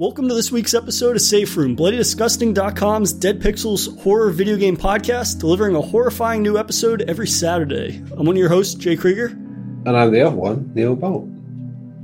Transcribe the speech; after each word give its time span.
Welcome 0.00 0.28
to 0.28 0.34
this 0.34 0.50
week's 0.50 0.72
episode 0.72 1.16
of 1.16 1.20
Safe 1.20 1.54
Room, 1.58 1.76
BloodyDisgusting.com's 1.76 3.12
Dead 3.12 3.38
Pixels 3.38 4.00
horror 4.00 4.30
video 4.30 4.56
game 4.56 4.74
podcast, 4.74 5.38
delivering 5.38 5.76
a 5.76 5.82
horrifying 5.82 6.42
new 6.42 6.56
episode 6.56 7.02
every 7.02 7.26
Saturday. 7.26 8.02
I'm 8.12 8.24
one 8.24 8.30
of 8.30 8.38
your 8.38 8.48
hosts, 8.48 8.74
Jay 8.76 8.96
Krieger. 8.96 9.26
And 9.26 9.90
I'm 9.90 10.10
the 10.10 10.22
other 10.22 10.36
one, 10.36 10.72
Neil 10.74 10.96
Bolt. 10.96 11.24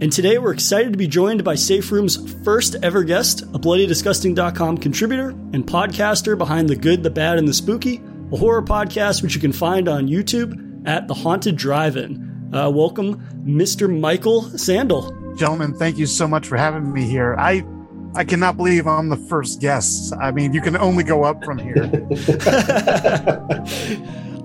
And 0.03 0.13
today 0.13 0.37
we're 0.37 0.53
excited 0.53 0.93
to 0.93 0.99
be 0.99 1.07
joined 1.07 1.43
by 1.43 1.55
Safe 1.55 1.91
Room's 1.91 2.35
first 2.45 2.77
ever 2.83 3.03
guest, 3.03 3.41
a 3.45 3.59
BloodyDisgusting.com 3.59 4.77
contributor 4.77 5.31
and 5.31 5.67
podcaster 5.67 6.37
behind 6.37 6.69
The 6.69 6.77
Good, 6.77 7.03
the 7.03 7.09
Bad, 7.09 7.39
and 7.39 7.49
the 7.49 7.55
Spooky, 7.55 8.03
a 8.31 8.37
horror 8.37 8.61
podcast 8.61 9.23
which 9.23 9.35
you 9.35 9.41
can 9.41 9.55
find 9.55 9.89
on 9.89 10.07
YouTube 10.07 10.87
at 10.87 11.09
The 11.09 11.15
Haunted 11.15 11.57
Drive-In. 11.57 12.51
Uh, 12.53 12.69
welcome, 12.69 13.27
Mr. 13.47 13.89
Michael 13.89 14.43
Sandal. 14.59 15.35
Gentlemen, 15.37 15.73
thank 15.73 15.97
you 15.97 16.05
so 16.05 16.29
much 16.29 16.47
for 16.47 16.59
having 16.59 16.93
me 16.93 17.05
here. 17.05 17.35
I 17.39 17.65
I 18.17 18.25
cannot 18.25 18.57
believe 18.57 18.87
I'm 18.87 19.11
the 19.11 19.17
first 19.17 19.61
guest. 19.61 20.15
I 20.19 20.31
mean, 20.31 20.55
you 20.55 20.63
can 20.63 20.77
only 20.77 21.05
go 21.05 21.25
up 21.25 21.45
from 21.45 21.59
here. 21.59 21.85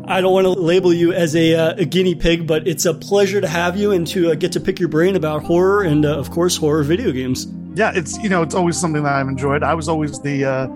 I 0.08 0.20
don't 0.20 0.34
want 0.34 0.44
to 0.44 0.52
label 0.52 0.94
you 0.94 1.14
as 1.14 1.38
a, 1.38 1.56
uh, 1.56 1.76
a, 1.76 1.86
guinea 1.86 2.16
pig, 2.16 2.46
but 2.46 2.68
it's 2.68 2.84
a 2.86 2.94
pleasure 2.94 3.40
to 3.40 3.48
have 3.48 3.78
you 3.78 3.92
and 3.92 4.06
to 4.08 4.32
uh, 4.32 4.36
get 4.36 4.52
to 4.52 4.60
pick 4.60 4.78
your 4.78 4.90
brain 4.90 5.16
about 5.16 5.44
horror 5.44 5.84
and, 5.84 6.06
uh, 6.06 6.18
of 6.18 6.32
course, 6.32 6.58
horror 6.58 6.84
video 6.84 7.14
games. 7.14 7.48
Yeah, 7.76 7.94
it's 7.96 8.18
you 8.18 8.28
know 8.28 8.42
it's 8.42 8.54
always 8.54 8.78
something 8.78 9.04
that 9.04 9.14
I've 9.14 9.30
enjoyed. 9.30 9.64
I 9.64 9.74
was 9.74 9.88
always 9.88 10.20
the 10.20 10.44
uh, 10.44 10.68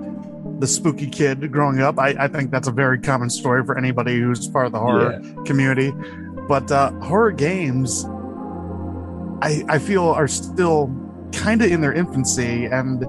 the 0.59 0.67
spooky 0.67 1.07
kid 1.07 1.51
growing 1.51 1.81
up. 1.81 1.99
I, 1.99 2.15
I, 2.17 2.27
think 2.29 2.51
that's 2.51 2.69
a 2.69 2.71
very 2.71 2.99
common 3.01 3.29
story 3.29 3.65
for 3.65 3.77
anybody 3.77 4.17
who's 4.17 4.47
part 4.47 4.67
of 4.67 4.71
the 4.71 4.79
horror 4.79 5.19
yeah. 5.21 5.43
community. 5.43 5.91
But 6.47 6.71
uh, 6.71 6.91
horror 7.01 7.31
games, 7.31 8.05
I 9.41 9.65
I 9.67 9.77
feel 9.77 10.05
are 10.05 10.29
still 10.29 10.87
kind 11.35 11.61
of 11.61 11.71
in 11.71 11.81
their 11.81 11.93
infancy 11.93 12.65
and 12.65 13.05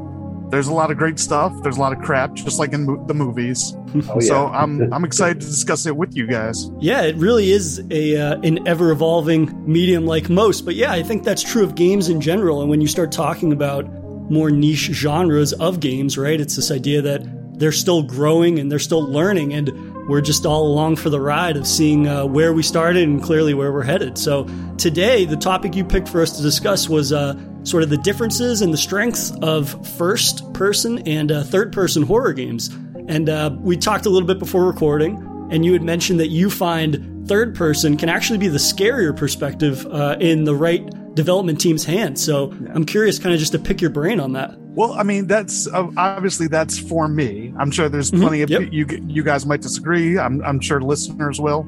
there's 0.51 0.69
a 0.69 0.73
lot 0.73 0.91
of 0.91 0.97
great 0.97 1.19
stuff 1.19 1.53
there's 1.63 1.77
a 1.77 1.81
lot 1.81 1.93
of 1.93 2.01
crap 2.01 2.35
just 2.35 2.59
like 2.59 2.73
in 2.73 2.85
mo- 2.85 3.05
the 3.07 3.15
movies 3.15 3.75
oh, 4.09 4.15
yeah. 4.15 4.21
so 4.21 4.47
i'm 4.49 4.93
i'm 4.93 5.05
excited 5.05 5.41
to 5.41 5.47
discuss 5.47 5.87
it 5.87 5.97
with 5.97 6.17
you 6.17 6.27
guys 6.27 6.71
yeah 6.79 7.03
it 7.03 7.17
really 7.17 7.51
is 7.51 7.85
a 7.91 8.17
uh, 8.17 8.41
an 8.41 8.67
ever 8.67 8.91
evolving 8.91 9.53
medium 9.71 10.07
like 10.07 10.29
most 10.29 10.65
but 10.65 10.75
yeah 10.75 10.93
i 10.93 11.03
think 11.03 11.25
that's 11.25 11.43
true 11.43 11.65
of 11.65 11.75
games 11.75 12.09
in 12.09 12.21
general 12.21 12.61
and 12.61 12.71
when 12.71 12.81
you 12.81 12.87
start 12.87 13.11
talking 13.11 13.53
about 13.53 13.89
more 14.31 14.51
niche 14.51 14.91
genres 14.93 15.53
of 15.55 15.81
games 15.81 16.19
right 16.19 16.41
it's 16.41 16.57
this 16.57 16.71
idea 16.71 17.03
that 17.03 17.23
they're 17.59 17.73
still 17.73 18.03
growing 18.03 18.59
and 18.59 18.71
they're 18.71 18.79
still 18.79 19.03
learning 19.03 19.53
and 19.53 19.71
we're 20.09 20.21
just 20.21 20.47
all 20.47 20.67
along 20.67 20.97
for 20.97 21.11
the 21.11 21.21
ride 21.21 21.57
of 21.57 21.67
seeing 21.67 22.09
uh, 22.09 22.25
where 22.25 22.53
we 22.53 22.63
started 22.63 23.03
and 23.03 23.23
clearly 23.23 23.55
where 23.55 23.73
we're 23.73 23.83
headed 23.83 24.17
so 24.17 24.47
today 24.79 25.25
the 25.25 25.37
topic 25.37 25.75
you 25.75 25.85
picked 25.85 26.09
for 26.09 26.23
us 26.23 26.37
to 26.37 26.43
discuss 26.43 26.89
was 26.89 27.13
uh, 27.13 27.35
sort 27.67 27.83
of 27.83 27.91
the 27.91 27.99
differences 27.99 28.63
and 28.63 28.73
the 28.73 28.79
strengths 28.79 29.33
of 29.43 29.87
first 29.97 30.53
person 30.55 30.99
and 31.07 31.33
uh, 31.33 31.43
third 31.43 31.73
person 31.73 32.03
horror 32.03 32.33
games. 32.33 32.69
And 33.09 33.29
uh, 33.29 33.55
we 33.59 33.77
talked 33.77 34.07
a 34.07 34.11
little 34.11 34.27
bit 34.27 34.39
before 34.39 34.65
recording, 34.65 35.17
and 35.51 35.65
you 35.65 35.73
had 35.73 35.83
mentioned 35.83 36.21
that 36.21 36.29
you 36.29 36.49
find 36.49 37.29
third 37.29 37.55
person 37.55 37.97
can 37.97 38.09
actually 38.09 38.39
be 38.39 38.49
the 38.49 38.59
scarier 38.59 39.17
perspective 39.17 39.85
uh, 39.87 40.17
in 40.21 40.45
the 40.45 40.55
right 40.55 40.89
development 41.15 41.61
team's 41.61 41.85
hands. 41.85 42.23
So 42.23 42.53
I'm 42.73 42.85
curious, 42.85 43.19
kind 43.19 43.35
of 43.35 43.41
just 43.41 43.53
to 43.53 43.59
pick 43.59 43.81
your 43.81 43.91
brain 43.91 44.21
on 44.21 44.33
that. 44.33 44.57
Well, 44.77 44.93
I 44.93 45.05
mean, 45.05 45.27
that's 45.27 45.67
uh, 45.67 45.89
obviously 45.97 46.49
that's 46.49 46.79
for 46.79 47.09
me. 47.09 47.53
I'm 47.59 47.71
sure 47.71 47.89
there's 47.89 48.11
mm-hmm. 48.11 48.21
plenty 48.21 48.39
mm-hmm. 48.41 48.55
of 48.55 48.73
yep. 48.73 48.73
you. 48.73 49.07
You 49.09 49.25
guys 49.25 49.47
might 49.47 49.63
disagree. 49.63 50.19
I'm, 50.19 50.45
I'm 50.45 50.61
sure 50.61 50.83
listeners 50.83 51.41
will. 51.41 51.67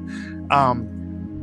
Um, 0.51 0.87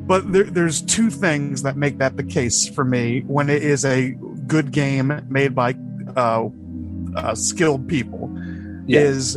but 0.07 0.33
there, 0.33 0.45
there's 0.45 0.81
two 0.81 1.11
things 1.11 1.63
that 1.65 1.77
make 1.77 1.99
that 1.99 2.17
the 2.17 2.23
case 2.23 2.69
for 2.69 2.85
me 2.85 3.23
when 3.27 3.51
it 3.51 3.65
is 3.65 3.85
a 3.85 4.13
good 4.47 4.71
game 4.71 5.21
made 5.29 5.57
by 5.57 5.75
uh, 6.17 6.49
uh, 7.17 7.35
skilled 7.35 7.89
people 7.89 8.33
yeah. 8.87 9.01
is 9.01 9.37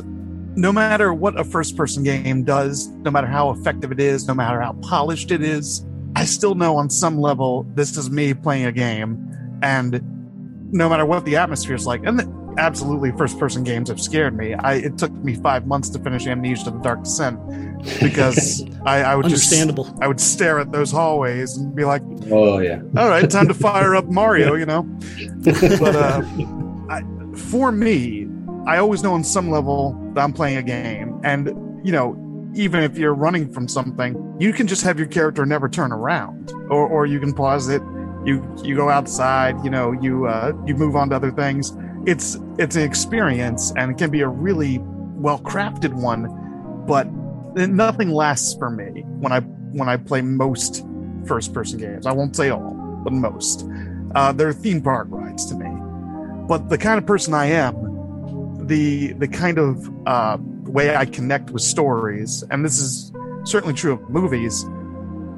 no 0.56 0.72
matter 0.72 1.12
what 1.12 1.40
a 1.40 1.44
first 1.44 1.76
person 1.76 2.04
game 2.04 2.44
does, 2.44 2.90
no 2.90 3.10
matter 3.10 3.26
how 3.26 3.50
effective 3.50 3.92
it 3.92 4.00
is, 4.00 4.28
no 4.28 4.36
matter 4.36 4.62
how 4.62 4.74
polished 4.84 5.32
it 5.32 5.42
is, 5.42 5.84
I 6.16 6.26
still 6.26 6.54
know 6.54 6.78
on 6.78 6.92
some 6.92 7.20
level 7.20 7.66
this 7.74 7.98
is 7.98 8.12
me 8.12 8.36
playing 8.36 8.66
a 8.66 8.72
game. 8.72 9.26
And 9.64 10.19
no 10.72 10.90
matter 10.90 11.06
what 11.06 11.26
the 11.26 11.36
atmosphere 11.36 11.76
is 11.76 11.86
like, 11.86 12.04
and 12.06 12.20
the, 12.20 12.40
absolutely 12.60 13.12
first 13.12 13.40
person 13.40 13.64
games 13.64 13.90
have 13.90 14.02
scared 14.02 14.38
me. 14.38 14.54
I, 14.54 14.76
it 14.76 14.98
took 14.98 15.12
me 15.12 15.36
five 15.36 15.66
months 15.66 15.90
to 15.90 16.00
finish 16.00 16.28
Amnesia 16.28 16.66
the 16.66 16.72
Dark 16.80 17.04
Descent 17.04 17.40
because 18.02 18.64
I, 18.86 19.04
I 19.04 19.16
would 19.16 19.26
understandable. 19.26 19.86
Just, 19.86 20.02
I 20.02 20.08
would 20.08 20.20
stare 20.20 20.60
at 20.60 20.72
those 20.72 20.92
hallways 20.92 21.58
and 21.58 21.76
be 21.76 21.86
like, 21.86 22.02
"Oh 22.30 22.60
yeah, 22.60 22.82
all 22.98 23.10
right, 23.10 23.30
time 23.30 23.48
to 23.48 23.54
fire 23.54 23.96
up 23.96 24.06
Mario," 24.06 24.56
you 24.56 24.66
know. 24.66 24.84
but 25.40 25.96
uh, 25.96 26.22
I, 26.90 27.04
for 27.36 27.72
me, 27.72 28.28
I 28.68 28.78
always 28.78 29.04
know 29.04 29.14
on 29.14 29.24
some 29.24 29.50
level 29.50 29.98
that 30.14 30.22
I'm 30.22 30.34
playing 30.34 30.58
a 30.58 30.64
game, 30.64 31.20
and 31.24 31.48
you 31.84 31.92
know, 31.92 32.18
even 32.56 32.84
if 32.84 32.98
you're 32.98 33.16
running 33.16 33.52
from 33.52 33.68
something, 33.68 34.36
you 34.40 34.54
can 34.54 34.68
just 34.68 34.84
have 34.84 34.98
your 34.98 35.08
character 35.08 35.46
never 35.46 35.70
turn 35.70 35.92
around, 35.92 36.52
or 36.70 36.88
or 36.88 37.06
you 37.06 37.20
can 37.20 37.34
pause 37.34 37.70
it. 37.70 37.82
You 38.30 38.56
you 38.64 38.76
go 38.76 38.90
outside, 38.90 39.56
you 39.64 39.72
know, 39.72 39.92
you 39.92 40.28
uh, 40.28 40.54
you 40.68 40.76
move 40.76 40.96
on 40.96 41.10
to 41.10 41.16
other 41.16 41.32
things. 41.32 41.76
It's 42.06 42.38
it's 42.60 42.76
an 42.76 42.84
experience, 42.84 43.74
and 43.76 43.90
it 43.90 43.98
can 43.98 44.12
be 44.12 44.22
a 44.22 44.28
really 44.28 44.78
well 45.16 45.40
crafted 45.40 45.94
one, 45.94 46.28
but 46.86 47.12
nothing 47.56 48.12
lasts 48.12 48.54
for 48.54 48.70
me 48.70 49.02
when 49.18 49.32
I 49.32 49.40
when 49.40 49.90
I 49.90 49.98
play 49.98 50.22
most 50.22 50.86
first 51.26 51.56
person 51.56 51.80
games. 51.80 52.06
I 52.06 52.12
won't 52.12 52.36
say 52.36 52.50
all, 52.50 53.02
but 53.04 53.14
most. 53.14 53.68
Uh, 54.14 54.32
they're 54.32 54.54
theme 54.54 54.82
park 54.82 55.08
rides 55.10 55.48
to 55.48 55.56
me. 55.56 55.70
But 56.48 56.70
the 56.70 56.78
kind 56.78 57.00
of 57.00 57.08
person 57.08 57.34
I 57.34 57.48
am, 57.48 58.68
the 58.68 59.14
the 59.14 59.28
kind 59.28 59.58
of 59.58 59.90
uh, 60.08 60.38
way 60.66 60.96
I 60.96 61.06
connect 61.06 61.50
with 61.50 61.64
stories, 61.64 62.44
and 62.52 62.64
this 62.64 62.80
is 62.80 63.12
certainly 63.44 63.74
true 63.74 63.94
of 63.94 64.08
movies. 64.08 64.66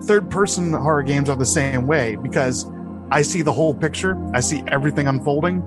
Third 0.04 0.30
person 0.30 0.74
horror 0.74 1.04
games 1.04 1.30
are 1.30 1.38
the 1.38 1.46
same 1.46 1.88
way 1.88 2.18
because 2.18 2.66
I 3.12 3.22
see 3.22 3.42
the 3.42 3.52
whole 3.52 3.74
picture, 3.74 4.18
I 4.34 4.40
see 4.40 4.64
everything 4.68 5.08
unfolding, 5.08 5.62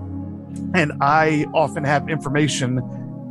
and 0.75 0.93
I 1.01 1.47
often 1.53 1.85
have 1.85 2.09
information 2.09 2.81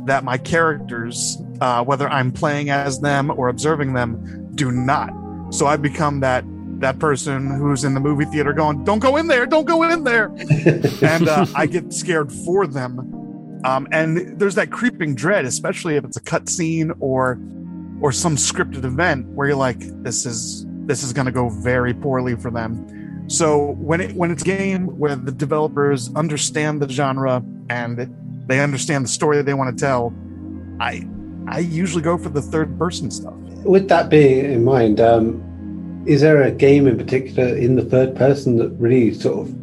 that 0.06 0.22
my 0.22 0.38
characters, 0.38 1.38
uh, 1.60 1.82
whether 1.84 2.08
I'm 2.08 2.30
playing 2.30 2.70
as 2.70 3.00
them 3.00 3.30
or 3.30 3.48
observing 3.48 3.94
them, 3.94 4.52
do 4.54 4.70
not. 4.70 5.10
So 5.50 5.66
I 5.66 5.76
become 5.76 6.20
that 6.20 6.44
that 6.78 6.98
person 6.98 7.58
who's 7.58 7.84
in 7.84 7.94
the 7.94 8.00
movie 8.00 8.24
theater 8.26 8.52
going, 8.52 8.84
"Don't 8.84 8.98
go 8.98 9.16
in 9.16 9.26
there! 9.26 9.46
Don't 9.46 9.66
go 9.66 9.82
in 9.82 10.04
there!" 10.04 10.26
and 11.02 11.28
uh, 11.28 11.46
I 11.54 11.66
get 11.66 11.92
scared 11.92 12.32
for 12.32 12.66
them. 12.66 13.60
Um, 13.64 13.88
and 13.92 14.38
there's 14.38 14.56
that 14.56 14.70
creeping 14.70 15.14
dread, 15.14 15.44
especially 15.44 15.96
if 15.96 16.04
it's 16.04 16.16
a 16.16 16.20
cutscene 16.20 16.94
or 17.00 17.40
or 18.00 18.12
some 18.12 18.36
scripted 18.36 18.84
event 18.84 19.26
where 19.28 19.48
you're 19.48 19.56
like, 19.56 19.78
"This 20.02 20.26
is 20.26 20.66
this 20.86 21.02
is 21.02 21.12
going 21.12 21.26
to 21.26 21.32
go 21.32 21.48
very 21.48 21.94
poorly 21.94 22.36
for 22.36 22.50
them." 22.50 23.03
So 23.26 23.72
when 23.72 24.00
it 24.00 24.14
when 24.14 24.30
it's 24.30 24.42
a 24.42 24.46
game 24.46 24.86
where 24.98 25.16
the 25.16 25.32
developers 25.32 26.14
understand 26.14 26.82
the 26.82 26.88
genre 26.88 27.42
and 27.70 28.14
they 28.46 28.60
understand 28.60 29.04
the 29.04 29.08
story 29.08 29.36
that 29.38 29.46
they 29.46 29.54
want 29.54 29.76
to 29.76 29.84
tell, 29.84 30.14
I 30.80 31.06
I 31.48 31.60
usually 31.60 32.02
go 32.02 32.18
for 32.18 32.28
the 32.28 32.42
third 32.42 32.78
person 32.78 33.10
stuff. 33.10 33.34
With 33.64 33.88
that 33.88 34.10
being 34.10 34.44
in 34.44 34.64
mind, 34.64 35.00
um, 35.00 36.04
is 36.06 36.20
there 36.20 36.42
a 36.42 36.50
game 36.50 36.86
in 36.86 36.98
particular 36.98 37.56
in 37.56 37.76
the 37.76 37.84
third 37.84 38.14
person 38.14 38.56
that 38.58 38.68
really 38.72 39.14
sort 39.14 39.48
of 39.48 39.54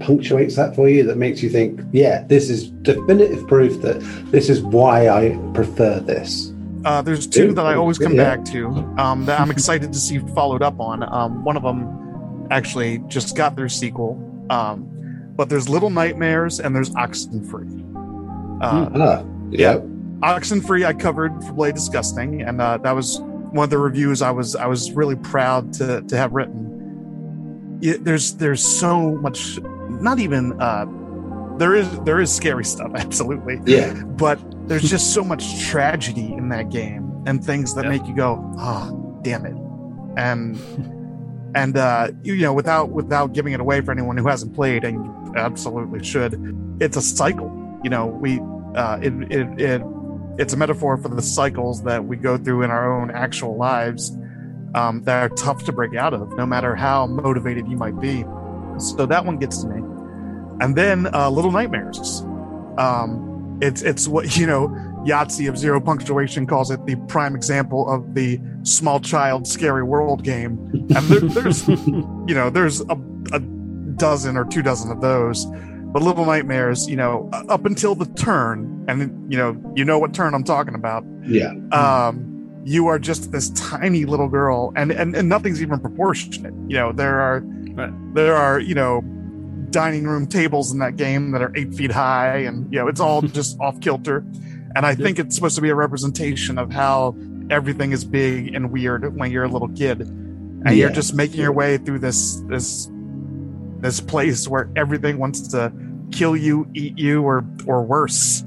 punctuates 0.00 0.56
that 0.56 0.74
for 0.74 0.88
you 0.88 1.04
that 1.04 1.16
makes 1.16 1.42
you 1.42 1.50
think, 1.50 1.80
yeah, 1.92 2.24
this 2.26 2.50
is 2.50 2.70
definitive 2.70 3.46
proof 3.46 3.80
that 3.82 4.00
this 4.30 4.48
is 4.48 4.62
why 4.62 5.08
I 5.08 5.38
prefer 5.52 6.00
this? 6.00 6.52
Uh, 6.84 7.00
there's 7.00 7.26
two 7.26 7.52
that 7.54 7.64
I 7.64 7.74
always 7.74 7.98
come 7.98 8.14
yeah. 8.14 8.36
back 8.36 8.44
to 8.46 8.68
um, 8.98 9.24
that 9.26 9.40
I'm 9.40 9.50
excited 9.50 9.92
to 9.92 9.98
see 9.98 10.18
followed 10.34 10.62
up 10.62 10.80
on. 10.80 11.02
Um, 11.02 11.44
one 11.44 11.56
of 11.56 11.62
them 11.62 12.03
actually 12.54 12.98
just 13.08 13.36
got 13.36 13.56
their 13.56 13.68
sequel, 13.68 14.12
um, 14.48 14.88
but 15.36 15.48
there's 15.48 15.68
Little 15.68 15.90
Nightmares 15.90 16.60
and 16.60 16.74
there's 16.74 16.90
Oxenfree. 16.90 17.82
Uh, 18.62 18.90
ah, 18.94 19.24
yeah. 19.50 19.78
Oxenfree 20.20 20.86
I 20.86 20.92
covered 20.94 21.32
for 21.44 21.52
Bloody 21.52 21.72
Disgusting, 21.72 22.42
and 22.42 22.60
uh, 22.60 22.78
that 22.78 22.92
was 22.92 23.20
one 23.20 23.64
of 23.64 23.70
the 23.70 23.78
reviews 23.78 24.22
I 24.22 24.30
was 24.30 24.54
I 24.56 24.66
was 24.66 24.92
really 24.92 25.16
proud 25.16 25.72
to 25.74 26.02
to 26.02 26.16
have 26.16 26.32
written. 26.32 27.78
It, 27.82 28.04
there's 28.04 28.34
there's 28.34 28.64
so 28.64 29.16
much, 29.16 29.58
not 29.60 30.20
even 30.20 30.58
uh, 30.62 30.86
there 31.58 31.74
is 31.74 31.90
there 32.00 32.20
is 32.20 32.32
scary 32.32 32.64
stuff, 32.64 32.92
absolutely. 32.94 33.60
Yeah. 33.66 33.92
But 33.92 34.38
there's 34.68 34.88
just 34.88 35.12
so 35.12 35.24
much 35.24 35.60
tragedy 35.66 36.32
in 36.32 36.48
that 36.50 36.70
game 36.70 37.22
and 37.26 37.44
things 37.44 37.74
that 37.74 37.84
yeah. 37.84 37.90
make 37.90 38.06
you 38.06 38.14
go, 38.14 38.40
oh, 38.58 39.18
damn 39.22 39.44
it, 39.44 39.56
and 40.16 40.56
and 41.54 41.76
uh, 41.76 42.10
you, 42.22 42.36
know 42.36 42.52
without 42.52 42.90
without 42.90 43.32
giving 43.32 43.52
it 43.52 43.60
away 43.60 43.80
for 43.80 43.92
anyone 43.92 44.16
who 44.16 44.26
hasn't 44.26 44.54
played, 44.54 44.84
and 44.84 45.36
absolutely 45.36 46.02
should. 46.04 46.34
It's 46.80 46.96
a 46.96 47.02
cycle 47.02 47.50
you 47.84 47.90
know 47.90 48.06
we 48.06 48.40
uh, 48.74 48.98
it, 49.00 49.12
it, 49.30 49.60
it 49.60 49.82
it's 50.38 50.52
a 50.52 50.56
metaphor 50.56 50.96
for 50.96 51.08
the 51.08 51.22
cycles 51.22 51.84
that 51.84 52.04
we 52.06 52.16
go 52.16 52.36
through 52.36 52.62
in 52.62 52.70
our 52.70 52.92
own 52.92 53.10
actual 53.10 53.56
lives 53.56 54.10
um, 54.74 55.02
that 55.04 55.22
are 55.22 55.28
tough 55.36 55.64
to 55.64 55.72
break 55.72 55.94
out 55.94 56.12
of, 56.12 56.36
no 56.36 56.44
matter 56.44 56.74
how 56.74 57.06
motivated 57.06 57.68
you 57.68 57.76
might 57.76 58.00
be. 58.00 58.24
So 58.78 59.06
that 59.06 59.24
one 59.24 59.38
gets 59.38 59.62
to 59.62 59.68
me. 59.68 59.80
And 60.60 60.74
then 60.74 61.14
uh, 61.14 61.30
Little 61.30 61.52
Nightmares. 61.52 62.22
Um, 62.78 63.58
it's 63.62 63.82
it's 63.82 64.08
what 64.08 64.36
you 64.36 64.46
know. 64.46 64.83
Yahtzee 65.04 65.48
of 65.48 65.58
zero 65.58 65.80
punctuation 65.80 66.46
calls 66.46 66.70
it 66.70 66.84
the 66.86 66.96
prime 67.08 67.34
example 67.36 67.88
of 67.88 68.14
the 68.14 68.40
small 68.62 69.00
child 69.00 69.46
scary 69.46 69.82
world 69.82 70.22
game. 70.24 70.58
And 70.72 71.08
there, 71.08 71.20
there's 71.20 71.68
you 71.68 72.34
know 72.34 72.50
there's 72.50 72.80
a, 72.82 72.98
a 73.32 73.40
dozen 73.96 74.36
or 74.36 74.44
two 74.44 74.62
dozen 74.62 74.90
of 74.90 75.00
those. 75.00 75.46
But 75.46 76.02
Little 76.02 76.24
Nightmares, 76.24 76.88
you 76.88 76.96
know, 76.96 77.30
up 77.48 77.64
until 77.66 77.94
the 77.94 78.06
turn, 78.14 78.84
and 78.88 79.30
you 79.30 79.38
know, 79.38 79.56
you 79.76 79.84
know 79.84 79.98
what 79.98 80.12
turn 80.12 80.34
I'm 80.34 80.42
talking 80.42 80.74
about. 80.74 81.04
Yeah. 81.24 81.52
Um, 81.70 82.62
you 82.64 82.88
are 82.88 82.98
just 82.98 83.30
this 83.30 83.50
tiny 83.50 84.04
little 84.04 84.28
girl, 84.28 84.72
and 84.74 84.90
and, 84.90 85.14
and 85.14 85.28
nothing's 85.28 85.62
even 85.62 85.78
proportionate. 85.78 86.52
You 86.68 86.76
know, 86.76 86.92
there 86.92 87.20
are 87.20 87.40
Right. 87.74 87.92
there 88.14 88.36
are 88.36 88.58
you 88.60 88.74
know 88.74 89.02
dining 89.70 90.04
room 90.04 90.26
tables 90.26 90.70
in 90.72 90.78
that 90.78 90.96
game 90.96 91.32
that 91.32 91.42
are 91.42 91.52
eight 91.56 91.74
feet 91.74 91.90
high, 91.92 92.38
and 92.38 92.72
you 92.72 92.78
know 92.80 92.88
it's 92.88 93.00
all 93.00 93.22
just 93.38 93.58
off 93.60 93.78
kilter. 93.80 94.24
And 94.76 94.84
I 94.84 94.94
think 94.94 95.18
it's 95.18 95.34
supposed 95.34 95.54
to 95.56 95.62
be 95.62 95.70
a 95.70 95.74
representation 95.74 96.58
of 96.58 96.72
how 96.72 97.16
everything 97.50 97.92
is 97.92 98.04
big 98.04 98.54
and 98.54 98.72
weird 98.72 99.16
when 99.16 99.30
you're 99.30 99.44
a 99.44 99.48
little 99.48 99.68
kid, 99.68 100.00
and 100.00 100.76
you're 100.76 100.90
just 100.90 101.14
making 101.14 101.40
your 101.40 101.52
way 101.52 101.78
through 101.78 102.00
this 102.00 102.42
this 102.48 102.90
this 103.80 104.00
place 104.00 104.48
where 104.48 104.70
everything 104.76 105.18
wants 105.18 105.48
to 105.48 105.72
kill 106.10 106.36
you, 106.36 106.68
eat 106.74 106.98
you, 106.98 107.22
or 107.22 107.44
or 107.66 107.82
worse. 107.82 108.42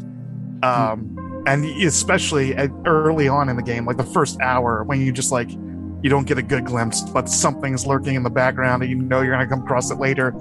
Um, 0.63 1.43
and 1.45 1.63
especially 1.83 2.55
at, 2.55 2.71
early 2.85 3.27
on 3.27 3.47
in 3.47 3.55
the 3.55 3.63
game, 3.63 3.85
like 3.85 3.97
the 3.97 4.03
first 4.03 4.39
hour, 4.41 4.83
when 4.83 4.99
you 4.99 5.11
just 5.11 5.31
like 5.31 5.49
you 5.51 6.09
don't 6.09 6.27
get 6.27 6.37
a 6.37 6.41
good 6.41 6.65
glimpse, 6.65 7.01
but 7.01 7.29
something's 7.29 7.85
lurking 7.87 8.15
in 8.15 8.23
the 8.23 8.29
background, 8.29 8.83
and 8.83 8.91
you 8.91 8.97
know 8.97 9.21
you're 9.21 9.31
gonna 9.31 9.47
come 9.47 9.61
across 9.61 9.91
it 9.91 9.99
later. 9.99 10.33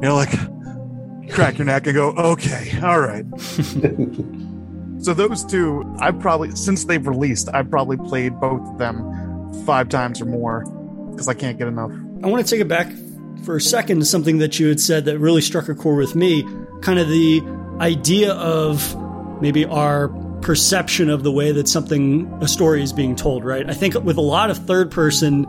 You're 0.00 0.12
like, 0.12 0.30
crack 1.30 1.58
your 1.58 1.66
neck 1.66 1.86
and 1.86 1.94
go, 1.94 2.10
okay, 2.10 2.78
all 2.82 3.00
right. 3.00 3.24
So 5.02 5.14
those 5.14 5.44
two, 5.44 5.84
I've 5.98 6.20
probably 6.20 6.52
since 6.52 6.84
they've 6.84 7.04
released, 7.04 7.48
I've 7.52 7.68
probably 7.68 7.96
played 7.96 8.38
both 8.38 8.60
of 8.68 8.78
them 8.78 9.52
five 9.66 9.88
times 9.88 10.20
or 10.20 10.26
more 10.26 10.64
because 11.10 11.26
I 11.28 11.34
can't 11.34 11.58
get 11.58 11.66
enough. 11.66 11.90
I 12.22 12.28
want 12.28 12.46
to 12.46 12.48
take 12.48 12.60
it 12.60 12.68
back 12.68 12.86
for 13.44 13.56
a 13.56 13.60
second 13.60 13.98
to 13.98 14.04
something 14.04 14.38
that 14.38 14.60
you 14.60 14.68
had 14.68 14.78
said 14.80 15.06
that 15.06 15.18
really 15.18 15.40
struck 15.40 15.68
a 15.68 15.74
chord 15.74 15.98
with 15.98 16.14
me. 16.14 16.44
Kind 16.82 17.00
of 17.00 17.08
the 17.08 17.42
idea 17.80 18.32
of 18.34 18.96
maybe 19.42 19.64
our 19.64 20.08
perception 20.40 21.10
of 21.10 21.24
the 21.24 21.32
way 21.32 21.50
that 21.50 21.66
something, 21.66 22.32
a 22.40 22.46
story 22.46 22.80
is 22.80 22.92
being 22.92 23.16
told, 23.16 23.44
right? 23.44 23.68
I 23.68 23.74
think 23.74 23.94
with 23.94 24.18
a 24.18 24.22
lot 24.22 24.50
of 24.50 24.58
third 24.58 24.92
person 24.92 25.48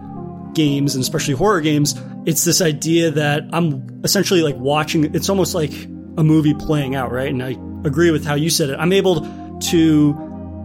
games, 0.54 0.96
and 0.96 1.04
especially 1.04 1.36
horror 1.36 1.62
games, 1.62 1.94
it's 2.26 2.44
this 2.44 2.60
idea 2.60 3.12
that 3.12 3.44
I'm 3.54 4.02
essentially 4.04 4.42
like 4.42 4.56
watching, 4.58 5.14
it's 5.14 5.30
almost 5.30 5.54
like 5.54 5.74
a 6.18 6.24
movie 6.24 6.56
playing 6.56 6.96
out, 6.96 7.12
right? 7.12 7.30
And 7.30 7.44
I 7.44 7.52
agree 7.88 8.10
with 8.10 8.26
how 8.26 8.34
you 8.34 8.50
said 8.50 8.70
it. 8.70 8.78
I'm 8.80 8.94
able 8.94 9.22
to 9.22 9.43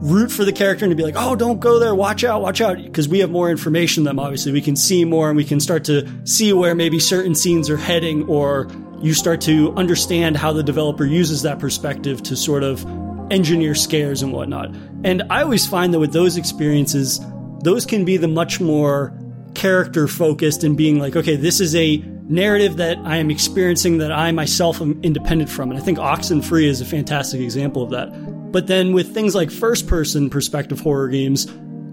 root 0.00 0.30
for 0.30 0.44
the 0.44 0.52
character 0.52 0.84
and 0.84 0.92
to 0.92 0.96
be 0.96 1.02
like, 1.02 1.16
oh, 1.16 1.34
don't 1.34 1.60
go 1.60 1.78
there, 1.78 1.94
watch 1.94 2.22
out, 2.24 2.40
watch 2.40 2.60
out, 2.60 2.76
because 2.76 3.08
we 3.08 3.18
have 3.18 3.30
more 3.30 3.50
information 3.50 4.04
than 4.04 4.16
them. 4.16 4.24
Obviously, 4.24 4.52
we 4.52 4.60
can 4.60 4.76
see 4.76 5.04
more 5.04 5.28
and 5.28 5.36
we 5.36 5.44
can 5.44 5.60
start 5.60 5.84
to 5.84 6.08
see 6.24 6.52
where 6.52 6.74
maybe 6.74 7.00
certain 7.00 7.34
scenes 7.34 7.68
are 7.68 7.76
heading, 7.76 8.24
or 8.28 8.70
you 9.00 9.12
start 9.12 9.40
to 9.40 9.72
understand 9.74 10.36
how 10.36 10.52
the 10.52 10.62
developer 10.62 11.04
uses 11.04 11.42
that 11.42 11.58
perspective 11.58 12.22
to 12.22 12.36
sort 12.36 12.62
of 12.62 12.86
engineer 13.30 13.74
scares 13.74 14.22
and 14.22 14.32
whatnot. 14.32 14.74
And 15.04 15.22
I 15.30 15.42
always 15.42 15.66
find 15.66 15.92
that 15.94 15.98
with 15.98 16.12
those 16.12 16.36
experiences, 16.36 17.20
those 17.62 17.84
can 17.84 18.04
be 18.04 18.16
the 18.16 18.28
much 18.28 18.60
more 18.60 19.12
character 19.54 20.06
focused 20.06 20.62
and 20.62 20.76
being 20.76 20.98
like, 20.98 21.16
okay, 21.16 21.36
this 21.36 21.60
is 21.60 21.74
a 21.74 21.96
narrative 22.28 22.76
that 22.76 22.98
I 22.98 23.16
am 23.16 23.30
experiencing 23.30 23.98
that 23.98 24.12
I 24.12 24.30
myself 24.32 24.80
am 24.80 25.00
independent 25.02 25.50
from. 25.50 25.70
And 25.70 25.80
I 25.80 25.82
think 25.82 25.98
Oxenfree 25.98 26.66
is 26.66 26.80
a 26.80 26.84
fantastic 26.84 27.40
example 27.40 27.82
of 27.82 27.90
that. 27.90 28.37
But 28.50 28.66
then 28.66 28.92
with 28.92 29.12
things 29.12 29.34
like 29.34 29.50
first 29.50 29.86
person 29.86 30.30
perspective 30.30 30.80
horror 30.80 31.08
games, 31.08 31.46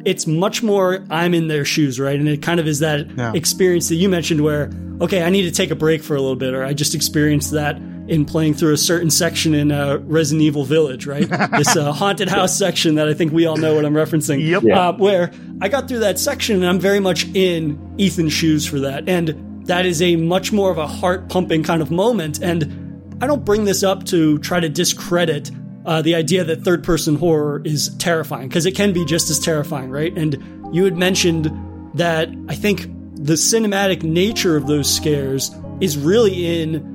it's 0.05 0.27
much 0.27 0.61
more 0.63 1.03
I'm 1.09 1.33
in 1.33 1.47
their 1.47 1.65
shoes, 1.65 1.99
right? 1.99 2.17
And 2.17 2.29
it 2.29 2.41
kind 2.41 2.59
of 2.59 2.67
is 2.67 2.79
that 2.79 3.07
Yeah. 3.17 3.33
experience 3.33 3.89
that 3.89 3.95
you 3.95 4.07
mentioned 4.07 4.41
where, 4.41 4.69
okay, 5.01 5.23
I 5.23 5.29
need 5.29 5.43
to 5.43 5.51
take 5.51 5.71
a 5.71 5.75
break 5.75 6.03
for 6.03 6.15
a 6.15 6.21
little 6.21 6.35
bit, 6.35 6.53
or 6.53 6.63
I 6.63 6.73
just 6.73 6.93
experienced 6.95 7.51
that 7.51 7.81
in 8.07 8.23
playing 8.23 8.53
through 8.53 8.71
a 8.71 8.77
certain 8.77 9.09
section 9.09 9.55
in 9.55 9.71
uh, 9.71 9.97
Resident 10.05 10.43
Evil 10.43 10.63
Village, 10.63 11.07
right? 11.07 11.27
this 11.57 11.75
uh, 11.75 11.91
haunted 11.91 12.29
house 12.29 12.55
section 12.55 12.95
that 12.95 13.07
I 13.07 13.15
think 13.15 13.33
we 13.33 13.47
all 13.47 13.57
know 13.57 13.73
what 13.75 13.83
I'm 13.83 13.95
referencing. 13.95 14.47
Yep. 14.47 14.63
Yeah. 14.63 14.89
Uh, 14.89 14.93
where 14.93 15.31
I 15.59 15.69
got 15.69 15.87
through 15.87 15.99
that 15.99 16.19
section 16.19 16.57
and 16.57 16.67
I'm 16.67 16.79
very 16.79 16.99
much 16.99 17.25
in 17.33 17.79
Ethan's 17.99 18.31
shoes 18.31 18.63
for 18.65 18.79
that. 18.81 19.09
And 19.09 19.65
that 19.65 19.87
is 19.87 20.03
a 20.03 20.15
much 20.17 20.51
more 20.53 20.69
of 20.69 20.77
a 20.77 20.85
heart 20.85 21.29
pumping 21.29 21.63
kind 21.63 21.81
of 21.81 21.89
moment. 21.89 22.39
And 22.43 23.17
I 23.21 23.25
don't 23.27 23.43
bring 23.43 23.65
this 23.65 23.81
up 23.81 24.03
to 24.05 24.37
try 24.37 24.59
to 24.59 24.69
discredit 24.69 25.49
uh, 25.85 26.01
the 26.01 26.15
idea 26.15 26.43
that 26.43 26.63
third 26.63 26.83
person 26.83 27.15
horror 27.15 27.61
is 27.63 27.89
terrifying 27.97 28.47
because 28.47 28.65
it 28.65 28.75
can 28.75 28.93
be 28.93 29.05
just 29.05 29.29
as 29.29 29.39
terrifying, 29.39 29.89
right? 29.89 30.15
And 30.17 30.73
you 30.73 30.83
had 30.83 30.97
mentioned 30.97 31.51
that 31.93 32.29
I 32.49 32.55
think 32.55 32.81
the 33.15 33.33
cinematic 33.33 34.03
nature 34.03 34.57
of 34.57 34.67
those 34.67 34.93
scares 34.93 35.51
is 35.81 35.97
really 35.97 36.61
in 36.61 36.93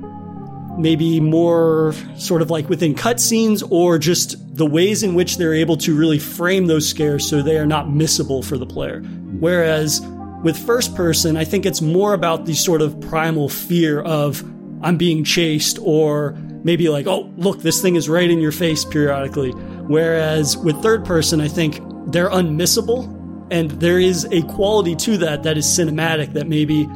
maybe 0.77 1.19
more 1.19 1.93
sort 2.17 2.41
of 2.41 2.49
like 2.49 2.69
within 2.69 2.95
cutscenes 2.95 3.65
or 3.71 3.97
just 3.97 4.35
the 4.55 4.65
ways 4.65 5.03
in 5.03 5.13
which 5.15 5.37
they're 5.37 5.53
able 5.53 5.77
to 5.77 5.95
really 5.95 6.19
frame 6.19 6.67
those 6.67 6.87
scares 6.87 7.27
so 7.27 7.41
they 7.41 7.57
are 7.57 7.65
not 7.65 7.87
missable 7.87 8.43
for 8.43 8.57
the 8.57 8.65
player. 8.65 9.01
Whereas 9.39 10.01
with 10.43 10.57
first 10.57 10.95
person, 10.95 11.37
I 11.37 11.45
think 11.45 11.65
it's 11.65 11.81
more 11.81 12.13
about 12.13 12.45
the 12.45 12.53
sort 12.53 12.81
of 12.81 12.99
primal 13.01 13.49
fear 13.49 14.01
of 14.01 14.43
I'm 14.81 14.97
being 14.97 15.23
chased 15.23 15.77
or 15.81 16.37
maybe 16.63 16.89
like, 16.89 17.07
oh, 17.07 17.31
look, 17.37 17.61
this 17.61 17.81
thing 17.81 17.95
is 17.95 18.07
right 18.09 18.29
in 18.29 18.39
your 18.39 18.51
face 18.51 18.85
periodically. 18.85 19.51
Whereas 19.51 20.57
with 20.57 20.81
third 20.81 21.05
person, 21.05 21.41
I 21.41 21.47
think 21.47 21.79
they're 22.07 22.29
unmissable 22.29 23.17
and 23.51 23.69
there 23.71 23.99
is 23.99 24.25
a 24.31 24.41
quality 24.43 24.95
to 24.95 25.17
that 25.17 25.43
that 25.43 25.57
is 25.57 25.65
cinematic 25.65 26.33
that 26.33 26.47
maybe 26.47 26.87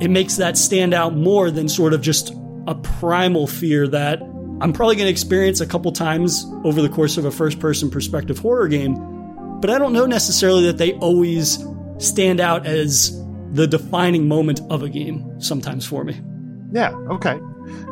it 0.00 0.10
makes 0.10 0.36
that 0.36 0.58
stand 0.58 0.92
out 0.92 1.14
more 1.14 1.50
than 1.50 1.68
sort 1.68 1.94
of 1.94 2.02
just 2.02 2.34
a 2.66 2.74
primal 2.74 3.46
fear 3.46 3.86
that 3.86 4.20
I'm 4.60 4.72
probably 4.72 4.96
going 4.96 5.06
to 5.06 5.10
experience 5.10 5.60
a 5.60 5.66
couple 5.66 5.92
times 5.92 6.44
over 6.64 6.82
the 6.82 6.88
course 6.88 7.16
of 7.16 7.24
a 7.24 7.30
first 7.30 7.60
person 7.60 7.90
perspective 7.90 8.38
horror 8.38 8.68
game. 8.68 8.96
But 9.60 9.70
I 9.70 9.78
don't 9.78 9.92
know 9.92 10.06
necessarily 10.06 10.66
that 10.66 10.78
they 10.78 10.92
always 10.94 11.64
stand 11.98 12.40
out 12.40 12.66
as 12.66 13.16
the 13.52 13.66
defining 13.66 14.26
moment 14.26 14.60
of 14.70 14.82
a 14.82 14.88
game 14.88 15.40
sometimes 15.40 15.86
for 15.86 16.02
me. 16.02 16.20
Yeah, 16.72 16.92
okay. 17.10 17.38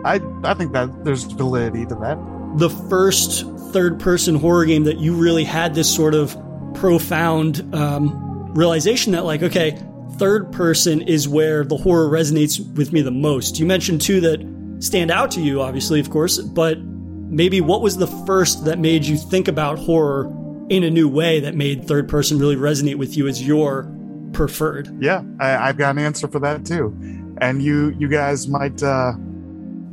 I 0.04 0.20
I 0.44 0.54
think 0.54 0.72
that 0.72 1.04
there's 1.04 1.24
validity 1.24 1.86
to 1.86 1.94
that. 1.96 2.18
The 2.56 2.70
first 2.70 3.46
third 3.72 4.00
person 4.00 4.34
horror 4.34 4.64
game 4.64 4.84
that 4.84 4.98
you 4.98 5.14
really 5.14 5.44
had 5.44 5.74
this 5.74 5.92
sort 5.94 6.14
of 6.14 6.36
profound 6.74 7.74
um, 7.74 8.52
realization 8.54 9.12
that, 9.12 9.24
like, 9.24 9.42
okay, 9.42 9.78
third 10.16 10.52
person 10.52 11.00
is 11.02 11.28
where 11.28 11.64
the 11.64 11.76
horror 11.76 12.08
resonates 12.08 12.58
with 12.74 12.92
me 12.92 13.02
the 13.02 13.10
most. 13.10 13.58
You 13.58 13.66
mentioned 13.66 14.00
two 14.00 14.20
that 14.20 14.76
stand 14.80 15.10
out 15.10 15.30
to 15.32 15.40
you, 15.40 15.60
obviously, 15.60 16.00
of 16.00 16.10
course, 16.10 16.38
but 16.38 16.78
maybe 16.80 17.60
what 17.60 17.80
was 17.80 17.96
the 17.96 18.06
first 18.06 18.64
that 18.64 18.78
made 18.78 19.04
you 19.04 19.16
think 19.16 19.46
about 19.48 19.78
horror 19.78 20.26
in 20.68 20.82
a 20.84 20.90
new 20.90 21.08
way 21.08 21.40
that 21.40 21.54
made 21.54 21.86
third 21.86 22.08
person 22.08 22.38
really 22.38 22.56
resonate 22.56 22.96
with 22.96 23.16
you 23.16 23.28
as 23.28 23.46
your 23.46 23.90
preferred? 24.32 24.88
Yeah, 25.00 25.22
I, 25.38 25.68
I've 25.68 25.76
got 25.76 25.90
an 25.90 25.98
answer 25.98 26.28
for 26.28 26.40
that 26.40 26.64
too, 26.64 26.96
and 27.40 27.62
you 27.62 27.94
you 27.98 28.08
guys 28.08 28.48
might 28.48 28.82
uh, 28.82 29.12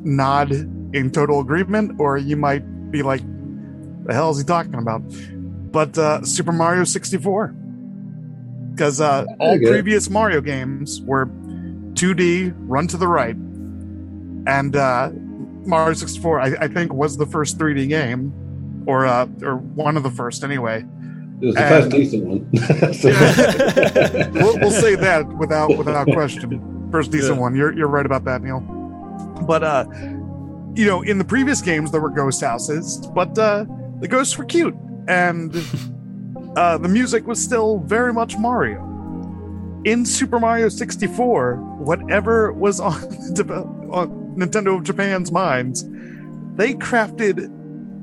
nod 0.07 0.51
in 0.95 1.11
total 1.11 1.39
agreement, 1.41 1.99
or 1.99 2.17
you 2.17 2.35
might 2.37 2.63
be 2.91 3.03
like, 3.03 3.21
"The 4.05 4.13
hell 4.13 4.31
is 4.31 4.37
he 4.39 4.43
talking 4.43 4.75
about?" 4.75 5.01
But 5.71 5.97
uh, 5.97 6.23
Super 6.23 6.51
Mario 6.53 6.83
64, 6.85 7.47
because 8.73 9.01
uh, 9.01 9.25
all 9.39 9.57
previous 9.59 10.09
Mario 10.09 10.39
games 10.41 11.01
were 11.01 11.25
2D, 11.93 12.53
run 12.57 12.87
to 12.87 12.97
the 12.97 13.07
right, 13.07 13.35
and 13.35 14.75
uh, 14.75 15.09
Mario 15.65 15.93
64, 15.93 16.39
I, 16.39 16.45
I 16.61 16.67
think, 16.69 16.93
was 16.93 17.17
the 17.17 17.25
first 17.25 17.57
3D 17.57 17.89
game, 17.89 18.31
or 18.87 19.05
uh, 19.05 19.27
or 19.43 19.57
one 19.57 19.97
of 19.97 20.03
the 20.03 20.11
first 20.11 20.43
anyway. 20.43 20.85
It 21.41 21.45
was 21.45 21.55
the 21.55 21.61
And- 21.61 21.83
first 21.83 21.89
decent 21.91 22.25
one. 22.25 22.49
We'll, 24.33 24.57
we'll 24.59 24.71
say 24.71 24.95
that 24.95 25.27
without 25.37 25.77
without 25.77 26.07
question. 26.13 26.87
First 26.91 27.11
decent 27.11 27.35
Yeah. 27.35 27.41
one. 27.41 27.55
You're 27.55 27.73
you're 27.77 27.87
right 27.87 28.05
about 28.05 28.23
that, 28.25 28.41
Neil. 28.41 28.63
But 29.47 29.63
uh, 29.63 29.85
you 30.75 30.85
know, 30.85 31.01
in 31.01 31.17
the 31.17 31.25
previous 31.25 31.61
games 31.61 31.91
there 31.91 32.01
were 32.01 32.09
ghost 32.09 32.41
houses, 32.41 33.07
but 33.15 33.37
uh, 33.39 33.65
the 33.99 34.07
ghosts 34.07 34.37
were 34.37 34.45
cute, 34.45 34.75
and 35.07 35.55
uh, 36.55 36.77
the 36.77 36.87
music 36.87 37.25
was 37.25 37.41
still 37.41 37.79
very 37.79 38.13
much 38.13 38.37
Mario. 38.37 38.83
In 39.85 40.05
Super 40.05 40.39
Mario 40.39 40.69
64, 40.69 41.55
whatever 41.55 42.51
was 42.51 42.79
on, 42.79 42.93
on 43.91 44.35
Nintendo 44.37 44.77
of 44.77 44.83
Japan's 44.83 45.31
minds, 45.31 45.85
they 46.55 46.73
crafted 46.73 47.49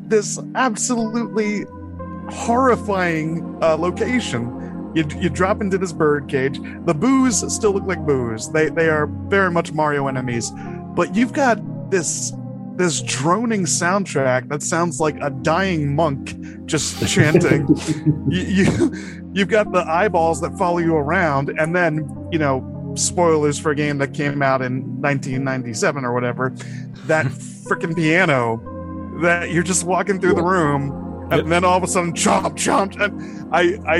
this 0.09 0.39
absolutely 0.55 1.65
horrifying 2.31 3.59
uh, 3.63 3.77
location. 3.77 4.93
You, 4.95 5.05
you 5.21 5.29
drop 5.29 5.61
into 5.61 5.77
this 5.77 5.93
bird 5.93 6.29
cage. 6.29 6.59
The 6.87 6.95
boos 6.95 7.53
still 7.53 7.73
look 7.73 7.85
like 7.85 8.05
boos. 8.07 8.49
They 8.51 8.69
they 8.69 8.89
are 8.89 9.07
very 9.07 9.51
much 9.51 9.73
Mario 9.73 10.07
enemies, 10.07 10.53
but 10.95 11.15
you've 11.15 11.33
got 11.33 11.61
this 11.91 12.33
this 12.77 13.03
droning 13.03 13.65
soundtrack 13.65 14.49
that 14.49 14.61
sounds 14.61 14.99
like 14.99 15.17
a 15.21 15.31
dying 15.31 15.95
monk 15.95 16.35
just 16.67 17.07
chanting. 17.15 17.69
you, 18.29 18.41
you 18.43 19.23
you've 19.33 19.49
got 19.49 19.71
the 19.73 19.81
eyeballs 19.89 20.41
that 20.41 20.57
follow 20.59 20.79
you 20.79 20.97
around, 20.97 21.51
and 21.59 21.75
then 21.75 22.09
you 22.33 22.39
know 22.39 22.71
spoilers 22.97 23.59
for 23.59 23.71
a 23.73 23.75
game 23.77 23.99
that 23.99 24.15
came 24.15 24.41
out 24.43 24.63
in 24.63 24.83
1997 25.01 26.05
or 26.05 26.13
whatever. 26.13 26.51
That 27.07 27.27
freaking 27.67 27.95
piano 27.95 28.61
that 29.23 29.51
you're 29.53 29.63
just 29.63 29.85
walking 29.85 30.21
through 30.21 30.35
the 30.35 30.43
room, 30.43 30.91
and 31.31 31.43
Yep. 31.43 31.47
then 31.47 31.65
all 31.65 31.77
of 31.77 31.83
a 31.85 31.87
sudden 31.87 32.13
chomp 32.13 32.55
chomp, 32.57 33.01
and 33.01 33.55
I 33.55 33.79
I 33.87 33.97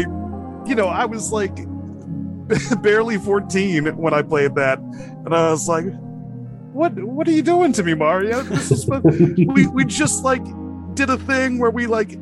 you 0.69 0.75
know 0.75 0.87
I 0.89 1.05
was 1.05 1.31
like 1.33 1.55
barely 2.83 3.19
14 3.19 3.97
when 3.97 4.13
I 4.15 4.23
played 4.23 4.55
that, 4.57 4.79
and 4.79 5.35
I 5.35 5.51
was 5.51 5.69
like, 5.69 5.85
"What? 6.75 6.93
What 7.03 7.29
are 7.29 7.33
you 7.33 7.43
doing 7.43 7.73
to 7.73 7.83
me, 7.83 7.95
Mario? 7.95 8.43
This 8.43 8.71
is 8.71 8.87
what, 8.87 9.03
we 9.55 9.67
we 9.67 9.85
just 9.85 10.25
like 10.25 10.45
did 10.95 11.09
a 11.09 11.17
thing 11.19 11.59
where 11.59 11.71
we 11.71 11.87
like 11.87 12.19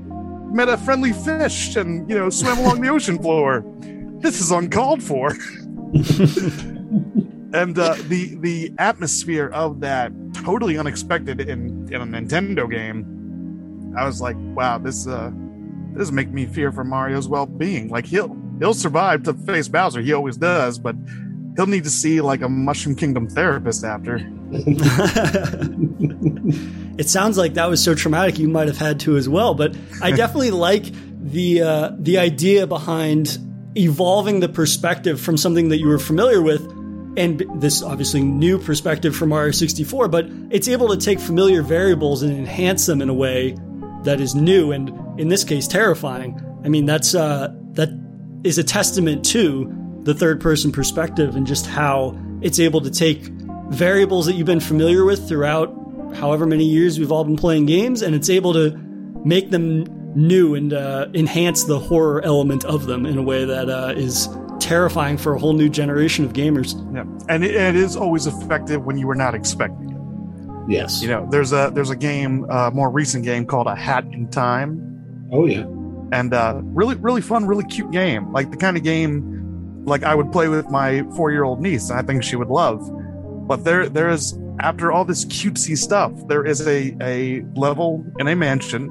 met 0.53 0.69
a 0.69 0.77
friendly 0.77 1.13
fish 1.13 1.75
and 1.77 2.09
you 2.09 2.17
know 2.17 2.31
swam 2.31 2.59
along 2.59 2.83
the 2.83 2.89
ocean 2.89 3.19
floor. 3.21 3.65
This 4.21 4.41
is 4.41 4.51
uncalled 4.51 5.03
for." 5.03 5.31
and 7.55 7.79
uh, 7.79 7.95
the 8.09 8.37
the 8.41 8.73
atmosphere 8.79 9.49
of 9.49 9.81
that 9.81 10.13
totally 10.35 10.79
unexpected 10.79 11.41
in 11.41 11.93
in 11.93 12.01
a 12.01 12.07
Nintendo 12.07 12.71
game. 12.71 13.95
I 13.97 14.05
was 14.05 14.21
like, 14.21 14.37
"Wow, 14.55 14.79
this 14.79 15.07
uh, 15.07 15.31
this 15.95 16.11
make 16.11 16.31
me 16.31 16.47
fear 16.47 16.73
for 16.73 16.85
Mario's 16.85 17.29
well 17.29 17.47
being. 17.47 17.89
Like 17.89 18.07
he'll 18.07 18.37
he'll 18.59 18.75
survive 18.75 19.23
to 19.25 19.35
face 19.35 19.69
Bowser. 19.69 20.01
He 20.01 20.13
always 20.13 20.37
does, 20.37 20.79
but 20.79 20.97
he'll 21.57 21.67
need 21.67 21.85
to 21.85 21.91
see 21.91 22.21
like 22.21 22.43
a 22.43 22.49
Mushroom 22.49 22.97
Kingdom 22.97 23.29
therapist 23.29 23.85
after. 23.85 24.19
it 26.99 27.09
sounds 27.09 27.39
like 27.39 27.55
that 27.55 27.71
was 27.71 27.83
so 27.83 27.95
traumatic 27.95 28.39
you 28.39 28.49
might 28.49 28.69
have 28.69 28.77
had 28.77 29.01
to 29.01 29.17
as 29.17 29.27
well. 29.29 29.55
But 29.55 29.75
I 30.03 30.11
definitely 30.13 30.51
like 30.51 30.85
the 31.23 31.63
uh, 31.63 31.93
the 31.99 32.19
idea 32.19 32.67
behind 32.67 33.39
evolving 33.75 34.41
the 34.41 34.51
perspective 34.51 35.19
from 35.21 35.39
something 35.39 35.71
that 35.71 35.79
you 35.79 35.89
were 35.89 35.99
familiar 35.99 36.43
with, 36.43 36.61
and 37.17 37.43
this 37.61 37.83
obviously 37.83 38.23
new 38.23 38.59
perspective 38.59 39.17
from 39.17 39.31
Mario 39.31 39.53
64. 39.53 40.09
But 40.09 40.27
it's 40.51 40.69
able 40.69 40.89
to 40.89 40.99
take 40.99 41.19
familiar 41.19 41.63
variables 41.63 42.23
and 42.23 42.37
enhance 42.37 42.85
them 42.85 43.01
in 43.01 43.09
a 43.09 43.15
way 43.15 43.57
that 44.05 44.21
is 44.21 44.35
new 44.35 44.73
and 44.73 44.91
in 45.19 45.29
this 45.29 45.45
case 45.45 45.67
terrifying. 45.67 46.39
I 46.65 46.69
mean 46.69 46.85
that's 46.85 47.15
uh, 47.15 47.55
that 47.73 47.89
is 48.45 48.59
a 48.59 48.65
testament 48.65 49.25
to 49.27 49.73
the 50.03 50.15
third 50.15 50.41
person 50.41 50.73
perspective 50.73 51.37
and 51.37 51.47
just 51.47 51.67
how 51.67 52.19
it's 52.43 52.59
able 52.59 52.81
to 52.81 52.91
take 52.91 53.31
variables 53.73 54.27
that 54.27 54.35
you've 54.35 54.47
been 54.47 54.61
familiar 54.61 55.05
with 55.05 55.29
throughout 55.29 55.75
however 56.17 56.47
many 56.47 56.65
years 56.65 56.99
we've 56.99 57.11
all 57.13 57.25
been 57.25 57.37
playing 57.37 57.67
games, 57.67 58.03
and 58.03 58.15
it's 58.15 58.29
able 58.31 58.53
to 58.53 58.77
make 59.25 59.51
them 59.51 59.85
new 60.15 60.55
and 60.55 60.73
uh, 60.73 61.07
enhance 61.15 61.65
the 61.65 61.79
horror 61.79 62.21
element 62.23 62.65
of 62.65 62.87
them 62.87 63.07
in 63.07 63.17
a 63.17 63.23
way 63.23 63.45
that 63.45 63.71
uh, 63.71 63.95
is 63.97 64.29
terrifying 64.61 65.17
for 65.17 65.35
a 65.35 65.39
whole 65.39 65.55
new 65.55 65.69
generation 65.71 66.25
of 66.25 66.33
gamers. 66.35 66.75
Yeah, 66.95 67.05
and 67.29 67.43
it, 67.43 67.55
it 67.55 67.75
is 67.77 67.97
always 67.97 68.27
effective 68.27 68.85
when 68.85 68.99
you 68.99 69.07
were 69.07 69.15
not 69.15 69.35
expecting 69.35 69.91
it. 69.91 70.71
Yes. 70.71 71.03
You 71.03 71.09
know, 71.09 71.27
there's 71.31 71.53
a 71.53 71.71
there's 71.75 71.91
a 71.91 71.97
game, 71.97 72.47
uh, 72.51 72.71
more 72.73 72.91
recent 72.91 73.25
game 73.25 73.47
called 73.47 73.67
A 73.67 73.75
Hat 73.75 74.05
in 74.13 74.29
Time, 74.29 75.29
Oh 75.33 75.47
yeah. 75.47 75.65
and 76.13 76.33
uh, 76.35 76.61
really 76.63 76.95
really 76.97 77.23
fun, 77.23 77.47
really 77.47 77.65
cute 77.65 77.91
game. 77.91 78.33
Like 78.33 78.51
the 78.51 78.57
kind 78.59 78.77
of 78.77 78.83
game 78.85 79.83
like 79.87 80.05
I 80.05 80.15
would 80.15 80.31
play 80.31 80.47
with 80.49 80.71
my 80.71 81.03
four 81.17 81.33
year 81.33 81.43
old 81.45 81.61
niece. 81.61 81.91
I 81.91 82.03
think 82.03 82.23
she 82.23 82.37
would 82.37 82.49
love. 82.49 82.79
But 83.53 83.65
there 83.65 83.87
there 83.87 84.09
is 84.09 84.35
after 84.61 84.91
all 84.91 85.05
this 85.05 85.27
cutesy 85.27 85.77
stuff, 85.77 86.11
there 86.27 86.43
is 86.43 86.67
a 86.67 86.97
a 87.03 87.43
level 87.55 88.03
in 88.19 88.27
a 88.29 88.35
mansion, 88.35 88.89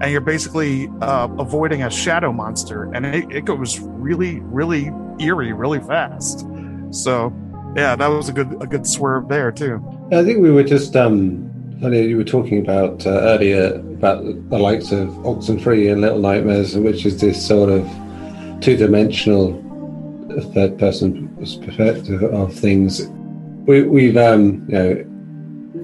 and 0.00 0.12
you're 0.12 0.20
basically 0.20 0.88
uh, 1.00 1.26
avoiding 1.40 1.82
a 1.82 1.90
shadow 1.90 2.30
monster, 2.30 2.84
and 2.94 3.04
it, 3.04 3.24
it 3.32 3.44
goes 3.44 3.80
really 3.80 4.38
really 4.42 4.92
eerie, 5.18 5.52
really 5.52 5.80
fast. 5.80 6.46
So 6.92 7.32
yeah, 7.74 7.96
that 7.96 8.06
was 8.06 8.28
a 8.28 8.32
good 8.32 8.62
a 8.62 8.66
good 8.68 8.86
swerve 8.86 9.26
there 9.26 9.50
too. 9.50 9.82
I 10.12 10.22
think 10.22 10.40
we 10.40 10.52
were 10.52 10.62
just 10.62 10.94
um 10.94 11.50
funny 11.80 12.02
you 12.02 12.16
were 12.16 12.22
talking 12.22 12.60
about 12.60 13.04
uh, 13.04 13.10
earlier 13.10 13.74
about 13.74 14.22
the 14.50 14.58
likes 14.58 14.92
of 14.92 15.08
Oxenfree 15.24 15.90
and 15.90 16.00
Little 16.00 16.20
Nightmares, 16.20 16.76
which 16.76 17.04
is 17.04 17.20
this 17.20 17.44
sort 17.44 17.70
of 17.70 17.84
two-dimensional 18.60 19.60
third 20.54 20.78
person 20.78 21.26
perspective 21.64 22.22
of 22.22 22.54
things. 22.54 23.10
We, 23.66 23.82
we've 23.82 24.16
um 24.16 24.66
you 24.68 24.78
know 24.78 25.04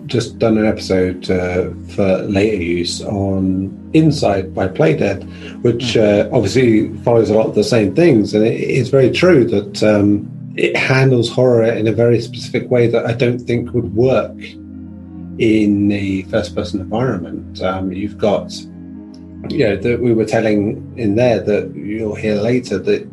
just 0.06 0.38
done 0.38 0.56
an 0.58 0.66
episode 0.66 1.30
uh, 1.30 1.70
for 1.94 2.18
later 2.22 2.62
use 2.62 3.02
on 3.02 3.90
Inside 3.92 4.54
by 4.54 4.68
Playdead, 4.68 5.24
which 5.62 5.96
uh, 5.96 6.28
obviously 6.32 6.96
follows 6.98 7.30
a 7.30 7.34
lot 7.34 7.46
of 7.46 7.54
the 7.54 7.64
same 7.64 7.94
things, 7.94 8.34
and 8.34 8.44
it 8.44 8.60
is 8.60 8.88
very 8.88 9.10
true 9.10 9.44
that 9.46 9.82
um, 9.82 10.30
it 10.56 10.76
handles 10.76 11.28
horror 11.28 11.64
in 11.64 11.86
a 11.86 11.92
very 11.92 12.20
specific 12.20 12.70
way 12.70 12.86
that 12.86 13.04
I 13.06 13.12
don't 13.12 13.40
think 13.40 13.72
would 13.74 13.94
work 13.94 14.38
in 15.38 15.88
the 15.88 16.22
first-person 16.24 16.80
environment. 16.80 17.60
Um, 17.62 17.92
you've 17.92 18.18
got, 18.18 18.54
you 19.50 19.64
know, 19.66 19.76
that 19.76 20.00
we 20.00 20.14
were 20.14 20.24
telling 20.24 20.94
in 20.96 21.16
there 21.16 21.40
that 21.40 21.74
you'll 21.74 22.14
hear 22.14 22.36
later 22.36 22.78
that 22.78 23.06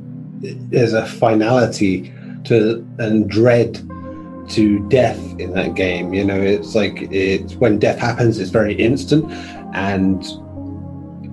there's 0.72 0.94
a 0.94 1.06
finality 1.06 2.14
to 2.46 2.86
and 3.00 3.30
dread 3.30 3.78
to 4.50 4.88
death 4.90 5.20
in 5.40 5.54
that 5.54 5.76
game. 5.76 6.14
You 6.14 6.26
know, 6.26 6.40
it's 6.40 6.76
like 6.76 7.08
it's 7.12 7.56
when 7.56 7.80
death 7.80 8.00
happens, 8.00 8.40
it's 8.40 8.50
very 8.50 8.74
instant, 8.76 9.32
and 9.74 10.24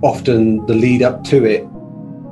often 0.01 0.65
the 0.65 0.73
lead 0.73 1.03
up 1.03 1.23
to 1.25 1.45
it, 1.45 1.67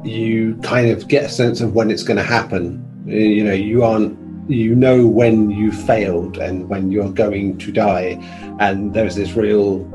you 0.03 0.55
kind 0.63 0.89
of 0.89 1.07
get 1.07 1.25
a 1.25 1.29
sense 1.29 1.62
of 1.62 1.75
when 1.75 1.91
it's 1.91 2.03
going 2.03 2.17
to 2.17 2.24
happen. 2.24 2.83
Eh, 3.07 3.15
you 3.15 3.43
know, 3.43 3.53
you 3.53 3.83
aren't, 3.83 4.17
you 4.50 4.75
know, 4.75 5.05
when 5.05 5.51
you 5.51 5.71
failed 5.71 6.38
and 6.38 6.69
when 6.69 6.91
you're 6.91 7.12
going 7.12 7.57
to 7.59 7.71
die, 7.71 8.17
and 8.59 8.93
there's 8.93 9.15
this 9.15 9.33
real 9.33 9.86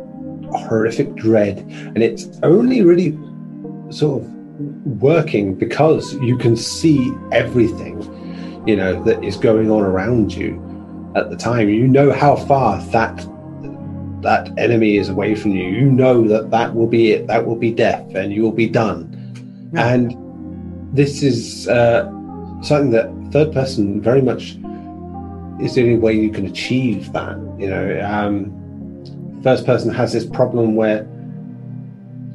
horrific 0.52 1.14
dread, 1.14 1.58
and 1.58 2.02
it's 2.02 2.28
only 2.42 2.82
really 2.82 3.18
sort 3.90 4.22
of 4.22 4.30
working 5.02 5.54
because 5.54 6.14
you 6.16 6.38
can 6.38 6.56
see 6.56 7.12
everything, 7.32 8.00
you 8.66 8.76
know, 8.76 9.02
that 9.04 9.22
is 9.24 9.36
going 9.36 9.70
on 9.70 9.82
around 9.82 10.32
you 10.32 10.63
at 11.14 11.30
the 11.30 11.37
time. 11.37 11.68
You 11.68 11.87
know 11.87 12.12
how 12.12 12.37
far 12.37 12.80
that 12.87 13.26
that 14.23 14.59
enemy 14.59 14.97
is 14.97 15.09
away 15.09 15.35
from 15.35 15.52
you. 15.52 15.66
You 15.66 15.90
know 15.90 16.26
that 16.28 16.50
that 16.50 16.75
will 16.75 16.87
be 16.87 17.12
it. 17.12 17.26
That 17.26 17.47
will 17.47 17.56
be 17.56 17.71
death, 17.71 18.14
and 18.14 18.33
you 18.33 18.42
will 18.42 18.52
be 18.52 18.68
done. 18.68 19.11
Yeah. 19.73 19.92
And 19.92 20.97
this 20.97 21.23
is 21.23 21.68
uh, 21.68 22.04
something 22.62 22.90
that 22.90 23.11
third 23.33 23.52
person 23.52 24.00
very 24.00 24.23
much 24.23 24.56
is 25.61 25.75
the 25.75 25.83
only 25.83 25.99
way 25.99 26.14
you 26.14 26.30
can 26.30 26.47
achieve 26.47 27.12
that. 27.12 27.37
You 27.59 27.68
know, 27.68 28.00
um, 28.00 29.40
first 29.42 29.66
person 29.66 29.92
has 29.92 30.12
this 30.12 30.25
problem 30.25 30.75
where, 30.75 31.06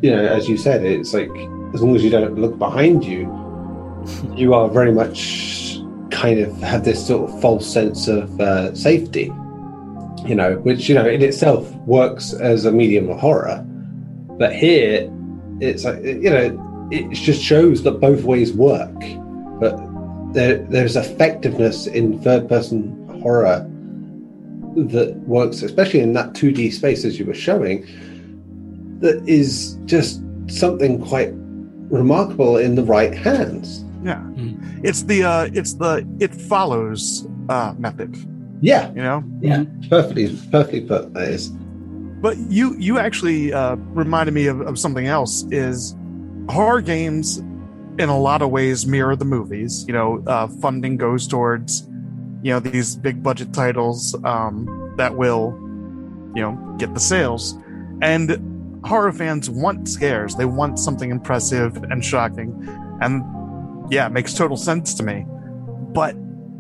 you 0.02 0.12
know, 0.12 0.26
as 0.26 0.48
you 0.48 0.58
said, 0.58 0.84
it's 0.84 1.14
like 1.14 1.32
as 1.74 1.82
long 1.82 1.96
as 1.96 2.04
you 2.04 2.10
don't 2.10 2.36
look 2.36 2.58
behind 2.58 3.04
you, 3.04 3.22
you 4.36 4.54
are 4.54 4.70
very 4.70 4.92
much 4.92 5.59
kind 6.20 6.40
of 6.40 6.56
have 6.62 6.84
this 6.84 7.06
sort 7.06 7.30
of 7.30 7.42
false 7.42 7.72
sense 7.72 8.08
of 8.08 8.40
uh, 8.40 8.74
safety. 8.76 9.32
You 10.26 10.36
know, 10.36 10.58
which 10.58 10.90
you 10.90 10.96
know 10.96 11.08
in 11.08 11.22
itself 11.22 11.74
works 11.88 12.34
as 12.34 12.66
a 12.66 12.72
medium 12.72 13.10
of 13.10 13.20
horror, 13.20 13.66
but 14.38 14.54
here 14.54 15.10
it's 15.62 15.86
like 15.86 16.04
you 16.04 16.30
know 16.30 16.88
it 16.92 17.10
just 17.14 17.42
shows 17.42 17.84
that 17.84 18.00
both 18.02 18.24
ways 18.24 18.52
work, 18.52 19.00
but 19.62 19.80
there 20.34 20.58
there's 20.70 20.98
effectiveness 20.98 21.88
in 21.88 22.20
third 22.22 22.50
person 22.50 22.94
horror 23.22 23.66
that 24.76 25.16
works, 25.26 25.62
especially 25.62 26.02
in 26.02 26.14
that 26.14 26.34
2D 26.34 26.74
space 26.74 27.06
as 27.06 27.18
you 27.18 27.26
were 27.26 27.34
showing, 27.34 27.86
that 29.00 29.24
is 29.28 29.78
just 29.86 30.22
something 30.48 31.04
quite 31.04 31.32
remarkable 31.90 32.58
in 32.58 32.76
the 32.76 32.84
right 32.84 33.14
hands. 33.14 33.86
Yeah, 34.04 34.22
it's 34.84 35.04
the 35.04 35.24
uh, 35.24 35.50
it's 35.54 35.74
the 35.76 36.08
it 36.20 36.34
follows 36.34 37.28
uh, 37.50 37.74
method. 37.78 38.16
Yeah, 38.62 38.90
You 38.90 39.02
know, 39.02 39.24
yeah, 39.42 39.64
perfectly, 39.90 40.38
perfectly 40.52 40.82
put. 40.82 41.14
That 41.14 41.30
is. 41.30 41.50
but 42.22 42.38
you 42.50 42.76
you 42.78 43.00
actually 43.00 43.54
uh, 43.54 43.76
reminded 43.76 44.34
me 44.34 44.48
of, 44.48 44.60
of 44.62 44.78
something 44.78 45.08
else. 45.08 45.46
Is 45.50 45.96
horror 46.50 46.82
games 46.82 47.38
in 47.38 48.10
a 48.10 48.18
lot 48.18 48.42
of 48.42 48.50
ways 48.50 48.86
mirror 48.86 49.16
the 49.16 49.26
movies. 49.26 49.86
You 49.88 49.94
know, 49.94 50.24
uh, 50.28 50.48
funding 50.48 50.98
goes 50.98 51.28
towards 51.28 51.88
you 52.44 52.52
know 52.52 52.60
these 52.60 52.96
big 52.98 53.24
budget 53.24 53.54
titles 53.54 54.16
um, 54.26 54.94
that 54.98 55.16
will 55.16 55.54
you 56.36 56.42
know 56.42 56.76
get 56.78 56.94
the 56.94 57.00
sales, 57.00 57.58
and 58.02 58.82
horror 58.86 59.14
fans 59.14 59.50
want 59.50 59.88
scares. 59.88 60.36
They 60.36 60.46
want 60.46 60.80
something 60.80 61.12
impressive 61.12 61.78
and 61.78 62.04
shocking, 62.04 62.52
and 63.02 63.24
yeah, 63.90 64.06
it 64.08 64.12
makes 64.12 64.34
total 64.34 64.58
sense 64.58 64.94
to 64.96 65.04
me. 65.04 65.26
But 65.28 66.16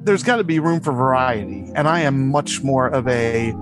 there's 0.05 0.23
got 0.23 0.37
to 0.37 0.43
be 0.43 0.59
room 0.59 0.79
for 0.79 0.91
variety, 0.91 1.71
and 1.75 1.87
I 1.87 2.01
am 2.01 2.29
much 2.29 2.63
more 2.63 2.87
of 2.87 3.07
a 3.07 3.53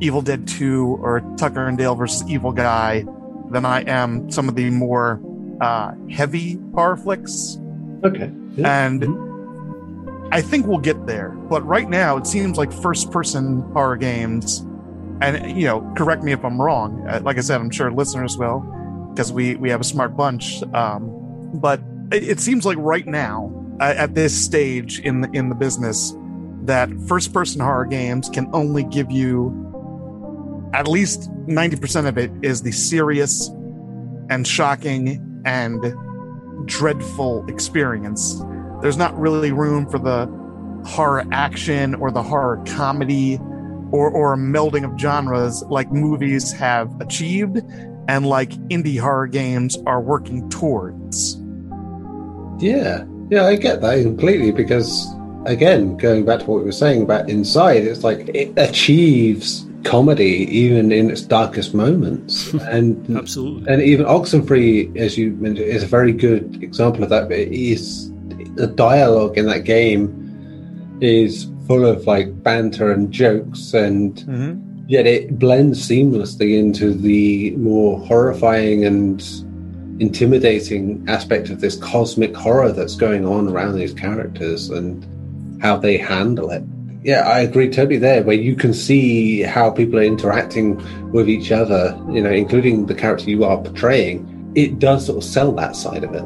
Evil 0.00 0.20
Dead 0.20 0.48
2 0.48 0.98
or 1.00 1.20
Tucker 1.36 1.66
and 1.66 1.78
Dale 1.78 1.94
versus 1.94 2.28
Evil 2.28 2.52
Guy 2.52 3.04
than 3.50 3.64
I 3.64 3.82
am 3.82 4.30
some 4.30 4.48
of 4.48 4.56
the 4.56 4.70
more 4.70 5.20
uh, 5.60 5.94
heavy 6.10 6.58
horror 6.74 6.96
flicks. 6.96 7.58
Okay. 8.04 8.32
Yeah. 8.56 8.86
And 8.86 9.02
mm-hmm. 9.02 10.28
I 10.32 10.40
think 10.40 10.66
we'll 10.66 10.78
get 10.78 11.06
there. 11.06 11.28
But 11.28 11.64
right 11.66 11.88
now, 11.88 12.16
it 12.16 12.26
seems 12.26 12.58
like 12.58 12.72
first 12.72 13.10
person 13.12 13.60
horror 13.72 13.96
games, 13.96 14.66
and, 15.20 15.56
you 15.56 15.66
know, 15.66 15.92
correct 15.96 16.24
me 16.24 16.32
if 16.32 16.44
I'm 16.44 16.60
wrong. 16.60 17.06
Uh, 17.06 17.20
like 17.22 17.38
I 17.38 17.42
said, 17.42 17.60
I'm 17.60 17.70
sure 17.70 17.92
listeners 17.92 18.36
will, 18.36 18.60
because 19.10 19.32
we, 19.32 19.54
we 19.56 19.70
have 19.70 19.80
a 19.80 19.84
smart 19.84 20.16
bunch. 20.16 20.62
Um, 20.74 21.10
but 21.54 21.80
it, 22.14 22.40
seems 22.40 22.64
like 22.64 22.78
right 22.78 23.06
now, 23.06 23.52
uh, 23.80 23.94
at 23.96 24.14
this 24.14 24.32
stage 24.32 25.00
in 25.00 25.22
the, 25.22 25.30
in 25.32 25.48
the 25.48 25.54
business, 25.54 26.14
that 26.64 26.90
first 27.08 27.32
person 27.32 27.60
horror 27.60 27.86
games 27.86 28.28
can 28.28 28.48
only 28.52 28.84
give 28.84 29.10
you 29.10 29.58
at 30.74 30.88
least 30.88 31.30
90% 31.46 32.06
of 32.06 32.16
it 32.16 32.30
is 32.42 32.62
the 32.62 32.72
serious 32.72 33.48
and 34.30 34.46
shocking 34.46 35.42
and 35.44 35.82
dreadful 36.66 37.44
experience. 37.48 38.42
There's 38.80 38.96
not 38.96 39.18
really 39.18 39.52
room 39.52 39.88
for 39.90 39.98
the 39.98 40.26
horror 40.86 41.24
action 41.30 41.94
or 41.96 42.10
the 42.10 42.22
horror 42.22 42.62
comedy 42.66 43.38
or, 43.90 44.10
or 44.10 44.32
a 44.32 44.36
melding 44.36 44.90
of 44.90 44.98
genres 44.98 45.62
like 45.64 45.92
movies 45.92 46.52
have 46.52 46.90
achieved 47.00 47.58
and 48.08 48.26
like 48.26 48.50
indie 48.68 48.98
horror 48.98 49.26
games 49.26 49.76
are 49.86 50.00
working 50.00 50.48
towards. 50.48 51.41
Yeah, 52.62 53.04
yeah, 53.28 53.46
I 53.46 53.56
get 53.56 53.80
that 53.80 54.02
completely 54.02 54.52
because, 54.52 55.06
again, 55.46 55.96
going 55.96 56.24
back 56.24 56.40
to 56.40 56.46
what 56.46 56.60
we 56.60 56.64
were 56.64 56.72
saying 56.72 57.02
about 57.02 57.28
Inside, 57.28 57.84
it's 57.84 58.04
like 58.04 58.28
it 58.28 58.52
achieves 58.56 59.66
comedy 59.84 60.46
even 60.50 60.92
in 60.92 61.10
its 61.10 61.22
darkest 61.22 61.74
moments. 61.74 62.54
And 62.72 63.16
absolutely. 63.16 63.72
and 63.72 63.82
even 63.82 64.06
oxenfree 64.06 64.96
as 64.96 65.18
you 65.18 65.32
mentioned 65.32 65.66
is 65.66 65.82
a 65.82 65.86
very 65.86 66.12
good 66.12 66.62
example 66.62 67.02
of 67.02 67.10
that 67.10 67.28
but 67.28 67.38
is 67.38 68.10
the 68.54 68.66
dialogue 68.66 69.36
in 69.36 69.46
that 69.46 69.64
game 69.64 70.98
is 71.00 71.50
full 71.66 71.84
of 71.84 72.06
like 72.06 72.42
banter 72.42 72.92
and 72.92 73.10
jokes 73.10 73.74
and 73.74 74.14
mm-hmm. 74.14 74.88
yet 74.88 75.06
it 75.06 75.38
blends 75.38 75.86
seamlessly 75.86 76.58
into 76.58 76.94
the 76.94 77.50
more 77.56 77.98
horrifying 77.98 78.84
and 78.84 79.22
intimidating 80.02 81.04
aspect 81.08 81.48
of 81.48 81.60
this 81.60 81.76
cosmic 81.76 82.34
horror 82.34 82.72
that's 82.72 82.96
going 82.96 83.24
on 83.24 83.48
around 83.48 83.74
these 83.76 83.94
characters 83.94 84.68
and 84.68 85.06
how 85.62 85.76
they 85.76 85.96
handle 85.96 86.50
it 86.50 86.62
yeah, 87.04 87.22
I 87.22 87.40
agree 87.40 87.68
totally 87.68 87.98
there, 87.98 88.22
where 88.22 88.36
you 88.36 88.54
can 88.54 88.72
see 88.72 89.42
how 89.42 89.70
people 89.70 89.98
are 89.98 90.04
interacting 90.04 90.76
with 91.10 91.28
each 91.28 91.50
other, 91.50 91.98
you 92.10 92.22
know, 92.22 92.30
including 92.30 92.86
the 92.86 92.94
character 92.94 93.28
you 93.28 93.44
are 93.44 93.60
portraying. 93.60 94.52
It 94.54 94.78
does 94.78 95.06
sort 95.06 95.18
of 95.18 95.24
sell 95.24 95.50
that 95.52 95.74
side 95.74 96.04
of 96.04 96.14
it. 96.14 96.24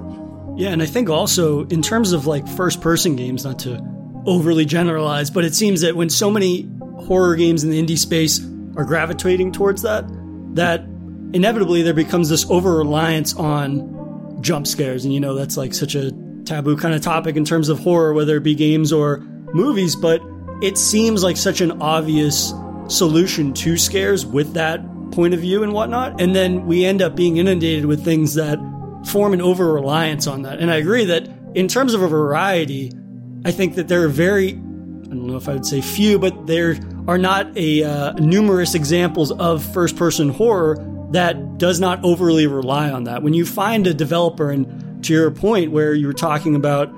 Yeah, 0.61 0.71
and 0.71 0.83
I 0.83 0.87
think 0.87 1.09
also 1.09 1.64
in 1.66 1.80
terms 1.80 2.12
of 2.12 2.26
like 2.26 2.47
first 2.47 2.80
person 2.83 3.16
games, 3.16 3.45
not 3.45 3.59
to 3.61 3.83
overly 4.26 4.64
generalize, 4.66 5.30
but 5.30 5.45
it 5.45 5.54
seems 5.54 5.80
that 5.80 5.97
when 5.97 6.11
so 6.11 6.30
many 6.30 6.68
horror 7.06 7.37
games 7.37 7.64
in 7.64 7.71
the 7.71 7.83
indie 7.83 7.99
space 7.99 8.40
are 8.76 8.85
gravitating 8.85 9.52
towards 9.52 9.83
that, 9.83 10.04
that 10.56 10.85
inevitably 11.33 11.83
there 11.83 11.95
becomes 11.95 12.28
this 12.28 12.49
over 12.50 12.76
reliance 12.76 13.35
on 13.35 14.40
jump 14.40 14.66
scares. 14.66 15.04
And 15.04 15.12
you 15.12 15.21
know, 15.21 15.35
that's 15.35 15.56
like 15.56 15.75
such 15.75 15.95
a 15.95 16.12
taboo 16.45 16.76
kind 16.76 16.95
of 16.95 17.00
topic 17.00 17.37
in 17.37 17.45
terms 17.45 17.68
of 17.68 17.78
horror, 17.78 18.12
whether 18.12 18.37
it 18.37 18.42
be 18.42 18.54
games 18.54 18.92
or 18.92 19.18
movies, 19.52 19.97
but 19.97 20.21
it 20.62 20.78
seems 20.78 21.23
like 21.23 21.37
such 21.37 21.61
an 21.61 21.83
obvious 21.83 22.52
solution 22.88 23.52
to 23.52 23.76
scares 23.76 24.25
with 24.25 24.54
that 24.54 24.80
point 25.11 25.35
of 25.35 25.40
view 25.40 25.62
and 25.62 25.73
whatnot. 25.73 26.21
And 26.21 26.35
then 26.35 26.66
we 26.66 26.85
end 26.85 27.02
up 27.02 27.16
being 27.16 27.37
inundated 27.37 27.87
with 27.87 28.04
things 28.04 28.35
that 28.35 28.59
form 29.06 29.33
an 29.33 29.40
over 29.40 29.73
reliance 29.73 30.26
on 30.26 30.42
that. 30.42 30.60
And 30.60 30.71
I 30.71 30.76
agree 30.76 31.04
that 31.06 31.28
in 31.54 31.69
terms 31.69 31.95
of 31.95 32.02
a 32.02 32.08
variety, 32.08 32.93
I 33.45 33.50
think 33.50 33.75
that 33.76 33.89
there 33.89 34.02
are 34.04 34.08
very, 34.08 34.50
I 34.50 34.52
don't 34.52 35.26
know 35.26 35.36
if 35.36 35.49
I 35.49 35.54
would 35.54 35.67
say 35.67 35.80
few, 35.80 36.19
but 36.19 36.47
there 36.47 36.76
are 37.06 37.19
not 37.19 37.56
a 37.56 37.84
uh, 37.84 38.12
numerous 38.15 38.75
examples 38.75 39.32
of 39.32 39.65
first 39.73 39.97
person 39.97 40.28
horror 40.28 40.76
that 41.10 41.58
does 41.58 41.80
not 41.80 42.04
overly 42.04 42.47
rely 42.47 42.90
on 42.90 43.04
that. 43.04 43.23
When 43.23 43.34
you 43.34 43.47
find 43.47 43.86
a 43.86 43.95
developer, 43.95 44.50
and 44.50 45.04
to 45.04 45.12
your 45.12 45.30
point 45.30 45.71
where 45.71 45.95
you 45.95 46.06
were 46.06 46.12
talking 46.12 46.54
about 46.54 46.88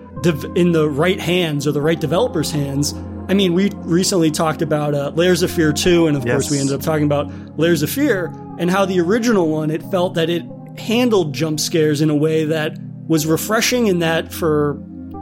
in 0.56 0.72
the 0.72 0.88
right 0.88 1.20
hands 1.20 1.66
or 1.66 1.72
the 1.72 1.82
right 1.82 2.00
developer's 2.00 2.50
hands, 2.50 2.94
I 3.28 3.34
mean, 3.34 3.52
we 3.52 3.70
recently 3.74 4.30
talked 4.30 4.62
about 4.62 4.94
uh, 4.94 5.10
Layers 5.14 5.42
of 5.42 5.50
Fear 5.50 5.74
2, 5.74 6.06
and 6.06 6.16
of 6.16 6.24
yes. 6.24 6.32
course, 6.32 6.50
we 6.50 6.58
ended 6.58 6.74
up 6.74 6.80
talking 6.80 7.04
about 7.04 7.30
Layers 7.58 7.82
of 7.82 7.90
Fear, 7.90 8.32
and 8.58 8.70
how 8.70 8.86
the 8.86 9.00
original 9.00 9.48
one, 9.48 9.70
it 9.70 9.82
felt 9.90 10.14
that 10.14 10.30
it 10.30 10.42
handled 10.78 11.34
jump 11.34 11.60
scares 11.60 12.00
in 12.00 12.08
a 12.08 12.16
way 12.16 12.46
that 12.46 12.78
was 13.06 13.26
refreshing, 13.26 13.86
in 13.86 13.98
that 13.98 14.32
for 14.32 14.72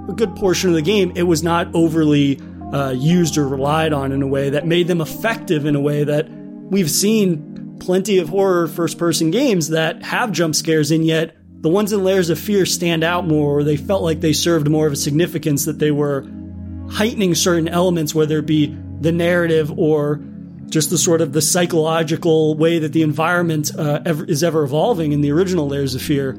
a 0.09 0.13
good 0.13 0.37
portion 0.37 0.71
of 0.71 0.77
the 0.77 0.83
game, 0.83 1.13
it 1.17 1.25
was 1.25 1.43
not 1.43 1.69
overly 1.75 2.41
uh, 2.73 2.91
used 2.91 3.37
or 3.37 3.49
relied 3.49 3.93
on 3.93 4.13
in 4.13 4.23
a 4.23 4.27
way 4.27 4.51
that 4.51 4.67
made 4.67 4.87
them 4.87 5.01
effective 5.01 5.67
in 5.67 5.75
a 5.75 5.81
way 5.81 6.05
that 6.05 6.29
we've 6.31 6.91
seen 6.91 7.66
plenty 7.81 8.19
of 8.19 8.29
horror 8.29 8.67
first 8.67 8.99
person 8.99 9.31
games 9.31 9.69
that 9.69 10.03
have 10.03 10.33
jump 10.33 10.55
scares, 10.55 10.91
and 10.91 11.05
yet 11.05 11.37
the 11.61 11.69
ones 11.69 11.93
in 11.93 12.05
Layers 12.05 12.31
of 12.31 12.39
Fear 12.39 12.67
stand 12.67 13.03
out 13.03 13.27
more, 13.27 13.59
or 13.59 13.65
they 13.65 13.77
felt 13.77 14.03
like 14.03 14.21
they 14.21 14.33
served 14.33 14.69
more 14.69 14.87
of 14.87 14.93
a 14.93 14.97
significance 14.97 15.65
that 15.65 15.79
they 15.79 15.91
were 15.91 16.27
heightening 16.91 17.35
certain 17.35 17.69
elements, 17.69 18.15
whether 18.15 18.39
it 18.39 18.47
be 18.47 18.77
the 19.01 19.13
narrative 19.13 19.77
or 19.79 20.21
just 20.69 20.91
the 20.91 20.99
sort 20.99 21.21
of 21.21 21.33
the 21.33 21.43
psychological 21.43 22.57
way 22.57 22.79
that 22.79 22.93
the 22.93 23.03
environment 23.03 23.71
uh, 23.77 24.01
ever, 24.05 24.25
is 24.25 24.43
ever 24.43 24.63
evolving 24.63 25.13
in 25.13 25.21
the 25.21 25.31
original 25.31 25.69
layers 25.69 25.95
of 25.95 26.03
fear. 26.03 26.31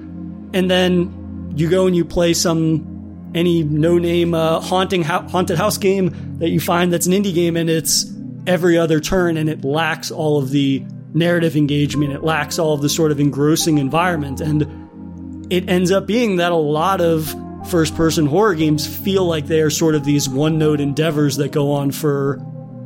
And 0.54 0.69
then 0.69 1.54
you 1.56 1.69
go 1.69 1.88
and 1.88 1.95
you 1.95 2.06
play 2.06 2.34
some 2.34 3.32
any 3.36 3.63
no 3.63 3.97
name 3.97 4.34
uh, 4.34 4.60
haunting 4.62 5.04
haunted 5.04 5.58
house 5.58 5.78
game 5.78 6.38
that 6.39 6.50
you 6.50 6.60
find 6.60 6.93
that's 6.93 7.08
an 7.08 7.13
indie 7.13 7.34
game 7.34 7.58
and 7.58 7.69
it's 7.69 8.06
every 8.45 8.78
other 8.78 9.00
turn 9.00 9.38
and 9.38 9.50
it 9.50 9.65
lacks 9.65 10.10
all 10.12 10.38
of 10.38 10.50
the 10.50 10.84
narrative 11.17 11.56
engagement. 11.56 12.13
It 12.13 12.23
lacks 12.23 12.60
all 12.60 12.73
of 12.73 12.82
the 12.82 12.89
sort 12.89 13.12
of 13.12 13.19
engrossing 13.19 13.77
environment. 13.77 14.41
And 14.41 15.51
it 15.51 15.69
ends 15.69 15.91
up 15.91 16.06
being 16.06 16.38
that 16.38 16.51
a 16.51 16.56
lot 16.56 17.01
of 17.01 17.34
first 17.69 17.95
person 17.95 18.25
horror 18.25 18.56
games 18.56 18.86
feel 18.86 19.25
like 19.25 19.47
they 19.47 19.62
are 19.62 19.69
sort 19.69 19.95
of 19.95 20.06
these 20.06 20.30
one 20.30 20.58
note 20.58 20.80
endeavors 20.80 21.38
that 21.38 21.51
go 21.51 21.71
on 21.71 21.91
for 21.91 22.38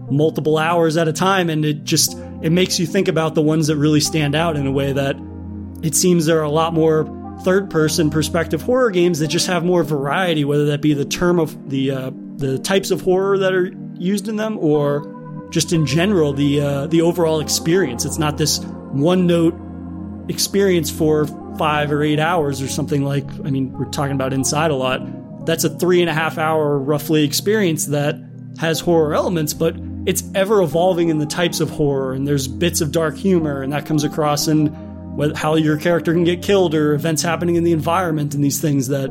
multiple 0.09 0.57
hours 0.57 0.97
at 0.97 1.07
a 1.07 1.13
time. 1.13 1.49
And 1.49 1.65
it 1.65 1.83
just 1.83 2.17
it 2.41 2.51
makes 2.51 2.79
you 2.79 2.85
think 2.85 3.07
about 3.07 3.35
the 3.35 3.41
ones 3.41 3.67
that 3.67 3.77
really 3.77 4.01
stand 4.01 4.35
out 4.35 4.55
in 4.55 4.65
a 4.65 4.71
way 4.71 4.93
that 4.93 5.15
it 5.83 5.95
seems 5.95 6.25
there 6.25 6.39
are 6.39 6.43
a 6.43 6.49
lot 6.49 6.73
more 6.73 7.05
third 7.43 7.69
person 7.69 8.09
perspective 8.09 8.61
horror 8.61 8.91
games 8.91 9.19
that 9.19 9.27
just 9.27 9.47
have 9.47 9.65
more 9.65 9.83
variety 9.83 10.45
whether 10.45 10.67
that 10.67 10.79
be 10.79 10.93
the 10.93 11.05
term 11.05 11.39
of 11.39 11.71
the 11.71 11.89
uh, 11.89 12.11
the 12.35 12.59
types 12.59 12.91
of 12.91 13.01
horror 13.01 13.37
that 13.39 13.51
are 13.51 13.73
used 13.97 14.27
in 14.27 14.35
them 14.35 14.59
or 14.59 15.01
just 15.51 15.73
in 15.73 15.85
general 15.85 16.33
the 16.33 16.59
uh, 16.59 16.87
the 16.87 17.01
overall 17.01 17.39
experience 17.39 18.05
it's 18.05 18.17
not 18.17 18.37
this 18.37 18.59
one 18.91 19.27
note 19.27 19.53
experience 20.29 20.89
for 20.89 21.27
five 21.57 21.91
or 21.91 22.01
eight 22.01 22.19
hours 22.19 22.61
or 22.61 22.67
something 22.67 23.03
like, 23.03 23.29
I 23.45 23.49
mean, 23.49 23.71
we're 23.73 23.85
talking 23.85 24.15
about 24.15 24.33
inside 24.33 24.71
a 24.71 24.75
lot. 24.75 25.45
That's 25.45 25.63
a 25.63 25.69
three 25.69 26.01
and 26.01 26.09
a 26.09 26.13
half 26.13 26.37
hour 26.37 26.77
roughly 26.77 27.23
experience 27.23 27.87
that 27.87 28.15
has 28.59 28.79
horror 28.79 29.13
elements, 29.13 29.53
but 29.53 29.75
it's 30.05 30.23
ever 30.33 30.61
evolving 30.61 31.09
in 31.09 31.19
the 31.19 31.25
types 31.25 31.59
of 31.59 31.69
horror, 31.69 32.13
and 32.13 32.27
there's 32.27 32.47
bits 32.47 32.81
of 32.81 32.91
dark 32.91 33.15
humor, 33.15 33.61
and 33.61 33.71
that 33.73 33.85
comes 33.85 34.03
across 34.03 34.47
in 34.47 34.73
how 35.35 35.55
your 35.55 35.77
character 35.77 36.13
can 36.13 36.23
get 36.23 36.41
killed 36.41 36.73
or 36.73 36.93
events 36.93 37.21
happening 37.21 37.55
in 37.55 37.63
the 37.63 37.73
environment 37.73 38.33
and 38.33 38.43
these 38.43 38.59
things 38.59 38.87
that 38.87 39.09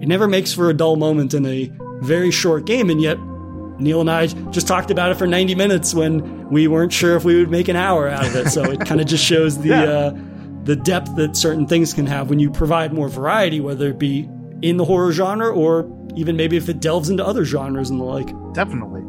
it 0.00 0.08
never 0.08 0.26
makes 0.26 0.52
for 0.52 0.70
a 0.70 0.74
dull 0.74 0.96
moment 0.96 1.34
in 1.34 1.44
a 1.44 1.70
very 2.00 2.30
short 2.30 2.64
game, 2.64 2.88
and 2.88 3.02
yet 3.02 3.18
Neil 3.80 4.00
and 4.00 4.10
I 4.10 4.26
just 4.26 4.66
talked 4.66 4.90
about 4.90 5.10
it 5.10 5.16
for 5.16 5.26
90 5.26 5.54
minutes 5.54 5.94
when 5.94 6.48
we 6.48 6.68
weren't 6.68 6.92
sure 6.92 7.16
if 7.16 7.24
we 7.24 7.38
would 7.38 7.50
make 7.50 7.68
an 7.68 7.76
hour 7.76 8.08
out 8.08 8.26
of 8.26 8.36
it. 8.36 8.48
So 8.50 8.64
it 8.64 8.80
kind 8.80 9.00
of 9.00 9.06
just 9.06 9.24
shows 9.24 9.58
the 9.58 9.68
yeah. 9.68 9.82
uh, 9.82 10.16
the 10.64 10.76
depth 10.76 11.16
that 11.16 11.36
certain 11.36 11.66
things 11.66 11.92
can 11.94 12.06
have 12.06 12.28
when 12.28 12.38
you 12.38 12.50
provide 12.50 12.92
more 12.92 13.08
variety, 13.08 13.60
whether 13.60 13.88
it 13.88 13.98
be 13.98 14.28
in 14.62 14.76
the 14.76 14.84
horror 14.84 15.12
genre 15.12 15.50
or 15.50 15.90
even 16.16 16.36
maybe 16.36 16.56
if 16.56 16.68
it 16.68 16.80
delves 16.80 17.08
into 17.08 17.24
other 17.24 17.44
genres 17.44 17.90
and 17.90 18.00
the 18.00 18.04
like. 18.04 18.28
Definitely. 18.52 19.00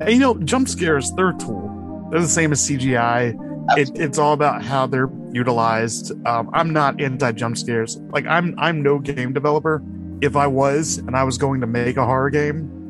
And, 0.00 0.10
you 0.10 0.18
know, 0.18 0.38
jump 0.38 0.68
scares, 0.68 1.12
they're 1.12 1.30
a 1.30 1.38
tool. 1.38 2.08
They're 2.10 2.20
the 2.20 2.28
same 2.28 2.52
as 2.52 2.60
CGI. 2.68 3.36
It, 3.76 3.90
it's 3.94 4.18
all 4.18 4.32
about 4.32 4.62
how 4.62 4.86
they're 4.86 5.10
utilized. 5.32 6.12
Um, 6.26 6.50
I'm 6.52 6.72
not 6.72 7.00
anti 7.00 7.32
jump 7.32 7.56
scares. 7.56 7.96
Like 8.10 8.26
I'm, 8.26 8.54
I'm 8.58 8.82
no 8.82 8.98
game 8.98 9.32
developer. 9.32 9.82
If 10.20 10.36
I 10.36 10.46
was 10.46 10.98
and 10.98 11.16
I 11.16 11.24
was 11.24 11.38
going 11.38 11.60
to 11.62 11.66
make 11.66 11.96
a 11.96 12.04
horror 12.04 12.30
game, 12.30 12.81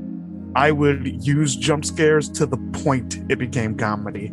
I 0.55 0.71
would 0.71 1.25
use 1.25 1.57
jump 1.57 1.85
scares 1.85 2.29
to 2.31 2.47
the 2.47 2.57
point 2.85 3.19
it 3.31 3.39
became 3.39 3.77
comedy. 3.77 4.33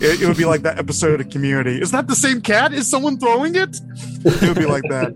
It, 0.00 0.22
it, 0.22 0.28
would 0.28 0.36
be 0.36 0.44
like 0.44 0.62
that 0.62 0.78
episode 0.78 1.20
of 1.20 1.30
Community. 1.30 1.80
Is 1.80 1.90
that 1.90 2.06
the 2.06 2.14
same 2.14 2.42
cat? 2.42 2.72
Is 2.72 2.88
someone 2.88 3.18
throwing 3.18 3.54
it? 3.54 3.80
It 4.24 4.42
would 4.42 4.58
be 4.58 4.66
like 4.66 4.84
that. 4.90 5.14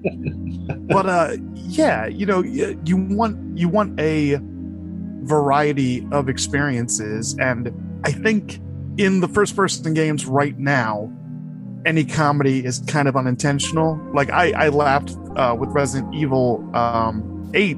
But 0.88 1.06
uh, 1.06 1.36
yeah, 1.54 2.06
you 2.06 2.26
know, 2.26 2.42
you 2.42 2.96
want 2.96 3.58
you 3.58 3.68
want 3.68 4.00
a 4.00 4.38
variety 5.22 6.06
of 6.12 6.28
experiences, 6.28 7.36
and 7.38 7.72
I 8.04 8.12
think 8.12 8.60
in 8.96 9.20
the 9.20 9.28
first 9.28 9.56
person 9.56 9.94
games 9.94 10.26
right 10.26 10.58
now, 10.58 11.12
any 11.86 12.04
comedy 12.04 12.64
is 12.64 12.80
kind 12.86 13.08
of 13.08 13.16
unintentional. 13.16 14.00
Like 14.14 14.30
I, 14.30 14.52
I 14.52 14.68
laughed 14.68 15.16
uh, 15.36 15.56
with 15.58 15.70
Resident 15.70 16.14
Evil 16.14 16.68
um, 16.74 17.50
8 17.54 17.76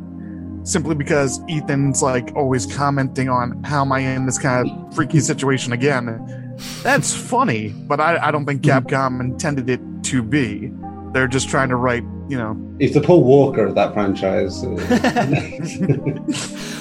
simply 0.64 0.94
because 0.94 1.40
Ethan's 1.48 2.02
like 2.02 2.34
always 2.34 2.66
commenting 2.66 3.28
on 3.28 3.62
how 3.64 3.82
am 3.82 3.92
I 3.92 4.00
in 4.00 4.26
this 4.26 4.38
kind 4.38 4.70
of 4.70 4.94
freaky 4.94 5.20
situation 5.20 5.72
again. 5.72 6.56
That's 6.82 7.14
funny, 7.14 7.68
but 7.70 8.00
I, 8.00 8.28
I 8.28 8.30
don't 8.30 8.46
think 8.46 8.62
mm-hmm. 8.62 8.86
Capcom 8.86 9.20
intended 9.20 9.68
it 9.68 9.80
to 10.04 10.22
be. 10.22 10.72
They're 11.12 11.28
just 11.28 11.48
trying 11.48 11.68
to 11.68 11.76
write, 11.76 12.04
you 12.28 12.38
know. 12.38 12.56
He's 12.78 12.94
the 12.94 13.00
Paul 13.00 13.24
Walker 13.24 13.66
of 13.66 13.74
that 13.74 13.92
franchise. 13.92 14.64
Uh, 14.64 14.70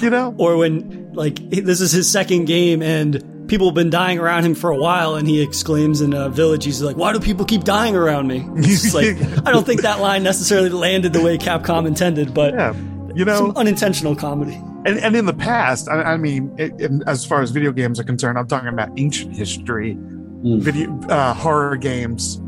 you 0.00 0.10
know? 0.10 0.34
Or 0.38 0.56
when, 0.56 1.12
like, 1.12 1.36
this 1.50 1.80
is 1.80 1.92
his 1.92 2.10
second 2.10 2.46
game 2.46 2.82
and 2.82 3.22
people 3.52 3.66
have 3.66 3.74
been 3.74 3.90
dying 3.90 4.18
around 4.18 4.44
him 4.44 4.54
for 4.54 4.70
a 4.70 4.76
while, 4.76 5.14
and 5.14 5.28
he 5.28 5.42
exclaims 5.42 6.00
in 6.00 6.14
a 6.14 6.30
village, 6.30 6.64
he's 6.64 6.80
like, 6.80 6.96
"Why 6.96 7.12
do 7.12 7.20
people 7.20 7.44
keep 7.44 7.64
dying 7.64 7.94
around 7.94 8.26
me?" 8.26 8.46
It's 8.56 8.94
like 8.94 9.08
I 9.46 9.52
don't 9.52 9.66
think 9.66 9.82
that 9.82 10.00
line 10.00 10.22
necessarily 10.22 10.70
landed 10.70 11.12
the 11.12 11.20
way 11.20 11.36
Capcom 11.36 11.86
intended, 11.86 12.32
but 12.32 12.54
yeah, 12.54 12.72
you 13.14 13.24
know, 13.24 13.36
some 13.36 13.56
unintentional 13.56 14.16
comedy. 14.16 14.54
And, 14.84 14.98
and 14.98 15.14
in 15.16 15.26
the 15.26 15.34
past, 15.34 15.88
I, 15.88 16.02
I 16.02 16.16
mean, 16.16 16.54
it, 16.58 16.72
it, 16.78 16.90
as 17.06 17.24
far 17.24 17.42
as 17.42 17.50
video 17.50 17.72
games 17.72 18.00
are 18.00 18.04
concerned, 18.04 18.38
I'm 18.38 18.46
talking 18.46 18.68
about 18.68 18.90
ancient 18.96 19.36
history. 19.36 19.94
Mm. 19.94 20.60
Video 20.60 21.00
uh, 21.08 21.34
horror 21.34 21.76
games 21.76 22.40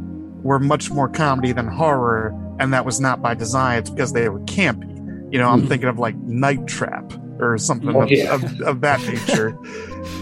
were 0.42 0.58
much 0.58 0.90
more 0.90 1.08
comedy 1.08 1.52
than 1.52 1.66
horror, 1.66 2.34
and 2.58 2.72
that 2.72 2.84
was 2.84 3.00
not 3.00 3.22
by 3.22 3.34
design. 3.34 3.78
It's 3.78 3.90
because 3.90 4.12
they 4.12 4.28
were 4.28 4.40
campy. 4.40 4.90
You 5.32 5.38
know, 5.38 5.48
I'm 5.48 5.62
mm. 5.62 5.68
thinking 5.68 5.88
of 5.88 5.98
like 5.98 6.16
Night 6.16 6.66
Trap 6.66 7.12
or 7.40 7.58
something 7.58 7.94
oh, 7.94 8.02
of, 8.02 8.10
yeah. 8.10 8.34
of, 8.34 8.60
of, 8.62 8.80
that 8.82 9.00
nature. 9.06 9.58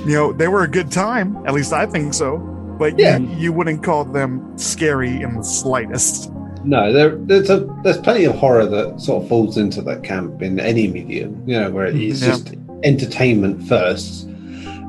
you 0.06 0.14
know, 0.14 0.32
they 0.32 0.48
were 0.48 0.62
a 0.62 0.68
good 0.68 0.90
time. 0.90 1.36
At 1.46 1.54
least 1.54 1.72
I 1.72 1.86
think 1.86 2.14
so. 2.14 2.38
But 2.78 2.98
yeah. 2.98 3.18
you, 3.18 3.28
you 3.36 3.52
wouldn't 3.52 3.84
call 3.84 4.04
them 4.04 4.56
scary 4.56 5.20
in 5.20 5.36
the 5.36 5.42
slightest. 5.42 6.30
No, 6.64 6.92
there, 6.92 7.16
there's 7.16 7.50
a 7.50 7.68
there's 7.82 7.98
plenty 7.98 8.24
of 8.24 8.34
horror 8.36 8.66
that 8.66 9.00
sort 9.00 9.22
of 9.22 9.28
falls 9.28 9.56
into 9.56 9.82
that 9.82 10.02
camp 10.02 10.42
in 10.42 10.60
any 10.60 10.86
medium. 10.86 11.42
You 11.46 11.60
know, 11.60 11.70
where 11.70 11.86
it's 11.86 11.96
mm-hmm. 11.96 12.24
yeah. 12.24 12.30
just 12.30 12.54
entertainment 12.84 13.66
first 13.68 14.24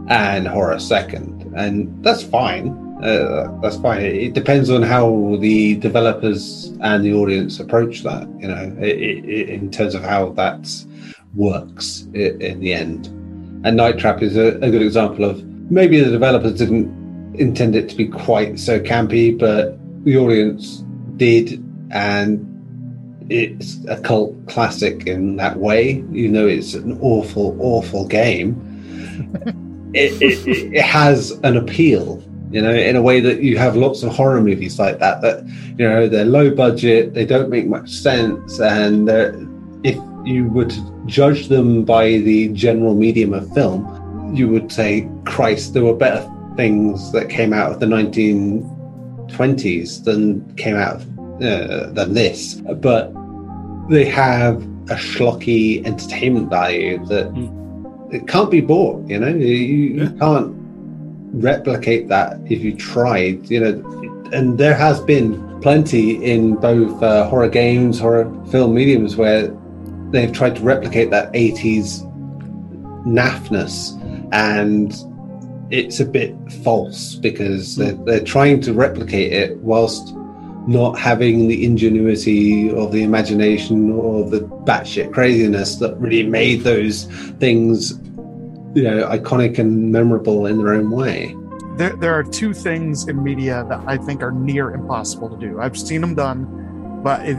and 0.09 0.47
horror 0.47 0.79
second, 0.79 1.53
and 1.55 2.03
that's 2.03 2.23
fine. 2.23 2.79
Uh, 3.03 3.57
that's 3.61 3.77
fine. 3.77 4.01
It 4.01 4.33
depends 4.33 4.69
on 4.69 4.81
how 4.81 5.37
the 5.39 5.75
developers 5.75 6.71
and 6.81 7.03
the 7.03 7.13
audience 7.13 7.59
approach 7.59 8.03
that. 8.03 8.27
You 8.39 8.47
know, 8.47 8.75
it, 8.79 8.97
it, 9.25 9.49
in 9.49 9.71
terms 9.71 9.95
of 9.95 10.03
how 10.03 10.29
that 10.33 10.69
works 11.35 12.07
in 12.13 12.59
the 12.59 12.73
end. 12.73 13.07
And 13.65 13.77
Night 13.77 13.97
Trap 13.97 14.21
is 14.21 14.37
a, 14.37 14.57
a 14.57 14.69
good 14.69 14.81
example 14.81 15.25
of 15.25 15.43
maybe 15.71 15.99
the 15.99 16.11
developers 16.11 16.53
didn't 16.57 17.35
intend 17.35 17.75
it 17.75 17.89
to 17.89 17.95
be 17.95 18.07
quite 18.07 18.59
so 18.59 18.79
campy, 18.79 19.37
but 19.37 19.77
the 20.03 20.17
audience 20.17 20.83
did, 21.17 21.62
and 21.93 22.49
it's 23.29 23.77
a 23.87 23.99
cult 24.01 24.35
classic 24.47 25.07
in 25.07 25.37
that 25.37 25.57
way. 25.57 26.03
You 26.11 26.27
know, 26.27 26.45
it's 26.45 26.73
an 26.73 26.99
awful, 27.01 27.57
awful 27.61 28.07
game. 28.07 28.59
it, 29.93 30.21
it, 30.21 30.73
it 30.73 30.83
has 30.83 31.31
an 31.43 31.55
appeal, 31.55 32.21
you 32.51 32.61
know, 32.61 32.73
in 32.73 32.95
a 32.95 33.01
way 33.01 33.19
that 33.21 33.41
you 33.41 33.57
have 33.57 33.77
lots 33.77 34.03
of 34.03 34.13
horror 34.13 34.41
movies 34.41 34.77
like 34.77 34.99
that. 34.99 35.21
That 35.21 35.47
you 35.77 35.87
know, 35.87 36.09
they're 36.09 36.25
low 36.25 36.53
budget, 36.53 37.13
they 37.13 37.25
don't 37.25 37.49
make 37.49 37.67
much 37.67 37.91
sense, 37.91 38.59
and 38.59 39.09
if 39.85 39.95
you 40.25 40.47
were 40.47 40.65
to 40.65 41.03
judge 41.05 41.47
them 41.47 41.85
by 41.85 42.17
the 42.17 42.49
general 42.49 42.95
medium 42.95 43.33
of 43.33 43.49
film, 43.53 44.35
you 44.35 44.47
would 44.47 44.71
say, 44.71 45.07
Christ, 45.25 45.73
there 45.73 45.83
were 45.83 45.95
better 45.95 46.27
things 46.55 47.11
that 47.11 47.29
came 47.29 47.51
out 47.53 47.71
of 47.71 47.79
the 47.79 47.85
1920s 47.85 50.03
than 50.03 50.55
came 50.55 50.75
out 50.75 50.95
of, 50.95 51.12
uh, 51.41 51.89
than 51.91 52.13
this. 52.13 52.55
But 52.55 53.13
they 53.89 54.05
have 54.05 54.61
a 54.89 54.95
schlocky 54.95 55.85
entertainment 55.85 56.49
value 56.49 57.03
that 57.05 57.31
mm. 57.33 58.13
it 58.13 58.27
can't 58.27 58.51
be 58.51 58.61
bought. 58.61 59.07
You 59.09 59.19
know, 59.19 59.29
you, 59.29 59.45
yeah. 59.45 60.09
can't 60.19 60.53
replicate 61.33 62.07
that 62.09 62.39
if 62.45 62.61
you 62.61 62.75
tried. 62.75 63.49
You 63.49 63.59
know, 63.59 64.29
and 64.33 64.57
there 64.57 64.75
has 64.75 64.99
been 65.01 65.61
plenty 65.61 66.23
in 66.23 66.55
both 66.55 67.01
uh, 67.01 67.27
horror 67.29 67.49
games, 67.49 67.99
horror 67.99 68.25
film 68.51 68.73
mediums 68.73 69.15
where 69.15 69.47
they've 70.11 70.31
tried 70.31 70.55
to 70.57 70.61
replicate 70.61 71.09
that 71.11 71.31
80s 71.33 72.09
naffness 73.05 73.99
and 74.31 74.93
it's 75.71 75.99
a 75.99 76.05
bit 76.05 76.35
false 76.63 77.15
because 77.15 77.75
they're, 77.75 77.93
they're 77.93 78.23
trying 78.23 78.61
to 78.61 78.73
replicate 78.73 79.33
it 79.33 79.57
whilst 79.57 80.13
not 80.67 80.97
having 80.97 81.47
the 81.47 81.65
ingenuity 81.65 82.71
or 82.71 82.89
the 82.89 83.03
imagination 83.03 83.91
or 83.91 84.29
the 84.29 84.39
batshit 84.39 85.11
craziness 85.13 85.75
that 85.77 85.95
really 85.97 86.27
made 86.27 86.61
those 86.61 87.05
things 87.39 87.91
you 88.73 88.83
know 88.83 89.07
iconic 89.09 89.59
and 89.59 89.91
memorable 89.91 90.45
in 90.45 90.57
their 90.57 90.73
own 90.73 90.89
way 90.89 91.35
there, 91.75 91.95
there 91.97 92.13
are 92.13 92.23
two 92.23 92.53
things 92.53 93.07
in 93.07 93.21
media 93.23 93.65
that 93.67 93.81
i 93.87 93.97
think 93.97 94.21
are 94.21 94.31
near 94.31 94.71
impossible 94.71 95.29
to 95.29 95.37
do 95.37 95.59
i've 95.59 95.77
seen 95.77 96.01
them 96.01 96.15
done 96.15 97.01
but 97.03 97.27
it, 97.27 97.35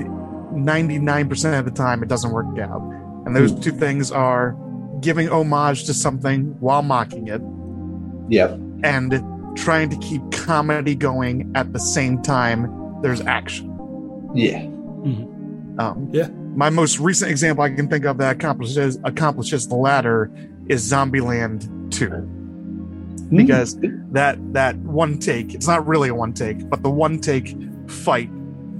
99% 0.54 1.58
of 1.58 1.64
the 1.64 1.70
time 1.70 2.02
it 2.02 2.08
doesn't 2.08 2.30
work 2.30 2.58
out. 2.58 2.82
And 3.26 3.34
those 3.34 3.52
hmm. 3.52 3.60
two 3.60 3.72
things 3.72 4.10
are 4.10 4.56
giving 5.00 5.28
homage 5.28 5.84
to 5.84 5.94
something 5.94 6.58
while 6.60 6.82
mocking 6.82 7.28
it. 7.28 7.42
Yeah. 8.28 8.56
And 8.82 9.22
trying 9.56 9.90
to 9.90 9.96
keep 9.98 10.22
comedy 10.32 10.94
going 10.94 11.50
at 11.54 11.72
the 11.72 11.80
same 11.80 12.22
time 12.22 12.66
there's 13.04 13.20
action. 13.20 13.66
Yeah. 14.34 14.62
Mm-hmm. 14.62 15.78
Um, 15.78 16.08
yeah. 16.10 16.28
My 16.56 16.70
most 16.70 16.98
recent 16.98 17.30
example 17.30 17.62
I 17.62 17.68
can 17.68 17.86
think 17.86 18.06
of 18.06 18.16
that 18.16 18.36
accomplishes 18.36 18.98
accomplishes 19.04 19.68
the 19.68 19.76
latter 19.76 20.30
is 20.68 20.90
Zombieland 20.90 21.92
2. 21.92 22.08
Hmm. 22.08 23.36
Because 23.36 23.76
mm-hmm. 23.76 24.14
that 24.14 24.38
that 24.54 24.76
one 24.78 25.18
take, 25.18 25.54
it's 25.54 25.66
not 25.66 25.86
really 25.86 26.08
a 26.08 26.14
one 26.14 26.32
take, 26.32 26.66
but 26.70 26.82
the 26.82 26.88
one 26.88 27.20
take 27.20 27.54
fight 27.88 28.30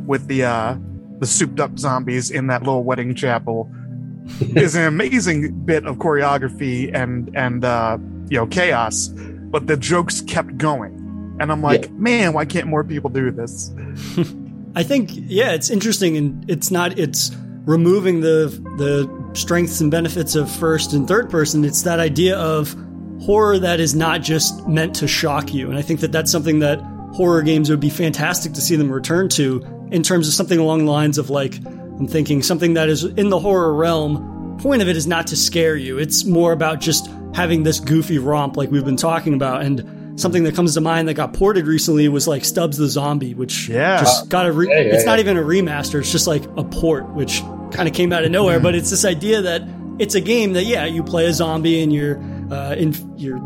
with 0.07 0.27
the 0.27 0.45
uh 0.45 0.77
the 1.19 1.27
souped 1.27 1.61
up 1.61 1.79
zombies 1.79 2.31
in 2.31 2.47
that 2.47 2.63
little 2.63 2.83
wedding 2.83 3.15
chapel 3.15 3.71
is 4.57 4.75
an 4.75 4.85
amazing 4.85 5.53
bit 5.67 5.85
of 5.85 5.99
choreography 5.99 6.91
and 6.95 7.31
and 7.37 7.63
uh, 7.63 7.99
you 8.31 8.39
know 8.39 8.47
chaos, 8.47 9.09
but 9.09 9.67
the 9.67 9.77
jokes 9.77 10.23
kept 10.23 10.57
going, 10.57 11.04
and 11.41 11.51
I'm 11.51 11.63
like, 11.63 11.85
yeah. 11.87 11.91
man, 11.93 12.33
why 12.33 12.45
can't 12.45 12.67
more 12.67 12.85
people 12.85 13.11
do 13.11 13.31
this? 13.31 13.73
I 14.77 14.83
think 14.83 15.11
yeah, 15.13 15.53
it's 15.53 15.71
interesting, 15.71 16.17
and 16.17 16.51
it's 16.51 16.71
not 16.71 16.99
it's 16.99 17.31
removing 17.65 18.21
the 18.21 18.47
the 18.77 19.35
strengths 19.35 19.81
and 19.81 19.91
benefits 19.91 20.35
of 20.35 20.51
first 20.51 20.93
and 20.93 21.07
third 21.07 21.31
person. 21.31 21.65
It's 21.65 21.83
that 21.83 22.01
idea 22.01 22.37
of 22.37 22.75
horror 23.21 23.59
that 23.59 23.81
is 23.81 23.95
not 23.95 24.23
just 24.23 24.67
meant 24.67 24.97
to 24.97 25.09
shock 25.09 25.55
you, 25.55 25.69
and 25.69 25.79
I 25.79 25.83
think 25.83 26.01
that 26.01 26.13
that's 26.13 26.31
something 26.31 26.61
that 26.61 26.81
horror 27.15 27.43
games 27.43 27.71
would 27.71 27.81
be 27.81 27.91
fantastic 27.91 28.53
to 28.55 28.61
see 28.61 28.77
them 28.77 28.91
return 28.91 29.29
to 29.31 29.65
in 29.93 30.03
terms 30.03 30.27
of 30.27 30.35
something 30.35 30.59
along 30.59 30.87
the 30.87 30.91
lines 30.91 31.19
of 31.19 31.31
like 31.31 31.65
I'm 31.65 32.09
thinking 32.09 32.43
something 32.43 32.75
that 32.75 32.89
is 32.89 33.05
in 33.05 33.29
the 33.29 33.39
horror 33.39 33.75
realm. 33.75 34.59
Point 34.61 34.83
of 34.83 34.89
it 34.89 34.97
is 34.97 35.07
not 35.07 35.29
to 35.29 35.37
scare 35.37 35.77
you. 35.77 35.99
It's 35.99 36.25
more 36.25 36.53
about 36.53 36.81
just 36.81 37.09
having 37.35 37.65
this 37.65 37.81
goofy 37.81 38.19
romp 38.19 38.57
like 38.57 38.71
we've 38.71 38.85
been 38.85 38.97
talking 38.97 39.35
about 39.35 39.63
and 39.63 40.04
something 40.17 40.45
that 40.45 40.55
comes 40.55 40.75
to 40.75 40.81
mind 40.81 41.09
that 41.09 41.15
got 41.15 41.33
ported 41.33 41.67
recently 41.67 42.09
was 42.09 42.29
like 42.29 42.45
Stubbs 42.45 42.77
the 42.77 42.89
Zombie, 42.89 43.35
which 43.35 43.69
yeah. 43.69 44.01
just 44.01 44.29
got 44.29 44.47
a. 44.47 44.53
Re- 44.53 44.69
yeah, 44.69 44.81
yeah, 44.81 44.95
it's 44.95 45.05
not 45.05 45.19
even 45.19 45.37
a 45.37 45.43
remaster; 45.43 46.01
it's 46.01 46.13
just 46.13 46.27
like 46.27 46.45
a 46.57 46.65
port, 46.65 47.09
which 47.15 47.43
kind 47.73 47.89
of 47.89 47.95
came 47.95 48.13
out 48.13 48.25
of 48.25 48.31
nowhere. 48.31 48.61
but 48.61 48.75
it's 48.75 48.91
this 48.91 49.05
idea 49.05 49.43
that 49.43 49.63
it's 49.99 50.15
a 50.15 50.21
game 50.21 50.53
that 50.55 50.65
yeah, 50.65 50.85
you 50.85 51.03
play 51.03 51.27
a 51.27 51.33
zombie 51.33 51.83
and 51.83 51.93
you're 51.93 52.19
uh, 52.51 52.75
in 52.75 52.95
you're 53.17 53.39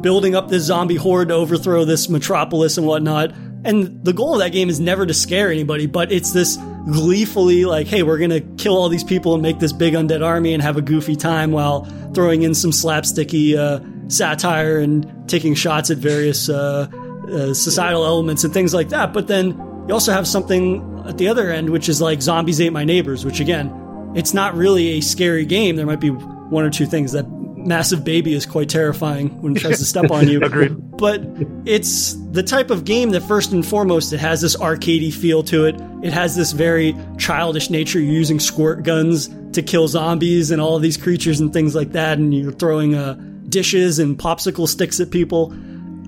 building 0.00 0.34
up 0.34 0.48
this 0.48 0.64
zombie 0.64 0.96
horde 0.96 1.28
to 1.28 1.34
overthrow 1.34 1.84
this 1.84 2.08
metropolis 2.08 2.78
and 2.78 2.86
whatnot. 2.86 3.34
And 3.64 4.04
the 4.04 4.12
goal 4.12 4.34
of 4.34 4.38
that 4.38 4.52
game 4.52 4.68
is 4.68 4.78
never 4.78 5.04
to 5.04 5.12
scare 5.12 5.50
anybody, 5.50 5.86
but 5.86 6.12
it's 6.12 6.32
this 6.32 6.56
gleefully 6.86 7.64
like, 7.64 7.86
hey, 7.88 8.02
we're 8.02 8.18
gonna 8.18 8.40
kill 8.40 8.76
all 8.76 8.88
these 8.88 9.04
people 9.04 9.34
and 9.34 9.42
make 9.42 9.58
this 9.58 9.72
big 9.72 9.94
undead 9.94 10.24
army 10.24 10.54
and 10.54 10.62
have 10.62 10.76
a 10.76 10.82
goofy 10.82 11.16
time 11.16 11.50
while 11.50 11.84
throwing 12.14 12.42
in 12.42 12.54
some 12.54 12.70
slapsticky 12.70 13.56
uh, 13.56 13.80
satire 14.08 14.78
and 14.78 15.28
taking 15.28 15.54
shots 15.54 15.90
at 15.90 15.98
various 15.98 16.48
uh, 16.48 16.88
uh, 17.30 17.54
societal 17.54 18.04
elements 18.04 18.44
and 18.44 18.52
things 18.52 18.74
like 18.74 18.88
that. 18.88 19.12
But 19.12 19.28
then 19.28 19.48
you 19.86 19.94
also 19.94 20.12
have 20.12 20.26
something 20.26 21.04
at 21.06 21.18
the 21.18 21.28
other 21.28 21.50
end, 21.50 21.70
which 21.70 21.88
is 21.88 22.00
like 22.00 22.20
Zombies 22.22 22.60
Ate 22.60 22.72
My 22.72 22.84
Neighbors, 22.84 23.24
which 23.24 23.40
again, 23.40 23.72
it's 24.14 24.34
not 24.34 24.54
really 24.54 24.98
a 24.98 25.00
scary 25.00 25.44
game. 25.44 25.76
There 25.76 25.86
might 25.86 26.00
be 26.00 26.10
one 26.10 26.64
or 26.64 26.70
two 26.70 26.86
things 26.86 27.12
that 27.12 27.26
massive 27.58 28.04
baby 28.04 28.34
is 28.34 28.46
quite 28.46 28.68
terrifying 28.68 29.40
when 29.42 29.56
it 29.56 29.60
tries 29.60 29.78
to 29.78 29.84
step 29.84 30.10
on 30.10 30.28
you. 30.28 30.40
Agreed. 30.42 30.74
But 30.96 31.20
it's 31.64 32.14
the 32.32 32.42
type 32.42 32.70
of 32.70 32.84
game 32.84 33.10
that 33.10 33.20
first 33.22 33.52
and 33.52 33.64
foremost 33.64 34.12
it 34.12 34.18
has 34.18 34.40
this 34.40 34.56
arcadey 34.56 35.12
feel 35.12 35.42
to 35.44 35.66
it. 35.66 35.76
It 36.02 36.12
has 36.12 36.34
this 36.34 36.52
very 36.52 36.96
childish 37.18 37.70
nature. 37.70 38.00
You're 38.00 38.14
using 38.14 38.40
squirt 38.40 38.84
guns 38.84 39.28
to 39.52 39.62
kill 39.62 39.88
zombies 39.88 40.50
and 40.50 40.60
all 40.60 40.78
these 40.78 40.96
creatures 40.96 41.40
and 41.40 41.52
things 41.52 41.74
like 41.74 41.92
that, 41.92 42.18
and 42.18 42.34
you're 42.34 42.52
throwing 42.52 42.94
uh, 42.94 43.14
dishes 43.48 43.98
and 43.98 44.18
popsicle 44.18 44.68
sticks 44.68 45.00
at 45.00 45.10
people. 45.10 45.52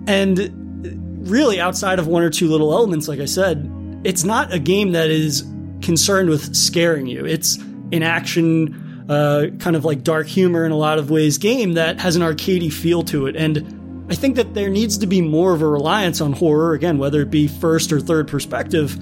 And 0.07 1.29
really, 1.29 1.61
outside 1.61 1.98
of 1.98 2.07
one 2.07 2.22
or 2.22 2.31
two 2.31 2.48
little 2.48 2.72
elements, 2.72 3.09
like 3.09 3.20
I 3.20 3.26
said, 3.26 3.70
it's 4.05 4.24
not 4.24 4.53
a 4.53 4.59
game 4.59 4.92
that 4.92 5.11
is 5.11 5.44
concerned 5.83 6.31
with 6.31 6.55
scaring 6.55 7.07
you. 7.07 7.24
It's 7.24 7.57
an 7.92 8.03
action, 8.03 9.07
uh, 9.09 9.46
kind 9.59 9.76
of 9.76 9.85
like 9.85 10.03
dark 10.03 10.26
humor 10.26 10.64
in 10.64 10.72
a 10.72 10.76
lot 10.76 10.98
of 10.98 11.11
ways 11.11 11.38
game 11.38 11.74
that 11.74 12.00
has 12.00 12.16
an 12.16 12.22
arcadey 12.22 12.72
feel 12.72 13.03
to 13.05 13.26
it. 13.26 13.37
And 13.37 14.07
I 14.11 14.14
think 14.14 14.37
that 14.37 14.55
there 14.55 14.70
needs 14.70 14.98
to 14.98 15.07
be 15.07 15.20
more 15.20 15.53
of 15.53 15.62
a 15.62 15.68
reliance 15.68 16.20
on 16.20 16.33
horror, 16.33 16.72
again, 16.72 16.98
whether 16.98 17.20
it 17.22 17.31
be 17.31 17.46
first 17.46 17.92
or 17.92 18.00
third 18.00 18.29
perspective, 18.29 18.98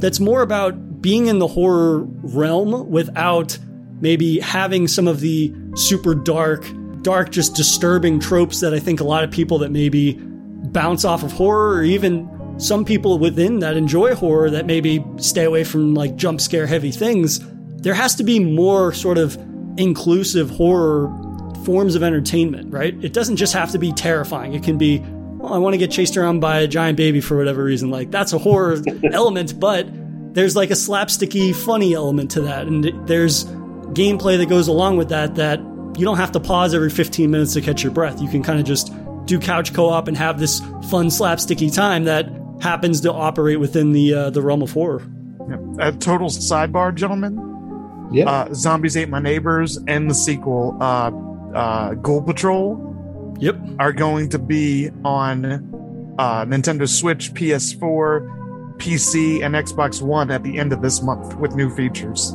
that's 0.00 0.20
more 0.20 0.42
about 0.42 1.00
being 1.00 1.26
in 1.26 1.38
the 1.38 1.46
horror 1.46 2.00
realm 2.22 2.90
without 2.90 3.58
maybe 4.00 4.38
having 4.40 4.88
some 4.88 5.08
of 5.08 5.20
the 5.20 5.54
super 5.76 6.14
dark, 6.14 6.64
dark, 7.02 7.30
just 7.30 7.54
disturbing 7.54 8.20
tropes 8.20 8.60
that 8.60 8.74
I 8.74 8.78
think 8.78 9.00
a 9.00 9.04
lot 9.04 9.24
of 9.24 9.30
people 9.30 9.58
that 9.58 9.70
maybe 9.70 10.18
bounce 10.20 11.04
off 11.04 11.22
of 11.22 11.32
horror 11.32 11.76
or 11.76 11.82
even 11.82 12.28
some 12.58 12.84
people 12.84 13.18
within 13.18 13.60
that 13.60 13.76
enjoy 13.76 14.14
horror 14.14 14.50
that 14.50 14.66
maybe 14.66 15.04
stay 15.16 15.44
away 15.44 15.64
from 15.64 15.94
like 15.94 16.16
jump 16.16 16.40
scare 16.40 16.66
heavy 16.66 16.90
things. 16.90 17.40
There 17.82 17.94
has 17.94 18.14
to 18.16 18.22
be 18.22 18.38
more 18.38 18.92
sort 18.92 19.16
of 19.16 19.36
inclusive 19.78 20.50
horror 20.50 21.08
forms 21.64 21.94
of 21.94 22.02
entertainment, 22.02 22.72
right? 22.72 22.94
It 23.02 23.12
doesn't 23.12 23.36
just 23.36 23.52
have 23.54 23.70
to 23.72 23.78
be 23.78 23.92
terrifying. 23.92 24.54
It 24.54 24.62
can 24.62 24.76
be, 24.76 24.98
well, 24.98 25.54
I 25.54 25.58
want 25.58 25.74
to 25.74 25.78
get 25.78 25.90
chased 25.90 26.16
around 26.16 26.40
by 26.40 26.60
a 26.60 26.68
giant 26.68 26.96
baby 26.96 27.20
for 27.20 27.36
whatever 27.36 27.64
reason. 27.64 27.90
Like 27.90 28.10
that's 28.10 28.32
a 28.32 28.38
horror 28.38 28.76
element, 29.12 29.58
but 29.58 29.86
there's 30.34 30.54
like 30.54 30.70
a 30.70 30.74
slapsticky, 30.74 31.54
funny 31.54 31.94
element 31.94 32.30
to 32.32 32.42
that. 32.42 32.66
And 32.66 32.84
there's 33.08 33.46
gameplay 33.94 34.36
that 34.38 34.48
goes 34.48 34.68
along 34.68 34.96
with 34.98 35.08
that 35.08 35.36
that 35.36 35.60
you 35.96 36.04
don't 36.04 36.16
have 36.16 36.32
to 36.32 36.40
pause 36.40 36.74
every 36.74 36.90
15 36.90 37.30
minutes 37.30 37.52
to 37.54 37.60
catch 37.60 37.82
your 37.82 37.92
breath. 37.92 38.20
You 38.20 38.28
can 38.28 38.42
kind 38.42 38.58
of 38.60 38.64
just 38.66 38.92
do 39.26 39.38
couch 39.38 39.72
co-op 39.74 40.08
and 40.08 40.16
have 40.16 40.38
this 40.40 40.60
fun 40.90 41.06
slapsticky 41.06 41.72
time 41.74 42.04
that 42.04 42.28
happens 42.60 43.00
to 43.02 43.12
operate 43.12 43.60
within 43.60 43.92
the 43.92 44.14
uh, 44.14 44.30
the 44.30 44.42
realm 44.42 44.62
of 44.62 44.70
horror. 44.72 45.02
Yeah. 45.48 45.88
A 45.88 45.92
total 45.92 46.28
sidebar, 46.28 46.94
gentlemen. 46.94 48.08
Yeah. 48.12 48.28
Uh, 48.28 48.54
Zombies 48.54 48.96
Ate 48.96 49.08
My 49.08 49.20
Neighbors 49.20 49.78
and 49.86 50.10
the 50.10 50.14
sequel, 50.14 50.76
uh, 50.80 51.10
uh, 51.54 51.94
Ghoul 51.94 52.22
Patrol, 52.22 53.36
Yep. 53.38 53.56
are 53.78 53.92
going 53.92 54.28
to 54.30 54.38
be 54.38 54.90
on 55.04 55.44
uh, 56.18 56.44
Nintendo 56.44 56.88
Switch, 56.88 57.32
PS4, 57.34 58.76
PC, 58.78 59.44
and 59.44 59.54
Xbox 59.54 60.02
One 60.02 60.30
at 60.30 60.42
the 60.42 60.58
end 60.58 60.72
of 60.72 60.82
this 60.82 61.02
month 61.02 61.36
with 61.36 61.54
new 61.54 61.74
features. 61.74 62.30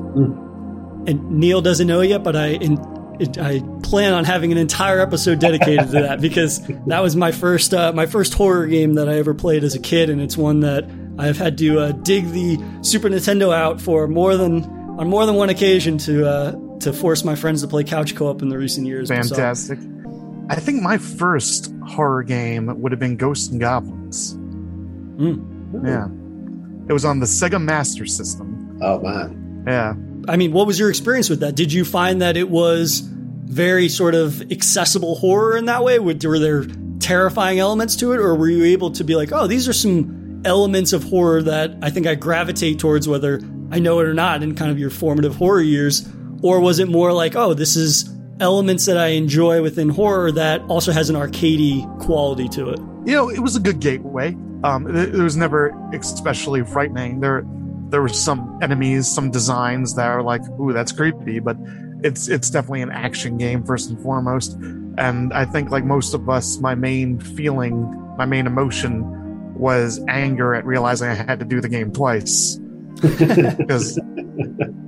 And 1.08 1.30
Neil 1.30 1.62
doesn't 1.62 1.88
know 1.88 2.02
yet, 2.02 2.24
but 2.24 2.36
I 2.36 2.48
in, 2.54 2.78
it, 3.19 3.38
I 3.38 3.62
plan 3.84 4.13
on 4.13 4.23
having 4.25 4.51
an 4.51 4.58
entire 4.58 4.99
episode 4.99 5.39
dedicated 5.39 5.86
to 5.88 5.91
that 6.01 6.21
because 6.21 6.60
that 6.88 7.01
was 7.01 7.15
my 7.15 7.32
first 7.32 7.73
uh, 7.73 7.91
my 7.93 8.06
first 8.06 8.34
horror 8.34 8.67
game 8.67 8.93
that 8.95 9.08
I 9.10 9.17
ever 9.17 9.34
played 9.34 9.63
as 9.63 9.75
a 9.75 9.80
kid, 9.80 10.10
and 10.10 10.21
it's 10.21 10.38
one 10.38 10.62
that 10.62 10.89
I've 11.17 11.38
had 11.38 11.58
to 11.60 11.80
uh, 11.80 11.91
dig 11.93 12.30
the 12.32 12.58
Super 12.82 13.10
Nintendo 13.10 13.54
out 13.56 13.80
for 13.82 14.08
more 14.08 14.36
than 14.36 14.63
on 14.99 15.10
more 15.10 15.25
than 15.25 15.36
one 15.36 15.49
occasion 15.49 15.97
to 15.99 16.28
uh, 16.28 16.51
to 16.80 16.91
force 16.93 17.23
my 17.23 17.36
friends 17.36 17.62
to 17.62 17.67
play 17.67 17.84
couch 17.84 18.15
co-op 18.15 18.41
in 18.41 18.49
the 18.49 18.58
recent 18.58 18.86
years. 18.88 19.08
So- 19.10 19.15
Fantastic. 19.15 19.80
I 20.47 20.56
think 20.58 20.82
my 20.84 20.97
first 20.99 21.73
horror 21.88 22.21
game 22.21 22.80
would 22.82 22.91
have 22.91 22.99
been 22.99 23.17
Ghosts 23.17 23.47
and 23.49 23.60
Goblins. 23.60 24.36
Mm. 24.36 25.86
Yeah. 25.88 26.08
It 26.88 26.93
was 26.93 27.04
on 27.04 27.19
the 27.19 27.25
Sega 27.25 27.62
Master 27.62 28.06
System. 28.06 28.78
Oh 28.82 28.99
man. 28.99 29.63
Yeah. 29.67 29.93
I 30.27 30.38
mean, 30.38 30.51
what 30.51 30.67
was 30.67 30.79
your 30.79 30.89
experience 30.89 31.29
with 31.29 31.41
that? 31.41 31.55
Did 31.55 31.71
you 31.71 31.85
find 31.85 32.21
that 32.21 32.38
it 32.38 32.49
was 32.49 33.01
very 33.01 33.89
sort 33.89 34.15
of 34.15 34.51
accessible 34.51 35.15
horror 35.15 35.57
in 35.57 35.65
that 35.65 35.83
way? 35.83 35.99
Were 35.99 36.13
there 36.13 36.65
terrifying 36.99 37.59
elements 37.59 37.95
to 37.97 38.13
it, 38.13 38.17
or 38.17 38.35
were 38.35 38.49
you 38.49 38.65
able 38.65 38.91
to 38.91 39.03
be 39.03 39.15
like, 39.15 39.31
oh, 39.31 39.47
these 39.47 39.67
are 39.67 39.73
some 39.73 40.41
elements 40.45 40.93
of 40.93 41.03
horror 41.03 41.41
that 41.43 41.75
I 41.81 41.89
think 41.89 42.07
I 42.07 42.15
gravitate 42.15 42.79
towards, 42.79 43.07
whether 43.07 43.41
I 43.71 43.79
know 43.79 43.99
it 43.99 44.07
or 44.07 44.13
not, 44.13 44.43
in 44.43 44.55
kind 44.55 44.71
of 44.71 44.79
your 44.79 44.89
formative 44.89 45.35
horror 45.35 45.61
years? 45.61 46.07
Or 46.41 46.59
was 46.59 46.79
it 46.79 46.88
more 46.88 47.13
like, 47.13 47.35
oh, 47.35 47.53
this 47.53 47.75
is 47.75 48.09
elements 48.39 48.85
that 48.85 48.97
I 48.97 49.07
enjoy 49.07 49.61
within 49.61 49.89
horror 49.89 50.31
that 50.33 50.61
also 50.61 50.91
has 50.91 51.09
an 51.09 51.15
arcadey 51.15 51.85
quality 51.99 52.49
to 52.49 52.69
it? 52.69 52.79
You 53.05 53.15
know, 53.15 53.29
it 53.29 53.39
was 53.39 53.55
a 53.55 53.59
good 53.59 53.79
gateway. 53.79 54.35
Um, 54.63 54.88
it, 54.88 55.15
it 55.15 55.21
was 55.21 55.38
never 55.38 55.75
especially 55.93 56.63
frightening. 56.63 57.19
There, 57.19 57.45
there 57.89 58.02
were 58.02 58.10
some 58.10 58.60
enemies, 58.62 59.08
some 59.08 59.32
designs 59.32 59.95
that 59.95 60.08
are 60.08 60.24
like, 60.24 60.41
"Ooh, 60.60 60.74
that's 60.74 60.91
creepy," 60.91 61.39
but 61.39 61.58
it's 62.04 62.28
it's 62.28 62.50
definitely 62.50 62.82
an 62.82 62.91
action 62.91 63.38
game 63.38 63.63
first 63.63 63.89
and 63.89 64.02
foremost. 64.02 64.54
And 64.98 65.34
I 65.34 65.45
think, 65.45 65.71
like 65.71 65.84
most 65.84 66.13
of 66.13 66.30
us, 66.30 66.60
my 66.60 66.76
main 66.76 67.19
feeling, 67.19 67.76
my 68.17 68.26
main 68.26 68.48
emotion 68.48 69.54
was 69.56 70.04
anger 70.08 70.54
at 70.54 70.65
realizing 70.65 71.10
I 71.10 71.13
had 71.13 71.39
to 71.39 71.45
do 71.45 71.62
the 71.62 71.69
game 71.69 71.91
twice 71.91 72.58
because 73.02 74.00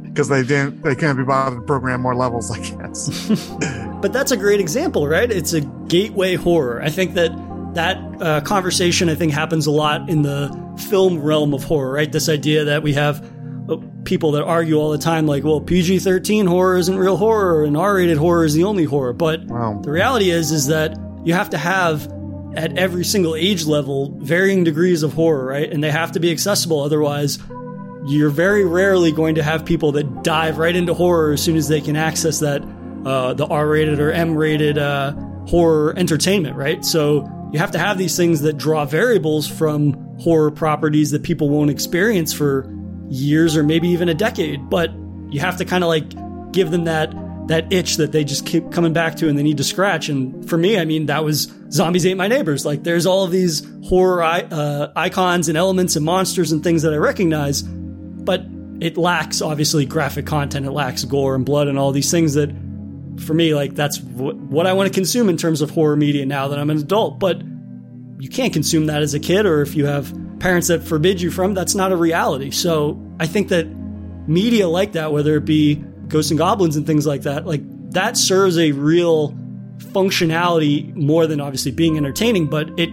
because 0.03 0.27
they 0.29 0.43
didn't 0.43 0.83
they 0.83 0.95
couldn't 0.95 1.17
be 1.17 1.23
bothered 1.23 1.59
to 1.59 1.65
program 1.65 2.01
more 2.01 2.15
levels. 2.15 2.51
I 2.51 2.59
guess. 2.59 3.31
But 3.97 4.13
that's 4.13 4.31
a 4.31 4.37
great 4.37 4.59
example, 4.59 5.07
right? 5.07 5.29
It's 5.29 5.53
a 5.53 5.61
gateway 5.61 6.35
horror. 6.35 6.83
I 6.83 6.89
think 6.89 7.15
that 7.15 7.31
that 7.77 7.97
uh, 8.21 8.41
conversation, 8.41 9.07
I 9.07 9.15
think, 9.15 9.31
happens 9.31 9.67
a 9.67 9.71
lot 9.71 10.09
in 10.09 10.23
the 10.23 10.49
film 10.89 11.19
realm 11.21 11.53
of 11.53 11.63
horror, 11.63 11.91
right? 11.91 12.11
This 12.11 12.27
idea 12.27 12.65
that 12.65 12.83
we 12.83 12.93
have 12.93 13.23
uh, 13.69 13.77
people 14.03 14.31
that 14.31 14.43
argue 14.43 14.75
all 14.77 14.91
the 14.91 14.97
time, 14.97 15.27
like, 15.27 15.43
well, 15.43 15.61
PG 15.61 15.99
13 15.99 16.47
horror 16.47 16.77
isn't 16.77 16.97
real 16.97 17.17
horror 17.17 17.63
and 17.63 17.77
R 17.77 17.95
rated 17.95 18.17
horror 18.17 18.45
is 18.45 18.53
the 18.53 18.63
only 18.63 18.83
horror. 18.85 19.13
But 19.13 19.45
Wow. 19.45 19.79
the 19.83 19.91
reality 19.91 20.29
is, 20.31 20.51
is 20.51 20.67
that 20.67 20.97
you 21.23 21.33
have 21.33 21.51
to 21.51 21.57
have 21.57 22.11
at 22.55 22.77
every 22.77 23.03
single 23.05 23.35
age 23.35 23.65
level 23.65 24.11
varying 24.19 24.63
degrees 24.63 25.03
of 25.03 25.13
horror, 25.13 25.45
right? 25.45 25.71
And 25.71 25.83
they 25.83 25.91
have 25.91 26.13
to 26.13 26.19
be 26.19 26.31
accessible. 26.31 26.81
Otherwise, 26.81 27.37
you're 28.07 28.29
very 28.31 28.65
rarely 28.65 29.11
going 29.11 29.35
to 29.35 29.43
have 29.43 29.65
people 29.65 29.91
that 29.91 30.23
dive 30.23 30.57
right 30.57 30.75
into 30.75 30.93
horror 30.95 31.33
as 31.33 31.41
soon 31.43 31.57
as 31.57 31.67
they 31.67 31.81
can 31.81 31.95
access 31.95 32.39
that 32.39 32.63
uh, 33.05 33.33
the 33.33 33.45
R-rated 33.45 33.99
or 33.99 34.11
M-rated 34.11 34.77
uh, 34.79 35.11
horror 35.47 35.93
entertainment, 35.97 36.55
right? 36.55 36.83
So 36.83 37.29
you 37.51 37.59
have 37.59 37.71
to 37.71 37.79
have 37.79 37.97
these 37.97 38.17
things 38.17 38.41
that 38.41 38.57
draw 38.57 38.85
variables 38.85 39.47
from 39.47 39.93
horror 40.19 40.51
properties 40.51 41.11
that 41.11 41.23
people 41.23 41.49
won't 41.49 41.69
experience 41.69 42.33
for 42.33 42.73
years 43.09 43.55
or 43.55 43.63
maybe 43.63 43.89
even 43.89 44.09
a 44.09 44.13
decade. 44.13 44.69
But 44.69 44.91
you 45.29 45.39
have 45.39 45.57
to 45.57 45.65
kind 45.65 45.83
of 45.83 45.87
like 45.87 46.51
give 46.51 46.71
them 46.71 46.85
that 46.85 47.13
that 47.47 47.71
itch 47.71 47.95
that 47.95 48.11
they 48.11 48.25
just 48.25 48.45
keep 48.45 48.71
coming 48.71 48.91
back 48.93 49.15
to 49.15 49.29
and 49.29 49.37
they 49.37 49.43
need 49.43 49.57
to 49.57 49.63
scratch. 49.63 50.09
And 50.09 50.47
for 50.49 50.57
me, 50.57 50.77
I 50.77 50.83
mean, 50.83 51.05
that 51.05 51.23
was 51.23 51.49
Zombies 51.71 52.05
Ate 52.05 52.17
My 52.17 52.27
Neighbors. 52.27 52.65
Like, 52.65 52.83
there's 52.83 53.05
all 53.05 53.23
of 53.23 53.31
these 53.31 53.65
horror 53.85 54.21
uh, 54.21 54.91
icons 54.95 55.47
and 55.47 55.57
elements 55.57 55.95
and 55.95 56.03
monsters 56.03 56.51
and 56.51 56.61
things 56.61 56.81
that 56.81 56.93
I 56.93 56.97
recognize, 56.97 57.61
but 57.61 58.43
it 58.81 58.97
lacks 58.97 59.41
obviously 59.41 59.85
graphic 59.85 60.25
content. 60.25 60.65
It 60.65 60.71
lacks 60.71 61.05
gore 61.05 61.35
and 61.35 61.45
blood 61.45 61.69
and 61.69 61.79
all 61.79 61.93
these 61.93 62.11
things 62.11 62.33
that, 62.33 62.49
for 63.19 63.33
me, 63.33 63.53
like 63.53 63.75
that's 63.75 63.99
what, 63.99 64.35
what 64.35 64.67
I 64.67 64.73
want 64.73 64.87
to 64.87 64.93
consume 64.93 65.29
in 65.29 65.37
terms 65.37 65.61
of 65.61 65.71
horror 65.71 65.95
media 65.95 66.25
now 66.25 66.49
that 66.49 66.59
I'm 66.59 66.69
an 66.69 66.77
adult. 66.77 67.19
But 67.19 67.41
you 68.19 68.29
can't 68.29 68.53
consume 68.53 68.87
that 68.87 69.01
as 69.01 69.13
a 69.13 69.19
kid, 69.19 69.45
or 69.45 69.61
if 69.61 69.75
you 69.75 69.85
have 69.85 70.13
parents 70.39 70.67
that 70.67 70.83
forbid 70.83 71.21
you 71.21 71.31
from, 71.31 71.53
that's 71.53 71.75
not 71.75 71.91
a 71.91 71.95
reality. 71.95 72.51
So 72.51 73.01
I 73.19 73.27
think 73.27 73.49
that 73.49 73.65
media 74.27 74.67
like 74.67 74.93
that, 74.93 75.11
whether 75.11 75.37
it 75.37 75.45
be 75.45 75.75
Ghosts 76.07 76.31
and 76.31 76.37
Goblins 76.37 76.75
and 76.75 76.85
things 76.85 77.05
like 77.05 77.23
that, 77.23 77.45
like 77.45 77.61
that 77.91 78.17
serves 78.17 78.57
a 78.57 78.71
real 78.71 79.31
functionality 79.77 80.93
more 80.95 81.27
than 81.27 81.39
obviously 81.39 81.71
being 81.71 81.97
entertaining, 81.97 82.47
but 82.47 82.69
it 82.79 82.89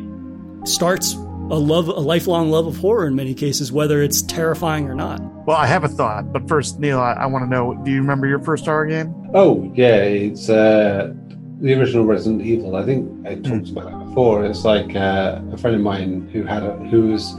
starts 0.64 1.14
a 1.50 1.58
love, 1.58 1.88
a 1.88 1.92
lifelong 1.92 2.50
love 2.50 2.66
of 2.66 2.76
horror 2.78 3.06
in 3.06 3.14
many 3.14 3.34
cases, 3.34 3.70
whether 3.70 4.02
it's 4.02 4.22
terrifying 4.22 4.88
or 4.88 4.94
not. 4.94 5.20
Well, 5.46 5.56
I 5.56 5.66
have 5.66 5.84
a 5.84 5.88
thought, 5.88 6.32
but 6.32 6.48
first, 6.48 6.80
Neil, 6.80 6.98
I, 6.98 7.12
I 7.12 7.26
want 7.26 7.44
to 7.44 7.48
know: 7.48 7.74
Do 7.84 7.90
you 7.90 7.98
remember 8.00 8.26
your 8.26 8.40
first 8.40 8.64
horror 8.64 8.86
game? 8.86 9.14
Oh 9.34 9.70
yeah, 9.74 9.96
it's 9.96 10.48
uh, 10.48 11.12
the 11.60 11.74
original 11.74 12.04
Resident 12.04 12.42
Evil. 12.42 12.76
I 12.76 12.84
think 12.84 13.26
I 13.26 13.34
talked 13.36 13.68
about 13.68 13.92
it 13.92 14.06
before. 14.06 14.44
It's 14.46 14.64
like 14.64 14.96
uh, 14.96 15.40
a 15.52 15.58
friend 15.58 15.76
of 15.76 15.82
mine 15.82 16.28
who 16.32 16.44
had 16.44 16.62
a 16.62 16.74
who 16.76 17.08
was 17.08 17.34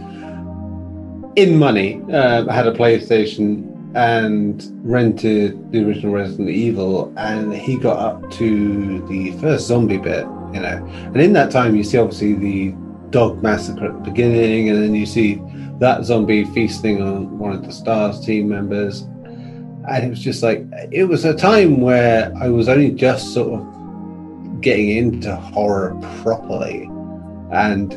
in 1.35 1.57
money 1.57 2.01
uh, 2.13 2.47
had 2.47 2.67
a 2.67 2.73
PlayStation 2.73 3.71
and 3.95 4.71
rented 4.83 5.71
the 5.71 5.83
original 5.83 6.13
Resident 6.13 6.49
Evil, 6.49 7.11
and 7.17 7.53
he 7.53 7.77
got 7.77 7.97
up 7.97 8.31
to 8.33 9.05
the 9.07 9.31
first 9.39 9.67
zombie 9.67 9.97
bit, 9.97 10.25
you 10.53 10.59
know. 10.59 10.85
And 11.05 11.17
in 11.17 11.33
that 11.33 11.49
time, 11.49 11.75
you 11.75 11.83
see 11.83 11.97
obviously 11.97 12.33
the 12.33 12.75
dog 13.15 13.41
massacre 13.41 13.85
at 13.85 13.93
the 13.93 14.11
beginning, 14.11 14.69
and 14.69 14.83
then 14.83 14.93
you 14.93 15.05
see 15.05 15.41
that 15.79 16.03
zombie 16.03 16.43
feasting 16.43 17.01
on 17.01 17.39
one 17.39 17.53
of 17.53 17.65
the 17.65 17.71
Stars 17.71 18.19
team 18.19 18.49
members. 18.49 19.03
And 19.87 20.03
it 20.03 20.09
was 20.09 20.19
just 20.19 20.43
like 20.43 20.65
it 20.91 21.05
was 21.05 21.23
a 21.23 21.33
time 21.33 21.79
where 21.79 22.33
I 22.35 22.49
was 22.49 22.67
only 22.67 22.91
just 22.91 23.33
sort 23.33 23.61
of 23.61 24.59
getting 24.59 24.89
into 24.89 25.33
horror 25.33 25.97
properly, 26.23 26.89
and 27.53 27.93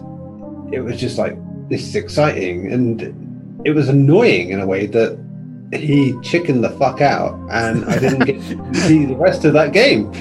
it 0.72 0.82
was 0.82 1.00
just 1.00 1.18
like 1.18 1.36
this 1.68 1.82
is 1.82 1.96
exciting, 1.96 2.72
and 2.72 3.02
it 3.66 3.72
was 3.72 3.88
annoying 3.88 4.50
in 4.50 4.60
a 4.60 4.66
way 4.66 4.86
that 4.86 5.18
he 5.72 6.14
chickened 6.22 6.62
the 6.62 6.70
fuck 6.70 7.00
out, 7.00 7.34
and 7.50 7.84
I 7.86 7.98
didn't 7.98 8.24
get 8.24 8.40
to 8.72 8.74
see 8.82 9.04
the 9.04 9.16
rest 9.16 9.44
of 9.44 9.52
that 9.54 9.72
game 9.72 10.12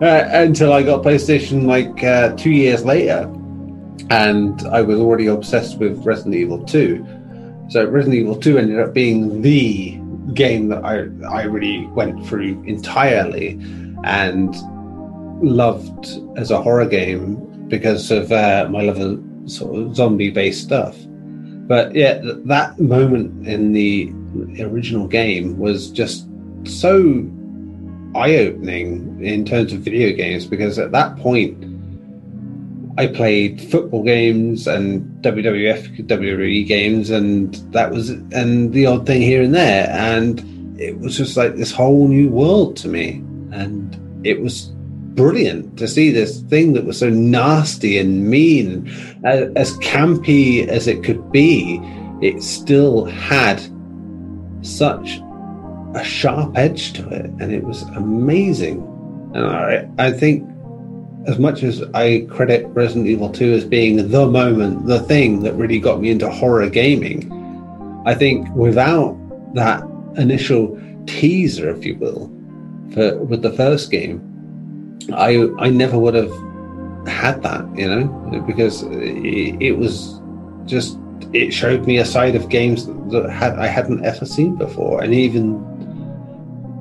uh, 0.00 0.28
until 0.32 0.72
I 0.72 0.82
got 0.82 1.02
PlayStation 1.02 1.66
like 1.66 2.02
uh, 2.02 2.34
two 2.36 2.52
years 2.52 2.86
later. 2.86 3.30
And 4.10 4.60
I 4.68 4.82
was 4.82 4.98
already 4.98 5.26
obsessed 5.26 5.78
with 5.78 6.04
Resident 6.04 6.34
Evil 6.34 6.64
2. 6.64 7.04
So 7.68 7.86
Resident 7.86 8.20
Evil 8.20 8.36
2 8.36 8.58
ended 8.58 8.78
up 8.78 8.92
being 8.94 9.42
the 9.42 9.98
game 10.34 10.68
that 10.68 10.84
I 10.84 11.06
I 11.28 11.42
really 11.44 11.86
went 11.88 12.26
through 12.26 12.62
entirely 12.64 13.60
and 14.04 14.54
loved 15.42 16.08
as 16.36 16.50
a 16.50 16.60
horror 16.60 16.86
game 16.86 17.36
because 17.68 18.10
of 18.10 18.32
uh, 18.32 18.68
my 18.70 18.82
love 18.82 18.98
of 18.98 19.22
sort 19.50 19.76
of 19.76 19.96
zombie 19.96 20.30
based 20.30 20.62
stuff. 20.62 20.96
But 21.66 21.94
yeah, 21.94 22.20
that 22.22 22.78
moment 22.78 23.46
in 23.46 23.72
the 23.72 24.12
original 24.62 25.08
game 25.08 25.58
was 25.58 25.90
just 25.90 26.26
so 26.64 27.28
eye 28.14 28.36
opening 28.36 29.22
in 29.22 29.44
terms 29.44 29.72
of 29.72 29.80
video 29.80 30.16
games 30.16 30.46
because 30.46 30.78
at 30.78 30.92
that 30.92 31.16
point 31.16 31.60
I 32.98 33.06
played 33.06 33.60
football 33.60 34.02
games 34.02 34.66
and 34.66 35.02
WWF 35.22 36.06
WWE 36.06 36.66
games 36.66 37.10
and 37.10 37.54
that 37.72 37.90
was 37.90 38.10
and 38.10 38.72
the 38.72 38.86
odd 38.86 39.06
thing 39.06 39.20
here 39.20 39.42
and 39.42 39.54
there. 39.54 39.88
And 39.90 40.80
it 40.80 40.98
was 40.98 41.16
just 41.16 41.36
like 41.36 41.56
this 41.56 41.72
whole 41.72 42.08
new 42.08 42.30
world 42.30 42.76
to 42.78 42.88
me. 42.88 43.22
And 43.52 44.26
it 44.26 44.40
was 44.40 44.72
brilliant 45.14 45.78
to 45.78 45.88
see 45.88 46.10
this 46.10 46.40
thing 46.42 46.72
that 46.74 46.84
was 46.84 46.98
so 46.98 47.10
nasty 47.10 47.98
and 47.98 48.28
mean. 48.28 48.88
As, 49.24 49.50
as 49.56 49.76
campy 49.78 50.66
as 50.66 50.86
it 50.86 51.04
could 51.04 51.30
be 51.32 51.80
it 52.22 52.42
still 52.42 53.04
had 53.04 53.60
such 54.62 55.20
a 55.94 56.02
sharp 56.02 56.56
edge 56.56 56.92
to 56.94 57.08
it. 57.08 57.26
And 57.40 57.52
it 57.52 57.62
was 57.62 57.82
amazing. 57.82 58.78
And 59.34 59.46
I, 59.46 59.88
I 59.98 60.12
think 60.12 60.48
as 61.26 61.38
much 61.38 61.62
as 61.62 61.82
I 61.92 62.26
credit 62.30 62.66
Resident 62.68 63.08
Evil 63.08 63.30
2 63.30 63.52
as 63.52 63.64
being 63.64 64.08
the 64.08 64.26
moment, 64.26 64.86
the 64.86 65.00
thing 65.00 65.42
that 65.42 65.54
really 65.54 65.80
got 65.80 66.00
me 66.00 66.10
into 66.10 66.30
horror 66.30 66.68
gaming, 66.70 67.32
I 68.06 68.14
think 68.14 68.48
without 68.54 69.16
that 69.54 69.82
initial 70.16 70.80
teaser, 71.06 71.70
if 71.70 71.84
you 71.84 71.96
will, 71.96 72.30
for 72.92 73.18
with 73.24 73.42
the 73.42 73.52
first 73.52 73.90
game, 73.90 74.20
I 75.12 75.48
I 75.58 75.68
never 75.68 75.98
would 75.98 76.14
have 76.14 76.32
had 77.08 77.42
that, 77.42 77.66
you 77.76 77.88
know, 77.88 78.42
because 78.46 78.82
it, 78.84 79.60
it 79.60 79.72
was 79.72 80.20
just 80.64 80.98
it 81.32 81.52
showed 81.52 81.86
me 81.86 81.98
a 81.98 82.04
side 82.04 82.36
of 82.36 82.48
games 82.48 82.86
that 82.86 83.28
had 83.30 83.58
I 83.58 83.66
hadn't 83.66 84.04
ever 84.04 84.24
seen 84.24 84.54
before, 84.54 85.02
and 85.02 85.12
even 85.12 85.75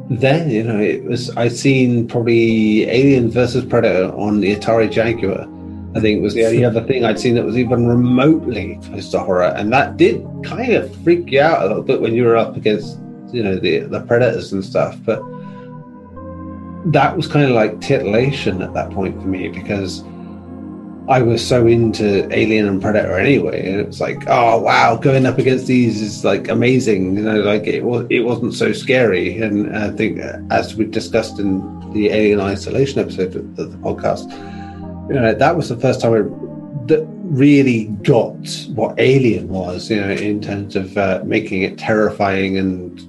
then, 0.10 0.50
you 0.50 0.64
know, 0.64 0.80
it 0.80 1.04
was 1.04 1.36
I'd 1.36 1.52
seen 1.52 2.08
probably 2.08 2.88
Alien 2.90 3.30
versus 3.32 3.66
Predator 3.66 4.14
on 4.16 4.40
the 4.40 4.56
Atari 4.56 4.92
Jaguar. 4.92 5.48
I 5.96 6.02
think 6.02 6.20
it 6.20 6.22
was 6.22 6.34
the 6.34 6.46
only 6.46 6.66
other 6.66 6.84
thing 6.84 7.06
I'd 7.06 7.20
seen 7.20 7.36
that 7.36 7.46
was 7.46 7.58
even 7.58 7.88
remotely 7.88 8.80
close 8.84 9.10
to 9.12 9.20
horror, 9.20 9.54
and 9.56 9.72
that 9.72 9.98
did 9.98 10.26
kind 10.44 10.74
of 10.74 10.96
freak 11.04 11.32
you 11.32 11.42
out 11.42 11.64
a 11.64 11.68
little 11.68 11.84
bit 11.84 12.02
when 12.02 12.14
you 12.14 12.26
were 12.26 12.36
up 12.36 12.58
against, 12.58 13.00
you 13.32 13.42
know, 13.42 13.58
the 13.58 13.80
the 13.80 14.02
predators 14.02 14.52
and 14.52 14.64
stuff. 14.64 14.98
But 15.06 15.24
that 16.92 17.16
was 17.16 17.28
kind 17.28 17.46
of 17.46 17.52
like 17.52 17.80
titillation 17.82 18.62
at 18.62 18.74
that 18.74 18.92
point 18.92 19.20
for 19.22 19.28
me 19.28 19.48
because 19.48 20.04
I 21.08 21.22
was 21.22 21.46
so 21.46 21.68
into 21.68 22.28
Alien 22.36 22.68
and 22.68 22.82
Predator 22.82 23.20
anyway, 23.20 23.68
and 23.68 23.80
it 23.80 23.88
was 23.88 24.02
like, 24.02 24.24
oh 24.28 24.60
wow, 24.60 24.96
going 24.96 25.28
up 25.28 25.38
against 25.38 25.68
these 25.68 26.02
is 26.02 26.26
like 26.26 26.48
amazing. 26.48 27.16
You 27.16 27.22
know, 27.22 27.42
like 27.42 27.68
it 27.68 27.84
was 27.84 28.08
it 28.10 28.22
wasn't 28.22 28.56
so 28.56 28.74
scary. 28.74 29.40
And 29.40 29.76
I 29.76 29.92
think 29.92 30.20
as 30.50 30.76
we 30.76 30.86
discussed 30.86 31.38
in 31.38 31.62
the 31.94 32.10
Alien 32.10 32.40
Isolation 32.40 33.00
episode 33.00 33.36
of 33.36 33.56
the 33.56 33.68
podcast, 33.78 34.28
you 35.08 35.16
know, 35.16 35.34
that 35.34 35.56
was 35.56 35.70
the 35.70 35.78
first 35.78 36.02
time 36.02 36.14
I 36.14 36.22
that 36.88 37.06
really 37.24 37.86
got 38.02 38.36
what 38.74 39.00
Alien 39.00 39.48
was. 39.50 39.92
You 39.92 40.02
know, 40.02 40.10
in 40.10 40.42
terms 40.42 40.76
of 40.76 40.98
uh, 40.98 41.22
making 41.24 41.62
it 41.62 41.78
terrifying 41.78 42.58
and 42.58 43.00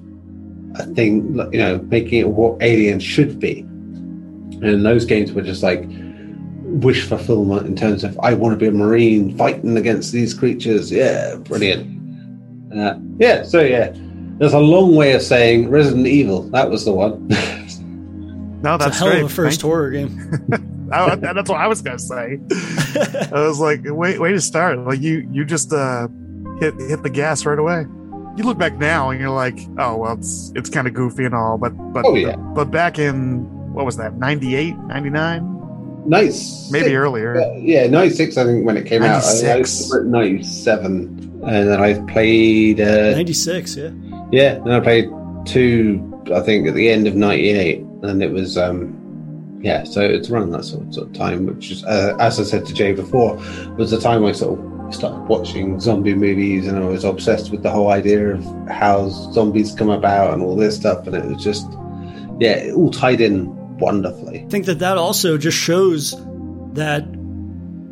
a 0.78 0.84
thing, 0.84 1.34
you 1.50 1.58
know, 1.58 1.78
making 1.88 2.20
it 2.20 2.28
what 2.28 2.62
Alien 2.62 3.00
should 3.00 3.40
be. 3.40 3.60
And 4.60 4.84
those 4.84 5.06
games 5.06 5.32
were 5.32 5.42
just 5.42 5.62
like 5.62 5.88
wish 6.80 7.06
fulfillment 7.08 7.66
in 7.66 7.74
terms 7.76 8.04
of 8.04 8.18
I 8.20 8.34
want 8.34 8.52
to 8.52 8.56
be 8.58 8.66
a 8.66 8.72
marine 8.72 9.36
fighting 9.36 9.76
against 9.76 10.12
these 10.12 10.34
creatures. 10.34 10.90
Yeah, 10.90 11.36
brilliant. 11.36 11.92
Uh, 12.76 12.98
yeah, 13.18 13.42
so 13.42 13.60
yeah, 13.62 13.92
there's 14.38 14.52
a 14.52 14.58
long 14.58 14.94
way 14.96 15.12
of 15.12 15.22
saying 15.22 15.70
Resident 15.70 16.06
Evil. 16.06 16.42
That 16.50 16.70
was 16.70 16.84
the 16.84 16.92
one. 16.92 17.26
no, 18.62 18.76
that's 18.76 18.88
it's 18.88 18.96
a 18.96 18.98
hell 18.98 19.08
great. 19.10 19.22
of 19.24 19.30
a 19.30 19.34
first 19.34 19.60
Thank 19.60 19.70
horror 19.70 19.90
game. 19.90 20.30
I, 20.92 21.16
that's 21.16 21.50
what 21.50 21.58
I 21.60 21.66
was 21.66 21.82
gonna 21.82 21.98
say. 21.98 22.38
I 23.32 23.46
was 23.46 23.58
like, 23.58 23.80
wait, 23.84 24.20
way 24.20 24.32
to 24.32 24.40
start. 24.40 24.78
Like 24.78 25.00
you, 25.00 25.28
you 25.32 25.44
just 25.44 25.72
uh, 25.72 26.08
hit 26.60 26.74
hit 26.88 27.02
the 27.02 27.10
gas 27.10 27.44
right 27.44 27.58
away. 27.58 27.86
You 28.36 28.44
look 28.44 28.58
back 28.58 28.76
now 28.76 29.10
and 29.10 29.18
you're 29.18 29.30
like, 29.30 29.58
oh 29.78 29.96
well, 29.96 30.12
it's 30.12 30.52
it's 30.54 30.68
kind 30.70 30.86
of 30.86 30.94
goofy 30.94 31.24
and 31.24 31.34
all, 31.34 31.58
but 31.58 31.70
but 31.92 32.04
Oh, 32.04 32.14
yeah. 32.14 32.36
but 32.36 32.66
back 32.70 32.98
in 32.98 33.44
what 33.72 33.84
was 33.84 33.96
that 33.96 34.14
98 34.14 34.76
99 34.76 35.55
nice. 36.08 36.70
maybe 36.70 36.94
earlier 36.94 37.40
Uh, 37.40 37.54
yeah, 37.56 37.86
96, 37.86 38.36
I 38.36 38.44
think, 38.44 38.66
when 38.66 38.76
it 38.76 38.86
came 38.86 39.02
out. 39.02 39.22
I, 39.24 39.50
I 39.50 39.58
96. 39.58 39.90
was 39.92 40.04
97. 40.04 41.42
And 41.44 41.68
then 41.68 41.80
I 41.80 41.94
played, 42.12 42.80
uh, 42.80 43.12
96, 43.12 43.76
yeah. 43.76 43.90
yeah, 44.32 44.54
then 44.58 44.72
I 44.72 44.80
played 44.80 45.08
two, 45.44 46.22
I 46.34 46.40
think, 46.40 46.66
at 46.66 46.74
the 46.74 46.88
end 46.88 47.06
of 47.06 47.14
98. 47.14 47.78
And 48.02 48.22
it 48.22 48.30
was, 48.32 48.58
um, 48.58 49.60
yeah, 49.62 49.84
so 49.84 50.00
it's 50.00 50.30
around 50.30 50.50
that 50.52 50.64
sort 50.64 50.86
of, 50.86 50.94
sort 50.94 51.08
of 51.08 51.12
time, 51.14 51.46
which 51.46 51.70
is, 51.70 51.84
uh, 51.84 52.16
as 52.18 52.40
I 52.40 52.42
said 52.42 52.66
to 52.66 52.74
Jay 52.74 52.92
before, 52.92 53.36
was 53.76 53.90
the 53.90 54.00
time 54.00 54.24
I 54.24 54.32
sort 54.32 54.58
of 54.58 54.94
started 54.94 55.26
watching 55.28 55.80
zombie 55.80 56.14
movies 56.14 56.66
and 56.66 56.78
I 56.78 56.84
was 56.84 57.04
obsessed 57.04 57.50
with 57.50 57.62
the 57.62 57.70
whole 57.70 57.90
idea 57.90 58.34
of 58.34 58.44
how 58.68 59.08
zombies 59.08 59.74
come 59.74 59.90
about 59.90 60.34
and 60.34 60.42
all 60.42 60.56
this 60.56 60.76
stuff. 60.76 61.06
And 61.06 61.16
it 61.16 61.24
was 61.24 61.42
just, 61.42 61.66
yeah, 62.38 62.56
it 62.56 62.74
all 62.74 62.90
tied 62.90 63.20
in 63.20 63.46
wonderfully. 63.78 64.44
I 64.44 64.48
think 64.48 64.66
that 64.66 64.80
that 64.80 64.98
also 64.98 65.38
just 65.38 65.56
shows 65.56 66.14
that 66.74 67.02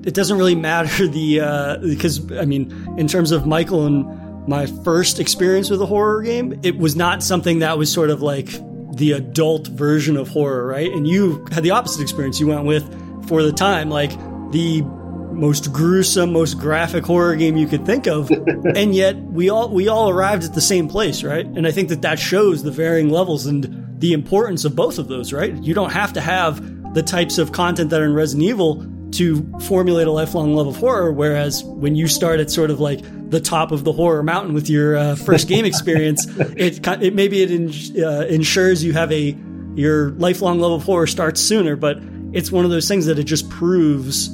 it 0.06 0.14
doesn't 0.14 0.36
really 0.36 0.54
matter 0.54 1.06
the 1.08 1.40
uh, 1.40 1.76
because 1.78 2.30
I 2.32 2.44
mean, 2.44 2.72
in 2.98 3.08
terms 3.08 3.32
of 3.32 3.46
Michael 3.46 3.86
and 3.86 4.48
my 4.48 4.66
first 4.66 5.20
experience 5.20 5.70
with 5.70 5.80
a 5.80 5.86
horror 5.86 6.22
game, 6.22 6.60
it 6.62 6.76
was 6.76 6.96
not 6.96 7.22
something 7.22 7.60
that 7.60 7.78
was 7.78 7.90
sort 7.90 8.10
of 8.10 8.22
like 8.22 8.48
the 8.96 9.12
adult 9.12 9.66
version 9.66 10.16
of 10.16 10.28
horror, 10.28 10.66
right? 10.66 10.90
And 10.90 11.08
you 11.08 11.44
had 11.50 11.64
the 11.64 11.70
opposite 11.70 12.02
experience. 12.02 12.38
You 12.38 12.48
went 12.48 12.64
with 12.64 12.84
for 13.28 13.42
the 13.42 13.52
time 13.52 13.90
like 13.90 14.10
the 14.52 14.82
most 14.82 15.72
gruesome, 15.72 16.32
most 16.32 16.58
graphic 16.58 17.04
horror 17.04 17.34
game 17.34 17.56
you 17.56 17.66
could 17.66 17.84
think 17.84 18.06
of, 18.06 18.30
and 18.76 18.94
yet 18.94 19.16
we 19.16 19.48
all 19.48 19.68
we 19.68 19.88
all 19.88 20.10
arrived 20.10 20.44
at 20.44 20.54
the 20.54 20.60
same 20.60 20.88
place, 20.88 21.22
right? 21.22 21.44
And 21.44 21.66
I 21.66 21.72
think 21.72 21.88
that 21.88 22.02
that 22.02 22.18
shows 22.18 22.62
the 22.62 22.70
varying 22.70 23.10
levels 23.10 23.46
and 23.46 23.83
the 24.04 24.12
importance 24.12 24.66
of 24.66 24.76
both 24.76 24.98
of 24.98 25.08
those, 25.08 25.32
right? 25.32 25.54
You 25.62 25.72
don't 25.72 25.92
have 25.92 26.12
to 26.12 26.20
have 26.20 26.92
the 26.92 27.02
types 27.02 27.38
of 27.38 27.52
content 27.52 27.88
that 27.88 28.02
are 28.02 28.04
in 28.04 28.12
Resident 28.12 28.46
Evil 28.46 28.86
to 29.12 29.50
formulate 29.62 30.06
a 30.06 30.10
lifelong 30.10 30.54
love 30.54 30.66
of 30.66 30.76
horror. 30.76 31.10
Whereas 31.10 31.64
when 31.64 31.96
you 31.96 32.06
start 32.06 32.38
at 32.38 32.50
sort 32.50 32.70
of 32.70 32.80
like 32.80 33.00
the 33.30 33.40
top 33.40 33.72
of 33.72 33.82
the 33.82 33.92
horror 33.92 34.22
mountain 34.22 34.52
with 34.52 34.68
your 34.68 34.94
uh, 34.94 35.16
first 35.16 35.48
game 35.48 35.64
experience, 35.64 36.26
it 36.38 36.86
it 36.86 37.14
maybe 37.14 37.42
it 37.42 37.50
ins- 37.50 37.96
uh, 37.96 38.26
ensures 38.28 38.84
you 38.84 38.92
have 38.92 39.10
a 39.10 39.34
your 39.74 40.10
lifelong 40.10 40.60
love 40.60 40.72
of 40.72 40.82
horror 40.82 41.06
starts 41.06 41.40
sooner, 41.40 41.74
but 41.74 41.96
it's 42.34 42.52
one 42.52 42.66
of 42.66 42.70
those 42.70 42.86
things 42.86 43.06
that 43.06 43.18
it 43.18 43.24
just 43.24 43.48
proves 43.48 44.28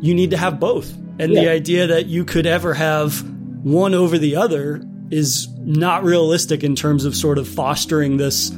you 0.00 0.14
need 0.14 0.30
to 0.30 0.36
have 0.36 0.60
both. 0.60 0.94
And 1.18 1.34
the 1.34 1.48
idea 1.48 1.88
that 1.88 2.06
you 2.06 2.24
could 2.24 2.46
ever 2.46 2.72
have 2.72 3.28
one 3.64 3.94
over 3.94 4.16
the 4.16 4.36
other 4.36 4.80
is 5.10 5.48
not 5.58 6.04
realistic 6.04 6.62
in 6.62 6.76
terms 6.76 7.04
of 7.04 7.16
sort 7.16 7.38
of 7.38 7.48
fostering 7.48 8.16
this 8.16 8.52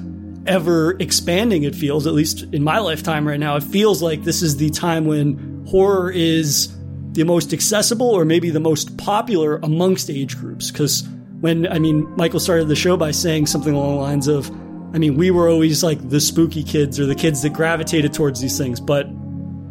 ever 0.46 0.96
expanding 1.00 1.64
it 1.64 1.74
feels 1.74 2.06
at 2.06 2.14
least 2.14 2.42
in 2.54 2.62
my 2.64 2.78
lifetime 2.78 3.26
right 3.28 3.40
now 3.40 3.56
it 3.56 3.62
feels 3.62 4.02
like 4.02 4.22
this 4.24 4.40
is 4.42 4.56
the 4.56 4.70
time 4.70 5.04
when 5.04 5.64
horror 5.68 6.10
is 6.10 6.74
the 7.12 7.24
most 7.24 7.52
accessible 7.52 8.08
or 8.08 8.24
maybe 8.24 8.48
the 8.50 8.60
most 8.60 8.96
popular 8.96 9.56
amongst 9.62 10.08
age 10.08 10.38
groups 10.38 10.70
because 10.70 11.06
when 11.40 11.66
i 11.68 11.78
mean 11.78 12.08
michael 12.16 12.40
started 12.40 12.68
the 12.68 12.76
show 12.76 12.96
by 12.96 13.10
saying 13.10 13.46
something 13.46 13.74
along 13.74 13.96
the 13.96 14.00
lines 14.00 14.28
of 14.28 14.50
i 14.94 14.98
mean 14.98 15.16
we 15.16 15.30
were 15.30 15.48
always 15.48 15.82
like 15.84 16.08
the 16.08 16.20
spooky 16.20 16.62
kids 16.64 16.98
or 16.98 17.04
the 17.06 17.14
kids 17.14 17.42
that 17.42 17.50
gravitated 17.52 18.12
towards 18.14 18.40
these 18.40 18.56
things 18.56 18.80
but 18.80 19.06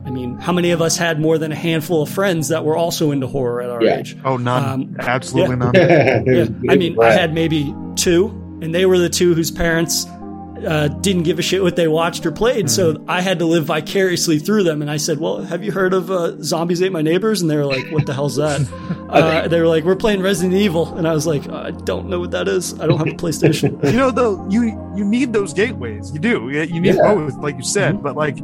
i 0.06 0.12
mean 0.12 0.38
how 0.38 0.54
many 0.54 0.70
of 0.70 0.82
us 0.84 0.98
had 0.98 1.20
more 1.20 1.38
than 1.40 1.52
a 1.52 1.56
handful 1.56 2.04
of 2.04 2.10
friends 2.10 2.50
that 2.50 2.64
were 2.64 2.76
also 2.78 3.10
into 3.12 3.26
horror 3.26 3.62
at 3.62 3.70
our 3.72 3.84
Yeah. 3.84 3.98
age 4.00 4.16
oh 4.24 4.38
none 4.38 4.64
Um, 4.64 4.96
absolutely 5.00 5.56
yeah. 5.56 5.72
none 5.72 6.26
yeah. 6.66 6.72
I 6.72 6.76
mean, 6.76 7.00
I 7.02 7.12
had 7.12 7.34
maybe 7.34 7.74
two, 7.96 8.28
and 8.62 8.74
they 8.76 8.86
were 8.86 8.98
the 9.00 9.10
two 9.10 9.34
whose 9.34 9.50
parents 9.52 10.06
uh, 10.66 10.88
didn't 10.88 11.24
give 11.24 11.40
a 11.40 11.42
shit 11.42 11.62
what 11.62 11.76
they 11.76 11.88
watched 11.88 12.26
or 12.26 12.32
played. 12.32 12.70
So 12.70 13.04
I 13.08 13.22
had 13.22 13.40
to 13.40 13.46
live 13.46 13.66
vicariously 13.66 14.40
through 14.40 14.64
them. 14.64 14.82
And 14.82 14.90
I 14.90 14.98
said, 14.98 15.20
"Well, 15.20 15.42
have 15.42 15.64
you 15.64 15.72
heard 15.72 15.94
of 15.94 16.10
uh, 16.12 16.42
Zombies 16.42 16.82
Ate 16.82 16.92
My 16.92 17.02
Neighbors?" 17.02 17.42
And 17.42 17.50
they 17.50 17.56
were 17.58 17.66
like, 17.66 17.90
"What 17.92 18.06
the 18.06 18.14
hell's 18.14 18.36
that?" 18.38 18.62
uh, 19.10 19.48
they 19.48 19.60
were 19.60 19.68
like, 19.68 19.84
"We're 19.84 19.96
playing 19.96 20.22
Resident 20.22 20.54
Evil," 20.56 20.96
and 20.98 21.08
I 21.08 21.14
was 21.14 21.26
like, 21.28 21.50
"I 21.50 21.72
don't 21.72 22.10
know 22.10 22.20
what 22.20 22.32
that 22.32 22.48
is. 22.48 22.80
I 22.80 22.88
don't 22.88 22.98
have 22.98 23.08
a 23.08 23.12
PlayStation." 23.12 23.84
you 23.92 23.98
know 23.98 24.12
though 24.12 24.48
you 24.50 24.64
you 24.96 25.04
need 25.04 25.34
those 25.34 25.54
gateways 25.54 26.12
you 26.14 26.20
do 26.20 26.50
Yeah, 26.50 26.64
you 26.64 26.80
need 26.80 26.96
Yeah. 26.96 27.14
both 27.14 27.36
like 27.38 27.56
you 27.56 27.64
said 27.64 27.96
Mm-hmm. 27.96 28.04
but 28.04 28.16
like 28.16 28.38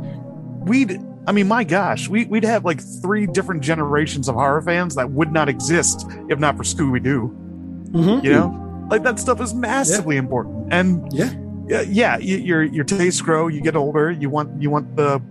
we'd 0.68 1.00
I 1.28 1.32
mean, 1.32 1.48
my 1.48 1.64
gosh, 1.64 2.08
we, 2.08 2.26
we'd 2.26 2.44
have 2.44 2.66
like 2.66 2.80
three 3.02 3.26
different 3.26 3.64
generations 3.64 4.28
of 4.28 4.36
horror 4.36 4.62
fans 4.62 4.94
that 4.96 5.10
would 5.10 5.32
not 5.32 5.50
exist 5.50 6.06
if 6.30 6.38
not 6.38 6.56
for 6.56 6.62
Scooby 6.64 7.02
Doo. 7.02 7.36
Mm-hmm. 7.92 8.26
You 8.26 8.32
know, 8.34 8.88
like 8.92 9.02
that 9.04 9.20
stuff 9.20 9.42
is 9.42 9.54
massively 9.54 10.16
yeah. 10.16 10.20
important. 10.22 10.68
And 10.72 11.12
yeah, 11.12 11.34
yeah, 11.68 11.82
yeah, 11.82 12.18
your 12.18 12.64
your 12.64 12.84
tastes 12.84 13.22
grow. 13.22 13.48
You 13.48 13.62
get 13.62 13.76
older. 13.76 14.12
You 14.12 14.30
want 14.30 14.62
you 14.62 14.70
want 14.70 14.96
the 14.96 15.22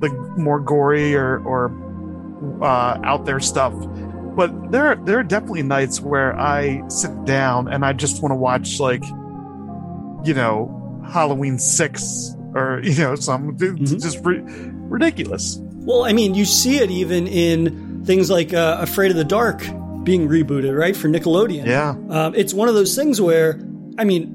the 0.00 0.10
more 0.36 0.60
gory 0.60 1.14
or 1.14 1.38
or 1.44 1.70
uh, 2.62 2.98
out 3.04 3.24
there 3.24 3.40
stuff. 3.40 3.72
But 4.34 4.72
there 4.72 4.96
there 4.96 5.18
are 5.18 5.22
definitely 5.22 5.62
nights 5.62 6.00
where 6.00 6.38
I 6.38 6.86
sit 6.88 7.24
down 7.24 7.68
and 7.72 7.84
I 7.84 7.92
just 7.92 8.22
want 8.22 8.32
to 8.32 8.36
watch 8.36 8.80
like, 8.80 9.04
you 10.24 10.34
know, 10.34 11.02
Halloween 11.10 11.58
six 11.58 12.34
or 12.54 12.80
you 12.84 12.96
know 12.96 13.14
some 13.14 13.56
mm-hmm. 13.56 13.84
just 13.84 14.24
ri- 14.24 14.42
ridiculous. 14.44 15.58
Well, 15.60 16.04
I 16.04 16.12
mean, 16.12 16.34
you 16.34 16.44
see 16.44 16.78
it 16.78 16.90
even 16.90 17.26
in 17.26 18.04
things 18.04 18.30
like 18.30 18.54
uh, 18.54 18.76
Afraid 18.80 19.10
of 19.10 19.16
the 19.16 19.24
Dark 19.24 19.60
being 20.04 20.28
rebooted, 20.28 20.76
right, 20.76 20.96
for 20.96 21.08
Nickelodeon. 21.08 21.66
Yeah, 21.66 21.96
um, 22.08 22.34
it's 22.34 22.54
one 22.54 22.68
of 22.68 22.74
those 22.74 22.94
things 22.94 23.20
where, 23.20 23.60
I 23.98 24.04
mean, 24.04 24.32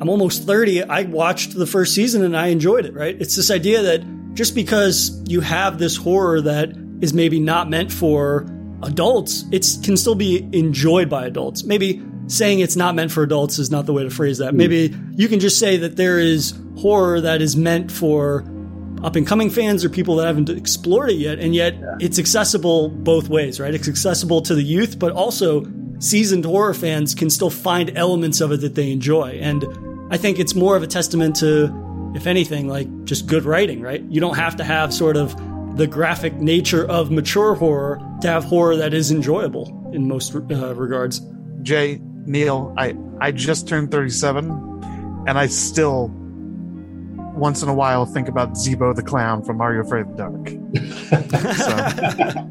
I'm 0.00 0.08
almost 0.08 0.44
30. 0.44 0.84
I 0.84 1.02
watched 1.04 1.54
the 1.54 1.66
first 1.66 1.94
season 1.94 2.24
and 2.24 2.36
I 2.36 2.48
enjoyed 2.48 2.84
it, 2.86 2.94
right? 2.94 3.16
It's 3.20 3.36
this 3.36 3.50
idea 3.50 3.82
that 3.82 4.34
just 4.34 4.54
because 4.54 5.22
you 5.26 5.40
have 5.40 5.78
this 5.78 5.96
horror 5.96 6.40
that 6.40 6.72
is 7.00 7.14
maybe 7.14 7.38
not 7.38 7.70
meant 7.70 7.92
for 7.92 8.46
adults, 8.82 9.44
it 9.52 9.66
can 9.84 9.96
still 9.96 10.14
be 10.14 10.48
enjoyed 10.52 11.08
by 11.08 11.26
adults. 11.26 11.64
Maybe 11.64 12.02
saying 12.26 12.60
it's 12.60 12.76
not 12.76 12.94
meant 12.94 13.12
for 13.12 13.22
adults 13.22 13.58
is 13.58 13.70
not 13.70 13.86
the 13.86 13.92
way 13.92 14.02
to 14.02 14.10
phrase 14.10 14.38
that. 14.38 14.54
Maybe 14.54 14.94
you 15.12 15.28
can 15.28 15.40
just 15.40 15.58
say 15.58 15.76
that 15.78 15.96
there 15.96 16.18
is 16.18 16.54
horror 16.78 17.20
that 17.20 17.42
is 17.42 17.56
meant 17.56 17.92
for 17.92 18.44
up 19.02 19.16
and 19.16 19.26
coming 19.26 19.50
fans 19.50 19.84
or 19.84 19.90
people 19.90 20.16
that 20.16 20.26
haven't 20.26 20.48
explored 20.48 21.10
it 21.10 21.16
yet, 21.16 21.38
and 21.38 21.54
yet 21.54 21.74
yeah. 21.74 21.96
it's 22.00 22.18
accessible 22.18 22.88
both 22.88 23.28
ways, 23.28 23.60
right? 23.60 23.74
It's 23.74 23.88
accessible 23.88 24.40
to 24.42 24.54
the 24.54 24.62
youth, 24.62 24.98
but 24.98 25.12
also 25.12 25.66
seasoned 25.98 26.44
horror 26.44 26.74
fans 26.74 27.14
can 27.14 27.28
still 27.28 27.50
find 27.50 27.96
elements 27.96 28.40
of 28.40 28.52
it 28.52 28.62
that 28.62 28.74
they 28.74 28.90
enjoy. 28.90 29.38
And 29.40 29.62
I 30.10 30.16
think 30.16 30.38
it's 30.38 30.54
more 30.54 30.76
of 30.76 30.82
a 30.82 30.86
testament 30.86 31.36
to, 31.36 32.12
if 32.14 32.26
anything, 32.26 32.68
like 32.68 33.04
just 33.04 33.26
good 33.26 33.44
writing, 33.44 33.80
right? 33.80 34.02
You 34.02 34.20
don't 34.20 34.36
have 34.36 34.56
to 34.56 34.64
have 34.64 34.92
sort 34.92 35.16
of 35.16 35.34
the 35.76 35.86
graphic 35.86 36.34
nature 36.34 36.86
of 36.86 37.10
mature 37.10 37.54
horror 37.54 38.00
to 38.20 38.28
have 38.28 38.44
horror 38.44 38.76
that 38.76 38.94
is 38.94 39.10
enjoyable 39.10 39.90
in 39.92 40.06
most 40.08 40.34
uh, 40.34 40.74
regards. 40.74 41.20
Jay, 41.62 42.00
Neil, 42.26 42.72
I, 42.76 42.94
I 43.20 43.32
just 43.32 43.66
turned 43.66 43.90
37 43.90 44.50
and 45.26 45.38
I 45.38 45.46
still 45.46 46.10
once 47.34 47.62
in 47.62 47.68
a 47.68 47.74
while 47.74 48.06
think 48.06 48.28
about 48.28 48.52
Zeebo 48.52 48.94
the 48.94 49.02
clown 49.02 49.42
from 49.42 49.60
Are 49.60 49.74
You 49.74 49.80
Afraid 49.80 50.02
of 50.02 50.16
the 50.16 50.16
Dark? 50.16 50.48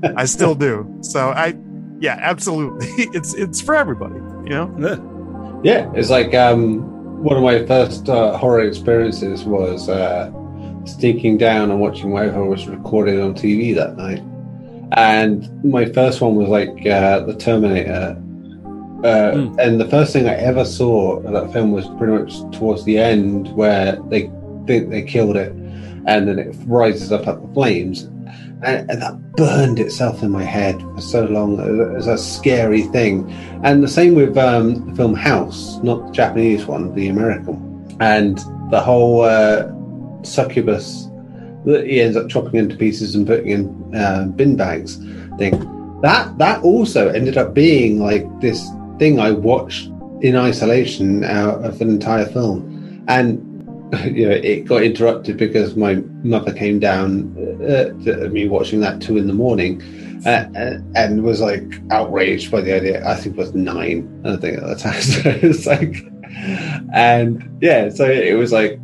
so, 0.04 0.14
I 0.18 0.26
still 0.26 0.56
do. 0.56 0.98
So 1.02 1.30
I 1.30 1.56
yeah, 2.00 2.18
absolutely. 2.20 2.88
It's 3.14 3.34
it's 3.36 3.62
for 3.62 3.76
everybody, 3.76 4.16
you 4.16 4.50
know? 4.50 4.76
Yeah. 5.64 5.64
Yeah. 5.64 5.92
It's 5.96 6.10
like 6.10 6.34
um 6.34 6.93
one 7.24 7.38
of 7.38 7.44
my 7.44 7.66
first 7.66 8.10
uh, 8.10 8.38
horror 8.38 8.62
experiences 8.62 9.44
was 9.46 9.90
uh 9.90 10.32
sneaking 10.86 11.38
down 11.38 11.72
and 11.72 11.80
watching 11.80 12.12
whatever 12.12 12.44
was 12.44 12.68
recorded 12.68 13.20
on 13.20 13.34
TV 13.34 13.74
that 13.76 13.96
night. 13.96 14.22
And 14.96 15.64
my 15.64 15.86
first 15.86 16.22
one 16.22 16.36
was 16.36 16.50
like 16.50 16.86
uh, 16.86 17.22
the 17.22 17.36
Terminator. 17.36 18.18
Uh, 19.04 19.32
mm. 19.36 19.60
And 19.60 19.80
the 19.80 19.90
first 19.90 20.14
thing 20.14 20.28
I 20.28 20.36
ever 20.36 20.66
saw 20.66 21.18
of 21.18 21.34
that 21.34 21.52
film 21.52 21.72
was 21.72 21.88
pretty 21.98 22.14
much 22.14 22.58
towards 22.58 22.84
the 22.86 22.98
end, 22.98 23.54
where 23.56 23.98
they 24.10 24.32
think 24.68 24.90
they 24.90 25.02
killed 25.02 25.36
it, 25.36 25.52
and 26.06 26.28
then 26.28 26.40
it 26.40 26.56
rises 26.66 27.12
up 27.12 27.28
at 27.28 27.42
the 27.42 27.54
flames, 27.54 28.04
and, 28.66 28.90
and, 28.90 29.02
that 29.02 29.32
burned 29.36 29.80
itself 29.80 30.24
in 30.24 30.32
my 30.32 30.44
head 30.44 30.80
for 30.82 31.02
so 31.02 31.26
long 31.26 31.60
as 31.96 32.08
a 32.08 32.18
scary 32.18 32.84
thing. 32.84 33.32
And 33.64 33.84
the 33.84 33.88
same 33.88 34.16
with 34.16 34.38
um, 34.38 34.90
the 34.90 34.96
film 34.96 35.14
House, 35.14 35.78
not 35.84 36.08
the 36.08 36.12
Japanese 36.12 36.66
one, 36.66 36.94
the 36.94 37.08
American, 37.08 37.98
and 38.00 38.38
the 38.72 38.82
whole 38.82 39.22
uh, 39.22 39.70
succubus 40.24 41.08
that 41.66 41.86
he 41.88 42.02
ends 42.02 42.18
up 42.18 42.30
chopping 42.30 42.56
into 42.56 42.76
pieces 42.76 43.16
and 43.16 43.26
putting 43.26 43.48
in 43.48 43.96
uh, 43.96 44.26
bin 44.26 44.56
bags 44.56 44.98
thing. 45.38 45.70
That 46.02 46.38
that 46.38 46.62
also 46.64 47.10
ended 47.10 47.38
up 47.38 47.54
being 47.54 48.00
like 48.00 48.26
this 48.42 48.68
thing 49.00 49.20
I 49.20 49.32
watched 49.32 49.90
in 50.22 50.36
isolation 50.36 51.24
out 51.24 51.64
of 51.64 51.82
an 51.82 51.90
entire 51.90 52.26
film, 52.26 53.04
and 53.08 53.53
you 54.06 54.28
know 54.28 54.36
it 54.36 54.66
got 54.66 54.84
interrupted 54.84 55.38
because 55.38 55.76
my 55.76 55.96
mother 56.24 56.54
came 56.54 56.80
down 56.80 57.36
uh, 57.64 57.86
to 58.04 58.30
me 58.30 58.48
watching 58.48 58.80
that 58.82 59.02
two 59.02 59.18
in 59.18 59.28
the 59.28 59.34
morning. 59.34 59.82
Uh, 60.26 60.50
uh 60.56 60.80
and 60.96 61.22
was 61.22 61.42
like 61.42 61.82
outraged 61.92 62.50
by 62.50 62.62
the 62.62 62.74
idea. 62.74 63.06
I 63.08 63.16
think 63.16 63.36
it 63.36 63.40
was 63.40 63.54
nine. 63.54 64.22
I 64.26 64.38
think 64.38 64.58
at 64.58 64.64
the 64.64 64.76
time. 64.76 65.02
So 65.02 65.30
it 65.30 65.44
was 65.44 65.66
like, 65.68 65.96
and 66.94 67.58
yeah, 67.62 67.90
so 67.90 68.10
it 68.10 68.36
was 68.36 68.52
like 68.52 68.80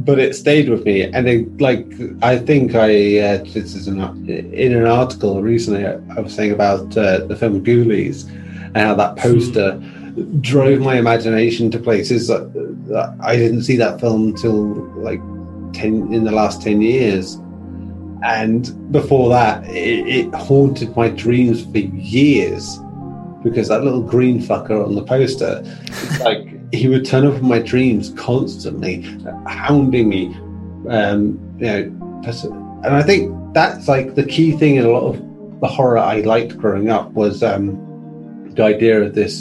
but 0.00 0.18
it 0.18 0.34
stayed 0.34 0.68
with 0.68 0.84
me. 0.84 1.02
And 1.02 1.26
then, 1.26 1.56
like, 1.58 1.86
I 2.22 2.38
think 2.38 2.74
I 2.74 3.18
uh, 3.18 3.38
this 3.44 3.74
is 3.74 3.86
an, 3.86 4.00
in 4.28 4.74
an 4.74 4.86
article 4.86 5.42
recently. 5.42 5.86
I 5.86 6.20
was 6.20 6.34
saying 6.34 6.52
about 6.52 6.96
uh, 6.96 7.26
the 7.26 7.36
film 7.36 7.62
Ghoulies 7.62 8.28
and 8.74 8.78
how 8.78 8.94
that 8.94 9.16
poster 9.16 9.72
mm. 9.72 9.99
Drove 10.40 10.80
my 10.80 10.96
imagination 10.96 11.70
to 11.70 11.78
places 11.78 12.28
that, 12.28 12.52
that, 12.88 13.16
I 13.20 13.36
didn't 13.36 13.62
see 13.62 13.76
that 13.76 14.00
film 14.00 14.28
until 14.28 14.74
like 15.02 15.20
ten 15.72 16.12
in 16.12 16.24
the 16.24 16.32
last 16.32 16.62
ten 16.62 16.80
years. 16.82 17.38
And 18.22 18.92
before 18.92 19.30
that, 19.30 19.64
it, 19.66 20.06
it 20.06 20.34
haunted 20.34 20.94
my 20.94 21.08
dreams 21.08 21.64
for 21.64 21.78
years 21.78 22.78
because 23.42 23.68
that 23.68 23.82
little 23.82 24.02
green 24.02 24.40
fucker 24.40 24.84
on 24.84 24.94
the 24.94 25.02
poster, 25.02 25.64
like 26.24 26.72
he 26.72 26.88
would 26.88 27.04
turn 27.04 27.26
up 27.26 27.34
in 27.34 27.48
my 27.48 27.58
dreams 27.58 28.10
constantly, 28.16 29.02
hounding 29.46 30.08
me. 30.08 30.26
Um, 30.88 31.38
you 31.58 31.66
know, 31.66 31.82
and 32.84 32.94
I 32.94 33.02
think 33.02 33.54
that's 33.54 33.88
like 33.88 34.14
the 34.14 34.24
key 34.24 34.52
thing 34.52 34.76
in 34.76 34.84
a 34.84 34.90
lot 34.90 35.14
of 35.14 35.60
the 35.60 35.66
horror 35.66 35.98
I 35.98 36.20
liked 36.20 36.56
growing 36.56 36.90
up 36.90 37.10
was 37.12 37.42
um, 37.42 38.52
the 38.54 38.62
idea 38.62 39.02
of 39.02 39.14
this 39.14 39.34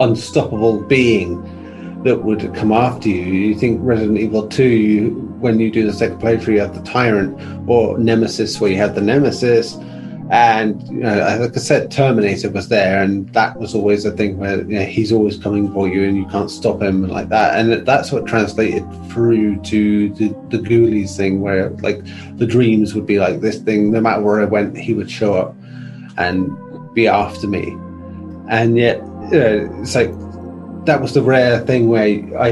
unstoppable 0.00 0.82
being 0.82 1.42
that 2.04 2.22
would 2.22 2.54
come 2.54 2.72
after 2.72 3.08
you. 3.08 3.22
You 3.22 3.54
think 3.54 3.80
Resident 3.82 4.18
Evil 4.18 4.46
2, 4.46 4.64
you, 4.64 5.10
when 5.40 5.58
you 5.58 5.70
do 5.70 5.86
the 5.86 5.92
second 5.92 6.20
playthrough, 6.20 6.54
you 6.54 6.60
have 6.60 6.74
the 6.74 6.82
Tyrant, 6.82 7.38
or 7.68 7.98
Nemesis, 7.98 8.60
where 8.60 8.70
you 8.70 8.76
have 8.76 8.94
the 8.94 9.00
Nemesis 9.00 9.76
and 10.30 10.82
you 10.88 11.00
know, 11.00 11.38
like 11.40 11.54
I 11.54 11.60
said, 11.60 11.90
Terminator 11.90 12.50
was 12.50 12.68
there, 12.68 13.02
and 13.02 13.28
that 13.34 13.58
was 13.58 13.74
always 13.74 14.06
a 14.06 14.10
thing 14.10 14.38
where 14.38 14.62
you 14.62 14.78
know, 14.78 14.84
he's 14.84 15.12
always 15.12 15.36
coming 15.36 15.70
for 15.72 15.86
you, 15.86 16.08
and 16.08 16.16
you 16.16 16.26
can't 16.26 16.50
stop 16.50 16.80
him, 16.80 17.04
and 17.04 17.12
like 17.12 17.28
that. 17.28 17.58
And 17.58 17.86
that's 17.86 18.10
what 18.10 18.26
translated 18.26 18.84
through 19.10 19.60
to 19.62 20.08
the, 20.14 20.28
the 20.48 20.58
Ghoulies 20.58 21.16
thing, 21.16 21.40
where 21.40 21.70
like 21.70 22.02
the 22.38 22.46
dreams 22.46 22.94
would 22.94 23.06
be 23.06 23.18
like 23.18 23.40
this 23.40 23.58
thing. 23.58 23.92
No 23.92 24.00
matter 24.00 24.22
where 24.22 24.40
I 24.40 24.46
went, 24.46 24.78
he 24.78 24.94
would 24.94 25.10
show 25.10 25.34
up 25.34 25.54
and 26.16 26.50
be 26.94 27.06
after 27.06 27.46
me. 27.46 27.76
And 28.48 28.78
yet, 28.78 29.02
know, 29.30 29.80
it's 29.80 29.94
like 29.94 30.12
that 30.86 31.00
was 31.00 31.14
the 31.14 31.22
rare 31.22 31.60
thing 31.60 31.88
where 31.88 32.04
I 32.38 32.50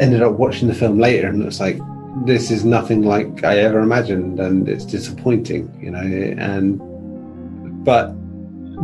ended 0.00 0.22
up 0.22 0.34
watching 0.34 0.68
the 0.68 0.74
film 0.74 0.98
later, 0.98 1.28
and 1.28 1.42
it's 1.42 1.60
like 1.60 1.78
this 2.24 2.50
is 2.50 2.64
nothing 2.64 3.02
like 3.02 3.44
I 3.44 3.58
ever 3.58 3.80
imagined, 3.80 4.40
and 4.40 4.68
it's 4.68 4.84
disappointing, 4.84 5.72
you 5.80 5.90
know. 5.90 6.00
And 6.00 6.78
but 7.84 8.14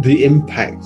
the 0.03 0.24
impact 0.24 0.84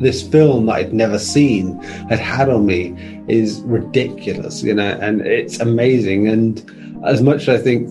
this 0.00 0.22
film 0.26 0.66
that 0.66 0.72
I'd 0.74 0.92
never 0.92 1.18
seen 1.18 1.80
had 2.08 2.18
had 2.18 2.48
on 2.48 2.66
me 2.66 2.94
is 3.28 3.60
ridiculous, 3.62 4.62
you 4.62 4.74
know, 4.74 4.98
and 5.00 5.20
it's 5.20 5.60
amazing. 5.60 6.28
And 6.28 6.58
as 7.06 7.22
much 7.22 7.48
as 7.48 7.60
I 7.60 7.62
think 7.62 7.88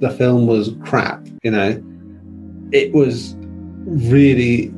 the 0.00 0.10
film 0.10 0.46
was 0.46 0.74
crap, 0.84 1.26
you 1.42 1.50
know, 1.50 1.82
it 2.72 2.92
was 2.92 3.34
really 3.86 4.72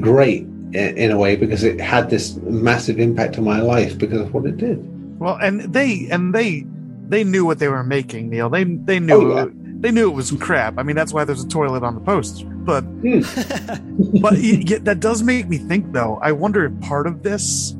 great 0.00 0.46
in 0.72 1.10
a 1.10 1.18
way 1.18 1.36
because 1.36 1.64
it 1.64 1.80
had 1.80 2.10
this 2.10 2.36
massive 2.36 2.98
impact 2.98 3.38
on 3.38 3.44
my 3.44 3.60
life 3.60 3.98
because 3.98 4.20
of 4.20 4.32
what 4.32 4.46
it 4.46 4.56
did. 4.56 4.78
Well, 5.18 5.36
and 5.36 5.60
they 5.72 6.08
and 6.10 6.34
they 6.34 6.64
they 7.08 7.24
knew 7.24 7.44
what 7.44 7.58
they 7.58 7.68
were 7.68 7.82
making, 7.82 8.30
Neil. 8.30 8.48
They 8.48 8.64
they 8.64 9.00
knew 9.00 9.32
oh, 9.32 9.36
yeah. 9.36 9.46
they 9.80 9.90
knew 9.90 10.10
it 10.10 10.14
was 10.14 10.30
crap. 10.32 10.78
I 10.78 10.82
mean, 10.82 10.96
that's 10.96 11.12
why 11.12 11.24
there's 11.24 11.44
a 11.44 11.48
toilet 11.48 11.82
on 11.82 11.94
the 11.94 12.00
post. 12.00 12.44
But 12.64 12.84
mm. 13.02 14.22
but 14.22 14.34
it, 14.36 14.84
that 14.84 15.00
does 15.00 15.22
make 15.22 15.48
me 15.48 15.58
think, 15.58 15.92
though. 15.92 16.18
I 16.22 16.32
wonder 16.32 16.64
if 16.64 16.80
part 16.80 17.06
of 17.06 17.22
this, 17.22 17.74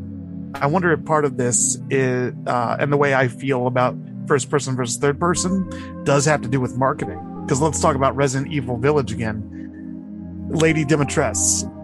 I 0.55 0.67
wonder 0.67 0.93
if 0.93 1.05
part 1.05 1.25
of 1.25 1.37
this 1.37 1.79
is, 1.91 2.35
uh, 2.47 2.77
and 2.79 2.93
the 2.93 2.97
way 2.97 3.15
I 3.15 3.29
feel 3.29 3.67
about 3.67 3.97
first 4.27 4.51
person 4.51 4.77
versus 4.77 4.97
third 4.97 5.19
person 5.19 6.05
does 6.05 6.25
have 6.25 6.43
to 6.43 6.49
do 6.49 6.61
with 6.61 6.77
marketing. 6.77 7.21
Because 7.43 7.61
let's 7.61 7.81
talk 7.81 7.97
about 7.97 8.15
Resident 8.17 8.53
Evil 8.53 8.77
Village 8.77 9.13
again. 9.13 9.47
Lady 10.51 10.85
Dimitrescu, 10.85 11.80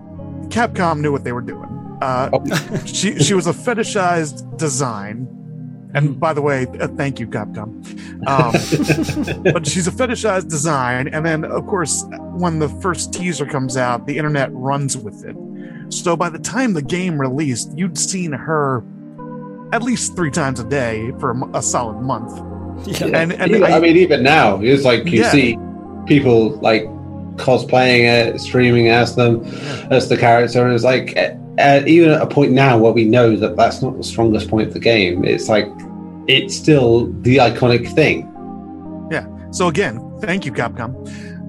Capcom 0.48 1.00
knew 1.00 1.12
what 1.12 1.24
they 1.24 1.32
were 1.32 1.40
doing. 1.40 1.98
Uh, 2.02 2.30
oh. 2.32 2.84
she 2.86 3.18
she 3.18 3.34
was 3.34 3.46
a 3.46 3.52
fetishized 3.52 4.58
design 4.58 5.26
And 5.96 6.20
by 6.20 6.34
the 6.34 6.42
way, 6.42 6.66
uh, 6.78 6.88
thank 6.88 7.18
you, 7.18 7.26
Capcom. 7.26 7.68
Um, 8.28 9.42
but 9.52 9.66
she's 9.66 9.88
a 9.88 9.90
fetishized 9.90 10.50
design. 10.50 11.08
And 11.08 11.24
then, 11.24 11.42
of 11.44 11.66
course, 11.66 12.04
when 12.34 12.58
the 12.58 12.68
first 12.68 13.14
teaser 13.14 13.46
comes 13.46 13.78
out, 13.78 14.06
the 14.06 14.18
internet 14.18 14.50
runs 14.52 14.94
with 14.96 15.24
it. 15.24 15.34
So 15.88 16.14
by 16.14 16.28
the 16.28 16.38
time 16.38 16.74
the 16.74 16.82
game 16.82 17.18
released, 17.18 17.72
you'd 17.78 17.96
seen 17.96 18.32
her 18.32 18.84
at 19.72 19.82
least 19.82 20.14
three 20.16 20.30
times 20.30 20.60
a 20.60 20.64
day 20.64 21.12
for 21.18 21.30
a, 21.30 21.58
a 21.58 21.62
solid 21.62 22.02
month. 22.02 22.36
Yeah. 22.86 23.06
And, 23.06 23.32
and 23.32 23.50
even, 23.52 23.62
I, 23.62 23.76
I, 23.76 23.80
mean, 23.80 23.96
even 23.96 24.22
now, 24.22 24.60
it's 24.60 24.84
like 24.84 25.06
you 25.06 25.20
yeah. 25.20 25.30
see 25.30 25.56
people 26.06 26.50
like 26.58 26.84
cosplaying 27.36 28.04
it, 28.04 28.40
streaming 28.40 28.88
as 28.88 29.16
them, 29.16 29.44
yeah. 29.44 29.88
as 29.90 30.08
the 30.08 30.16
character, 30.16 30.64
and 30.64 30.74
it's 30.74 30.84
like 30.84 31.16
at, 31.58 31.88
even 31.88 32.10
at 32.10 32.20
a 32.20 32.26
point 32.26 32.52
now 32.52 32.78
where 32.78 32.92
we 32.92 33.04
know 33.04 33.36
that 33.36 33.56
that's 33.56 33.82
not 33.82 33.96
the 33.96 34.04
strongest 34.04 34.48
point 34.48 34.68
of 34.68 34.74
the 34.74 34.80
game, 34.80 35.24
it's 35.24 35.48
like 35.48 35.66
it's 36.26 36.56
still 36.56 37.06
the 37.22 37.36
iconic 37.36 37.92
thing. 37.94 38.30
Yeah. 39.10 39.26
So 39.52 39.68
again, 39.68 40.00
thank 40.20 40.44
you, 40.44 40.52
Capcom. 40.52 40.94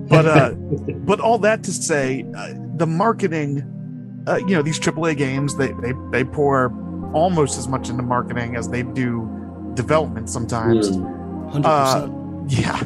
But 0.07 0.25
uh, 0.25 0.51
but 1.05 1.19
all 1.19 1.37
that 1.39 1.63
to 1.63 1.71
say, 1.71 2.25
uh, 2.35 2.53
the 2.75 2.87
marketing, 2.87 3.63
uh, 4.27 4.37
you 4.37 4.55
know, 4.55 4.61
these 4.61 4.79
AAA 4.79 5.17
games 5.17 5.57
they 5.57 5.71
they 5.81 5.93
they 6.11 6.23
pour 6.23 6.71
almost 7.13 7.57
as 7.57 7.67
much 7.67 7.89
into 7.89 8.03
marketing 8.03 8.55
as 8.55 8.69
they 8.69 8.83
do 8.83 9.29
development 9.73 10.29
sometimes. 10.29 10.91
Mm, 10.91 11.63
uh, 11.65 12.07
yeah, 12.47 12.81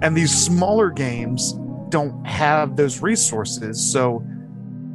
and 0.00 0.16
these 0.16 0.32
smaller 0.32 0.90
games 0.90 1.54
don't 1.92 2.26
have 2.26 2.76
those 2.76 3.00
resources, 3.00 3.92
so 3.92 4.24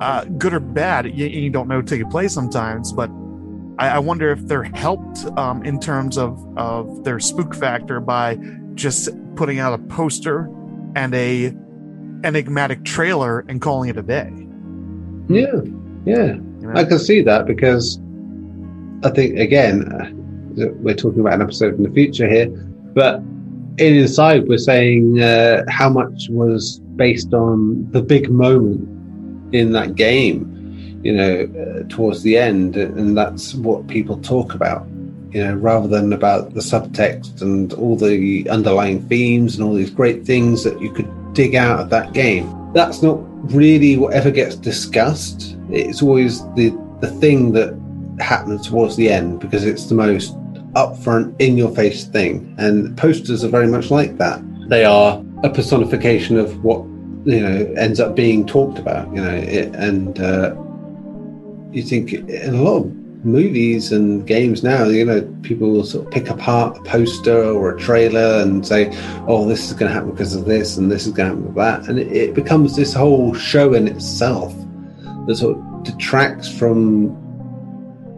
uh, 0.02 0.26
good 0.26 0.54
or 0.54 0.60
bad, 0.60 1.06
you, 1.06 1.28
you, 1.28 1.50
don't 1.50 1.68
know 1.68 1.82
till 1.82 1.98
you 1.98 2.08
play 2.08 2.28
sometimes. 2.28 2.92
But 2.92 3.10
I, 3.80 3.90
I 3.90 4.00
wonder 4.00 4.32
if 4.32 4.46
they're 4.48 4.64
helped 4.64 5.26
um, 5.38 5.64
in 5.64 5.80
terms 5.80 6.18
of 6.18 6.44
of 6.58 7.04
their 7.04 7.20
spook 7.20 7.56
factor 7.56 8.00
by 8.00 8.38
just 8.74 9.10
putting 9.36 9.60
out 9.60 9.74
a 9.74 9.78
poster 9.84 10.50
and 10.96 11.14
a 11.14 11.54
enigmatic 12.24 12.84
trailer 12.84 13.46
and 13.48 13.62
calling 13.62 13.90
it 13.90 13.98
a 13.98 14.02
day. 14.02 14.32
Yeah, 15.30 15.62
yeah, 16.06 16.34
you 16.34 16.68
know? 16.68 16.74
I 16.76 16.84
can 16.84 17.00
see 17.00 17.22
that 17.22 17.46
because 17.46 18.00
I 19.04 19.12
think 19.12 19.38
again 19.38 19.92
uh, 19.94 20.10
we're 20.80 20.96
talking 20.96 21.20
about 21.20 21.34
an 21.34 21.44
episode 21.44 21.76
in 21.76 21.84
the 21.84 21.92
future 21.92 22.28
here, 22.28 22.48
but 22.94 23.20
in 23.78 23.96
inside 23.96 24.48
we're 24.48 24.58
saying 24.58 25.22
uh, 25.22 25.64
how 25.70 25.90
much 25.90 26.28
was 26.30 26.82
based 26.98 27.34
on 27.34 27.90
the 27.92 28.02
big 28.02 28.30
moment 28.30 28.88
in 29.54 29.72
that 29.72 29.96
game, 29.96 31.00
you 31.04 31.14
know, 31.16 31.44
uh, 31.44 31.84
towards 31.88 32.24
the 32.24 32.38
end, 32.38 32.76
and 32.76 33.18
that's 33.18 33.54
what 33.56 33.88
people 33.88 34.18
talk 34.20 34.54
about, 34.54 34.86
you 35.32 35.44
know, 35.44 35.56
rather 35.56 35.88
than 35.88 36.12
about 36.12 36.54
the 36.54 36.60
subtext 36.60 37.42
and 37.42 37.74
all 37.74 37.96
the 37.96 38.50
underlying 38.50 39.02
themes 39.08 39.56
and 39.56 39.64
all 39.64 39.74
these 39.74 39.92
great 39.92 40.26
things 40.26 40.64
that 40.64 40.82
you 40.82 40.92
could 40.92 41.10
dig 41.34 41.56
out 41.56 41.80
of 41.80 41.90
that 41.90 42.14
game. 42.14 42.54
That's 42.74 43.02
not 43.02 43.20
really 43.54 43.96
whatever 43.98 44.32
gets 44.32 44.56
discussed. 44.56 45.56
It's 45.70 46.02
always 46.02 46.42
the 46.56 46.76
the 47.00 47.12
thing 47.20 47.52
that 47.54 47.80
happens 48.20 48.68
towards 48.68 48.96
the 48.96 49.10
end 49.10 49.40
because 49.40 49.64
it's 49.64 49.86
the 49.86 49.96
most 49.96 50.36
upfront, 50.74 51.36
in 51.40 51.58
your 51.58 51.74
face 51.74 52.06
thing. 52.06 52.56
And 52.58 52.98
posters 52.98 53.44
are 53.44 53.50
very 53.50 53.68
much 53.68 53.92
like 53.92 54.18
that. 54.18 54.42
They 54.68 54.84
are 54.84 55.24
a 55.44 55.50
personification 55.50 56.38
of 56.38 56.64
what 56.64 56.80
you 57.26 57.42
know 57.42 57.74
ends 57.78 58.00
up 58.00 58.16
being 58.16 58.46
talked 58.46 58.80
about 58.80 59.08
you 59.14 59.22
know 59.22 59.36
it, 59.36 59.74
and 59.76 60.20
uh, 60.20 60.56
you 61.72 61.84
think 61.84 62.14
in 62.14 62.56
a 62.56 62.62
lot 62.62 62.78
of 62.78 62.96
movies 63.26 63.92
and 63.92 64.26
games 64.26 64.64
now 64.64 64.86
you 64.86 65.04
know 65.04 65.22
people 65.42 65.70
will 65.70 65.84
sort 65.84 66.06
of 66.06 66.12
pick 66.12 66.30
apart 66.30 66.78
a 66.78 66.82
poster 66.84 67.44
or 67.44 67.76
a 67.76 67.80
trailer 67.80 68.42
and 68.42 68.66
say 68.66 68.90
oh 69.28 69.46
this 69.48 69.68
is 69.68 69.74
going 69.74 69.90
to 69.90 69.94
happen 69.94 70.12
because 70.12 70.36
of 70.36 70.46
this 70.46 70.78
and 70.78 70.92
this 70.92 71.06
is 71.06 71.14
going 71.14 71.30
to 71.30 71.36
happen 71.36 71.46
with 71.46 71.56
that 71.56 71.88
and 71.90 72.00
it, 72.00 72.12
it 72.12 72.34
becomes 72.34 72.76
this 72.76 72.94
whole 72.94 73.34
show 73.34 73.74
in 73.74 73.88
itself 73.88 74.56
that 75.26 75.36
sort 75.36 75.58
of 75.58 75.84
detracts 75.84 76.48
from 76.48 77.10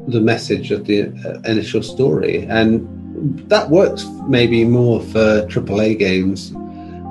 the 0.09 0.19
message 0.19 0.69
of 0.71 0.85
the 0.85 1.03
uh, 1.25 1.39
initial 1.49 1.81
story 1.81 2.45
and 2.45 2.87
that 3.49 3.69
works 3.69 4.05
maybe 4.27 4.63
more 4.63 5.01
for 5.01 5.45
AAA 5.47 5.97
games 5.97 6.53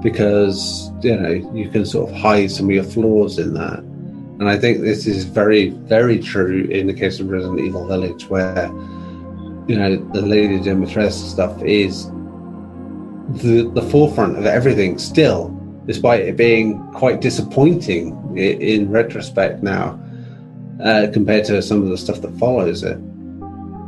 because 0.02 0.90
you 1.02 1.16
know 1.16 1.30
you 1.54 1.68
can 1.68 1.84
sort 1.84 2.10
of 2.10 2.16
hide 2.16 2.50
some 2.50 2.66
of 2.66 2.72
your 2.72 2.84
flaws 2.84 3.38
in 3.38 3.54
that. 3.54 3.80
And 4.40 4.48
I 4.48 4.56
think 4.56 4.80
this 4.80 5.06
is 5.06 5.24
very, 5.24 5.70
very 5.70 6.20
true 6.20 6.64
in 6.70 6.86
the 6.86 6.94
case 6.94 7.18
of 7.18 7.28
Resident 7.28 7.60
Evil 7.60 7.86
Village, 7.86 8.28
where 8.28 8.66
you 9.66 9.76
know 9.76 9.96
the 10.12 10.22
Lady 10.22 10.58
Dimitrescu 10.58 11.30
stuff 11.30 11.62
is 11.62 12.06
the 13.42 13.70
the 13.74 13.82
forefront 13.82 14.38
of 14.38 14.46
everything 14.46 14.98
still, 14.98 15.48
despite 15.86 16.20
it 16.20 16.36
being 16.36 16.80
quite 16.92 17.20
disappointing 17.20 18.16
in, 18.36 18.62
in 18.62 18.90
retrospect 18.90 19.62
now, 19.62 19.98
uh, 20.82 21.08
compared 21.12 21.44
to 21.46 21.60
some 21.60 21.82
of 21.82 21.88
the 21.88 21.98
stuff 21.98 22.20
that 22.22 22.32
follows 22.38 22.82
it. 22.82 22.98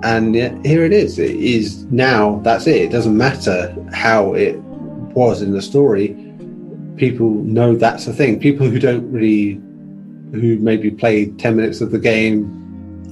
And 0.03 0.35
yet, 0.35 0.65
here 0.65 0.85
it 0.85 0.93
is. 0.93 1.19
It 1.19 1.37
is 1.37 1.85
now. 1.85 2.41
That's 2.41 2.67
it. 2.67 2.77
It 2.77 2.91
doesn't 2.91 3.17
matter 3.17 3.77
how 3.93 4.33
it 4.33 4.57
was 5.15 5.43
in 5.43 5.53
the 5.53 5.63
story, 5.63 6.09
people 6.97 7.31
know 7.31 7.77
that's 7.77 8.07
a 8.07 8.13
thing. 8.13 8.39
People 8.39 8.69
who 8.69 8.79
don't 8.79 9.11
really, 9.11 9.55
who 10.33 10.59
maybe 10.59 10.91
played 10.91 11.39
10 11.39 11.57
minutes 11.57 11.81
of 11.81 11.91
the 11.91 11.99
game 11.99 12.57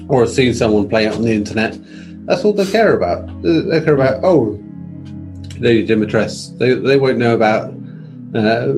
or 0.08 0.20
have 0.20 0.30
seen 0.30 0.54
someone 0.54 0.88
play 0.88 1.06
it 1.06 1.14
on 1.14 1.22
the 1.22 1.32
internet, 1.32 1.78
that's 2.26 2.44
all 2.44 2.52
they 2.52 2.70
care 2.70 2.94
about. 2.94 3.26
They 3.42 3.80
care 3.82 3.94
about, 3.94 4.22
oh, 4.22 4.62
Lady 5.58 5.86
Dimitrescu. 5.86 6.58
They, 6.58 6.74
they 6.74 6.96
won't 6.98 7.18
know 7.18 7.34
about 7.34 7.72
uh, 8.34 8.74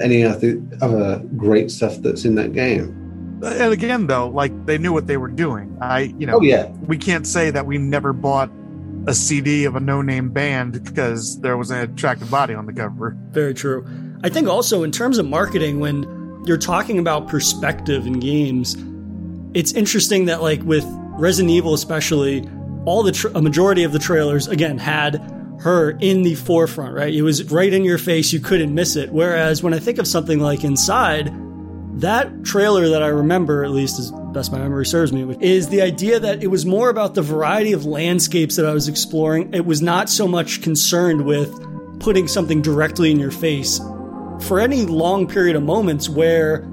any 0.00 0.22
of 0.22 0.40
the 0.40 0.62
other 0.80 1.22
great 1.36 1.70
stuff 1.70 1.96
that's 1.96 2.24
in 2.24 2.34
that 2.36 2.52
game. 2.52 2.98
And 3.42 3.72
again, 3.72 4.06
though, 4.06 4.28
like 4.28 4.66
they 4.66 4.78
knew 4.78 4.92
what 4.92 5.06
they 5.06 5.16
were 5.16 5.28
doing. 5.28 5.76
I, 5.80 6.14
you 6.18 6.26
know, 6.26 6.36
oh, 6.36 6.42
yeah. 6.42 6.68
we 6.86 6.96
can't 6.96 7.26
say 7.26 7.50
that 7.50 7.66
we 7.66 7.76
never 7.76 8.12
bought 8.12 8.50
a 9.06 9.14
CD 9.14 9.64
of 9.64 9.76
a 9.76 9.80
no-name 9.80 10.30
band 10.30 10.84
because 10.84 11.40
there 11.40 11.56
was 11.56 11.70
an 11.70 11.78
attractive 11.78 12.30
body 12.30 12.54
on 12.54 12.66
the 12.66 12.72
cover. 12.72 13.16
Very 13.30 13.54
true. 13.54 13.86
I 14.22 14.28
think 14.28 14.48
also 14.48 14.82
in 14.82 14.92
terms 14.92 15.18
of 15.18 15.26
marketing, 15.26 15.80
when 15.80 16.42
you're 16.46 16.58
talking 16.58 16.98
about 16.98 17.28
perspective 17.28 18.06
in 18.06 18.20
games, 18.20 18.76
it's 19.54 19.72
interesting 19.72 20.26
that 20.26 20.42
like 20.42 20.62
with 20.62 20.84
Resident 21.18 21.50
Evil, 21.50 21.74
especially, 21.74 22.48
all 22.84 23.02
the 23.02 23.12
tra- 23.12 23.32
a 23.34 23.42
majority 23.42 23.84
of 23.84 23.92
the 23.92 23.98
trailers 23.98 24.48
again 24.48 24.78
had 24.78 25.16
her 25.60 25.90
in 26.00 26.22
the 26.22 26.34
forefront. 26.34 26.94
Right, 26.94 27.14
it 27.14 27.22
was 27.22 27.50
right 27.50 27.72
in 27.72 27.84
your 27.84 27.98
face; 27.98 28.32
you 28.32 28.40
couldn't 28.40 28.74
miss 28.74 28.96
it. 28.96 29.12
Whereas 29.12 29.62
when 29.62 29.74
I 29.74 29.78
think 29.78 29.98
of 29.98 30.06
something 30.06 30.38
like 30.38 30.64
Inside, 30.64 31.32
that 31.94 32.44
trailer 32.44 32.88
that 32.88 33.02
I 33.02 33.08
remember, 33.08 33.64
at 33.64 33.70
least 33.70 33.98
as 33.98 34.10
best 34.32 34.50
my 34.50 34.58
memory 34.58 34.86
serves 34.86 35.12
me, 35.12 35.36
is 35.40 35.68
the 35.68 35.82
idea 35.82 36.18
that 36.18 36.42
it 36.42 36.46
was 36.46 36.64
more 36.64 36.88
about 36.88 37.14
the 37.14 37.22
variety 37.22 37.72
of 37.72 37.84
landscapes 37.84 38.56
that 38.56 38.66
I 38.66 38.72
was 38.72 38.88
exploring. 38.88 39.52
It 39.52 39.66
was 39.66 39.82
not 39.82 40.08
so 40.08 40.26
much 40.26 40.62
concerned 40.62 41.26
with 41.26 41.50
putting 42.00 42.28
something 42.28 42.62
directly 42.62 43.10
in 43.10 43.18
your 43.18 43.30
face 43.30 43.80
for 44.40 44.58
any 44.58 44.86
long 44.86 45.28
period 45.28 45.54
of 45.54 45.62
moments 45.62 46.08
where 46.08 46.66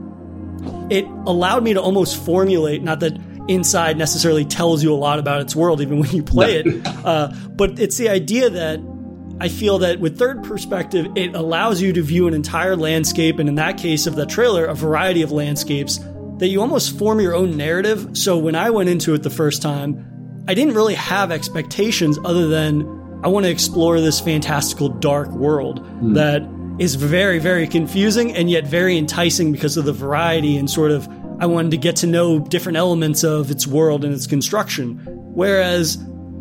it 0.89 1.05
allowed 1.25 1.63
me 1.63 1.73
to 1.73 1.81
almost 1.81 2.23
formulate, 2.23 2.81
not 2.81 2.99
that 3.01 3.17
inside 3.47 3.97
necessarily 3.97 4.45
tells 4.45 4.83
you 4.83 4.93
a 4.93 4.95
lot 4.95 5.19
about 5.19 5.41
its 5.41 5.55
world, 5.55 5.81
even 5.81 5.99
when 5.99 6.09
you 6.11 6.23
play 6.23 6.61
it, 6.63 6.87
uh, 7.05 7.31
but 7.49 7.79
it's 7.79 7.97
the 7.97 8.09
idea 8.09 8.49
that 8.49 8.79
I 9.41 9.47
feel 9.47 9.79
that 9.79 9.99
with 9.99 10.17
third 10.17 10.43
perspective, 10.43 11.07
it 11.15 11.33
allows 11.35 11.81
you 11.81 11.93
to 11.93 12.01
view 12.01 12.27
an 12.27 12.33
entire 12.33 12.75
landscape, 12.75 13.39
and 13.39 13.47
in 13.47 13.55
that 13.55 13.77
case 13.77 14.05
of 14.05 14.15
the 14.15 14.25
trailer, 14.25 14.65
a 14.65 14.75
variety 14.75 15.21
of 15.21 15.31
landscapes 15.31 15.99
that 16.39 16.47
you 16.47 16.61
almost 16.61 16.97
form 16.97 17.19
your 17.19 17.35
own 17.35 17.55
narrative. 17.55 18.17
So 18.17 18.37
when 18.37 18.55
I 18.55 18.69
went 18.69 18.89
into 18.89 19.13
it 19.13 19.23
the 19.23 19.29
first 19.29 19.61
time, 19.61 20.43
I 20.47 20.53
didn't 20.53 20.73
really 20.73 20.95
have 20.95 21.31
expectations 21.31 22.17
other 22.25 22.47
than 22.47 22.81
I 23.23 23.27
want 23.27 23.45
to 23.45 23.51
explore 23.51 23.99
this 23.99 24.19
fantastical 24.19 24.89
dark 24.89 25.29
world 25.29 25.85
mm. 25.85 26.15
that 26.15 26.41
is 26.81 26.95
very, 26.95 27.39
very 27.39 27.67
confusing 27.67 28.33
and 28.33 28.49
yet 28.49 28.65
very 28.65 28.97
enticing 28.97 29.51
because 29.51 29.75
of 29.75 29.85
the 29.85 29.93
variety 29.93 30.57
and 30.57 30.69
sort 30.69 30.91
of 30.91 31.07
I 31.41 31.45
wanted 31.45 31.71
to 31.71 31.77
get 31.77 31.97
to 31.97 32.07
know 32.07 32.39
different 32.39 32.77
elements 32.77 33.23
of 33.23 33.51
its 33.51 33.65
world 33.65 34.03
and 34.03 34.13
its 34.13 34.27
construction. 34.27 34.99
Whereas 35.05 35.97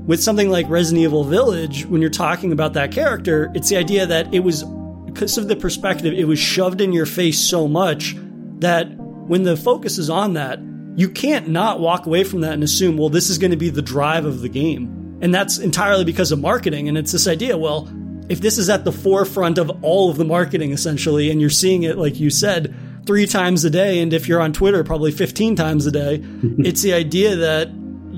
with 0.09 0.23
something 0.23 0.49
like 0.49 0.67
Resident 0.71 1.05
Evil 1.05 1.23
Village, 1.23 1.85
when 1.85 2.01
you're 2.01 2.09
talking 2.09 2.51
about 2.51 2.73
that 2.73 2.93
character, 2.93 3.53
it's 3.55 3.69
the 3.69 3.77
idea 3.77 4.07
that 4.07 4.33
it 4.33 4.41
was, 4.41 4.65
because 5.05 5.37
of 5.37 5.49
the 5.49 5.55
perspective, 5.55 6.15
it 6.15 6.25
was 6.25 6.39
shoved 6.39 6.81
in 6.81 6.95
your 6.95 7.05
face 7.05 7.39
so 7.39 7.69
much 7.69 8.17
that 8.61 8.87
when 8.97 9.43
the 9.43 9.55
focus 9.55 9.99
is 9.99 10.09
on 10.09 10.33
that, 10.33 10.61
you 10.97 11.11
can't 11.11 11.49
not 11.49 11.79
walk 11.79 12.07
away 12.07 12.25
from 12.25 12.41
that 12.41 12.55
and 12.55 12.65
assume, 12.65 12.97
well, 12.97 13.11
this 13.11 13.29
is 13.29 13.37
going 13.37 13.51
to 13.51 13.59
be 13.59 13.69
the 13.69 13.83
drive 13.83 14.25
of 14.25 14.41
the 14.41 14.49
game. 14.49 15.19
And 15.21 15.35
that's 15.35 15.59
entirely 15.59 16.07
because 16.07 16.33
of 16.33 16.41
marketing. 16.41 16.89
And 16.89 16.97
it's 16.97 17.13
this 17.13 17.29
idea, 17.29 17.59
well, 17.59 17.87
if 18.31 18.41
this 18.41 18.57
is 18.57 18.71
at 18.71 18.87
the 18.87 18.93
forefront 18.93 19.59
of 19.59 19.71
all 19.85 20.11
of 20.11 20.17
the 20.17 20.25
marketing 20.25 20.73
essentially, 20.73 21.31
and 21.31 21.39
you're 21.39 21.51
seeing 21.51 21.83
it, 21.83 21.99
like 21.99 22.19
you 22.19 22.31
said, 22.31 22.75
three 23.05 23.27
times 23.27 23.63
a 23.67 23.71
day, 23.71 24.01
and 24.01 24.15
if 24.15 24.27
you're 24.27 24.41
on 24.41 24.55
Twitter, 24.55 24.83
probably 24.85 25.11
15 25.13 25.55
times 25.55 25.85
a 25.85 25.91
day, 25.91 26.23
it's 26.61 26.81
the 26.81 26.95
idea 26.95 27.37
that 27.37 27.69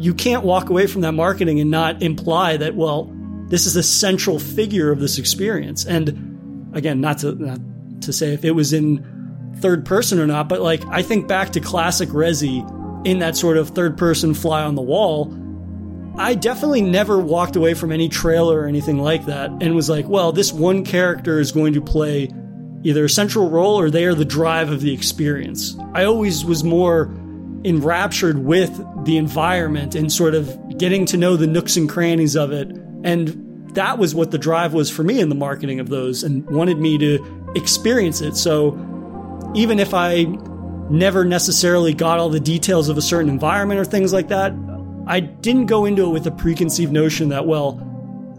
you 0.01 0.15
can't 0.15 0.45
walk 0.45 0.71
away 0.71 0.87
from 0.87 1.03
that 1.03 1.13
marketing 1.13 1.61
and 1.61 1.71
not 1.71 2.03
imply 2.03 2.57
that, 2.57 2.75
well, 2.75 3.13
this 3.49 3.67
is 3.67 3.77
a 3.77 3.83
central 3.83 4.39
figure 4.39 4.91
of 4.91 4.99
this 4.99 5.19
experience. 5.19 5.85
And 5.85 6.71
again, 6.75 7.01
not 7.01 7.19
to, 7.19 7.35
not 7.35 7.61
to 8.03 8.13
say 8.13 8.33
if 8.33 8.45
it 8.45 8.53
was 8.53 8.73
in 8.73 9.57
third 9.59 9.85
person 9.85 10.19
or 10.19 10.27
not, 10.27 10.49
but 10.49 10.61
like 10.61 10.85
I 10.87 11.03
think 11.03 11.29
back 11.29 11.51
to 11.51 11.61
classic 11.61 12.09
Resi 12.11 12.67
in 13.07 13.19
that 13.19 13.37
sort 13.37 13.57
of 13.57 13.71
third 13.71 13.99
person 13.99 14.33
fly 14.35 14.63
on 14.63 14.75
the 14.75 14.83
wall. 14.83 15.37
I 16.17 16.35
definitely 16.35 16.83
never 16.83 17.19
walked 17.19 17.57
away 17.57 17.75
from 17.75 17.93
any 17.93 18.09
trailer 18.09 18.61
or 18.61 18.67
anything 18.67 18.99
like 18.99 19.27
that 19.27 19.51
and 19.51 19.75
was 19.75 19.89
like, 19.89 20.09
well, 20.09 20.33
this 20.33 20.53
one 20.53 20.85
character 20.85 21.39
is 21.39 21.53
going 21.53 21.75
to 21.75 21.81
play 21.81 22.31
either 22.83 23.05
a 23.05 23.11
central 23.11 23.51
role 23.51 23.79
or 23.79 23.91
they 23.91 24.05
are 24.05 24.15
the 24.15 24.25
drive 24.25 24.71
of 24.71 24.81
the 24.81 24.93
experience. 24.95 25.77
I 25.93 26.05
always 26.05 26.45
was 26.45 26.65
more 26.65 27.15
enraptured 27.65 28.39
with 28.39 28.71
the 29.05 29.17
environment 29.17 29.95
and 29.95 30.13
sort 30.13 30.35
of 30.35 30.79
getting 30.79 31.07
to 31.07 31.17
know 31.17 31.37
the 31.37 31.47
nooks 31.47 31.77
and 31.77 31.89
crannies 31.89 32.37
of 32.37 32.53
it. 32.53 32.69
And 33.05 33.75
that 33.75 33.99
was 33.99 34.15
what 34.15 34.31
the 34.31 34.39
drive 34.39 34.73
was 34.73 34.91
for 34.91 35.03
me 35.03 35.21
in 35.21 35.29
the 35.29 35.35
marketing 35.35 35.81
of 35.81 35.89
those 35.89 36.23
and 36.23 36.49
wanted 36.51 36.79
me 36.79 36.99
to 36.99 37.53
experience 37.55 38.21
it. 38.21 38.37
So 38.37 38.73
even 39.55 39.79
if 39.79 39.95
I 39.95 40.25
never 40.91 41.25
necessarily 41.25 41.95
got 41.95 42.19
all 42.19 42.31
the 42.31 42.41
details 42.41 42.89
of 42.89 42.99
a 42.99 43.03
certain 43.03 43.29
environment 43.29 43.81
or 43.81 43.85
things 43.85 44.13
like 44.13 44.29
that, 44.29 44.53
I 45.07 45.21
didn't 45.21 45.67
go 45.67 45.85
into 45.85 46.07
it 46.07 46.11
with 46.11 46.27
a 46.27 46.31
preconceived 46.31 46.93
notion 46.93 47.29
that, 47.31 47.47
well, 47.47 47.87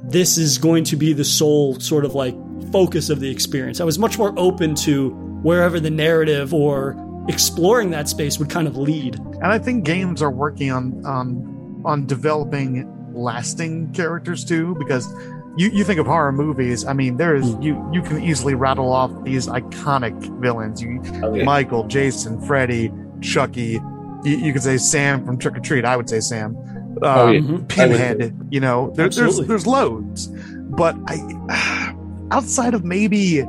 this 0.03 0.37
is 0.37 0.57
going 0.57 0.83
to 0.85 0.95
be 0.95 1.13
the 1.13 1.23
sole 1.23 1.79
sort 1.79 2.05
of 2.05 2.15
like 2.15 2.35
focus 2.71 3.09
of 3.09 3.19
the 3.19 3.29
experience. 3.29 3.79
I 3.79 3.83
was 3.83 3.99
much 3.99 4.17
more 4.17 4.33
open 4.37 4.75
to 4.75 5.09
wherever 5.43 5.79
the 5.79 5.89
narrative 5.89 6.53
or 6.53 6.93
exploring 7.27 7.91
that 7.91 8.09
space 8.09 8.39
would 8.39 8.49
kind 8.49 8.67
of 8.67 8.77
lead. 8.77 9.15
And 9.15 9.47
I 9.47 9.59
think 9.59 9.85
games 9.85 10.21
are 10.21 10.31
working 10.31 10.71
on 10.71 11.05
on 11.05 11.81
on 11.85 12.05
developing 12.05 12.87
lasting 13.13 13.91
characters 13.93 14.45
too, 14.45 14.75
because 14.79 15.11
you, 15.57 15.69
you 15.69 15.83
think 15.83 15.99
of 15.99 16.05
horror 16.05 16.31
movies. 16.31 16.85
I 16.85 16.93
mean, 16.93 17.17
there's 17.17 17.45
mm. 17.45 17.63
you 17.63 17.89
you 17.91 18.01
can 18.01 18.21
easily 18.21 18.55
rattle 18.55 18.91
off 18.91 19.11
these 19.23 19.47
iconic 19.47 20.17
villains. 20.39 20.81
You 20.81 21.01
oh, 21.23 21.35
yeah. 21.35 21.43
Michael, 21.43 21.87
Jason, 21.87 22.41
Freddy, 22.45 22.91
Chucky. 23.21 23.79
You, 24.23 24.37
you 24.37 24.53
could 24.53 24.63
say 24.63 24.77
Sam 24.77 25.25
from 25.25 25.37
Trick 25.37 25.55
'r 25.55 25.61
Treat. 25.61 25.85
I 25.85 25.97
would 25.97 26.09
say 26.09 26.19
Sam. 26.19 26.55
Um, 26.57 26.97
oh, 27.03 27.31
yeah. 27.31 27.39
Um, 27.39 27.65
Pinhead. 27.67 28.47
You 28.49 28.59
know, 28.59 28.91
there, 28.95 29.09
there's 29.09 29.39
there's 29.39 29.67
loads, 29.67 30.27
but 30.27 30.95
I 31.07 31.95
outside 32.31 32.73
of 32.73 32.85
maybe 32.85 33.43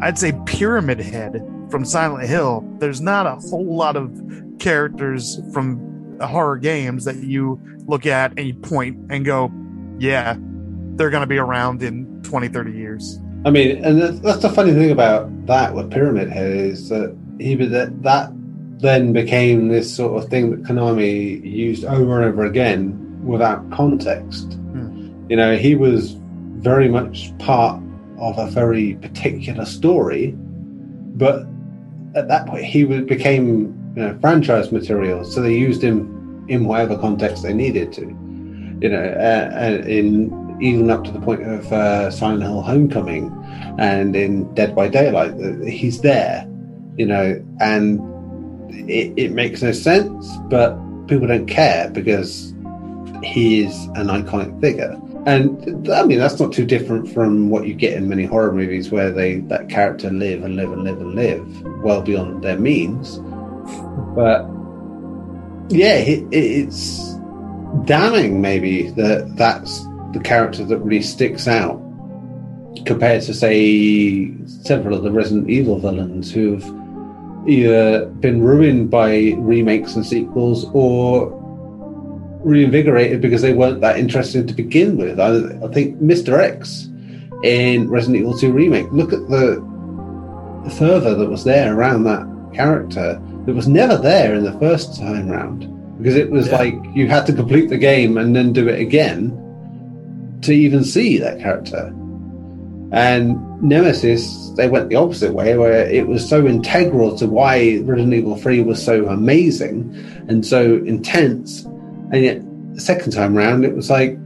I'd 0.00 0.18
say 0.18 0.32
Pyramid 0.46 1.00
Head 1.00 1.42
from 1.70 1.84
Silent 1.84 2.28
Hill, 2.28 2.64
there's 2.78 3.00
not 3.00 3.26
a 3.26 3.36
whole 3.48 3.76
lot 3.76 3.96
of 3.96 4.10
characters 4.58 5.40
from 5.52 6.18
horror 6.20 6.58
games 6.58 7.04
that 7.04 7.16
you 7.16 7.60
look 7.86 8.06
at 8.06 8.32
and 8.36 8.46
you 8.46 8.54
point 8.54 8.98
and 9.10 9.24
go, 9.24 9.50
yeah, 9.98 10.36
they're 10.96 11.10
going 11.10 11.22
to 11.22 11.26
be 11.26 11.38
around 11.38 11.82
in 11.82 12.22
20, 12.22 12.48
30 12.48 12.72
years. 12.72 13.20
I 13.44 13.50
mean, 13.50 13.84
and 13.84 14.00
that's 14.00 14.42
the 14.42 14.48
funny 14.48 14.72
thing 14.72 14.90
about 14.90 15.46
that 15.46 15.74
with 15.74 15.90
Pyramid 15.90 16.30
Head 16.30 16.50
is 16.50 16.88
that 16.88 17.16
he 17.38 17.54
that 17.54 18.02
that 18.02 18.32
then 18.78 19.12
became 19.12 19.68
this 19.68 19.94
sort 19.94 20.22
of 20.22 20.28
thing 20.28 20.50
that 20.50 20.62
Konami 20.62 21.42
used 21.44 21.84
over 21.84 22.20
and 22.20 22.32
over 22.32 22.44
again 22.44 23.24
without 23.24 23.70
context. 23.70 24.54
Hmm. 24.54 25.12
You 25.28 25.36
know, 25.36 25.56
he 25.56 25.74
was 25.74 26.16
very 26.56 26.88
much 26.88 27.36
part 27.38 27.80
of 28.18 28.38
a 28.38 28.50
very 28.50 28.94
particular 28.96 29.64
story, 29.64 30.34
but 30.36 31.46
at 32.16 32.28
that 32.28 32.46
point 32.46 32.64
he 32.64 32.84
became 32.84 33.92
you 33.94 34.02
know, 34.02 34.18
franchise 34.20 34.72
material, 34.72 35.24
so 35.24 35.42
they 35.42 35.54
used 35.54 35.82
him 35.82 36.44
in 36.48 36.64
whatever 36.64 36.98
context 36.98 37.42
they 37.42 37.52
needed 37.52 37.92
to. 37.92 38.02
You 38.80 38.88
know, 38.90 39.04
uh, 39.04 39.82
in 39.86 40.58
even 40.60 40.90
up 40.90 41.04
to 41.04 41.10
the 41.10 41.20
point 41.20 41.42
of 41.42 41.70
uh, 41.72 42.10
Silent 42.10 42.42
Hill 42.42 42.62
Homecoming 42.62 43.30
and 43.78 44.16
in 44.16 44.52
Dead 44.54 44.74
by 44.74 44.88
Daylight, 44.88 45.34
he's 45.68 46.00
there. 46.00 46.46
You 46.96 47.06
know, 47.06 47.44
and 47.60 48.00
it, 48.88 49.12
it 49.16 49.32
makes 49.32 49.62
no 49.62 49.72
sense, 49.72 50.26
but 50.48 50.74
people 51.08 51.26
don't 51.26 51.46
care 51.46 51.90
because 51.90 52.54
he 53.22 53.62
is 53.62 53.74
an 53.94 54.06
iconic 54.06 54.58
figure. 54.60 54.98
And 55.26 55.90
I 55.90 56.04
mean, 56.04 56.18
that's 56.18 56.38
not 56.38 56.52
too 56.52 56.64
different 56.64 57.12
from 57.12 57.50
what 57.50 57.66
you 57.66 57.74
get 57.74 57.94
in 57.94 58.08
many 58.08 58.24
horror 58.24 58.52
movies 58.52 58.92
where 58.92 59.10
they 59.10 59.40
that 59.40 59.68
character 59.68 60.08
live 60.08 60.44
and 60.44 60.54
live 60.54 60.70
and 60.70 60.84
live 60.84 61.00
and 61.00 61.14
live 61.16 61.62
well 61.82 62.00
beyond 62.00 62.44
their 62.44 62.56
means. 62.56 63.18
But 64.14 64.46
yeah, 65.68 65.96
it, 65.96 66.24
it's 66.30 67.14
damning 67.84 68.40
maybe 68.40 68.90
that 68.90 69.36
that's 69.36 69.84
the 70.12 70.20
character 70.22 70.64
that 70.64 70.78
really 70.78 71.02
sticks 71.02 71.48
out 71.48 71.82
compared 72.86 73.22
to 73.22 73.34
say 73.34 74.32
several 74.46 74.96
of 74.96 75.02
the 75.02 75.10
Resident 75.10 75.50
Evil 75.50 75.80
villains 75.80 76.32
who've 76.32 76.64
either 77.48 78.06
been 78.06 78.42
ruined 78.42 78.92
by 78.92 79.34
remakes 79.38 79.96
and 79.96 80.06
sequels 80.06 80.66
or 80.72 81.30
reinvigorated 82.44 83.20
because 83.20 83.42
they 83.42 83.52
weren't 83.52 83.80
that 83.80 83.98
interesting 83.98 84.46
to 84.46 84.54
begin 84.54 84.96
with. 84.96 85.18
I, 85.18 85.36
I 85.64 85.72
think 85.72 86.00
Mr. 86.00 86.38
X 86.38 86.88
in 87.42 87.88
Resident 87.88 88.20
Evil 88.20 88.36
2 88.36 88.52
Remake, 88.52 88.90
look 88.92 89.12
at 89.12 89.28
the 89.28 89.62
fervor 90.78 91.14
that 91.14 91.28
was 91.28 91.44
there 91.44 91.76
around 91.76 92.04
that 92.04 92.26
character 92.54 93.20
that 93.44 93.54
was 93.54 93.68
never 93.68 93.96
there 93.96 94.34
in 94.34 94.44
the 94.44 94.58
first 94.58 94.98
time 94.98 95.28
round 95.28 95.72
because 95.98 96.16
it 96.16 96.30
was 96.30 96.48
yeah. 96.48 96.58
like 96.58 96.74
you 96.94 97.06
had 97.08 97.26
to 97.26 97.32
complete 97.32 97.68
the 97.68 97.78
game 97.78 98.18
and 98.18 98.34
then 98.34 98.52
do 98.52 98.68
it 98.68 98.80
again 98.80 99.30
to 100.42 100.52
even 100.52 100.84
see 100.84 101.18
that 101.18 101.38
character. 101.38 101.92
And 102.92 103.62
Nemesis, 103.62 104.50
they 104.56 104.68
went 104.68 104.88
the 104.88 104.96
opposite 104.96 105.32
way, 105.32 105.56
where 105.56 105.88
it 105.88 106.06
was 106.06 106.28
so 106.28 106.46
integral 106.46 107.16
to 107.18 107.26
why 107.26 107.80
Resident 107.82 108.14
Evil 108.14 108.36
3 108.36 108.62
was 108.62 108.82
so 108.82 109.06
amazing 109.08 109.94
and 110.28 110.46
so 110.46 110.76
intense 110.84 111.66
and 112.12 112.22
yet, 112.22 112.74
the 112.74 112.80
second 112.80 113.12
time 113.12 113.34
round, 113.34 113.64
it 113.64 113.74
was 113.74 113.90
like 113.90 114.18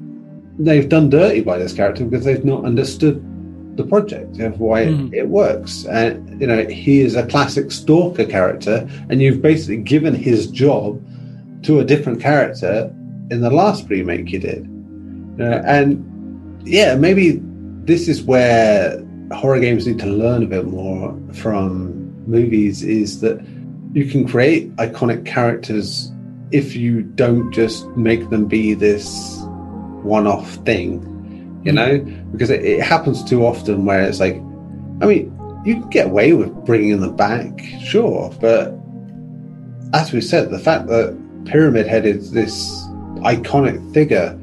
they've 0.59 0.89
done 0.89 1.09
dirty 1.09 1.41
by 1.41 1.59
this 1.59 1.73
character 1.73 2.05
because 2.05 2.25
they've 2.25 2.45
not 2.45 2.65
understood 2.65 3.25
the 3.77 3.85
project 3.85 4.39
of 4.41 4.61
why 4.61 4.85
mm. 4.87 5.13
it, 5.13 5.19
it, 5.19 5.29
works. 5.29 5.87
And 5.87 6.41
you 6.41 6.47
know, 6.47 6.67
he 6.67 7.01
is 7.01 7.17
a 7.17 7.27
classic 7.27 7.71
stalker 7.71 8.25
character, 8.25 8.89
and 9.09 9.23
you've 9.23 9.41
basically 9.41 9.79
given 9.79 10.15
his 10.15 10.47
job 10.49 11.03
to 11.63 11.81
a 11.81 11.85
different 11.85 12.21
character 12.21 12.93
in 13.31 13.41
the 13.41 13.51
last 13.51 13.89
remake 13.89 14.31
you 14.31 14.39
did. 14.41 14.67
Uh, 15.39 15.63
and 15.65 16.05
yeah, 16.67 16.95
maybe 16.95 17.41
this 17.85 18.09
is 18.09 18.23
where 18.23 19.03
horror 19.33 19.61
games 19.61 19.87
need 19.87 19.99
to 20.01 20.07
learn 20.07 20.43
a 20.43 20.47
bit 20.47 20.67
more 20.67 21.17
from 21.33 22.11
movies 22.27 22.83
is 22.83 23.21
that 23.21 23.41
you 23.93 24.05
can 24.05 24.27
create 24.27 24.75
iconic 24.77 25.25
characters 25.25 26.13
if 26.53 26.75
you 26.75 27.03
don't 27.03 27.53
just 27.53 27.87
make 27.97 28.29
them 28.31 28.47
be 28.47 28.75
this 28.75 29.39
one-off 30.03 30.55
thing 30.67 31.07
you 31.65 31.73
hmm. 31.73 31.77
know? 31.77 31.99
Because 32.33 32.51
it, 32.51 32.65
it, 32.65 32.83
happens 32.83 33.23
too 33.23 33.45
often 33.45 33.85
where 33.85 34.03
it's 34.03 34.21
like 34.21 34.37
i 35.03 35.07
mean 35.07 35.37
you 35.65 35.81
can 35.81 35.89
get 35.91 36.07
away 36.07 36.33
with 36.33 36.53
bringing 36.65 37.01
them 37.01 37.17
back 37.17 37.61
sure 37.83 38.33
but 38.41 38.75
as 39.95 40.13
we 40.13 40.21
said 40.21 40.51
the 40.51 40.59
fact 40.59 40.87
that 40.89 41.17
pyramid 41.45 41.87
head 41.87 42.07
is 42.07 42.33
this 42.33 42.71
iconic 43.23 43.93
figure 43.93 44.39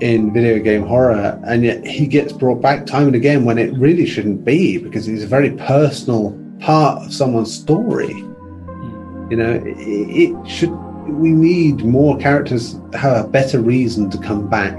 in 0.00 0.32
video 0.32 0.58
game 0.58 0.84
horror 0.84 1.40
and 1.46 1.64
yet 1.64 1.86
he 1.86 2.06
gets 2.06 2.32
brought 2.32 2.60
back 2.60 2.86
time 2.86 3.06
and 3.06 3.14
again 3.14 3.44
when 3.44 3.56
it 3.56 3.72
really 3.78 4.04
shouldn't 4.04 4.44
be 4.44 4.78
because 4.78 5.06
he's 5.06 5.22
a 5.22 5.28
very 5.28 5.52
personal 5.52 6.36
part 6.58 7.04
of 7.04 7.14
someone's 7.14 7.52
story. 7.52 8.12
Hmm. 8.12 9.30
You 9.30 9.36
know 9.36 9.52
it, 9.64 9.76
it 9.78 10.48
should 10.48 10.72
we 11.20 11.30
need 11.30 11.84
more 11.84 12.16
characters 12.18 12.78
have 12.94 13.24
a 13.24 13.28
better 13.28 13.60
reason 13.60 14.10
to 14.10 14.18
come 14.18 14.48
back 14.48 14.74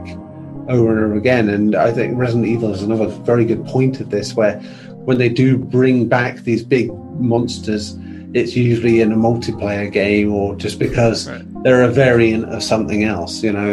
over 0.70 0.92
and 0.92 1.06
over 1.06 1.16
again. 1.16 1.50
And 1.50 1.76
I 1.76 1.92
think 1.92 2.18
Resident 2.18 2.48
Evil 2.48 2.74
is 2.74 2.82
another 2.82 3.08
very 3.08 3.46
good 3.46 3.66
point 3.66 4.00
of 4.00 4.10
this, 4.10 4.34
where 4.34 4.60
when 5.06 5.18
they 5.18 5.30
do 5.30 5.58
bring 5.58 6.08
back 6.08 6.38
these 6.40 6.64
big 6.64 6.94
monsters, 7.20 7.98
it's 8.34 8.56
usually 8.56 9.02
in 9.02 9.12
a 9.12 9.16
multiplayer 9.16 9.92
game 9.92 10.34
or 10.34 10.56
just 10.56 10.80
because 10.80 11.30
right. 11.30 11.64
they're 11.64 11.84
a 11.84 11.90
variant 11.90 12.46
of 12.46 12.64
something 12.64 13.04
else. 13.04 13.44
You 13.44 13.54
know, 13.54 13.72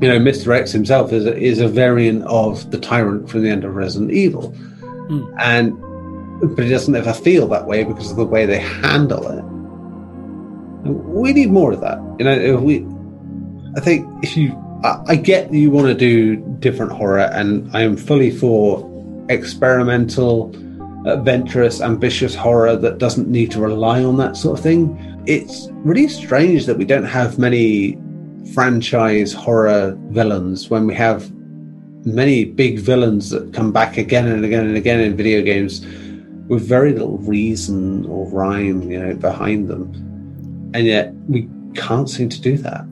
you 0.00 0.08
know, 0.08 0.18
Mr. 0.18 0.54
X 0.54 0.72
himself 0.72 1.12
is 1.12 1.26
a, 1.26 1.36
is 1.36 1.60
a 1.60 1.68
variant 1.68 2.24
of 2.24 2.70
the 2.70 2.78
tyrant 2.78 3.28
from 3.28 3.42
the 3.42 3.50
end 3.50 3.64
of 3.64 3.74
Resident 3.74 4.12
Evil, 4.12 4.52
mm. 4.82 5.34
and 5.38 5.78
but 6.54 6.64
he 6.64 6.70
doesn't 6.70 6.96
ever 6.96 7.12
feel 7.12 7.46
that 7.48 7.66
way 7.66 7.84
because 7.84 8.10
of 8.10 8.16
the 8.16 8.24
way 8.24 8.46
they 8.46 8.60
handle 8.60 9.28
it. 9.28 9.44
We 10.84 11.32
need 11.32 11.50
more 11.50 11.72
of 11.72 11.80
that. 11.80 11.98
You 12.18 12.24
know, 12.24 12.56
we. 12.56 12.86
I 13.76 13.80
think 13.80 14.06
if 14.24 14.36
you, 14.36 14.52
I, 14.82 15.02
I 15.08 15.16
get 15.16 15.52
you 15.52 15.70
want 15.70 15.86
to 15.86 15.94
do 15.94 16.36
different 16.58 16.92
horror, 16.92 17.30
and 17.32 17.70
I 17.76 17.82
am 17.82 17.96
fully 17.96 18.30
for 18.30 18.86
experimental, 19.28 20.50
adventurous, 21.06 21.80
ambitious 21.80 22.34
horror 22.34 22.76
that 22.76 22.98
doesn't 22.98 23.28
need 23.28 23.50
to 23.52 23.60
rely 23.60 24.02
on 24.02 24.16
that 24.18 24.36
sort 24.36 24.58
of 24.58 24.62
thing. 24.62 24.98
It's 25.26 25.68
really 25.70 26.08
strange 26.08 26.66
that 26.66 26.76
we 26.78 26.84
don't 26.84 27.04
have 27.04 27.38
many 27.38 27.98
franchise 28.54 29.32
horror 29.32 29.96
villains 30.08 30.70
when 30.70 30.86
we 30.86 30.94
have 30.94 31.30
many 32.06 32.44
big 32.44 32.78
villains 32.78 33.30
that 33.30 33.52
come 33.52 33.72
back 33.72 33.98
again 33.98 34.26
and 34.26 34.44
again 34.44 34.66
and 34.66 34.76
again 34.76 35.00
in 35.00 35.16
video 35.16 35.42
games 35.42 35.80
with 36.48 36.66
very 36.66 36.92
little 36.92 37.18
reason 37.18 38.04
or 38.06 38.28
rhyme, 38.30 38.90
you 38.90 38.98
know, 38.98 39.14
behind 39.14 39.68
them, 39.68 39.92
and 40.74 40.86
yet 40.86 41.12
we 41.28 41.48
can't 41.74 42.08
seem 42.08 42.28
to 42.28 42.40
do 42.40 42.56
that. 42.58 42.86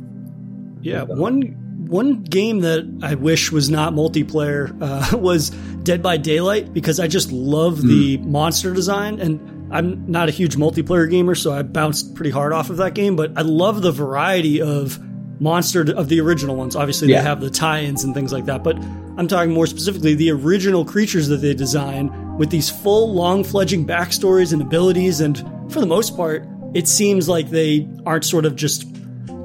Yeah, 0.83 1.03
one 1.03 1.43
one 1.89 2.23
game 2.23 2.61
that 2.61 3.01
I 3.03 3.15
wish 3.15 3.51
was 3.51 3.71
not 3.71 3.95
multiplayer 3.95 4.77
uh, 4.81 5.17
was 5.19 5.51
Dead 5.83 6.03
by 6.03 6.17
Daylight 6.17 6.73
because 6.73 7.01
I 7.01 7.09
just 7.09 7.33
love 7.33 7.79
mm. 7.79 7.89
the 7.89 8.17
monster 8.19 8.73
design 8.73 9.21
and. 9.21 9.55
I'm 9.71 10.11
not 10.11 10.31
a 10.31 10.33
huge 10.33 10.57
multiplayer 10.57 11.11
gamer, 11.11 11.35
so 11.35 11.53
I 11.53 11.61
bounced 11.61 12.15
pretty 12.15 12.31
hard 12.31 12.55
off 12.55 12.71
of 12.71 12.79
that 12.79 12.95
game. 12.95 13.17
But 13.17 13.37
I 13.37 13.43
love 13.43 13.83
the 13.83 13.93
variety 13.93 14.63
of 14.63 14.99
monster 15.41 15.83
of 15.95 16.09
the 16.09 16.21
original 16.21 16.57
ones. 16.57 16.77
Obviously, 16.77 17.09
yeah. 17.09 17.19
they 17.19 17.29
have 17.29 17.41
the 17.41 17.51
tie-ins 17.51 18.05
and 18.05 18.15
things 18.15 18.33
like 18.33 18.47
that. 18.47 18.65
But 18.65 18.77
I'm 19.19 19.29
talking 19.29 19.53
more 19.53 19.67
specifically 19.67 20.15
the 20.15 20.31
original 20.31 20.85
creatures 20.85 21.29
that 21.29 21.39
they 21.39 21.55
design 21.55 22.37
with 22.39 22.51
these 22.51 22.71
full, 22.71 23.13
long-fledging 23.13 23.87
backstories 23.87 24.53
and 24.53 24.63
abilities. 24.63 25.21
And 25.21 25.39
for 25.71 25.81
the 25.81 25.87
most 25.87 26.17
part, 26.17 26.47
it 26.75 26.87
seems 26.89 27.29
like 27.29 27.51
they 27.51 27.89
aren't 28.05 28.25
sort 28.25 28.45
of 28.45 28.57
just 28.57 28.87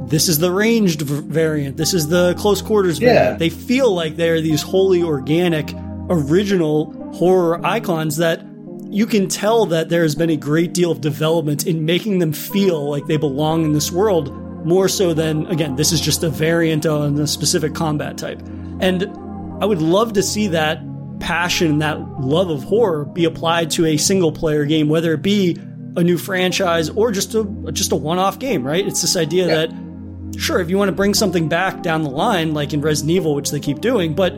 this 0.08 0.28
is 0.28 0.38
the 0.40 0.52
ranged 0.52 1.02
variant, 1.02 1.78
this 1.78 1.94
is 1.94 2.08
the 2.08 2.36
close 2.36 2.62
quarters 2.62 3.00
yeah. 3.00 3.14
variant. 3.14 3.40
They 3.40 3.50
feel 3.50 3.94
like 3.94 4.16
they're 4.16 4.42
these 4.42 4.62
wholly 4.62 5.02
organic, 5.02 5.74
original 6.10 6.92
horror 7.14 7.66
icons 7.66 8.18
that 8.18 8.46
you 8.94 9.08
can 9.08 9.28
tell 9.28 9.66
that 9.68 9.90
there 9.90 10.04
has 10.04 10.14
been 10.14 10.30
a 10.30 10.38
great 10.38 10.74
deal 10.74 10.92
of 10.92 11.02
development 11.02 11.66
in 11.66 11.84
making 11.86 12.20
them 12.20 12.32
feel 12.32 12.90
like 12.90 13.08
they 13.08 13.18
belong 13.18 13.66
in 13.66 13.74
this 13.74 13.92
world 13.92 14.32
more 14.66 14.88
so 14.88 15.14
than 15.14 15.48
again 15.48 15.76
this 15.76 15.92
is 15.92 16.00
just 16.00 16.24
a 16.24 16.30
variant 16.30 16.86
on 16.86 17.20
a 17.20 17.26
specific 17.26 17.74
combat 17.74 18.18
type 18.18 18.40
and 18.80 19.04
i 19.62 19.66
would 19.66 19.82
love 19.82 20.14
to 20.14 20.22
see 20.22 20.48
that 20.48 20.80
passion 21.20 21.72
and 21.72 21.82
that 21.82 22.00
love 22.22 22.50
of 22.50 22.64
horror 22.64 23.06
be 23.06 23.26
applied 23.26 23.72
to 23.72 23.86
a 23.86 23.98
single 23.98 24.32
player 24.32 24.64
game 24.64 24.90
whether 24.90 25.14
it 25.14 25.22
be 25.22 25.58
a 25.96 26.04
new 26.04 26.18
franchise 26.18 26.90
or 26.90 27.12
just 27.12 27.36
a 27.36 27.44
just 27.72 27.92
a 27.92 27.96
one-off 27.96 28.40
game 28.40 28.64
right 28.64 28.88
it's 28.88 29.02
this 29.02 29.16
idea 29.16 29.48
yeah. 29.48 29.56
that 29.56 29.84
sure, 30.38 30.60
if 30.60 30.70
you 30.70 30.78
want 30.78 30.90
to 30.90 30.96
bring 30.96 31.14
something 31.14 31.50
back 31.50 31.82
down 31.82 32.04
the 32.04 32.10
line, 32.10 32.54
like 32.54 32.74
in 32.74 32.82
Resident 32.82 33.12
Evil, 33.12 33.36
which 33.36 33.52
they 33.52 33.60
keep 33.60 33.82
doing, 33.82 34.14
but 34.14 34.34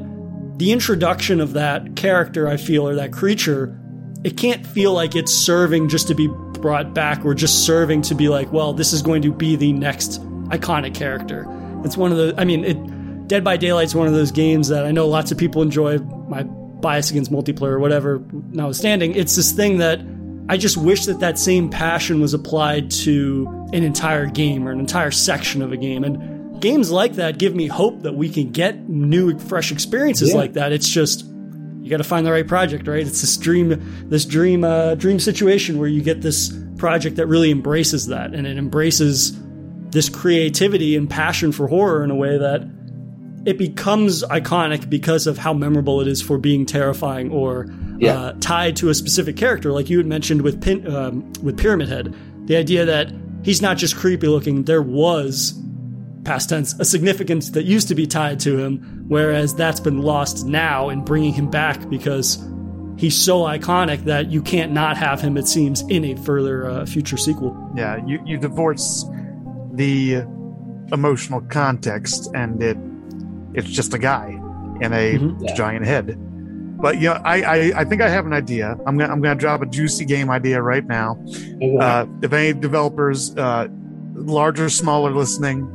the 0.57 0.71
introduction 0.71 1.41
of 1.41 1.53
that 1.53 1.95
character, 1.95 2.47
I 2.47 2.57
feel, 2.57 2.87
or 2.87 2.95
that 2.95 3.11
creature, 3.11 3.77
it 4.23 4.37
can't 4.37 4.65
feel 4.65 4.93
like 4.93 5.15
it's 5.15 5.33
serving 5.33 5.89
just 5.89 6.07
to 6.07 6.15
be 6.15 6.27
brought 6.27 6.93
back 6.93 7.25
or 7.25 7.33
just 7.33 7.65
serving 7.65 8.01
to 8.03 8.15
be 8.15 8.29
like, 8.29 8.51
well, 8.51 8.73
this 8.73 8.93
is 8.93 9.01
going 9.01 9.21
to 9.23 9.31
be 9.31 9.55
the 9.55 9.73
next 9.73 10.21
iconic 10.49 10.95
character. 10.95 11.45
It's 11.83 11.97
one 11.97 12.11
of 12.11 12.17
the, 12.17 12.33
I 12.37 12.45
mean, 12.45 12.63
it, 12.63 13.27
Dead 13.27 13.43
by 13.43 13.57
Daylight 13.57 13.85
is 13.85 13.95
one 13.95 14.07
of 14.07 14.13
those 14.13 14.31
games 14.31 14.69
that 14.69 14.85
I 14.85 14.91
know 14.91 15.07
lots 15.07 15.31
of 15.31 15.37
people 15.37 15.61
enjoy. 15.61 15.97
My 15.97 16.43
bias 16.43 17.09
against 17.09 17.31
multiplayer 17.31 17.71
or 17.71 17.79
whatever 17.79 18.21
notwithstanding, 18.51 19.15
it's 19.15 19.35
this 19.35 19.51
thing 19.51 19.79
that 19.79 19.99
I 20.47 20.57
just 20.57 20.77
wish 20.77 21.05
that 21.05 21.19
that 21.21 21.39
same 21.39 21.69
passion 21.69 22.21
was 22.21 22.33
applied 22.33 22.91
to 22.91 23.67
an 23.73 23.83
entire 23.83 24.27
game 24.27 24.67
or 24.67 24.71
an 24.71 24.79
entire 24.79 25.11
section 25.11 25.61
of 25.61 25.71
a 25.71 25.77
game. 25.77 26.03
And 26.03 26.61
games 26.61 26.91
like 26.91 27.13
that 27.13 27.39
give 27.39 27.55
me 27.55 27.67
hope 27.67 28.03
that 28.03 28.13
we 28.13 28.29
can 28.29 28.51
get 28.51 28.87
new, 28.87 29.37
fresh 29.39 29.71
experiences 29.71 30.29
yeah. 30.29 30.37
like 30.37 30.53
that. 30.53 30.71
It's 30.71 30.87
just 30.87 31.25
you 31.81 31.89
got 31.89 31.97
to 31.97 32.03
find 32.03 32.25
the 32.25 32.31
right 32.31 32.47
project, 32.47 32.87
right? 32.87 33.05
It's 33.05 33.21
this 33.21 33.37
dream, 33.37 34.09
this 34.09 34.25
dream, 34.25 34.63
uh, 34.63 34.95
dream 34.95 35.19
situation 35.19 35.77
where 35.77 35.87
you 35.87 36.01
get 36.01 36.21
this 36.21 36.55
project 36.77 37.15
that 37.15 37.27
really 37.27 37.51
embraces 37.51 38.07
that 38.07 38.33
and 38.33 38.45
it 38.45 38.57
embraces 38.57 39.39
this 39.89 40.09
creativity 40.09 40.95
and 40.95 41.09
passion 41.09 41.51
for 41.51 41.67
horror 41.67 42.03
in 42.03 42.11
a 42.11 42.15
way 42.15 42.37
that 42.37 42.67
it 43.45 43.59
becomes 43.59 44.23
iconic 44.23 44.89
because 44.89 45.27
of 45.27 45.37
how 45.37 45.53
memorable 45.53 46.01
it 46.01 46.07
is 46.07 46.21
for 46.21 46.37
being 46.37 46.65
terrifying 46.65 47.31
or 47.31 47.67
yeah. 47.97 48.13
uh, 48.13 48.33
tied 48.39 48.75
to 48.77 48.89
a 48.89 48.95
specific 48.95 49.37
character, 49.37 49.71
like 49.71 49.89
you 49.89 49.97
had 49.97 50.07
mentioned 50.07 50.41
with 50.41 50.61
Pin, 50.61 50.85
um, 50.93 51.31
with 51.43 51.57
Pyramid 51.57 51.87
Head. 51.87 52.15
The 52.45 52.55
idea 52.55 52.85
that 52.85 53.13
he's 53.43 53.61
not 53.61 53.77
just 53.77 53.95
creepy 53.95 54.27
looking. 54.27 54.63
There 54.63 54.81
was 54.81 55.53
past 56.23 56.49
tense 56.49 56.73
a 56.79 56.85
significance 56.85 57.51
that 57.51 57.65
used 57.65 57.87
to 57.87 57.95
be 57.95 58.07
tied 58.07 58.39
to 58.41 58.57
him, 58.57 59.05
whereas 59.07 59.53
that's 59.53 59.79
been 59.79 60.01
lost 60.01 60.45
now 60.47 60.89
in 60.89 61.05
bringing 61.05 61.33
him 61.33 61.49
back 61.49 61.87
because 61.87 62.43
he's 62.97 63.15
so 63.15 63.41
iconic 63.41 64.05
that 64.05 64.31
you 64.31 64.41
can't 64.41 64.71
not 64.71 64.97
have 64.97 65.21
him. 65.21 65.37
It 65.37 65.47
seems 65.47 65.81
in 65.89 66.03
a 66.03 66.15
further 66.15 66.67
uh, 66.67 66.85
future 66.87 67.17
sequel. 67.17 67.55
Yeah, 67.75 68.03
you 68.07 68.19
you 68.25 68.39
divorce 68.39 69.05
the 69.73 70.23
emotional 70.91 71.41
context, 71.41 72.31
and 72.33 72.61
it 72.61 72.77
it's 73.55 73.69
just 73.69 73.93
a 73.93 73.99
guy 73.99 74.27
in 74.81 74.93
a 74.93 75.17
mm-hmm. 75.17 75.43
yeah. 75.43 75.53
giant 75.55 75.85
head. 75.85 76.17
But 76.77 76.97
you 76.97 77.09
know, 77.09 77.21
I, 77.23 77.41
I, 77.41 77.55
I 77.81 77.85
think 77.85 78.01
I 78.01 78.09
have 78.09 78.25
an 78.25 78.33
idea. 78.33 78.77
I'm 78.85 78.97
gonna 78.97 79.11
I'm 79.11 79.21
gonna 79.21 79.39
drop 79.39 79.61
a 79.61 79.65
juicy 79.65 80.05
game 80.05 80.29
idea 80.29 80.61
right 80.61 80.85
now. 80.85 81.17
Uh, 81.79 82.05
if 82.21 82.33
any 82.33 82.59
developers, 82.59 83.35
uh, 83.37 83.67
large 84.13 84.59
or 84.59 84.69
smaller, 84.69 85.11
listening, 85.11 85.65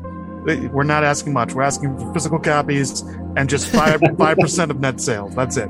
we're 0.72 0.84
not 0.84 1.02
asking 1.02 1.32
much. 1.32 1.54
We're 1.54 1.62
asking 1.62 1.98
for 1.98 2.12
physical 2.12 2.38
copies 2.38 3.00
and 3.36 3.48
just 3.48 3.68
five 3.68 4.00
five 4.18 4.36
percent 4.36 4.70
of 4.70 4.80
net 4.80 5.00
sales. 5.00 5.34
That's 5.34 5.56
it. 5.56 5.68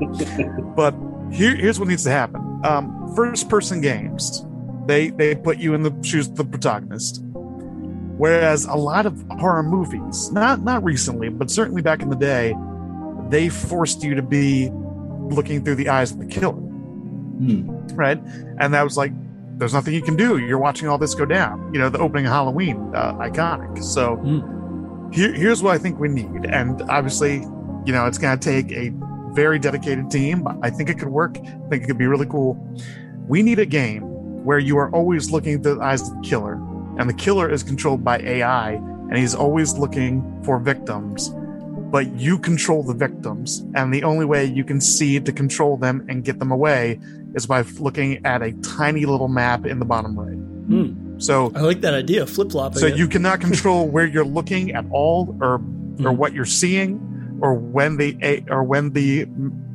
But 0.75 0.93
here, 1.31 1.55
here's 1.55 1.79
what 1.79 1.87
needs 1.87 2.03
to 2.03 2.11
happen. 2.11 2.61
Um, 2.65 3.13
first 3.15 3.49
person 3.49 3.79
games, 3.79 4.45
they 4.85 5.11
they 5.11 5.33
put 5.33 5.57
you 5.57 5.73
in 5.73 5.83
the 5.83 5.97
shoes 6.03 6.27
of 6.27 6.35
the 6.35 6.45
protagonist. 6.45 7.23
Whereas 8.21 8.65
a 8.65 8.75
lot 8.75 9.07
of 9.07 9.19
horror 9.31 9.63
movies, 9.63 10.31
not 10.31 10.61
not 10.61 10.83
recently, 10.83 11.29
but 11.29 11.49
certainly 11.49 11.81
back 11.81 12.03
in 12.03 12.09
the 12.11 12.15
day, 12.15 12.53
they 13.29 13.49
forced 13.49 14.03
you 14.03 14.13
to 14.13 14.21
be 14.21 14.69
looking 15.31 15.65
through 15.65 15.73
the 15.73 15.89
eyes 15.89 16.11
of 16.11 16.19
the 16.19 16.27
killer. 16.27 16.53
Hmm. 16.53 17.67
Right? 17.95 18.21
And 18.59 18.75
that 18.75 18.83
was 18.83 18.95
like, 18.95 19.11
there's 19.57 19.73
nothing 19.73 19.95
you 19.95 20.03
can 20.03 20.15
do. 20.15 20.37
You're 20.37 20.59
watching 20.59 20.87
all 20.87 20.99
this 20.99 21.15
go 21.15 21.25
down. 21.25 21.73
You 21.73 21.79
know, 21.79 21.89
the 21.89 21.97
opening 21.97 22.27
of 22.27 22.31
Halloween, 22.31 22.91
uh, 22.93 23.15
iconic. 23.15 23.83
So 23.83 24.17
hmm. 24.17 25.09
here, 25.11 25.33
here's 25.33 25.63
what 25.63 25.73
I 25.73 25.79
think 25.79 25.97
we 25.97 26.07
need. 26.07 26.45
And 26.45 26.79
obviously, 26.91 27.37
you 27.87 27.91
know, 27.91 28.05
it's 28.05 28.19
going 28.19 28.37
to 28.37 28.49
take 28.49 28.71
a 28.71 28.91
very 29.33 29.57
dedicated 29.57 30.11
team. 30.11 30.47
I 30.61 30.69
think 30.69 30.91
it 30.91 30.99
could 30.99 31.09
work. 31.09 31.39
I 31.39 31.69
think 31.69 31.85
it 31.85 31.87
could 31.87 31.97
be 31.97 32.05
really 32.05 32.27
cool. 32.27 32.53
We 33.27 33.41
need 33.41 33.57
a 33.57 33.65
game 33.65 34.03
where 34.45 34.59
you 34.59 34.77
are 34.77 34.91
always 34.91 35.31
looking 35.31 35.63
through 35.63 35.77
the 35.77 35.81
eyes 35.81 36.07
of 36.07 36.21
the 36.21 36.29
killer, 36.29 36.59
and 36.97 37.09
the 37.09 37.13
killer 37.13 37.49
is 37.49 37.63
controlled 37.63 38.03
by 38.03 38.19
AI, 38.19 38.73
and 38.73 39.17
he's 39.17 39.35
always 39.35 39.73
looking 39.77 40.41
for 40.43 40.59
victims 40.59 41.31
but 41.91 42.15
you 42.15 42.39
control 42.39 42.83
the 42.83 42.93
victims. 42.93 43.65
And 43.75 43.93
the 43.93 44.03
only 44.03 44.25
way 44.25 44.45
you 44.45 44.63
can 44.63 44.79
see 44.79 45.19
to 45.19 45.31
control 45.31 45.77
them 45.77 46.05
and 46.07 46.23
get 46.23 46.39
them 46.39 46.51
away 46.51 46.99
is 47.35 47.45
by 47.45 47.61
looking 47.79 48.25
at 48.25 48.41
a 48.41 48.53
tiny 48.61 49.05
little 49.05 49.27
map 49.27 49.65
in 49.65 49.79
the 49.79 49.85
bottom 49.85 50.17
right. 50.17 50.37
Hmm. 50.37 51.19
So 51.19 51.51
I 51.53 51.61
like 51.61 51.81
that 51.81 51.93
idea, 51.93 52.25
flip 52.25 52.51
flop. 52.51 52.75
So 52.75 52.87
you 52.87 53.07
cannot 53.07 53.41
control 53.47 53.87
where 53.87 54.07
you're 54.07 54.25
looking 54.25 54.71
at 54.71 54.85
all, 54.89 55.37
or 55.41 55.57
hmm. 55.57 56.07
or 56.07 56.13
what 56.13 56.33
you're 56.33 56.45
seeing, 56.45 57.39
or 57.41 57.53
when 57.53 57.97
the 57.97 58.43
or 58.49 58.63
when 58.63 58.93
the 58.93 59.25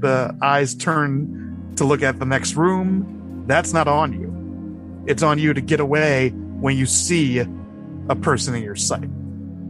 the 0.01 0.37
eyes 0.43 0.75
turn 0.75 1.75
to 1.77 1.85
look 1.85 2.03
at 2.03 2.19
the 2.19 2.27
next 2.27 2.57
room. 2.57 3.45
That's 3.47 3.73
not 3.73 3.87
on 3.87 4.13
you. 4.13 5.05
It's 5.07 5.23
on 5.23 5.39
you 5.39 5.55
to 5.55 5.61
get 5.61 5.79
away 5.79 6.35
when 6.61 6.77
you 6.77 6.87
see 6.87 7.39
a 7.39 8.17
person 8.17 8.55
in 8.55 8.63
your 8.63 8.77
sight. 8.77 9.09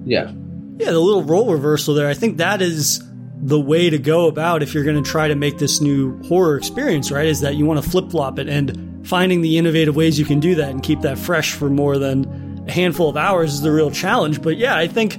Yeah. 0.05 0.33
Yeah, 0.79 0.91
the 0.91 1.01
little 1.01 1.23
role 1.23 1.53
reversal 1.53 1.95
there. 1.95 2.09
I 2.09 2.15
think 2.15 2.37
that 2.37 2.61
is 2.61 3.03
the 3.39 3.61
way 3.61 3.91
to 3.91 3.99
go 3.99 4.29
about 4.29 4.63
if 4.63 4.75
you're 4.75 4.85
going 4.85 5.03
to 5.03 5.09
try 5.09 5.29
to 5.29 5.35
make 5.35 5.59
this 5.59 5.81
new 5.81 6.23
horror 6.25 6.57
experience, 6.57 7.11
right? 7.11 7.27
Is 7.27 7.41
that 7.41 7.55
you 7.55 7.67
want 7.67 7.83
to 7.83 7.89
flip 7.89 8.11
flop 8.11 8.39
it 8.39 8.49
and 8.49 9.07
finding 9.07 9.41
the 9.41 9.59
innovative 9.59 9.95
ways 9.95 10.19
you 10.19 10.25
can 10.25 10.41
do 10.41 10.55
that 10.57 10.71
and 10.71 10.83
keep 10.83 11.01
that 11.03 11.19
fresh 11.19 11.53
for 11.53 11.71
more 11.71 11.99
than 11.99 12.65
a 12.67 12.73
handful 12.73 13.09
of 13.09 13.17
hours 13.17 13.55
is 13.55 13.61
the 13.61 13.71
real 13.71 13.91
challenge. 13.91 14.43
But 14.43 14.57
yeah, 14.57 14.77
I 14.77 14.89
think 14.89 15.19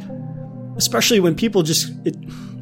especially 0.77 1.19
when 1.19 1.35
people 1.35 1.63
just 1.63 1.91
it 2.05 2.15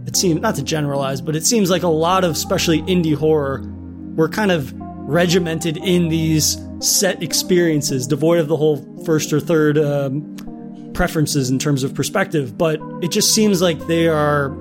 it 0.06 0.16
seems 0.16 0.40
not 0.40 0.56
to 0.56 0.64
generalize, 0.64 1.22
but 1.22 1.36
it 1.36 1.46
seems 1.46 1.70
like 1.70 1.84
a 1.84 1.88
lot 1.88 2.24
of 2.24 2.32
especially 2.32 2.82
indie 2.84 3.16
horror 3.16 3.64
were 4.16 4.30
kind 4.30 4.52
of 4.52 4.74
regimented 4.78 5.78
in 5.78 6.10
these 6.10 6.58
set 6.80 7.22
experiences, 7.24 8.08
devoid 8.08 8.40
of 8.40 8.48
the 8.48 8.58
whole 8.58 8.78
first 9.06 9.32
or 9.32 9.40
third 9.40 9.78
um, 9.78 10.92
preferences 10.94 11.50
in 11.50 11.60
terms 11.60 11.84
of 11.84 11.94
perspective, 11.94 12.58
but 12.58 12.80
it 13.02 13.12
just 13.12 13.34
seems 13.34 13.62
like 13.62 13.80
there 13.88 14.16
are 14.16 14.56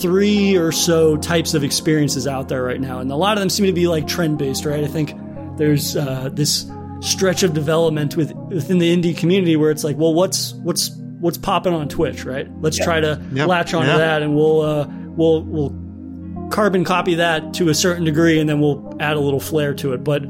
three 0.00 0.56
or 0.56 0.72
so 0.72 1.16
types 1.16 1.54
of 1.54 1.62
experiences 1.62 2.26
out 2.26 2.48
there 2.48 2.62
right 2.62 2.80
now, 2.80 2.98
and 2.98 3.10
a 3.10 3.16
lot 3.16 3.36
of 3.36 3.40
them 3.40 3.50
seem 3.50 3.66
to 3.66 3.72
be 3.72 3.86
like 3.86 4.06
trend 4.06 4.38
based, 4.38 4.64
right? 4.64 4.82
I 4.82 4.88
think 4.88 5.14
there's 5.56 5.96
uh, 5.96 6.30
this 6.32 6.70
stretch 7.00 7.42
of 7.42 7.52
development 7.52 8.16
with, 8.16 8.32
within 8.32 8.78
the 8.78 8.96
indie 8.96 9.16
community 9.16 9.56
where 9.56 9.70
it's 9.70 9.84
like, 9.84 9.96
well, 9.96 10.14
what's 10.14 10.54
what's 10.54 10.90
what's 11.20 11.38
popping 11.38 11.72
on 11.72 11.88
Twitch, 11.88 12.24
right? 12.24 12.48
Let's 12.60 12.78
yeah. 12.78 12.84
try 12.84 13.00
to 13.00 13.22
yep. 13.32 13.48
latch 13.48 13.74
onto 13.74 13.88
yep. 13.88 13.98
that, 13.98 14.22
and 14.22 14.34
we'll 14.34 14.60
uh, 14.60 14.88
we'll 15.16 15.42
we'll 15.42 16.48
carbon 16.50 16.84
copy 16.84 17.16
that 17.16 17.54
to 17.54 17.68
a 17.68 17.74
certain 17.74 18.04
degree, 18.04 18.40
and 18.40 18.48
then 18.48 18.60
we'll 18.60 18.96
add 19.00 19.16
a 19.16 19.20
little 19.20 19.40
flair 19.40 19.74
to 19.74 19.92
it. 19.92 20.04
But 20.04 20.24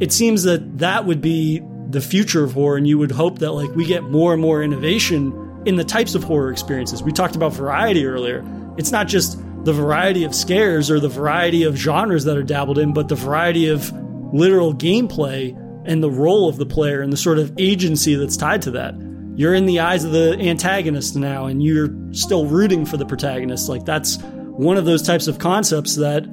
it 0.00 0.12
seems 0.12 0.42
that 0.44 0.78
that 0.78 1.06
would 1.06 1.20
be 1.20 1.62
the 1.94 2.00
future 2.00 2.44
of 2.44 2.52
horror 2.52 2.76
and 2.76 2.86
you 2.86 2.98
would 2.98 3.10
hope 3.10 3.38
that 3.38 3.52
like 3.52 3.70
we 3.74 3.86
get 3.86 4.02
more 4.02 4.32
and 4.32 4.42
more 4.42 4.62
innovation 4.62 5.62
in 5.64 5.76
the 5.76 5.84
types 5.84 6.14
of 6.14 6.22
horror 6.22 6.50
experiences. 6.50 7.02
We 7.02 7.12
talked 7.12 7.36
about 7.36 7.54
variety 7.54 8.04
earlier. 8.04 8.44
It's 8.76 8.92
not 8.92 9.08
just 9.08 9.38
the 9.64 9.72
variety 9.72 10.24
of 10.24 10.34
scares 10.34 10.90
or 10.90 11.00
the 11.00 11.08
variety 11.08 11.62
of 11.62 11.76
genres 11.76 12.24
that 12.24 12.36
are 12.36 12.42
dabbled 12.42 12.78
in, 12.78 12.92
but 12.92 13.08
the 13.08 13.14
variety 13.14 13.68
of 13.68 13.90
literal 14.34 14.74
gameplay 14.74 15.58
and 15.86 16.02
the 16.02 16.10
role 16.10 16.48
of 16.48 16.56
the 16.56 16.66
player 16.66 17.00
and 17.00 17.12
the 17.12 17.16
sort 17.16 17.38
of 17.38 17.52
agency 17.56 18.14
that's 18.14 18.36
tied 18.36 18.60
to 18.62 18.72
that. 18.72 18.94
You're 19.36 19.54
in 19.54 19.66
the 19.66 19.80
eyes 19.80 20.04
of 20.04 20.12
the 20.12 20.38
antagonist 20.38 21.16
now 21.16 21.46
and 21.46 21.62
you're 21.62 21.88
still 22.12 22.46
rooting 22.46 22.84
for 22.84 22.96
the 22.96 23.06
protagonist. 23.06 23.68
Like 23.68 23.84
that's 23.84 24.18
one 24.22 24.76
of 24.76 24.84
those 24.84 25.02
types 25.02 25.28
of 25.28 25.38
concepts 25.38 25.96
that 25.96 26.24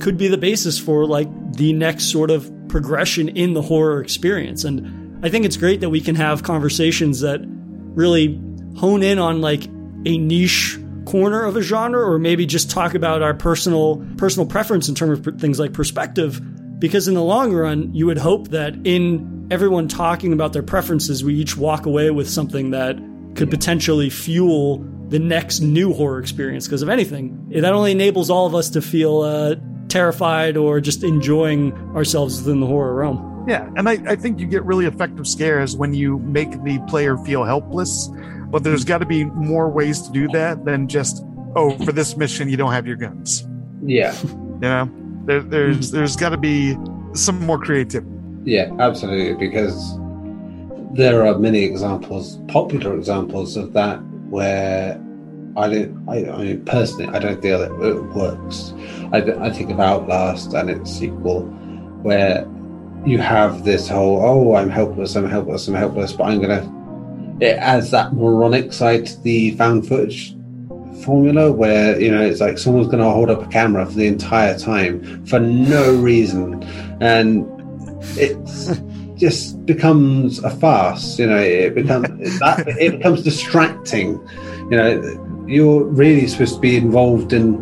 could 0.00 0.16
be 0.16 0.28
the 0.28 0.38
basis 0.38 0.78
for 0.78 1.06
like 1.06 1.28
the 1.54 1.72
next 1.72 2.12
sort 2.12 2.30
of 2.30 2.50
progression 2.68 3.28
in 3.28 3.54
the 3.54 3.62
horror 3.62 4.00
experience. 4.00 4.64
And 4.64 4.97
I 5.22 5.30
think 5.30 5.44
it's 5.44 5.56
great 5.56 5.80
that 5.80 5.90
we 5.90 6.00
can 6.00 6.14
have 6.14 6.44
conversations 6.44 7.20
that 7.20 7.40
really 7.44 8.40
hone 8.76 9.02
in 9.02 9.18
on 9.18 9.40
like 9.40 9.66
a 10.06 10.16
niche 10.16 10.78
corner 11.06 11.42
of 11.42 11.56
a 11.56 11.62
genre 11.62 12.00
or 12.00 12.18
maybe 12.18 12.46
just 12.46 12.70
talk 12.70 12.94
about 12.94 13.22
our 13.22 13.34
personal 13.34 14.06
personal 14.16 14.46
preference 14.46 14.88
in 14.88 14.94
terms 14.94 15.26
of 15.26 15.40
things 15.40 15.58
like 15.58 15.72
perspective. 15.72 16.40
Because 16.78 17.08
in 17.08 17.14
the 17.14 17.22
long 17.22 17.52
run 17.52 17.92
you 17.92 18.06
would 18.06 18.18
hope 18.18 18.48
that 18.48 18.74
in 18.86 19.48
everyone 19.50 19.88
talking 19.88 20.32
about 20.32 20.52
their 20.52 20.62
preferences 20.62 21.24
we 21.24 21.34
each 21.34 21.56
walk 21.56 21.86
away 21.86 22.10
with 22.10 22.28
something 22.28 22.70
that 22.70 22.96
could 23.34 23.50
potentially 23.50 24.10
fuel 24.10 24.84
the 25.08 25.18
next 25.18 25.60
new 25.60 25.92
horror 25.92 26.20
experience. 26.20 26.68
Because 26.68 26.82
if 26.82 26.88
anything 26.88 27.48
it 27.50 27.62
that 27.62 27.72
only 27.72 27.90
enables 27.90 28.30
all 28.30 28.46
of 28.46 28.54
us 28.54 28.70
to 28.70 28.80
feel 28.80 29.22
uh, 29.22 29.56
terrified 29.88 30.56
or 30.56 30.80
just 30.80 31.02
enjoying 31.02 31.72
ourselves 31.96 32.38
within 32.38 32.60
the 32.60 32.66
horror 32.66 32.94
realm 32.94 33.37
yeah 33.48 33.68
and 33.76 33.88
I, 33.88 33.92
I 34.06 34.16
think 34.16 34.38
you 34.38 34.46
get 34.46 34.64
really 34.64 34.86
effective 34.86 35.26
scares 35.26 35.76
when 35.76 35.94
you 35.94 36.18
make 36.20 36.50
the 36.62 36.78
player 36.88 37.16
feel 37.18 37.44
helpless 37.44 38.10
but 38.50 38.64
there's 38.64 38.82
hmm. 38.82 38.88
got 38.88 38.98
to 38.98 39.06
be 39.06 39.24
more 39.24 39.68
ways 39.68 40.02
to 40.02 40.12
do 40.12 40.28
that 40.28 40.64
than 40.64 40.88
just, 40.88 41.24
oh, 41.54 41.76
for 41.84 41.92
this 41.92 42.16
mission 42.16 42.48
you 42.48 42.56
don't 42.56 42.72
have 42.72 42.86
your 42.86 42.96
guns. 42.96 43.46
Yeah. 43.84 44.16
You 44.22 44.58
know, 44.60 44.90
there, 45.24 45.40
there's 45.40 45.90
hmm. 45.90 45.96
there's 45.96 46.16
got 46.16 46.30
to 46.30 46.36
be 46.36 46.76
some 47.14 47.44
more 47.44 47.58
creativity. 47.58 48.10
Yeah, 48.44 48.70
absolutely. 48.78 49.34
Because 49.34 49.98
there 50.94 51.26
are 51.26 51.38
many 51.38 51.62
examples, 51.64 52.38
popular 52.48 52.96
examples 52.96 53.56
of 53.56 53.72
that, 53.74 53.98
where 54.30 54.94
I 55.56 55.68
don't. 55.68 56.08
I, 56.08 56.30
I 56.30 56.44
mean, 56.44 56.64
personally, 56.64 57.14
I 57.14 57.18
don't 57.18 57.40
feel 57.42 57.58
that 57.58 57.70
it 57.70 58.02
works. 58.14 58.72
I, 59.12 59.46
I 59.46 59.50
think 59.50 59.70
of 59.70 59.80
Outlast 59.80 60.54
and 60.54 60.70
its 60.70 60.90
sequel, 60.90 61.42
where 62.02 62.46
you 63.06 63.18
have 63.18 63.64
this 63.64 63.88
whole, 63.88 64.20
oh, 64.24 64.54
I'm 64.54 64.70
helpless, 64.70 65.16
I'm 65.16 65.28
helpless, 65.28 65.68
I'm 65.68 65.74
helpless, 65.74 66.12
but 66.12 66.24
I'm 66.24 66.40
gonna 66.40 66.62
it 67.40 67.56
adds 67.58 67.90
that 67.92 68.14
moronic 68.14 68.72
side 68.72 69.06
to 69.06 69.20
the 69.20 69.52
found 69.52 69.86
footage 69.86 70.34
formula 71.04 71.52
where 71.52 72.00
you 72.00 72.10
know 72.10 72.20
it's 72.20 72.40
like 72.40 72.58
someone's 72.58 72.88
going 72.88 72.98
to 72.98 73.08
hold 73.08 73.30
up 73.30 73.42
a 73.42 73.46
camera 73.46 73.86
for 73.86 73.92
the 73.92 74.06
entire 74.06 74.58
time 74.58 75.24
for 75.26 75.38
no 75.38 75.94
reason. 75.94 76.62
And 77.00 77.46
it 78.18 78.36
just 79.16 79.64
becomes 79.66 80.38
a 80.44 80.50
farce 80.50 81.18
you 81.18 81.26
know 81.26 81.38
it 81.38 81.74
becomes 81.74 82.08
that 82.40 82.66
it 82.66 82.98
becomes 82.98 83.22
distracting. 83.22 84.20
You 84.70 84.76
know 84.76 85.44
you're 85.46 85.84
really 85.84 86.26
supposed 86.26 86.54
to 86.56 86.60
be 86.60 86.76
involved 86.76 87.32
in 87.32 87.56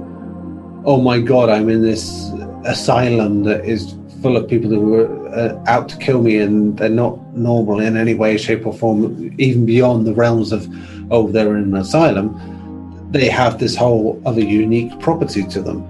oh 0.85 1.01
my 1.01 1.21
god 1.21 1.49
i'm 1.49 1.69
in 1.69 1.83
this 1.83 2.33
asylum 2.65 3.45
that 3.45 3.65
is 3.65 3.95
full 4.23 4.37
of 4.37 4.49
people 4.49 4.71
who 4.71 5.26
are 5.37 5.51
uh, 5.51 5.65
out 5.67 5.89
to 5.91 5.97
kill 5.99 6.23
me 6.23 6.39
and 6.39 6.79
they're 6.79 6.89
not 6.89 7.19
normal 7.35 7.81
in 7.81 7.97
any 7.97 8.15
way, 8.15 8.37
shape, 8.37 8.67
or 8.67 8.73
form, 8.73 9.35
even 9.39 9.67
beyond 9.67 10.07
the 10.07 10.15
realms 10.15 10.53
of, 10.53 10.67
oh, 11.11 11.29
they're 11.29 11.57
in 11.57 11.65
an 11.65 11.77
asylum. 11.77 13.09
They 13.11 13.29
have 13.29 13.59
this 13.59 13.77
whole 13.77 14.21
other 14.27 14.41
unique 14.41 14.99
property 15.01 15.47
to 15.49 15.61
them. 15.61 15.85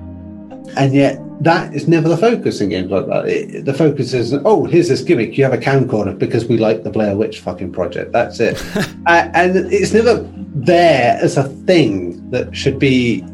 And 0.77 0.93
yet, 0.93 1.21
that 1.41 1.75
is 1.75 1.87
never 1.87 2.09
the 2.09 2.17
focus 2.17 2.61
in 2.61 2.71
games 2.71 2.91
like 2.91 3.07
that. 3.07 3.27
It, 3.27 3.65
the 3.65 3.75
focus 3.75 4.13
is, 4.15 4.33
oh, 4.33 4.65
here's 4.65 4.89
this 4.89 5.03
gimmick. 5.03 5.37
You 5.37 5.45
have 5.45 5.53
a 5.53 5.59
camcorder 5.59 6.19
because 6.19 6.47
we 6.47 6.57
like 6.57 6.83
the 6.83 6.91
Blair 6.91 7.17
Witch 7.17 7.41
fucking 7.41 7.73
project. 7.73 8.13
That's 8.13 8.41
it. 8.41 8.63
uh, 9.07 9.31
and 9.35 9.57
it's 9.73 9.93
never 9.93 10.29
there 10.55 11.19
as 11.21 11.37
a 11.37 11.45
thing 11.45 12.31
that 12.31 12.57
should 12.57 12.79
be, 12.79 13.25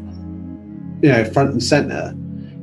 you 1.01 1.09
know, 1.09 1.25
front 1.25 1.51
and 1.51 1.63
center. 1.63 2.15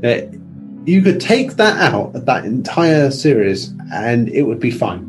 Uh, 0.04 0.39
you 0.86 1.02
could 1.02 1.20
take 1.20 1.52
that 1.56 1.76
out 1.78 2.14
of 2.14 2.26
that 2.26 2.44
entire 2.44 3.10
series 3.10 3.72
and 3.92 4.28
it 4.28 4.42
would 4.42 4.60
be 4.60 4.70
fine. 4.70 5.06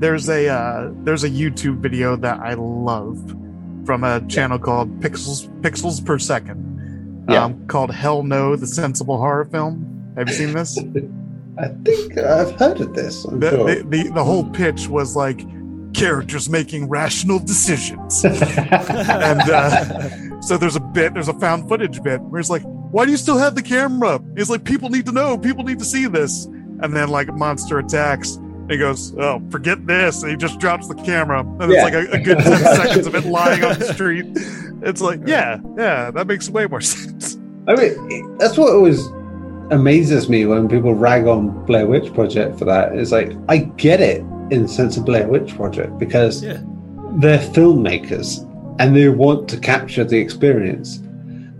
There's 0.00 0.28
a 0.28 0.48
uh, 0.48 0.90
there's 1.04 1.24
a 1.24 1.30
YouTube 1.30 1.78
video 1.78 2.16
that 2.16 2.40
I 2.40 2.54
love 2.54 3.18
from 3.86 4.04
a 4.04 4.26
channel 4.28 4.58
called 4.58 5.00
Pixels 5.00 5.48
Pixels 5.60 6.04
per 6.04 6.18
Second, 6.18 7.24
yeah. 7.28 7.44
um, 7.44 7.66
called 7.68 7.92
Hell 7.92 8.22
No: 8.22 8.56
The 8.56 8.66
Sensible 8.66 9.16
Horror 9.16 9.44
Film. 9.46 10.12
Have 10.16 10.28
you 10.28 10.34
seen 10.34 10.52
this? 10.52 10.78
I 11.58 11.68
think 11.68 12.18
I've 12.18 12.50
heard 12.58 12.80
of 12.80 12.94
this. 12.94 13.22
The, 13.22 13.50
sure. 13.50 13.74
the, 13.74 13.82
the, 13.88 14.10
the 14.10 14.24
whole 14.24 14.44
pitch 14.50 14.88
was 14.88 15.14
like 15.14 15.40
characters 15.94 16.48
making 16.48 16.88
rational 16.88 17.38
decisions, 17.38 18.24
and 18.24 19.40
uh, 19.40 20.40
so 20.40 20.56
there's 20.58 20.76
a 20.76 20.80
bit, 20.80 21.14
there's 21.14 21.28
a 21.28 21.38
found 21.38 21.68
footage 21.68 22.02
bit 22.02 22.20
where 22.22 22.40
it's 22.40 22.50
like, 22.50 22.64
why 22.94 23.04
do 23.04 23.10
you 23.10 23.16
still 23.16 23.38
have 23.38 23.56
the 23.56 23.62
camera? 23.62 24.22
He's 24.36 24.48
like, 24.48 24.62
people 24.62 24.88
need 24.88 25.04
to 25.06 25.10
know, 25.10 25.36
people 25.36 25.64
need 25.64 25.80
to 25.80 25.84
see 25.84 26.06
this. 26.06 26.44
And 26.44 26.94
then 26.94 27.08
like 27.08 27.26
monster 27.34 27.80
attacks. 27.80 28.38
He 28.68 28.76
goes, 28.76 29.12
oh, 29.18 29.42
forget 29.50 29.84
this. 29.84 30.22
And 30.22 30.30
he 30.30 30.36
just 30.36 30.60
drops 30.60 30.86
the 30.86 30.94
camera. 30.94 31.40
And 31.40 31.72
yeah. 31.72 31.74
it's 31.74 31.82
like 31.82 31.92
a, 31.92 32.12
a 32.12 32.20
good 32.20 32.38
10 32.38 32.58
seconds 32.76 33.08
of 33.08 33.16
it 33.16 33.24
lying 33.24 33.64
on 33.64 33.80
the 33.80 33.92
street. 33.92 34.26
It's 34.82 35.00
like, 35.00 35.18
yeah, 35.26 35.58
yeah, 35.76 36.12
that 36.12 36.28
makes 36.28 36.48
way 36.48 36.68
more 36.68 36.80
sense. 36.92 37.36
I 37.66 37.74
mean, 37.74 38.38
that's 38.38 38.56
what 38.56 38.72
always 38.72 39.04
amazes 39.72 40.28
me 40.28 40.46
when 40.46 40.68
people 40.68 40.94
rag 40.94 41.26
on 41.26 41.66
Blair 41.66 41.88
Witch 41.88 42.14
Project 42.14 42.60
for 42.60 42.64
that. 42.66 42.96
It's 42.96 43.10
like, 43.10 43.32
I 43.48 43.56
get 43.56 44.00
it 44.02 44.20
in 44.52 44.62
the 44.62 44.68
sense 44.68 44.96
of 44.96 45.04
Blair 45.04 45.26
Witch 45.26 45.52
Project 45.56 45.98
because 45.98 46.44
yeah. 46.44 46.60
they're 47.14 47.40
filmmakers 47.40 48.48
and 48.78 48.94
they 48.94 49.08
want 49.08 49.48
to 49.48 49.58
capture 49.58 50.04
the 50.04 50.18
experience 50.18 51.00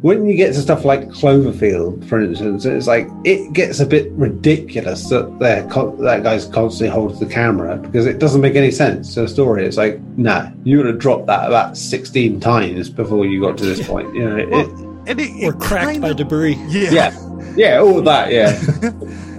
when 0.04 0.26
you 0.26 0.36
get 0.36 0.52
to 0.52 0.60
stuff 0.60 0.84
like 0.84 1.08
Cloverfield, 1.08 2.06
for 2.06 2.20
instance, 2.20 2.66
it's 2.66 2.86
like 2.86 3.08
it 3.24 3.54
gets 3.54 3.80
a 3.80 3.86
bit 3.86 4.12
ridiculous 4.12 5.08
that 5.08 5.38
that 5.38 6.22
guy's 6.22 6.44
constantly 6.44 6.92
holds 6.92 7.18
the 7.18 7.24
camera 7.24 7.78
because 7.78 8.04
it 8.04 8.18
doesn't 8.18 8.42
make 8.42 8.54
any 8.54 8.70
sense 8.70 9.14
to 9.14 9.22
the 9.22 9.28
story. 9.28 9.64
It's 9.64 9.78
like, 9.78 9.98
nah, 10.18 10.50
you 10.62 10.76
would 10.76 10.84
have 10.84 10.98
dropped 10.98 11.26
that 11.28 11.46
about 11.46 11.78
sixteen 11.78 12.38
times 12.38 12.90
before 12.90 13.24
you 13.24 13.40
got 13.40 13.56
to 13.56 13.64
this 13.64 13.88
point. 13.88 14.14
You 14.14 14.28
know, 14.28 14.46
well, 14.50 15.04
it, 15.08 15.18
it, 15.18 15.42
or 15.42 15.54
cracked 15.54 16.02
by 16.02 16.10
of, 16.10 16.18
debris. 16.18 16.56
Yeah. 16.68 16.90
yeah, 16.90 17.54
yeah, 17.56 17.78
all 17.78 18.02
that. 18.02 18.30
Yeah, 18.30 18.60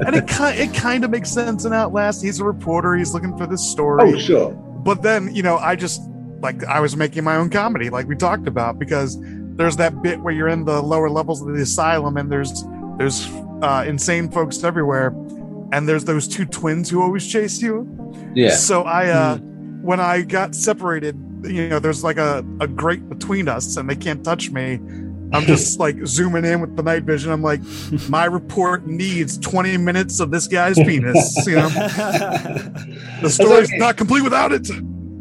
and 0.08 0.16
it 0.16 0.28
kind 0.28 0.60
it 0.60 0.74
kind 0.74 1.06
of 1.06 1.12
makes 1.12 1.30
sense 1.30 1.66
in 1.66 1.74
Outlast. 1.74 2.24
He's 2.24 2.40
a 2.40 2.44
reporter. 2.44 2.96
He's 2.96 3.14
looking 3.14 3.38
for 3.38 3.46
this 3.46 3.64
story. 3.64 4.02
Oh, 4.02 4.18
sure. 4.18 4.52
But 4.52 5.04
then 5.04 5.36
you 5.36 5.44
know, 5.44 5.58
I 5.58 5.76
just 5.76 6.02
like 6.40 6.64
I 6.64 6.80
was 6.80 6.98
making 6.98 7.24
my 7.24 7.36
own 7.36 7.52
comedy, 7.52 7.92
like 7.92 8.08
we 8.08 8.16
talked 8.16 8.48
about, 8.48 8.80
because 8.80 9.16
there's 9.56 9.78
that 9.78 10.02
bit 10.02 10.20
where 10.20 10.34
you're 10.34 10.48
in 10.48 10.66
the 10.66 10.82
lower 10.82 11.10
levels 11.10 11.42
of 11.42 11.48
the 11.48 11.62
asylum 11.62 12.18
and 12.18 12.32
there's 12.32 12.64
there's 12.98 13.28
uh, 13.62 13.84
insane 13.88 14.30
folks 14.30 14.64
everywhere. 14.64 15.08
And 15.72 15.90
there's 15.90 16.06
those 16.06 16.28
two 16.28 16.46
twins 16.46 16.90
who 16.90 17.02
always 17.02 17.26
chase 17.28 17.62
you. 17.62 17.90
Yeah. 18.34 18.56
So 18.56 18.84
i 18.84 19.10
uh 19.10 19.38
mm. 19.38 19.82
when 19.82 20.00
i 20.00 20.22
got 20.22 20.56
separated 20.56 21.16
you 21.44 21.70
know 21.70 21.80
there's 21.80 22.04
like 22.04 22.18
a, 22.18 22.46
a 22.60 22.68
grate 22.68 23.08
between 23.10 23.48
us 23.48 23.78
and 23.78 23.90
they 23.90 23.96
can't 23.96 24.24
touch 24.24 24.52
me. 24.52 24.80
I'm 25.34 25.46
just 25.46 25.80
like 25.80 25.96
zooming 26.06 26.46
in 26.46 26.62
with 26.62 26.76
the 26.76 26.84
night 26.84 27.04
vision. 27.04 27.32
I'm 27.32 27.42
like 27.42 27.62
my 28.10 28.26
report 28.26 28.86
needs 28.86 29.38
20 29.38 29.78
minutes 29.78 30.20
of 30.20 30.32
this 30.32 30.48
guy's 30.48 30.78
penis 30.78 31.48
you 31.48 31.56
know? 31.56 31.70
The 33.22 33.30
story's 33.30 33.70
okay. 33.70 33.78
not 33.78 33.98
complete 33.98 34.24
without 34.24 34.52
it 34.52 34.70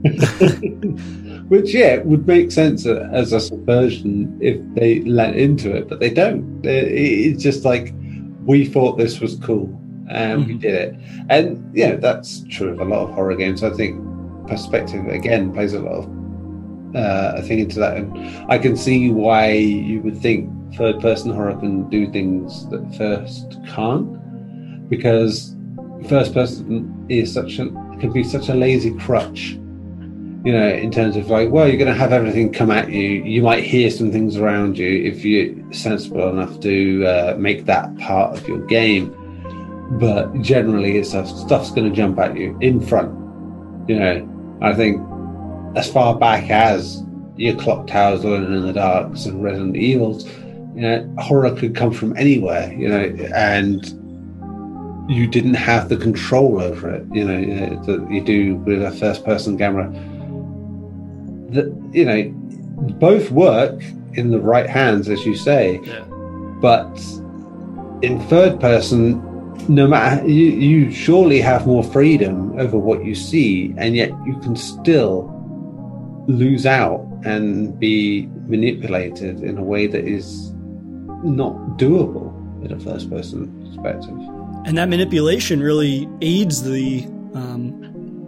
which 1.48 1.74
yeah 1.74 1.98
would 1.98 2.26
make 2.26 2.50
sense 2.50 2.86
as 2.86 3.32
a 3.32 3.40
subversion 3.40 4.36
if 4.40 4.58
they 4.74 5.00
let 5.00 5.36
into 5.36 5.74
it, 5.74 5.88
but 5.88 6.00
they 6.00 6.10
don't. 6.10 6.64
It's 6.64 7.42
just 7.42 7.64
like 7.64 7.94
we 8.44 8.66
thought 8.66 8.98
this 8.98 9.20
was 9.20 9.36
cool 9.36 9.66
and 10.08 10.42
mm-hmm. 10.42 10.48
we 10.48 10.58
did 10.58 10.74
it, 10.74 10.94
and 11.30 11.74
yeah, 11.74 11.96
that's 11.96 12.44
true 12.50 12.70
of 12.70 12.80
a 12.80 12.84
lot 12.84 13.08
of 13.08 13.14
horror 13.14 13.36
games. 13.36 13.62
I 13.62 13.70
think 13.70 14.02
perspective 14.46 15.06
again 15.08 15.52
plays 15.52 15.72
a 15.72 15.80
lot 15.80 16.04
of 16.04 16.96
uh, 16.96 17.32
a 17.36 17.42
thing 17.42 17.58
into 17.58 17.78
that, 17.80 17.96
and 17.96 18.50
I 18.50 18.58
can 18.58 18.76
see 18.76 19.10
why 19.10 19.52
you 19.52 20.00
would 20.02 20.18
think 20.18 20.50
third 20.76 21.00
person 21.00 21.32
horror 21.32 21.56
can 21.56 21.88
do 21.88 22.10
things 22.10 22.68
that 22.70 22.94
first 22.96 23.58
can't, 23.68 24.88
because 24.88 25.54
first 26.08 26.34
person 26.34 27.06
is 27.08 27.32
such 27.32 27.58
a 27.58 27.66
can 28.00 28.12
be 28.12 28.24
such 28.24 28.48
a 28.48 28.54
lazy 28.54 28.94
crutch 28.98 29.58
you 30.44 30.52
know, 30.52 30.68
in 30.68 30.90
terms 30.90 31.16
of 31.16 31.30
like, 31.30 31.50
well, 31.50 31.66
you're 31.66 31.78
going 31.78 31.92
to 31.92 31.98
have 31.98 32.12
everything 32.12 32.52
come 32.52 32.70
at 32.70 32.90
you. 32.90 33.00
You 33.00 33.42
might 33.42 33.64
hear 33.64 33.90
some 33.90 34.12
things 34.12 34.36
around 34.36 34.76
you 34.76 35.02
if 35.04 35.24
you're 35.24 35.54
sensible 35.72 36.28
enough 36.28 36.60
to 36.60 37.04
uh, 37.06 37.36
make 37.38 37.64
that 37.64 37.96
part 37.96 38.36
of 38.36 38.46
your 38.46 38.64
game. 38.66 39.16
But 39.98 40.38
generally, 40.42 40.98
it's 40.98 41.10
stuff, 41.10 41.28
stuff's 41.28 41.70
going 41.70 41.88
to 41.88 41.96
jump 41.96 42.18
at 42.18 42.36
you 42.36 42.58
in 42.60 42.78
front. 42.80 43.10
You 43.88 43.98
know, 43.98 44.58
I 44.60 44.74
think 44.74 45.00
as 45.76 45.90
far 45.90 46.18
back 46.18 46.50
as 46.50 47.02
your 47.36 47.56
clock 47.56 47.86
towers 47.86 48.22
alone 48.22 48.52
in 48.52 48.66
the 48.66 48.72
darks 48.74 49.24
and 49.24 49.42
Resident 49.42 49.76
Evils, 49.76 50.26
you 50.74 50.82
know, 50.82 51.14
horror 51.18 51.54
could 51.54 51.74
come 51.74 51.90
from 51.90 52.14
anywhere, 52.18 52.70
you 52.72 52.88
know, 52.88 53.04
and 53.34 53.86
you 55.10 55.26
didn't 55.26 55.54
have 55.54 55.88
the 55.88 55.96
control 55.96 56.60
over 56.60 56.90
it, 56.90 57.06
you 57.12 57.24
know, 57.24 57.82
that 57.84 58.10
you 58.10 58.20
do 58.22 58.56
with 58.56 58.82
a 58.82 58.90
first 58.92 59.24
person 59.24 59.56
camera. 59.56 59.92
That, 61.50 61.66
you 61.92 62.04
know, 62.04 62.30
both 62.98 63.30
work 63.30 63.82
in 64.14 64.30
the 64.30 64.40
right 64.40 64.68
hands, 64.68 65.08
as 65.08 65.24
you 65.26 65.36
say, 65.36 65.80
Yeah. 65.84 66.04
but 66.60 67.00
in 68.02 68.20
third 68.28 68.60
person, 68.60 69.20
no 69.68 69.86
matter 69.86 70.26
you, 70.28 70.46
you 70.46 70.90
surely 70.90 71.40
have 71.40 71.66
more 71.66 71.82
freedom 71.82 72.58
over 72.58 72.78
what 72.78 73.04
you 73.04 73.14
see, 73.14 73.72
and 73.76 73.94
yet 73.96 74.10
you 74.26 74.36
can 74.38 74.56
still 74.56 75.30
lose 76.28 76.66
out 76.66 77.06
and 77.24 77.78
be 77.78 78.28
manipulated 78.46 79.40
in 79.42 79.58
a 79.58 79.62
way 79.62 79.86
that 79.86 80.04
is 80.06 80.52
not 81.22 81.54
doable 81.78 82.32
in 82.64 82.72
a 82.72 82.80
first 82.80 83.08
person 83.10 83.46
perspective. 83.66 84.16
and 84.66 84.76
that 84.78 84.88
manipulation 84.88 85.60
really 85.62 86.08
aids 86.22 86.62
the 86.62 87.04
um, 87.34 87.83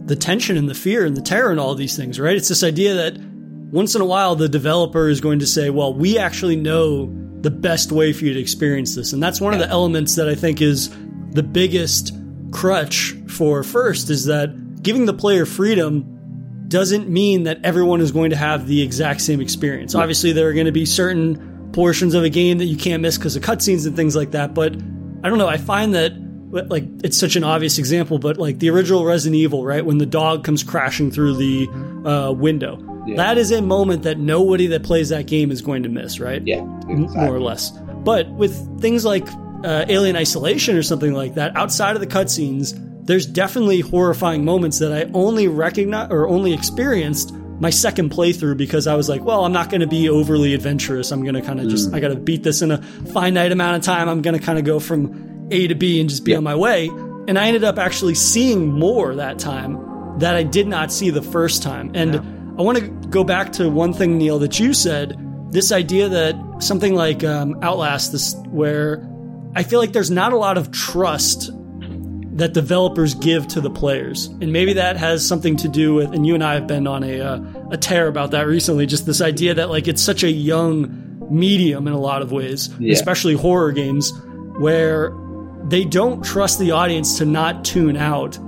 the 0.06 0.16
tension 0.16 0.56
and 0.56 0.68
the 0.68 0.74
fear 0.74 1.04
and 1.04 1.16
the 1.16 1.22
terror 1.22 1.50
and 1.50 1.60
all 1.60 1.74
these 1.74 1.96
things, 1.96 2.18
right? 2.18 2.36
It's 2.36 2.48
this 2.48 2.62
idea 2.62 2.94
that 2.94 3.18
once 3.70 3.94
in 3.94 4.00
a 4.00 4.06
while 4.06 4.36
the 4.36 4.48
developer 4.48 5.08
is 5.08 5.20
going 5.20 5.40
to 5.40 5.46
say, 5.46 5.70
"Well, 5.70 5.92
we 5.92 6.18
actually 6.18 6.56
know 6.56 7.12
the 7.40 7.50
best 7.50 7.92
way 7.92 8.12
for 8.12 8.24
you 8.24 8.32
to 8.32 8.40
experience 8.40 8.94
this," 8.94 9.12
and 9.12 9.22
that's 9.22 9.40
one 9.40 9.52
of 9.52 9.58
the 9.58 9.68
elements 9.68 10.14
that 10.14 10.28
I 10.28 10.34
think 10.34 10.62
is 10.62 10.90
the 11.32 11.42
biggest 11.42 12.16
crutch 12.52 13.14
for 13.28 13.62
first 13.62 14.08
is 14.08 14.24
that 14.26 14.82
giving 14.82 15.04
the 15.04 15.12
player 15.12 15.44
freedom 15.44 16.04
doesn't 16.68 17.08
mean 17.08 17.44
that 17.44 17.60
everyone 17.64 18.00
is 18.00 18.12
going 18.12 18.30
to 18.30 18.36
have 18.36 18.66
the 18.66 18.82
exact 18.82 19.20
same 19.20 19.40
experience. 19.40 19.94
Obviously, 19.94 20.32
there 20.32 20.48
are 20.48 20.52
going 20.52 20.66
to 20.66 20.72
be 20.72 20.84
certain 20.84 21.70
portions 21.72 22.14
of 22.14 22.24
a 22.24 22.30
game 22.30 22.58
that 22.58 22.64
you 22.64 22.76
can't 22.76 23.02
miss 23.02 23.18
because 23.18 23.36
of 23.36 23.42
cutscenes 23.42 23.86
and 23.86 23.94
things 23.94 24.16
like 24.16 24.30
that. 24.32 24.54
But 24.54 24.74
I 25.22 25.28
don't 25.28 25.38
know. 25.38 25.48
I 25.48 25.58
find 25.58 25.94
that 25.94 26.12
like 26.70 26.84
it's 27.04 27.16
such 27.18 27.36
an 27.36 27.44
obvious 27.44 27.78
example, 27.78 28.18
but 28.18 28.36
like 28.38 28.58
the 28.58 28.70
original 28.70 29.04
Resident 29.04 29.36
Evil, 29.36 29.64
right? 29.64 29.84
When 29.84 29.98
the 29.98 30.06
dog 30.06 30.44
comes 30.44 30.62
crashing 30.64 31.10
through 31.10 31.36
the 31.36 31.68
uh, 32.08 32.32
window, 32.32 32.78
Yeah. 33.06 33.16
that 33.16 33.38
is 33.38 33.50
a 33.52 33.62
moment 33.62 34.02
that 34.04 34.18
nobody 34.18 34.66
that 34.68 34.82
plays 34.82 35.10
that 35.10 35.26
game 35.26 35.50
is 35.50 35.62
going 35.62 35.82
to 35.84 35.88
miss, 35.88 36.18
right? 36.20 36.42
Yeah, 36.44 36.62
exactly. 36.88 37.06
more 37.16 37.34
or 37.36 37.40
less. 37.40 37.70
But 38.04 38.28
with 38.30 38.80
things 38.80 39.04
like 39.04 39.26
uh, 39.64 39.84
Alien 39.88 40.16
Isolation 40.16 40.76
or 40.76 40.82
something 40.82 41.12
like 41.12 41.34
that, 41.34 41.56
outside 41.56 41.94
of 41.96 42.00
the 42.00 42.06
cutscenes, 42.06 42.74
there's 43.06 43.26
definitely 43.26 43.80
horrifying 43.80 44.44
moments 44.44 44.78
that 44.80 44.92
I 44.92 45.10
only 45.14 45.46
recognize 45.48 46.10
or 46.10 46.26
only 46.28 46.52
experienced 46.52 47.32
my 47.58 47.70
second 47.70 48.10
playthrough 48.10 48.56
because 48.58 48.86
I 48.86 48.94
was 48.96 49.08
like, 49.08 49.22
well, 49.24 49.44
I'm 49.44 49.52
not 49.52 49.70
going 49.70 49.80
to 49.80 49.86
be 49.86 50.08
overly 50.10 50.52
adventurous. 50.54 51.10
I'm 51.10 51.22
going 51.22 51.34
to 51.36 51.40
kind 51.40 51.58
of 51.58 51.68
just, 51.68 51.94
I 51.94 52.00
got 52.00 52.08
to 52.08 52.16
beat 52.16 52.42
this 52.42 52.60
in 52.62 52.70
a 52.70 52.82
finite 52.82 53.50
amount 53.50 53.76
of 53.76 53.82
time. 53.82 54.08
I'm 54.10 54.20
going 54.22 54.38
to 54.38 54.44
kind 54.44 54.58
of 54.58 54.64
go 54.66 54.78
from 54.78 55.35
A 55.50 55.66
to 55.68 55.74
B 55.74 56.00
and 56.00 56.08
just 56.08 56.24
be 56.24 56.34
on 56.34 56.44
my 56.44 56.54
way. 56.54 56.88
And 57.28 57.38
I 57.38 57.46
ended 57.46 57.64
up 57.64 57.78
actually 57.78 58.14
seeing 58.14 58.68
more 58.72 59.14
that 59.16 59.38
time 59.38 60.18
that 60.18 60.34
I 60.36 60.42
did 60.42 60.66
not 60.66 60.92
see 60.92 61.10
the 61.10 61.22
first 61.22 61.62
time. 61.62 61.90
And 61.94 62.16
I 62.58 62.62
want 62.62 62.78
to 62.78 62.86
go 63.08 63.24
back 63.24 63.52
to 63.54 63.68
one 63.68 63.92
thing, 63.92 64.16
Neil, 64.18 64.38
that 64.38 64.58
you 64.58 64.72
said 64.72 65.16
this 65.50 65.72
idea 65.72 66.08
that 66.08 66.34
something 66.60 66.94
like 66.94 67.22
um, 67.24 67.58
Outlast, 67.62 68.12
this 68.12 68.34
where 68.48 69.06
I 69.54 69.62
feel 69.62 69.78
like 69.80 69.92
there's 69.92 70.10
not 70.10 70.32
a 70.32 70.36
lot 70.36 70.56
of 70.58 70.70
trust 70.70 71.50
that 72.36 72.52
developers 72.52 73.14
give 73.14 73.48
to 73.48 73.60
the 73.62 73.70
players, 73.70 74.26
and 74.26 74.52
maybe 74.52 74.74
that 74.74 74.98
has 74.98 75.26
something 75.26 75.56
to 75.56 75.68
do 75.68 75.94
with. 75.94 76.12
And 76.12 76.26
you 76.26 76.34
and 76.34 76.44
I 76.44 76.54
have 76.54 76.66
been 76.66 76.86
on 76.86 77.02
a 77.02 77.20
uh, 77.20 77.40
a 77.70 77.76
tear 77.78 78.08
about 78.08 78.32
that 78.32 78.46
recently. 78.46 78.84
Just 78.86 79.06
this 79.06 79.20
idea 79.22 79.54
that 79.54 79.70
like 79.70 79.88
it's 79.88 80.02
such 80.02 80.22
a 80.22 80.30
young 80.30 81.26
medium 81.30 81.86
in 81.86 81.94
a 81.94 81.98
lot 81.98 82.20
of 82.22 82.32
ways, 82.32 82.68
Yeah. 82.78 82.92
especially 82.92 83.34
horror 83.34 83.72
games, 83.72 84.12
where 84.58 85.10
they 85.68 85.84
don't 85.84 86.24
trust 86.24 86.58
the 86.58 86.70
audience 86.70 87.18
to 87.18 87.24
not 87.24 87.64
tune 87.64 87.96
out 87.96 88.38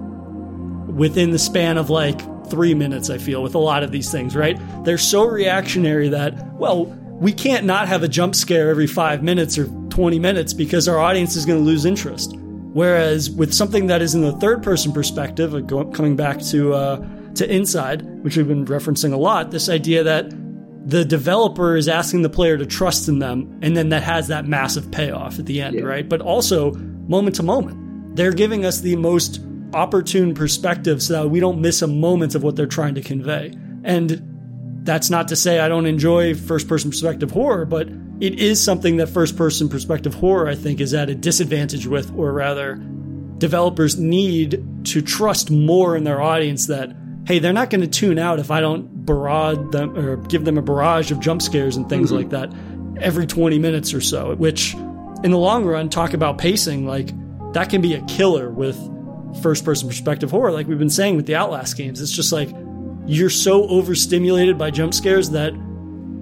within 0.95 1.31
the 1.31 1.39
span 1.39 1.77
of 1.79 1.91
like 1.91 2.21
three 2.49 2.75
minutes, 2.75 3.11
I 3.11 3.19
feel, 3.19 3.43
with 3.43 3.55
a 3.55 3.59
lot 3.59 3.83
of 3.83 3.93
these 3.93 4.11
things, 4.11 4.35
right? 4.35 4.59
They're 4.85 4.99
so 4.99 5.25
reactionary 5.25 6.09
that, 6.09 6.53
well, 6.55 6.87
we 7.21 7.33
can't 7.33 7.65
not 7.67 7.89
have 7.89 8.03
a 8.03 8.09
jump 8.09 8.35
scare 8.35 8.71
every 8.71 8.87
five 8.87 9.23
minutes 9.23 9.59
or 9.59 9.67
20 9.91 10.19
minutes 10.19 10.53
because 10.55 10.89
our 10.89 10.99
audience 10.99 11.37
is 11.37 11.45
going 11.45 11.59
to 11.59 11.65
lose 11.65 11.85
interest. 11.85 12.35
Whereas 12.37 13.31
with 13.31 13.53
something 13.53 13.87
that 13.89 14.03
is 14.03 14.15
in 14.15 14.21
the 14.23 14.33
third 14.33 14.63
person 14.63 14.93
perspective, 14.93 15.55
uh, 15.55 15.63
coming 15.93 16.17
back 16.17 16.41
to, 16.45 16.75
uh, 16.75 17.07
to 17.35 17.53
Inside, 17.55 18.03
which 18.23 18.37
we've 18.37 18.49
been 18.49 18.65
referencing 18.67 19.13
a 19.13 19.17
lot, 19.17 19.51
this 19.51 19.69
idea 19.69 20.03
that 20.05 20.31
the 20.89 21.05
developer 21.05 21.77
is 21.77 21.89
asking 21.89 22.23
the 22.23 22.31
player 22.31 22.57
to 22.57 22.65
trust 22.65 23.09
in 23.09 23.19
them, 23.19 23.59
and 23.63 23.77
then 23.77 23.91
that 23.91 24.03
has 24.03 24.29
that 24.29 24.47
massive 24.47 24.91
payoff 24.91 25.39
at 25.39 25.47
the 25.47 25.61
end, 25.61 25.75
Yeah. 25.77 25.83
right? 25.83 26.09
But 26.09 26.21
also 26.21 26.73
moment 27.09 27.37
to 27.37 27.43
moment. 27.43 28.17
They're 28.17 28.33
giving 28.33 28.65
us 28.65 28.81
the 28.81 28.97
most 28.97 29.41
opportune 29.75 30.35
perspective 30.35 31.03
so 31.03 31.25
that 31.25 31.29
we 31.29 31.41
don't 31.41 31.61
miss 31.61 31.83
a 31.83 31.87
moment 31.87 32.35
of 32.35 32.43
what 32.43 32.57
they're 32.57 32.67
trying 32.67 32.95
to 32.95 33.03
convey. 33.03 33.53
And 33.85 34.23
that's 34.85 35.11
not 35.11 35.29
to 35.29 35.37
say 35.37 35.61
I 35.61 35.69
don't 35.69 35.87
enjoy 35.87 36.35
first 36.35 36.69
person 36.69 36.91
perspective 36.91 37.31
horror, 37.31 37.65
but 37.65 37.89
it 38.21 38.41
is 38.41 38.63
something 38.63 38.97
that 38.97 39.09
first 39.09 39.37
person 39.37 39.69
perspective 39.69 40.15
horror, 40.15 40.49
I 40.49 40.55
think, 40.55 40.81
is 40.81 40.95
at 40.95 41.11
a 41.11 41.15
disadvantage 41.15 41.87
with, 41.87 42.13
or 42.17 42.33
rather, 42.33 42.77
developers 43.39 43.99
need 43.99 44.65
to 44.85 45.03
trust 45.03 45.51
more 45.51 45.97
in 45.97 46.05
their 46.05 46.21
audience 46.21 46.67
that, 46.67 46.95
hey, 47.27 47.39
they're 47.39 47.53
not 47.53 47.71
going 47.71 47.83
to 47.83 47.87
tune 47.87 48.19
out 48.19 48.41
if 48.41 48.51
I 48.51 48.61
don't 48.61 49.05
barrage 49.05 49.59
them 49.71 49.97
or 49.97 50.17
give 50.17 50.45
them 50.45 50.59
a 50.59 50.63
barrage 50.63 51.11
of 51.11 51.21
jump 51.21 51.43
scares 51.43 51.77
and 51.77 51.89
things 51.89 52.11
mm-hmm. 52.11 52.17
like 52.17 52.31
that 52.31 52.53
every 53.01 53.27
20 53.27 53.59
minutes 53.59 53.95
or 53.95 54.01
so, 54.01 54.35
which 54.35 54.75
in 55.25 55.31
the 55.31 55.39
long 55.39 55.65
run, 55.65 55.89
talk 55.89 56.15
about 56.15 56.39
pacing, 56.39 56.87
like 56.87 57.11
that 57.53 57.71
can 57.71 57.81
be 57.81 57.95
a 57.95 58.03
killer 58.03 58.51
with 58.51 58.77
first 59.43 59.65
person 59.65 59.89
perspective 59.89 60.31
horror. 60.31 60.53
Like 60.53 60.67
we've 60.67 60.79
been 60.79 60.91
saying 60.91 61.17
with 61.17 61.27
the 61.27 61.35
Outlast 61.35 61.77
games, 61.77 62.01
it's 62.01 62.13
just 62.13 62.33
like 62.33 62.51
you're 63.07 63.31
so 63.31 63.67
overstimulated 63.69 64.59
by 64.59 64.71
jump 64.71 64.95
scares 64.95 65.31
that 65.31 65.53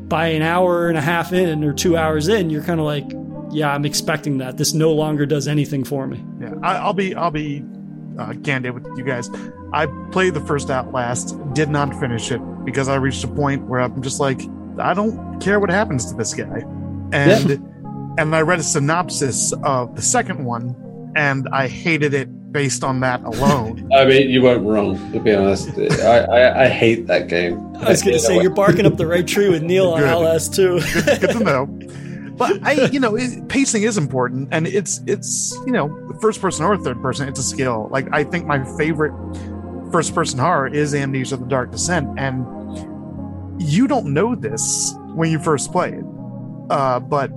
by 0.08 0.28
an 0.28 0.42
hour 0.42 0.88
and 0.88 0.96
a 0.96 1.00
half 1.00 1.32
in 1.32 1.64
or 1.64 1.72
two 1.72 1.96
hours 1.96 2.28
in, 2.28 2.48
you're 2.48 2.62
kind 2.62 2.78
of 2.78 2.86
like, 2.86 3.04
yeah, 3.50 3.72
I'm 3.72 3.84
expecting 3.84 4.38
that. 4.38 4.56
This 4.56 4.72
no 4.72 4.92
longer 4.92 5.26
does 5.26 5.48
anything 5.48 5.84
for 5.84 6.06
me. 6.06 6.24
Yeah, 6.40 6.54
I, 6.62 6.76
I'll 6.76 6.92
be 6.92 7.14
I'll 7.14 7.30
be 7.30 7.64
uh, 8.18 8.34
candid 8.44 8.72
with 8.72 8.86
you 8.96 9.04
guys. 9.04 9.30
I 9.72 9.86
played 10.10 10.34
the 10.34 10.40
first 10.40 10.70
Outlast, 10.70 11.36
did 11.54 11.68
not 11.68 11.98
finish 11.98 12.30
it 12.30 12.40
because 12.64 12.88
I 12.88 12.96
reached 12.96 13.24
a 13.24 13.28
point 13.28 13.66
where 13.66 13.80
I'm 13.80 14.00
just 14.02 14.20
like, 14.20 14.40
I 14.78 14.94
don't 14.94 15.40
care 15.40 15.58
what 15.58 15.70
happens 15.70 16.10
to 16.10 16.16
this 16.16 16.34
guy, 16.34 16.62
and 17.12 17.75
and 18.18 18.34
I 18.34 18.40
read 18.40 18.58
a 18.58 18.62
synopsis 18.62 19.52
of 19.62 19.94
the 19.96 20.02
second 20.02 20.44
one, 20.44 20.74
and 21.16 21.48
I 21.52 21.68
hated 21.68 22.14
it 22.14 22.52
based 22.52 22.82
on 22.82 23.00
that 23.00 23.22
alone. 23.24 23.90
I 23.96 24.04
mean, 24.04 24.30
you 24.30 24.42
weren't 24.42 24.64
wrong, 24.64 24.96
to 25.12 25.20
be 25.20 25.34
honest. 25.34 25.68
I, 25.78 26.20
I, 26.20 26.64
I 26.64 26.68
hate 26.68 27.06
that 27.06 27.28
game. 27.28 27.58
I 27.76 27.90
was 27.90 28.02
going 28.02 28.14
to 28.14 28.20
say, 28.20 28.40
you're 28.40 28.50
barking 28.50 28.86
up 28.86 28.96
the 28.96 29.06
right 29.06 29.26
tree 29.26 29.48
with 29.48 29.62
Neil 29.62 29.90
on 29.90 30.00
Good. 30.00 30.08
Outlast 30.08 30.54
too. 30.54 30.80
good, 30.94 31.20
good 31.20 31.30
to 31.30 31.38
know. 31.44 31.66
But 32.36 32.62
I, 32.62 32.86
you 32.86 33.00
know, 33.00 33.16
it, 33.16 33.48
pacing 33.48 33.82
is 33.82 33.96
important, 33.96 34.48
and 34.52 34.66
it's 34.66 35.00
it's 35.06 35.54
you 35.64 35.72
know, 35.72 35.88
first 36.20 36.40
person 36.40 36.66
or 36.66 36.76
third 36.76 37.00
person, 37.00 37.28
it's 37.28 37.40
a 37.40 37.42
skill. 37.42 37.88
Like 37.90 38.08
I 38.12 38.24
think 38.24 38.46
my 38.46 38.62
favorite 38.76 39.12
first 39.90 40.14
person 40.14 40.38
horror 40.38 40.66
is 40.66 40.94
Amnesia: 40.94 41.38
The 41.38 41.46
Dark 41.46 41.72
Descent, 41.72 42.18
and 42.18 42.44
you 43.58 43.88
don't 43.88 44.12
know 44.12 44.34
this 44.34 44.94
when 45.14 45.30
you 45.30 45.38
first 45.38 45.72
play 45.72 45.92
it, 45.92 46.04
uh, 46.68 47.00
but 47.00 47.30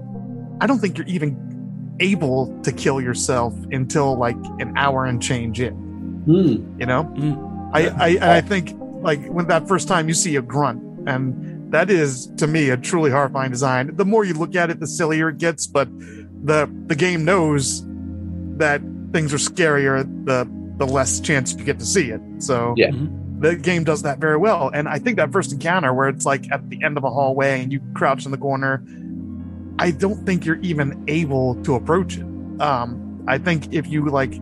I 0.62 0.68
don't 0.68 0.80
think 0.80 0.98
you're 0.98 1.08
even 1.08 1.96
able 2.00 2.58
to 2.64 2.72
kill 2.72 3.02
yourself 3.02 3.54
until 3.72 4.16
like 4.18 4.38
an 4.60 4.74
hour 4.78 5.06
and 5.06 5.22
change 5.22 5.60
in. 5.60 5.74
Hmm. 5.74 6.80
You 6.80 6.86
know, 6.86 7.04
Mm. 7.16 7.50
I, 7.74 7.88
I 7.88 8.38
I 8.38 8.42
think 8.42 8.74
like 9.02 9.26
when 9.28 9.48
that 9.48 9.68
first 9.68 9.88
time 9.88 10.08
you 10.08 10.14
see 10.14 10.36
a 10.36 10.42
grunt, 10.42 10.82
and 11.08 11.72
that 11.72 11.90
is 11.90 12.28
to 12.38 12.48
me 12.48 12.70
a 12.70 12.78
truly 12.78 13.12
horrifying 13.12 13.52
design. 13.52 13.96
The 13.96 14.06
more 14.06 14.26
you 14.26 14.34
look 14.34 14.56
at 14.56 14.70
it, 14.70 14.80
the 14.80 14.88
sillier 14.88 15.30
it 15.30 15.38
gets. 15.38 15.68
But 15.68 15.88
the 16.44 16.68
the 16.88 16.96
game 16.96 17.26
knows 17.26 17.84
that 18.58 18.82
things 19.14 19.34
are 19.34 19.38
scarier. 19.38 20.04
The 20.26 20.50
the 20.78 20.88
less 20.88 21.20
chance 21.20 21.54
you 21.54 21.64
get 21.64 21.78
to 21.80 21.86
see 21.86 22.10
it. 22.10 22.22
So 22.40 22.74
Yeah. 22.78 22.92
the 23.40 23.56
game 23.56 23.84
does 23.84 24.02
that 24.04 24.20
very 24.20 24.38
well. 24.38 24.72
And 24.74 24.88
I 24.88 24.98
think 24.98 25.18
that 25.18 25.32
first 25.32 25.52
encounter 25.52 25.94
where 25.94 26.08
it's 26.10 26.26
like 26.26 26.50
at 26.52 26.70
the 26.70 26.82
end 26.84 26.98
of 26.98 27.04
a 27.04 27.10
hallway 27.10 27.62
and 27.62 27.72
you 27.72 27.82
crouch 27.94 28.26
in 28.26 28.32
the 28.32 28.38
corner, 28.38 28.82
I 29.80 29.92
don't 29.92 30.26
think 30.26 30.46
you're 30.46 30.60
even 30.62 31.04
able 31.08 31.56
to 31.64 31.76
approach 31.76 32.18
it. 32.18 32.26
Um, 32.62 33.24
I 33.28 33.38
think 33.38 33.74
if 33.74 33.88
you 33.88 34.10
like 34.10 34.34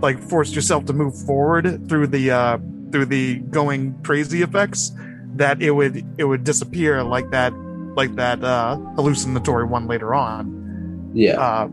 like 0.00 0.18
forced 0.18 0.54
yourself 0.54 0.86
to 0.86 0.92
move 0.92 1.14
forward 1.26 1.88
through 1.88 2.08
the 2.08 2.30
uh 2.30 2.58
through 2.90 3.06
the 3.06 3.36
going 3.50 4.00
crazy 4.02 4.42
effects, 4.42 4.92
that 5.36 5.62
it 5.62 5.72
would 5.72 6.04
it 6.18 6.24
would 6.24 6.44
disappear 6.44 7.02
like 7.02 7.30
that 7.30 7.52
like 7.94 8.14
that 8.16 8.42
uh 8.42 8.76
hallucinatory 8.96 9.66
one 9.66 9.86
later 9.86 10.14
on. 10.14 11.10
Yeah. 11.14 11.38
Uh 11.38 11.68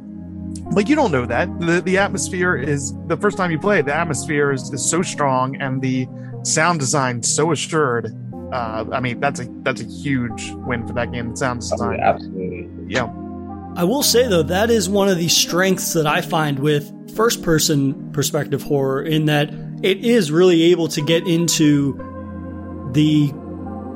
like 0.72 0.89
you 0.89 0.95
don't 0.95 1.12
know 1.12 1.26
that. 1.26 1.47
The 1.60 1.82
the 1.82 1.97
atmosphere 1.97 2.55
is 2.55 2.93
the 3.07 3.16
first 3.16 3.38
time 3.38 3.51
you 3.51 3.60
play 3.60 3.80
it, 3.80 3.86
the 3.86 3.95
atmosphere 3.95 4.51
is, 4.51 4.74
is 4.74 4.88
so 4.88 5.01
strong 5.01 5.55
and 5.62 5.82
the 5.82 6.07
sound 6.43 6.80
design 6.80 7.24
so 7.24 7.51
assured 7.51 8.16
uh, 8.52 8.86
I 8.91 9.00
mean, 9.00 9.20
that's 9.20 9.39
a 9.39 9.45
that's 9.64 9.82
a 9.82 9.86
huge 9.86 10.52
win 10.52 10.88
for 10.88 10.93
that 10.93 11.12
game. 11.12 11.32
The 11.32 11.38
sound 11.38 11.60
Oh, 11.60 11.70
design, 11.72 11.97
yeah, 12.00 12.10
absolutely. 12.10 12.70
yeah, 12.88 13.04
I 13.76 13.84
will 13.84 14.04
say 14.04 14.28
though 14.28 14.43
that 14.43 14.70
is 14.70 14.89
one 14.89 15.10
of 15.10 15.18
the 15.18 15.28
strengths 15.30 15.93
that 15.93 16.08
I 16.08 16.22
find 16.22 16.60
with 16.60 16.91
first 17.16 17.41
person 17.43 18.12
perspective 18.12 18.62
horror 18.64 19.02
in 19.04 19.26
that 19.26 19.50
it 19.84 20.04
is 20.06 20.32
really 20.32 20.64
able 20.72 20.88
to 20.89 21.02
get 21.02 21.28
into 21.28 21.97
the 22.93 23.32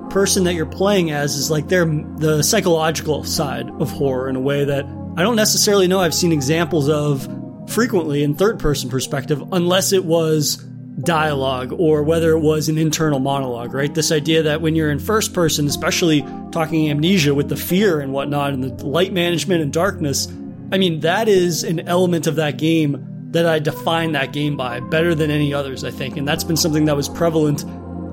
person 0.09 0.43
that 0.43 0.53
you're 0.53 0.65
playing 0.65 1.09
as 1.11 1.35
is 1.35 1.49
like 1.49 1.67
their 1.67 1.85
the 1.85 2.43
psychological 2.43 3.23
side 3.23 3.67
of 3.79 3.89
horror 3.91 4.29
in 4.29 4.35
a 4.35 4.39
way 4.39 4.65
that 4.65 4.85
I 5.17 5.21
don't 5.23 5.35
necessarily 5.35 5.87
know 5.87 5.99
I've 5.99 6.13
seen 6.13 6.31
examples 6.31 6.89
of 6.89 7.27
frequently 7.71 8.23
in 8.23 8.35
third 8.35 8.59
person 8.59 8.89
perspective 8.89 9.43
unless 9.51 9.93
it 9.93 10.05
was 10.05 10.63
dialogue 11.03 11.73
or 11.77 12.03
whether 12.03 12.31
it 12.31 12.39
was 12.39 12.69
an 12.69 12.77
internal 12.77 13.19
monologue, 13.19 13.73
right? 13.73 13.93
This 13.93 14.11
idea 14.11 14.43
that 14.43 14.61
when 14.61 14.75
you're 14.75 14.91
in 14.91 14.99
first 14.99 15.33
person, 15.33 15.67
especially 15.67 16.21
talking 16.51 16.89
amnesia 16.89 17.33
with 17.33 17.49
the 17.49 17.55
fear 17.55 17.99
and 17.99 18.13
whatnot 18.13 18.53
and 18.53 18.63
the 18.63 18.85
light 18.85 19.13
management 19.13 19.61
and 19.61 19.71
darkness, 19.71 20.27
I 20.71 20.77
mean, 20.77 21.01
that 21.01 21.27
is 21.27 21.63
an 21.63 21.81
element 21.81 22.27
of 22.27 22.35
that 22.37 22.57
game 22.57 23.05
that 23.31 23.45
I 23.45 23.59
define 23.59 24.13
that 24.13 24.31
game 24.31 24.55
by 24.55 24.79
better 24.79 25.13
than 25.15 25.29
any 25.29 25.53
others, 25.53 25.83
I 25.83 25.91
think. 25.91 26.17
And 26.17 26.27
that's 26.27 26.43
been 26.43 26.57
something 26.57 26.85
that 26.85 26.95
was 26.95 27.09
prevalent 27.09 27.65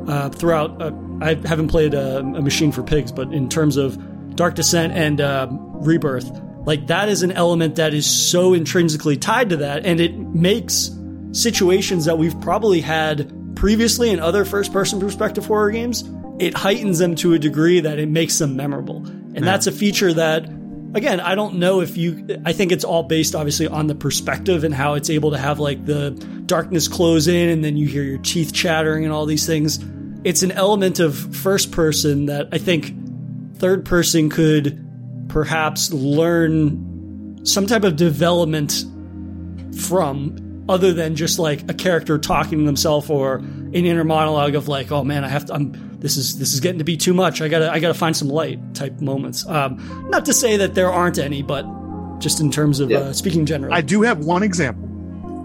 uh, 0.09 0.31
throughout. 0.31 0.81
Uh, 0.81 0.93
I 1.21 1.35
haven't 1.47 1.69
played 1.69 1.95
a, 1.95 2.23
Machine 2.23 2.73
for 2.73 2.83
Pigs, 2.83 3.13
but 3.13 3.33
in 3.33 3.49
terms 3.49 3.77
of 3.77 3.99
Dark 4.35 4.55
Descent 4.55 4.95
and 4.95 5.21
uh, 5.21 5.49
Rebirth, 5.51 6.31
like 6.65 6.87
that 6.89 7.09
is 7.09 7.23
an 7.23 7.33
element 7.33 7.77
that 7.77 7.95
is 7.95 8.07
so 8.07 8.55
intrinsically 8.55 9.17
tied 9.17 9.51
to 9.51 9.59
that, 9.59 9.85
and 9.85 10.01
it 10.01 10.19
makes 10.19 10.91
situations 11.33 12.05
that 12.05 12.19
we've 12.19 12.39
probably 12.41 12.81
had 12.81 13.31
previously 13.57 14.11
in 14.11 14.21
other 14.21 14.45
first 14.45 14.73
person 14.73 14.99
perspective 15.01 15.47
horror 15.47 15.71
games, 15.71 16.05
it 16.39 16.55
heightens 16.55 16.99
them 16.99 17.15
to 17.15 17.35
a 17.35 17.39
degree 17.39 17.81
that 17.81 17.99
it 17.99 18.09
makes 18.09 18.39
them 18.39 18.57
memorable. 18.57 18.97
And 18.97 19.37
yeah. 19.37 19.45
that's 19.45 19.67
a 19.67 19.73
feature 19.73 20.13
that, 20.13 20.45
again, 20.95 21.21
I 21.21 21.35
don't 21.35 21.57
know 21.57 21.81
if 21.81 21.97
you, 21.97 22.41
I 22.45 22.53
think 22.53 22.73
it's 22.73 22.85
all 22.85 23.03
based 23.03 23.35
obviously 23.35 23.69
on 23.69 23.87
the 23.87 23.95
perspective 23.95 24.65
and 24.65 24.75
how 24.75 24.95
it's 24.95 25.11
able 25.11 25.31
to 25.33 25.39
have 25.39 25.61
like 25.61 25.85
the 25.85 26.11
darkness 26.47 26.89
close 26.89 27.29
in 27.29 27.49
and 27.51 27.65
then 27.65 27.77
you 27.77 27.87
hear 27.87 28.03
your 28.03 28.19
teeth 28.19 28.53
chattering 28.53 29.05
and 29.05 29.13
all 29.13 29.27
these 29.27 29.47
things. 29.47 29.79
It's 30.25 30.43
an 30.43 30.53
element 30.53 30.99
of 30.99 31.17
first 31.37 31.71
person 31.71 32.27
that 32.27 32.49
I 32.53 32.59
think 32.59 32.95
third 33.57 33.85
person 33.85 34.31
could 34.31 34.87
perhaps 35.29 35.93
learn 35.93 37.45
some 37.45 37.67
type 37.67 37.85
of 37.85 37.97
development 37.97 38.85
from 39.79 40.50
other 40.69 40.93
than 40.93 41.17
just 41.17 41.39
like 41.39 41.69
a 41.71 41.75
character 41.75 42.19
talking 42.19 42.59
to 42.59 42.65
themselves 42.65 43.11
or 43.11 43.37
an 43.37 43.75
inner 43.75 44.05
monologue 44.05 44.55
of 44.55 44.69
like, 44.69 44.93
oh 44.93 45.05
man, 45.05 45.25
I 45.25 45.29
have 45.29 45.47
to, 45.47 45.55
I'm, 45.55 45.99
this 45.99 46.17
is, 46.17 46.39
this 46.39 46.55
is 46.55 46.61
getting 46.61 46.79
to 46.79 46.85
be 46.85 46.97
too 46.97 47.15
much. 47.15 47.41
I 47.41 47.49
gotta, 47.49 47.71
I 47.73 47.81
gotta 47.81 47.95
find 47.95 48.17
some 48.17 48.29
light 48.29 48.75
type 48.75 49.01
moments. 49.01 49.47
Um, 49.47 50.09
not 50.11 50.25
to 50.27 50.33
say 50.33 50.57
that 50.59 50.75
there 50.75 50.91
aren't 50.91 51.19
any, 51.19 51.43
but 51.43 51.67
just 52.19 52.41
in 52.41 52.51
terms 52.51 52.81
of 52.81 52.91
yeah. 52.91 52.99
uh, 52.99 53.13
speaking 53.13 53.47
generally. 53.47 53.75
I 53.75 53.81
do 53.81 54.03
have 54.03 54.25
one 54.25 54.43
example. 54.43 54.85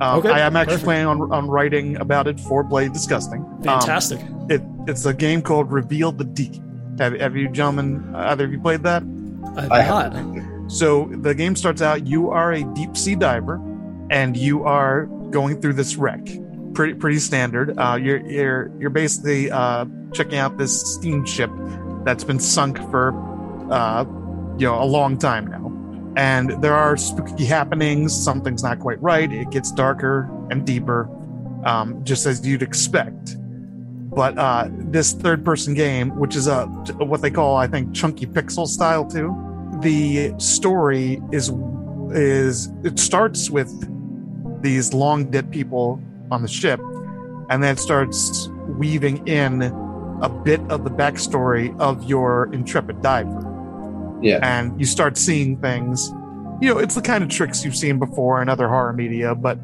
Um, 0.01 0.20
okay, 0.20 0.30
I 0.30 0.41
am 0.41 0.55
actually 0.57 0.74
perfect. 0.74 0.86
planning 0.86 1.07
on, 1.07 1.32
on 1.32 1.47
writing 1.47 1.95
about 1.97 2.28
it 2.28 2.39
for 2.39 2.63
Bloody 2.63 2.89
Disgusting. 2.89 3.45
Fantastic. 3.63 4.20
Um, 4.20 4.47
it, 4.49 4.61
it's 4.88 5.05
a 5.05 5.13
game 5.13 5.41
called 5.41 5.72
Reveal 5.72 6.11
the 6.11 6.26
Deep. 6.26 6.61
Have, 6.99 7.13
have 7.20 7.36
you 7.36 7.49
gentlemen, 7.49 8.13
either 8.13 8.45
of 8.45 8.51
you 8.51 8.59
played 8.59 8.84
that? 8.84 9.03
I 9.57 9.82
have 9.82 10.13
not. 10.13 10.72
So 10.72 11.05
the 11.11 11.34
game 11.34 11.55
starts 11.55 11.82
out, 11.82 12.07
you 12.07 12.30
are 12.32 12.51
a 12.51 12.63
deep 12.74 12.97
sea 12.97 13.16
diver 13.16 13.61
and 14.09 14.37
you 14.37 14.63
are 14.63 15.05
going 15.29 15.59
through 15.61 15.73
this 15.73 15.95
wreck. 15.95 16.25
Pretty 16.73 16.93
pretty 16.93 17.19
standard. 17.19 17.77
Uh, 17.77 17.97
you're 18.01 18.19
you're 18.27 18.71
you're 18.79 18.89
basically 18.89 19.49
uh, 19.49 19.85
checking 20.13 20.37
out 20.37 20.57
this 20.57 20.95
steamship 20.95 21.49
that's 22.03 22.23
been 22.23 22.39
sunk 22.39 22.77
for 22.91 23.13
uh, 23.71 24.03
you 24.57 24.67
know 24.67 24.81
a 24.81 24.85
long 24.85 25.17
time 25.17 25.47
now, 25.47 25.71
and 26.17 26.61
there 26.61 26.73
are 26.73 26.97
spooky 26.97 27.45
happenings. 27.45 28.13
Something's 28.13 28.61
not 28.61 28.79
quite 28.79 29.01
right. 29.01 29.31
It 29.31 29.51
gets 29.51 29.71
darker 29.71 30.29
and 30.51 30.65
deeper, 30.65 31.09
um, 31.65 32.03
just 32.03 32.25
as 32.25 32.45
you'd 32.45 32.61
expect. 32.61 33.37
But 34.15 34.37
uh, 34.37 34.69
this 34.69 35.13
third 35.13 35.43
person 35.43 35.73
game, 35.73 36.15
which 36.17 36.35
is 36.35 36.47
a 36.47 36.65
what 36.97 37.21
they 37.21 37.31
call 37.31 37.55
I 37.55 37.67
think 37.67 37.95
chunky 37.95 38.25
pixel 38.25 38.67
style 38.67 39.05
too, 39.05 39.33
the 39.81 40.33
story 40.39 41.21
is 41.31 41.51
is 42.11 42.69
it 42.83 42.99
starts 42.99 43.49
with 43.49 43.69
these 44.66 44.93
long 44.93 45.30
dead 45.30 45.51
people 45.51 46.01
on 46.32 46.41
the 46.41 46.47
ship, 46.47 46.80
and 47.49 47.63
then 47.63 47.78
starts 47.78 48.49
weaving 48.68 49.26
in 49.28 49.61
a 50.22 50.30
bit 50.30 50.59
of 50.72 50.84
the 50.84 50.89
backstory 50.89 51.78
of 51.80 52.03
your 52.03 52.51
intrepid 52.51 53.01
diver. 53.01 53.41
Yeah. 54.22 54.39
And 54.41 54.78
you 54.80 54.86
start 54.88 55.18
seeing 55.18 55.57
things. 55.61 56.09
You 56.61 56.74
know, 56.74 56.80
it's 56.80 56.95
the 56.95 57.01
kind 57.01 57.24
of 57.24 57.30
tricks 57.30 57.63
you've 57.63 57.76
seen 57.76 57.99
before 57.99 58.41
in 58.41 58.49
other 58.49 58.68
horror 58.68 58.93
media, 58.93 59.36
but 59.36 59.59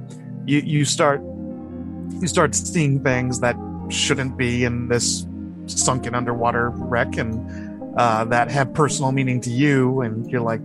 you, 0.46 0.60
you 0.60 0.86
start 0.86 1.22
you 2.22 2.28
start 2.28 2.54
seeing 2.54 3.02
things 3.04 3.40
that 3.40 3.56
shouldn't 3.90 4.38
be 4.38 4.64
in 4.64 4.88
this 4.88 5.26
sunken 5.66 6.14
underwater 6.14 6.70
wreck 6.70 7.18
and 7.18 7.34
uh, 7.98 8.24
that 8.26 8.52
have 8.52 8.74
personal 8.74 9.12
meaning 9.12 9.42
to 9.42 9.50
you 9.50 10.02
and 10.02 10.30
you're 10.30 10.42
like, 10.42 10.62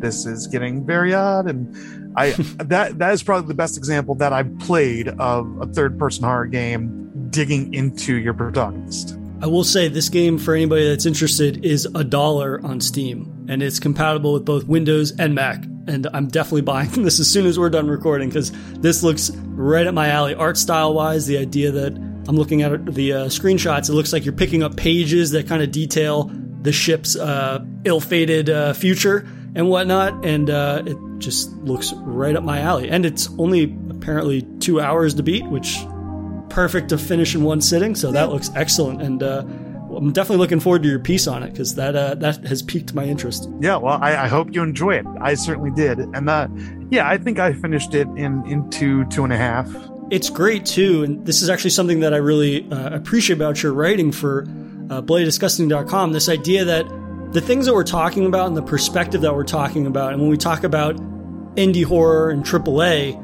this 0.00 0.26
is 0.26 0.46
getting 0.46 0.84
very 0.84 1.14
odd 1.14 1.48
and 1.48 2.12
I 2.16 2.30
that 2.58 2.98
that 2.98 3.12
is 3.12 3.22
probably 3.22 3.48
the 3.48 3.54
best 3.54 3.76
example 3.76 4.14
that 4.16 4.32
I've 4.32 4.58
played 4.58 5.08
of 5.08 5.60
a 5.60 5.66
third 5.66 5.98
person 5.98 6.24
horror 6.24 6.46
game 6.46 7.28
digging 7.30 7.74
into 7.74 8.14
your 8.14 8.34
protagonist. 8.34 9.18
I 9.42 9.46
will 9.46 9.64
say 9.64 9.88
this 9.88 10.08
game 10.08 10.38
for 10.38 10.54
anybody 10.54 10.88
that's 10.88 11.04
interested 11.04 11.64
is 11.64 11.86
a 11.94 12.02
dollar 12.02 12.60
on 12.64 12.80
Steam 12.80 13.46
and 13.48 13.62
it's 13.62 13.78
compatible 13.78 14.32
with 14.32 14.46
both 14.46 14.64
Windows 14.64 15.12
and 15.18 15.34
Mac. 15.34 15.62
And 15.86 16.08
I'm 16.14 16.28
definitely 16.28 16.62
buying 16.62 16.90
this 17.02 17.20
as 17.20 17.30
soon 17.30 17.46
as 17.46 17.58
we're 17.58 17.70
done 17.70 17.86
recording 17.86 18.30
because 18.30 18.50
this 18.78 19.02
looks 19.02 19.30
right 19.48 19.86
at 19.86 19.92
my 19.92 20.08
alley. 20.08 20.34
Art 20.34 20.56
style 20.56 20.94
wise, 20.94 21.26
the 21.26 21.36
idea 21.36 21.70
that 21.70 21.92
I'm 22.28 22.36
looking 22.36 22.62
at 22.62 22.86
the 22.86 23.12
uh, 23.12 23.24
screenshots, 23.26 23.90
it 23.90 23.92
looks 23.92 24.12
like 24.12 24.24
you're 24.24 24.32
picking 24.34 24.62
up 24.62 24.76
pages 24.76 25.32
that 25.32 25.46
kind 25.46 25.62
of 25.62 25.70
detail 25.70 26.30
the 26.62 26.72
ship's 26.72 27.14
uh, 27.14 27.64
ill 27.84 28.00
fated 28.00 28.50
uh, 28.50 28.72
future 28.72 29.28
and 29.56 29.68
whatnot. 29.68 30.24
And 30.24 30.48
uh, 30.48 30.82
it 30.86 30.96
just 31.18 31.50
looks 31.56 31.92
right 31.94 32.36
up 32.36 32.44
my 32.44 32.60
alley. 32.60 32.88
And 32.88 33.04
it's 33.04 33.28
only 33.38 33.76
apparently 33.90 34.42
two 34.60 34.80
hours 34.80 35.14
to 35.14 35.22
beat, 35.24 35.44
which 35.46 35.78
perfect 36.50 36.90
to 36.90 36.98
finish 36.98 37.34
in 37.34 37.42
one 37.42 37.60
sitting. 37.60 37.96
So 37.96 38.12
that 38.12 38.30
looks 38.30 38.50
excellent. 38.54 39.02
And 39.02 39.22
uh, 39.22 39.44
I'm 39.96 40.12
definitely 40.12 40.38
looking 40.38 40.60
forward 40.60 40.82
to 40.82 40.88
your 40.88 40.98
piece 40.98 41.26
on 41.26 41.42
it 41.42 41.52
because 41.52 41.74
that 41.76 41.96
uh, 41.96 42.14
that 42.16 42.44
has 42.46 42.62
piqued 42.62 42.92
my 42.94 43.04
interest. 43.04 43.48
Yeah, 43.60 43.76
well, 43.76 43.98
I, 44.00 44.24
I, 44.24 44.28
hope 44.28 44.54
you 44.54 44.62
enjoy 44.62 44.96
it. 44.96 45.06
I 45.20 45.34
certainly 45.34 45.70
did, 45.70 45.98
and 45.98 46.28
uh, 46.28 46.48
yeah, 46.90 47.08
I 47.08 47.16
think 47.16 47.38
I 47.38 47.54
finished 47.54 47.94
it 47.94 48.06
in 48.08 48.44
in 48.46 48.68
two 48.68 49.06
two 49.06 49.24
and 49.24 49.32
a 49.32 49.36
half. 49.36 49.70
It's 50.10 50.28
great 50.28 50.66
too, 50.66 51.02
and 51.02 51.24
this 51.24 51.40
is 51.40 51.48
actually 51.48 51.70
something 51.70 52.00
that 52.00 52.12
I 52.12 52.18
really 52.18 52.70
uh, 52.70 52.94
appreciate 52.94 53.36
about 53.36 53.62
your 53.62 53.72
writing 53.72 54.12
for 54.12 54.42
uh, 54.90 55.02
BloodyDisgusting.com. 55.02 56.12
This 56.12 56.28
idea 56.28 56.64
that 56.64 56.86
the 57.32 57.40
things 57.40 57.66
that 57.66 57.74
we're 57.74 57.84
talking 57.84 58.26
about 58.26 58.48
and 58.48 58.56
the 58.56 58.62
perspective 58.62 59.20
that 59.22 59.34
we're 59.34 59.44
talking 59.44 59.86
about, 59.86 60.12
and 60.12 60.20
when 60.22 60.30
we 60.30 60.36
talk 60.36 60.64
about 60.64 60.96
indie 61.56 61.84
horror 61.84 62.30
and 62.30 62.44
AAA, 62.44 63.22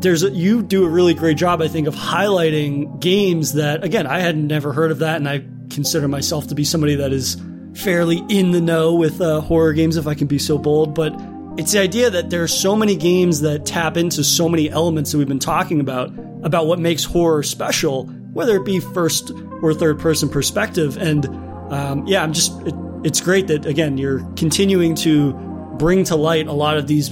there's 0.00 0.22
a, 0.22 0.30
you 0.30 0.62
do 0.62 0.84
a 0.84 0.88
really 0.88 1.14
great 1.14 1.36
job, 1.36 1.60
I 1.60 1.68
think, 1.68 1.86
of 1.86 1.94
highlighting 1.94 3.00
games 3.00 3.54
that 3.54 3.84
again 3.84 4.06
I 4.06 4.20
had 4.20 4.36
never 4.36 4.72
heard 4.72 4.90
of 4.90 5.00
that, 5.00 5.16
and 5.16 5.28
I 5.28 5.44
consider 5.70 6.08
myself 6.08 6.48
to 6.48 6.54
be 6.54 6.64
somebody 6.64 6.96
that 6.96 7.12
is 7.12 7.40
fairly 7.74 8.22
in 8.28 8.52
the 8.52 8.60
know 8.60 8.94
with 8.94 9.20
uh, 9.20 9.40
horror 9.40 9.72
games, 9.72 9.96
if 9.96 10.06
I 10.06 10.14
can 10.14 10.26
be 10.26 10.38
so 10.38 10.58
bold. 10.58 10.94
But 10.94 11.14
it's 11.58 11.72
the 11.72 11.80
idea 11.80 12.10
that 12.10 12.30
there 12.30 12.42
are 12.42 12.48
so 12.48 12.76
many 12.76 12.96
games 12.96 13.40
that 13.40 13.66
tap 13.66 13.96
into 13.96 14.24
so 14.24 14.48
many 14.48 14.70
elements 14.70 15.12
that 15.12 15.18
we've 15.18 15.28
been 15.28 15.38
talking 15.38 15.80
about 15.80 16.12
about 16.42 16.66
what 16.66 16.78
makes 16.78 17.04
horror 17.04 17.42
special, 17.42 18.06
whether 18.32 18.56
it 18.56 18.64
be 18.64 18.80
first 18.80 19.32
or 19.62 19.72
third 19.74 19.98
person 19.98 20.28
perspective. 20.28 20.96
And 20.96 21.26
um, 21.72 22.06
yeah, 22.06 22.22
I'm 22.22 22.32
just. 22.32 22.52
It, 22.66 22.74
it's 23.04 23.20
great 23.20 23.46
that 23.46 23.66
again 23.66 23.98
you're 23.98 24.20
continuing 24.34 24.94
to 24.94 25.32
bring 25.78 26.04
to 26.04 26.16
light 26.16 26.46
a 26.46 26.52
lot 26.52 26.76
of 26.76 26.86
these 26.86 27.10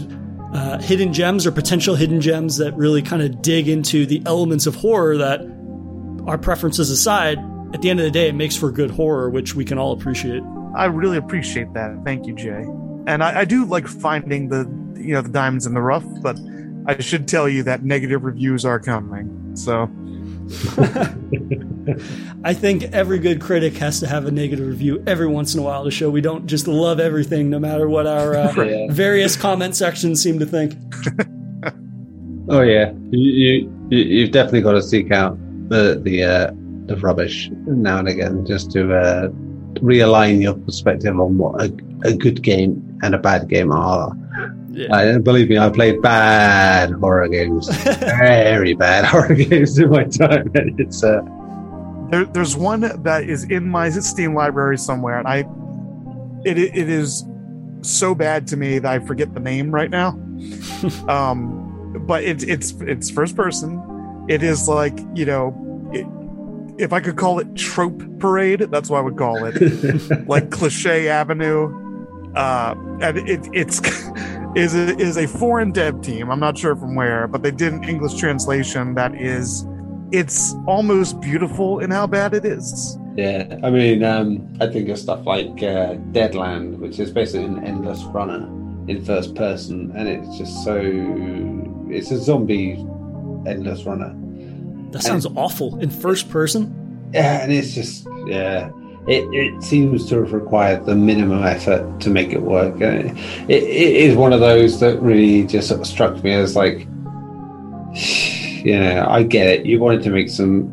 uh, 0.55 0.79
hidden 0.81 1.13
gems 1.13 1.47
or 1.47 1.53
potential 1.53 1.95
hidden 1.95 2.21
gems 2.21 2.57
that 2.57 2.75
really 2.75 3.03
kind 3.03 3.23
of 3.23 3.43
dig 3.43 3.69
into 3.69 4.07
the 4.07 4.23
elements 4.27 4.67
of 4.67 4.75
horror 4.75 5.17
that 5.17 5.41
our 6.27 6.39
preferences 6.39 6.91
aside 6.91 7.39
at 7.75 7.83
the 7.83 7.91
end 7.91 7.99
of 7.99 8.05
the 8.05 8.11
day 8.11 8.29
it 8.29 8.35
makes 8.35 8.57
for 8.57 8.71
good 8.71 8.91
horror 8.91 9.29
which 9.29 9.55
we 9.55 9.65
can 9.65 9.79
all 9.79 9.93
appreciate. 9.93 10.43
I 10.77 10.87
really 10.87 11.17
appreciate 11.17 11.73
that. 11.75 12.01
Thank 12.05 12.27
you 12.27 12.35
jay. 12.35 12.65
And 13.07 13.23
I, 13.23 13.41
I 13.41 13.45
do 13.45 13.65
like 13.65 13.87
finding 13.87 14.49
the 14.49 14.61
you 14.97 15.13
know 15.13 15.23
the 15.23 15.29
diamonds 15.29 15.67
in 15.67 15.75
the 15.75 15.83
rough 15.83 16.05
but 16.23 16.39
i 16.87 16.99
should 16.99 17.29
tell 17.29 17.49
you 17.49 17.63
that 17.65 17.83
negative 17.83 18.25
reviews 18.25 18.65
are 18.65 18.81
coming. 18.81 19.57
So 19.57 19.91
I 22.45 22.53
think 22.53 22.83
every 22.85 23.19
good 23.19 23.41
critic 23.41 23.75
has 23.79 24.01
to 24.01 24.07
have 24.07 24.27
a 24.27 24.31
negative 24.31 24.67
review 24.67 25.03
every 25.07 25.27
once 25.27 25.55
in 25.55 25.61
a 25.61 25.63
while 25.63 25.85
to 25.85 25.91
show 25.91 26.11
we 26.11 26.21
don't 26.21 26.47
just 26.47 26.69
love 26.69 27.01
everything, 27.01 27.49
no 27.49 27.59
matter 27.59 27.89
what 27.89 28.07
our 28.07 28.35
uh, 28.35 28.53
yeah. 28.65 28.87
various 28.91 29.37
comment 29.37 29.75
sections 29.75 30.23
seem 30.23 30.39
to 30.39 30.47
think. 30.47 30.75
oh 32.51 32.61
yeah, 32.61 32.93
you, 33.11 33.71
you 33.91 33.99
you've 33.99 34.33
definitely 34.33 34.61
got 34.61 34.73
to 34.73 34.83
seek 34.83 35.13
out 35.13 35.39
the 35.71 35.99
the 36.03 36.23
uh, 36.23 36.93
of 36.93 37.03
rubbish 37.03 37.49
now 37.67 37.99
and 37.99 38.09
again, 38.09 38.45
just 38.45 38.71
to 38.73 38.95
uh, 38.95 39.29
realign 39.81 40.43
your 40.43 40.55
perspective 40.55 41.19
on 41.19 41.39
what 41.39 41.61
a, 41.63 41.75
a 42.05 42.15
good 42.15 42.43
game 42.43 42.99
and 43.03 43.15
a 43.15 43.19
bad 43.19 43.49
game 43.49 43.73
are. 43.73 44.13
Yeah. 44.75 44.95
Uh, 44.95 45.19
believe 45.19 45.49
me, 45.49 45.59
I 45.59 45.71
played 45.71 46.03
bad 46.03 46.91
horror 46.93 47.29
games, 47.29 47.69
very 48.01 48.75
bad 48.75 49.05
horror 49.05 49.35
games 49.35 49.79
in 49.79 49.91
my 49.91 50.05
time, 50.05 50.51
and 50.55 50.79
it's 50.81 51.05
uh, 51.05 51.23
there, 52.11 52.25
there's 52.25 52.57
one 52.57 52.81
that 53.03 53.25
is 53.25 53.45
in 53.45 53.69
my 53.69 53.91
Steam 53.91 54.35
library 54.35 54.79
somewhere, 54.79 55.19
and 55.19 55.29
I 55.29 55.45
it 56.45 56.59
it 56.59 56.89
is 56.89 57.25
so 57.83 58.15
bad 58.15 58.47
to 58.49 58.57
me 58.57 58.79
that 58.79 58.93
I 58.93 58.99
forget 59.05 59.35
the 59.35 59.41
name 59.41 59.71
right 59.71 59.91
now. 59.91 60.09
um, 61.09 62.03
but 62.07 62.25
it's 62.25 62.45
it's 62.45 62.73
it's 62.83 63.11
first 63.11 63.37
person. 63.37 64.27
It 64.29 64.43
is 64.43 64.69
like 64.69 64.99
you 65.15 65.25
know, 65.25 65.91
it, 65.93 66.07
if 66.83 66.93
I 66.93 67.01
could 67.01 67.17
call 67.17 67.39
it 67.39 67.55
trope 67.55 68.03
parade, 68.19 68.61
that's 68.61 68.91
what 68.91 68.99
I 68.99 69.03
would 69.03 69.17
call 69.17 69.45
it. 69.45 70.27
like 70.29 70.51
cliche 70.51 71.09
avenue. 71.09 71.81
Uh, 72.35 72.75
and 73.01 73.19
it 73.29 73.49
it's 73.53 73.81
is 74.57 74.75
a, 74.75 74.97
is 74.99 75.17
a 75.17 75.27
foreign 75.27 75.73
dev 75.73 76.01
team. 76.03 76.31
I'm 76.31 76.41
not 76.41 76.57
sure 76.57 76.77
from 76.77 76.95
where, 76.95 77.27
but 77.27 77.43
they 77.43 77.51
did 77.51 77.73
an 77.73 77.85
English 77.85 78.15
translation 78.15 78.95
that 78.95 79.15
is 79.15 79.67
it's 80.13 80.55
almost 80.67 81.21
beautiful 81.21 81.81
in 81.81 81.91
how 81.91 82.07
bad 82.07 82.35
it 82.35 82.45
is. 82.45 82.99
Yeah, 83.17 83.59
I 83.63 83.71
mean, 83.71 84.03
um, 84.03 84.57
I 84.61 84.67
think 84.67 84.89
of 84.89 84.99
stuff 84.99 85.25
like 85.27 85.63
uh, 85.63 85.95
Deadland, 86.13 86.79
which 86.79 86.99
is 86.99 87.11
basically 87.11 87.47
an 87.47 87.65
endless 87.65 88.03
runner 88.05 88.47
in 88.89 89.05
first 89.05 89.35
person, 89.35 89.93
and 89.97 90.09
it's 90.09 90.37
just 90.37 90.65
so 90.65 90.81
it's 91.89 92.11
a 92.11 92.19
zombie 92.19 92.73
endless 93.47 93.85
runner. 93.85 94.15
That 94.91 95.03
sounds 95.03 95.27
and, 95.27 95.37
awful 95.39 95.79
in 95.81 95.91
first 95.91 96.29
person. 96.29 97.11
Yeah, 97.13 97.43
and 97.43 97.53
it's 97.53 97.75
just 97.75 98.07
yeah. 98.27 98.71
It, 99.07 99.29
it 99.35 99.63
seems 99.63 100.09
to 100.09 100.21
have 100.21 100.33
required 100.33 100.87
the 100.87 100.95
minimum 100.95 101.45
effort 101.45 102.01
to 102.01 102.11
make 102.11 102.33
it 102.33 102.41
work. 102.41 102.81
It, 102.81 103.07
it, 103.49 103.63
it 103.63 103.97
is 103.97 104.17
one 104.17 104.33
of 104.33 104.41
those 104.41 104.81
that 104.81 105.01
really 105.01 105.47
just 105.47 105.69
sort 105.69 105.81
of 105.81 105.87
struck 105.87 106.23
me 106.25 106.33
as 106.33 106.57
like, 106.57 106.81
you 108.65 108.79
know, 108.79 109.07
I 109.09 109.23
get 109.23 109.47
it. 109.47 109.67
You 109.67 109.79
wanted 109.79 110.03
to 110.05 110.11
make 110.11 110.31
some 110.31 110.73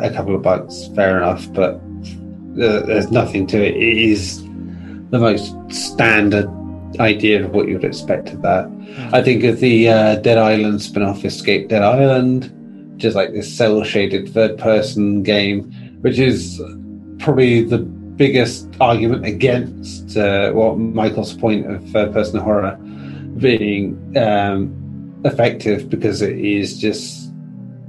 a 0.00 0.10
couple 0.10 0.34
of 0.34 0.42
bucks, 0.42 0.88
fair 0.94 1.18
enough, 1.18 1.52
but 1.52 1.74
uh, 1.74 2.86
there's 2.86 3.10
nothing 3.10 3.46
to 3.48 3.56
it. 3.56 3.76
It 3.76 3.98
is 3.98 4.42
the 5.10 5.18
most 5.18 5.54
standard 5.70 6.48
idea 7.00 7.44
of 7.44 7.52
what 7.52 7.68
you 7.68 7.74
would 7.74 7.84
expect 7.84 8.30
of 8.30 8.42
that. 8.42 8.66
Mm. 8.66 9.12
I 9.12 9.22
think 9.22 9.44
of 9.44 9.60
the 9.60 9.88
uh, 9.88 10.16
Dead 10.16 10.38
Island 10.38 10.80
spin 10.80 11.02
off, 11.02 11.24
Escape 11.24 11.68
Dead 11.68 11.82
Island, 11.82 12.52
just 12.96 13.16
like 13.16 13.32
this 13.32 13.54
cel 13.54 13.82
shaded 13.84 14.28
third 14.32 14.58
person 14.58 15.22
game, 15.22 15.72
which 16.00 16.18
is 16.18 16.60
probably 17.26 17.62
the 17.64 17.78
biggest 17.78 18.68
argument 18.80 19.26
against 19.26 20.16
uh, 20.16 20.52
what 20.52 20.78
Michael's 20.78 21.34
point 21.34 21.68
of 21.68 21.84
third 21.90 22.12
person 22.12 22.38
horror 22.38 22.76
being 23.38 24.16
um, 24.16 24.72
effective 25.24 25.90
because 25.90 26.22
it 26.22 26.38
is 26.38 26.78
just 26.78 27.32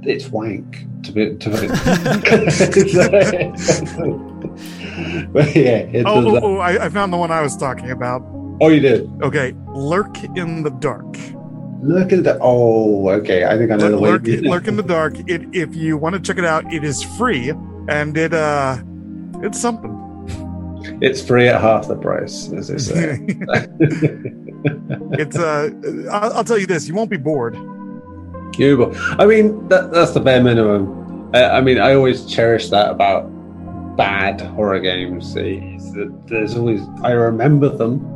it's 0.02 0.28
wank 0.30 0.84
to 1.04 1.12
be 1.12 1.36
to 1.36 1.50
be. 1.50 1.68
but 5.32 5.54
yeah. 5.54 5.86
oh, 6.04 6.26
oh, 6.26 6.40
oh 6.42 6.56
I, 6.56 6.86
I, 6.86 6.88
found 6.88 7.12
the 7.12 7.16
one 7.16 7.30
I 7.30 7.40
was 7.40 7.56
talking 7.56 7.92
about. 7.92 8.22
Oh, 8.60 8.70
you 8.70 8.80
did. 8.80 9.08
Okay, 9.22 9.54
lurk 9.68 10.20
in 10.36 10.64
the 10.64 10.70
dark. 10.70 11.16
Lurk 11.80 12.10
in 12.10 12.24
the. 12.24 12.36
Oh, 12.40 13.08
okay. 13.10 13.44
I 13.44 13.56
think 13.56 13.70
I 13.70 13.76
know 13.76 13.90
lurk, 13.90 14.24
the 14.24 14.32
way. 14.32 14.40
Lurk, 14.40 14.50
lurk 14.50 14.66
in 14.66 14.74
the 14.74 14.82
dark. 14.82 15.16
It, 15.30 15.42
if 15.52 15.76
you 15.76 15.96
want 15.96 16.16
to 16.16 16.20
check 16.20 16.38
it 16.38 16.44
out, 16.44 16.72
it 16.72 16.82
is 16.82 17.04
free, 17.04 17.52
and 17.88 18.16
it 18.16 18.34
uh, 18.34 18.78
it's 19.42 19.60
something. 19.60 20.04
It's 21.00 21.22
free 21.22 21.48
at 21.48 21.60
half 21.60 21.88
the 21.88 21.96
price, 21.96 22.50
as 22.52 22.68
they 22.68 22.78
say. 22.78 23.18
it's 25.18 25.36
uh, 25.36 25.70
I'll, 26.10 26.32
I'll 26.34 26.44
tell 26.44 26.58
you 26.58 26.66
this: 26.66 26.88
you 26.88 26.94
won't 26.94 27.10
be 27.10 27.16
bored. 27.16 27.56
Cuba. 28.52 28.92
I 29.18 29.26
mean, 29.26 29.68
that, 29.68 29.92
that's 29.92 30.12
the 30.12 30.20
bare 30.20 30.42
minimum. 30.42 31.30
I, 31.34 31.44
I, 31.44 31.60
mean, 31.60 31.78
I 31.78 31.94
always 31.94 32.26
cherish 32.26 32.70
that 32.70 32.90
about 32.90 33.28
bad 33.96 34.40
horror 34.40 34.80
games. 34.80 35.34
there's 35.34 36.56
always 36.56 36.80
I 37.02 37.12
remember 37.12 37.68
them. 37.68 38.14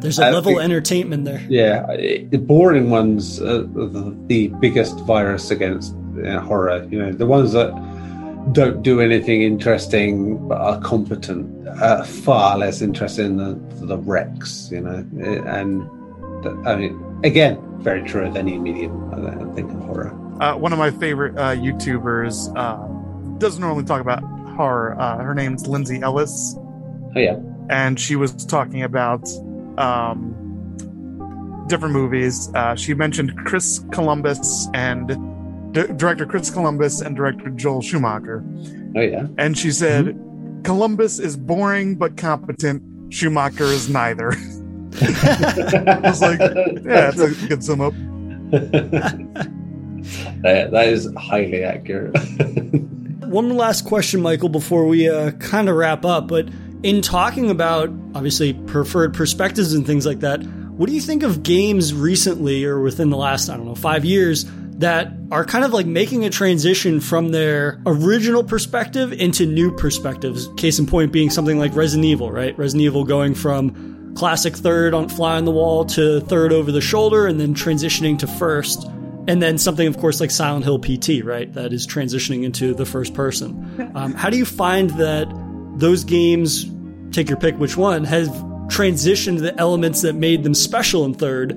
There's 0.00 0.18
a 0.18 0.30
level 0.30 0.58
of 0.58 0.64
entertainment 0.64 1.24
there. 1.26 1.44
Yeah, 1.48 1.86
the 1.94 2.38
boring 2.38 2.90
ones 2.90 3.40
are 3.40 3.62
the, 3.62 4.16
the 4.26 4.48
biggest 4.60 4.98
virus 5.00 5.50
against 5.50 5.94
horror. 6.24 6.86
You 6.90 6.98
know, 6.98 7.12
the 7.12 7.26
ones 7.26 7.52
that 7.52 7.70
don't 8.52 8.82
do 8.82 9.00
anything 9.00 9.42
interesting 9.42 10.48
but 10.48 10.58
are 10.58 10.80
competent 10.80 11.68
are 11.68 12.04
far 12.04 12.58
less 12.58 12.80
interesting 12.80 13.36
than 13.36 13.86
the 13.86 13.96
wrecks. 13.98 14.68
You 14.72 14.80
know, 14.80 15.06
and 15.46 15.82
I 16.66 16.76
mean, 16.76 17.20
again, 17.24 17.58
very 17.80 18.02
true 18.02 18.26
of 18.26 18.36
any 18.36 18.58
medium. 18.58 19.12
I 19.12 19.54
think 19.54 19.70
of 19.70 19.80
horror. 19.82 20.16
Uh, 20.40 20.56
one 20.56 20.72
of 20.72 20.78
my 20.78 20.90
favorite 20.90 21.36
uh, 21.36 21.54
YouTubers 21.54 22.50
uh, 22.56 23.38
doesn't 23.38 23.60
normally 23.60 23.84
talk 23.84 24.00
about 24.00 24.22
horror. 24.56 24.98
Uh, 24.98 25.18
her 25.18 25.34
name's 25.34 25.66
Lindsay 25.66 26.00
Ellis. 26.00 26.56
Oh 27.14 27.18
yeah, 27.18 27.38
and 27.68 28.00
she 28.00 28.16
was 28.16 28.32
talking 28.46 28.82
about 28.82 29.28
um, 29.78 30.34
different 31.68 31.94
movies. 31.94 32.50
Uh, 32.54 32.74
she 32.74 32.94
mentioned 32.94 33.36
Chris 33.44 33.84
Columbus 33.92 34.68
and 34.74 35.10
d- 35.72 35.86
director 35.96 36.26
Chris 36.26 36.50
Columbus 36.50 37.00
and 37.00 37.16
director 37.16 37.50
Joel 37.50 37.82
Schumacher. 37.82 38.44
Oh 38.96 39.00
yeah, 39.00 39.26
and 39.38 39.56
she 39.56 39.70
said 39.70 40.06
mm-hmm. 40.06 40.62
Columbus 40.62 41.18
is 41.18 41.36
boring 41.36 41.96
but 41.96 42.16
competent. 42.16 42.82
Schumacher 43.12 43.64
is 43.64 43.88
neither. 43.88 44.32
I 45.02 46.00
was 46.02 46.20
like, 46.20 46.40
yeah, 46.40 47.10
that's 47.10 47.20
a 47.20 47.48
good 47.48 47.64
sum 47.64 47.80
up. 47.80 47.92
that, 50.42 50.70
that 50.72 50.88
is 50.88 51.12
highly 51.16 51.62
accurate. 51.62 52.16
One 53.24 53.50
last 53.56 53.84
question, 53.84 54.20
Michael, 54.22 54.48
before 54.48 54.86
we 54.86 55.08
uh, 55.08 55.30
kind 55.32 55.68
of 55.68 55.76
wrap 55.76 56.04
up. 56.04 56.26
But 56.26 56.48
in 56.82 57.02
talking 57.02 57.50
about 57.50 57.90
obviously 58.14 58.54
preferred 58.54 59.14
perspectives 59.14 59.72
and 59.72 59.86
things 59.86 60.04
like 60.06 60.20
that, 60.20 60.42
what 60.42 60.88
do 60.88 60.94
you 60.94 61.00
think 61.00 61.22
of 61.22 61.42
games 61.42 61.94
recently 61.94 62.64
or 62.64 62.80
within 62.80 63.10
the 63.10 63.16
last, 63.16 63.48
I 63.48 63.56
don't 63.56 63.66
know, 63.66 63.74
five 63.74 64.04
years 64.04 64.44
that 64.80 65.12
are 65.30 65.44
kind 65.44 65.62
of 65.62 65.72
like 65.72 65.86
making 65.86 66.24
a 66.24 66.30
transition 66.30 67.00
from 67.00 67.28
their 67.28 67.82
original 67.84 68.42
perspective 68.42 69.12
into 69.12 69.44
new 69.44 69.70
perspectives? 69.76 70.48
Case 70.56 70.78
in 70.78 70.86
point 70.86 71.12
being 71.12 71.28
something 71.28 71.58
like 71.58 71.74
Resident 71.76 72.06
Evil, 72.06 72.32
right? 72.32 72.56
Resident 72.58 72.84
Evil 72.84 73.04
going 73.04 73.34
from 73.34 74.14
classic 74.16 74.56
third 74.56 74.94
on 74.94 75.08
fly 75.08 75.36
on 75.36 75.44
the 75.44 75.50
wall 75.50 75.84
to 75.84 76.20
third 76.22 76.52
over 76.52 76.72
the 76.72 76.80
shoulder 76.80 77.26
and 77.26 77.38
then 77.38 77.54
transitioning 77.54 78.18
to 78.18 78.26
first 78.26 78.84
and 79.28 79.40
then 79.40 79.56
something 79.56 79.86
of 79.86 79.98
course 79.98 80.20
like 80.20 80.32
silent 80.32 80.64
hill 80.64 80.80
pt 80.80 81.22
right 81.22 81.52
that 81.54 81.72
is 81.72 81.86
transitioning 81.86 82.42
into 82.42 82.74
the 82.74 82.84
first 82.84 83.14
person 83.14 83.92
um, 83.94 84.12
how 84.14 84.28
do 84.28 84.36
you 84.36 84.44
find 84.44 84.90
that 84.90 85.28
those 85.76 86.02
games 86.02 86.66
take 87.12 87.28
your 87.28 87.38
pick 87.38 87.56
which 87.58 87.76
one 87.76 88.02
have 88.02 88.26
transitioned 88.66 89.38
the 89.38 89.56
elements 89.60 90.02
that 90.02 90.14
made 90.14 90.42
them 90.42 90.54
special 90.54 91.04
in 91.04 91.14
third 91.14 91.52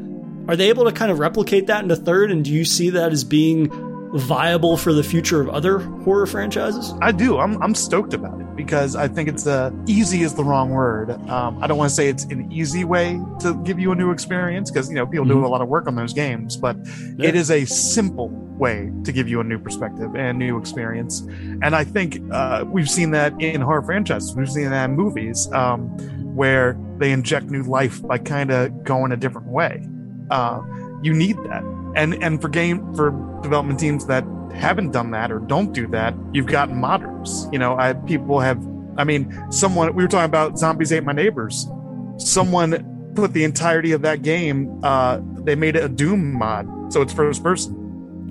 are 0.48 0.56
they 0.56 0.70
able 0.70 0.86
to 0.86 0.92
kind 0.92 1.12
of 1.12 1.20
replicate 1.20 1.68
that 1.68 1.84
into 1.84 1.96
third 1.96 2.32
and 2.32 2.44
do 2.44 2.52
you 2.52 2.66
see 2.66 2.90
that 2.92 3.12
as 3.12 3.24
being 3.24 3.70
viable 4.14 4.78
for 4.78 4.94
the 4.94 5.04
future 5.04 5.42
of 5.42 5.50
other 5.50 5.80
horror 5.80 6.28
franchises? 6.28 6.94
I 7.02 7.12
do. 7.12 7.40
I'm, 7.40 7.62
I'm 7.64 7.74
stoked 7.74 8.14
about 8.14 8.40
it 8.40 8.56
because 8.56 8.96
I 8.96 9.08
think 9.08 9.28
it's 9.28 9.48
a 9.48 9.74
easy 9.88 10.22
is 10.22 10.36
the 10.36 10.44
wrong 10.44 10.70
word. 10.70 11.12
Um, 11.30 11.62
I 11.64 11.68
don't 11.68 11.78
want 11.78 11.90
to 11.90 11.96
say 11.96 12.10
it's 12.10 12.26
an 12.26 12.52
easy 12.52 12.84
way 12.84 13.20
to 13.40 13.56
give 13.64 13.80
you 13.80 13.92
a 13.92 13.96
new 13.96 14.12
experience 14.12 14.70
because 14.70 14.90
you 14.90 14.96
know 14.96 15.08
people 15.08 15.26
mm-hmm. 15.26 15.42
do 15.42 15.46
a 15.46 15.48
lot 15.48 15.62
of 15.62 15.68
work 15.68 15.88
on 15.88 15.96
those 15.96 16.14
games, 16.14 16.56
but 16.58 16.78
yeah. 17.18 17.30
it 17.30 17.36
is 17.36 17.50
a 17.50 17.66
simple 17.66 18.30
way 18.30 18.92
to 19.04 19.12
give 19.12 19.28
you 19.28 19.40
a 19.40 19.44
new 19.44 19.58
perspective 19.58 20.16
and 20.16 20.38
new 20.38 20.58
experience. 20.58 21.22
And 21.62 21.76
I 21.76 21.84
think 21.84 22.20
uh, 22.32 22.66
we've 22.68 22.90
seen 22.90 23.12
that 23.12 23.34
in 23.42 23.62
horror 23.62 23.82
franchises. 23.82 24.36
We've 24.36 24.50
seen 24.50 24.70
that 24.70 24.86
in 24.86 24.96
movies 24.96 25.52
um, 25.54 25.88
where 26.36 26.78
they 27.00 27.12
inject 27.12 27.48
new 27.48 27.64
life 27.64 28.02
by 28.04 28.20
kind 28.20 28.52
of 28.52 28.84
going 28.84 29.12
a 29.12 29.18
different 29.18 29.48
way. 29.48 29.84
Uh, 30.30 30.62
you 31.02 31.14
need 31.14 31.38
that 31.44 31.64
and 31.96 32.22
and 32.24 32.42
for 32.42 32.50
game 32.50 32.94
for 32.96 33.12
development 33.42 33.80
teams 33.80 34.06
that 34.08 34.26
haven't 34.54 34.92
done 34.92 35.12
that 35.12 35.32
or 35.32 35.40
don't 35.40 35.74
do 35.74 35.88
that, 35.88 36.14
you've 36.32 36.46
got 36.46 36.70
modders. 36.70 37.52
You 37.52 37.60
know, 37.60 37.78
I, 37.78 37.94
people 37.94 38.40
have. 38.40 38.64
I 38.98 39.04
mean, 39.04 39.52
someone 39.52 39.94
we 39.96 40.04
were 40.04 40.10
talking 40.10 40.26
about 40.26 40.58
zombies 40.58 40.92
ate 40.92 41.04
my 41.04 41.12
neighbors. 41.12 41.68
Someone 42.18 43.12
put 43.16 43.34
the 43.34 43.44
entirety 43.44 43.92
of 43.92 44.04
that 44.04 44.22
game. 44.22 44.80
Uh, 44.84 45.20
they 45.22 45.56
made 45.56 45.76
it 45.76 45.84
a 45.84 45.90
Doom 45.90 46.34
mod, 46.34 46.94
so 46.94 47.02
it's 47.02 47.14
first 47.14 47.44
person. 47.44 47.80